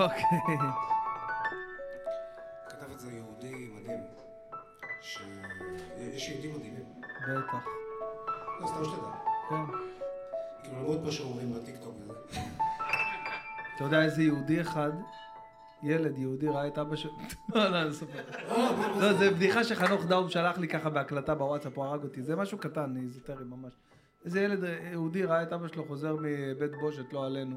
[0.06, 0.56] אוקיי.
[2.68, 4.00] כתב את זה יהודי מדהים,
[5.00, 6.84] שיש יהודים מדהימים.
[7.28, 7.66] בטח.
[8.60, 9.10] לא, סתם שתדע.
[9.48, 9.56] כן.
[10.62, 12.40] כאילו, למרות מה שאומרים בטיקטוק וזה.
[13.76, 14.92] אתה יודע איזה יהודי אחד,
[15.82, 17.12] ילד יהודי ראה את אבא שלו,
[17.54, 18.22] לא, לא, אני אספר.
[19.00, 22.58] לא, זה בדיחה שחנוך דאום שלח לי ככה בהקלטה בוואטסאפ, הוא הרג אותי, זה משהו
[22.58, 23.72] קטן, איזוטרי ממש.
[24.24, 27.56] איזה ילד יהודי ראה את אבא שלו חוזר מבית בושת, לא עלינו.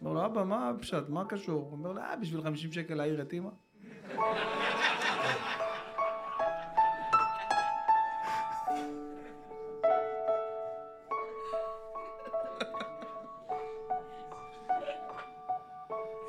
[0.00, 1.62] אומר לו, אבא, מה הפשט, מה קשור?
[1.62, 3.50] הוא אומר לו, אה, בשביל 50 שקל להעיר את אמא?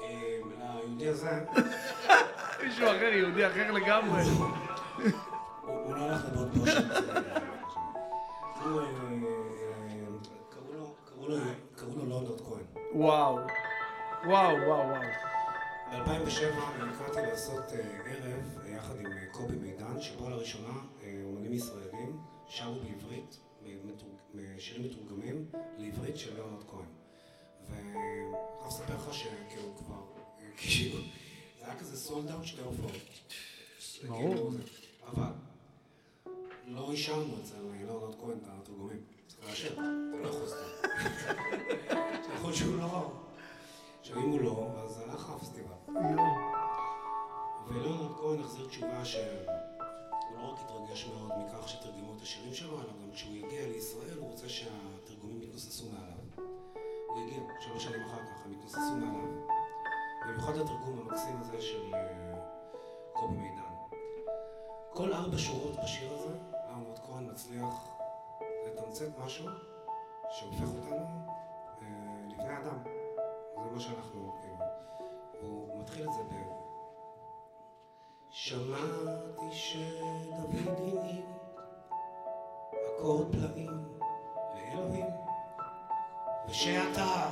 [0.02, 1.40] אה,
[2.64, 4.22] מישהו אחר, יהודי אחר לגמרי.
[5.62, 6.86] הוא לא הלך לבעוד פושט.
[12.96, 13.38] וואו.
[14.26, 15.02] וואו, וואו, וואו.
[15.92, 20.74] ב-2007 נקראתי לעשות אה, ערב אה, יחד עם אה, קובי מידן, שבו לראשונה
[21.24, 23.40] אומנים ישראלים שרו בעברית,
[24.58, 25.46] שירים מתורגמים
[25.78, 26.86] לעברית של ליאונרד כהן.
[27.70, 27.90] ואני
[28.58, 30.02] יכול לספר לך שכאילו כבר,
[30.58, 31.00] כאילו,
[31.60, 32.92] זה היה כזה סולד אאוט שתי הופעות.
[34.08, 34.52] ברור.
[35.08, 35.32] אבל
[36.68, 39.15] לא אישרנו אצל ליאונרד כהן את התרגומים.
[39.50, 39.82] לאשר, אתה
[40.22, 40.58] לא יכול סתם.
[42.42, 43.12] להיות שהוא לא...
[44.00, 45.74] עכשיו אם הוא לא, אז הלך הפסטיבל.
[47.68, 49.24] ולאונרד כהן החזיר תשובה שהוא
[50.32, 54.32] לא רק התרגש מאוד מכך שתרגמו את השירים שלו, אלא גם כשהוא יגיע לישראל הוא
[54.32, 56.46] רוצה שהתרגומים יתנוססו מעליו.
[57.08, 59.42] הוא הגיע, שלוש שנים אחר כך, הם התנוססו מעליו.
[60.28, 62.40] במיוחד התרגום המקסים הזה של אה,
[63.14, 63.98] קובי מידן.
[64.94, 66.38] כל ארבע שורות בשיר הזה,
[66.70, 67.95] לאונרד כהן מצליח
[68.76, 69.46] לתמצת משהו
[70.30, 71.06] שהופך אותנו
[71.82, 71.88] אה,
[72.30, 72.84] לבני אדם.
[73.64, 74.56] זה מה שאנחנו, כאילו.
[75.42, 76.34] והוא מתחיל את זה ב...
[78.30, 81.26] שמעתי שדוד הנהיג
[82.98, 84.00] אקורד פלאים
[84.56, 85.06] לאלוהים,
[86.50, 87.32] ושאתה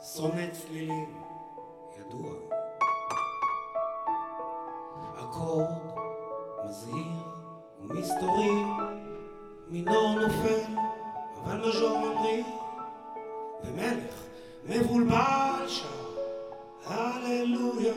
[0.00, 1.22] שונא צלילים,
[1.98, 2.32] ידוע.
[5.20, 5.66] אקורד
[6.64, 7.22] מזהיר
[7.78, 8.50] ומסתורי,
[9.72, 10.72] מינור נופל,
[11.44, 12.44] אבל מז'ור ממריא,
[13.64, 14.14] ומלך
[14.64, 15.88] מבולבל שם,
[16.86, 17.94] הללויה.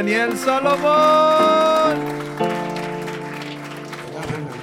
[0.00, 1.96] דניאל סולומון!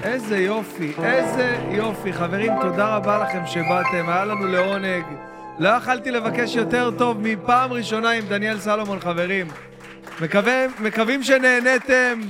[0.04, 2.14] איזה יופי, איזה יופי.
[2.14, 5.04] חברים, תודה רבה לכם שבאתם, היה לנו לעונג.
[5.60, 9.48] לא יכלתי לבקש יותר טוב מפעם ראשונה עם דניאל סלומון, חברים.
[10.22, 12.22] מקווה, מקווים שנהניתם.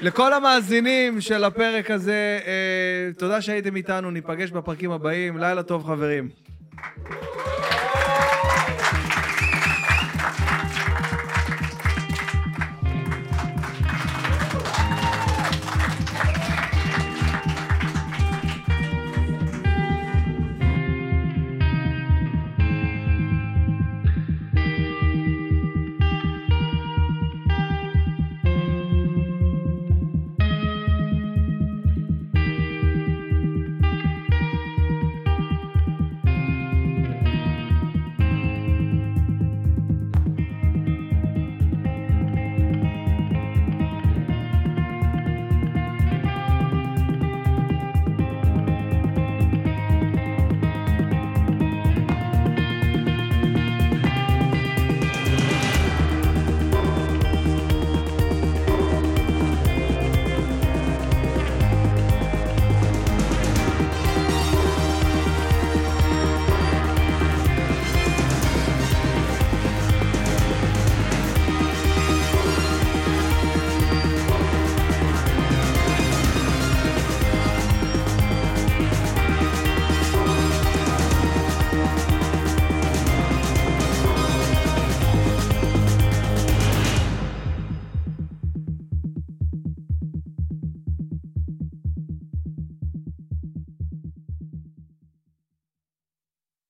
[0.00, 5.38] לכל המאזינים של הפרק הזה, אה, תודה שהייתם איתנו, ניפגש בפרקים הבאים.
[5.38, 6.45] לילה טוב, חברים.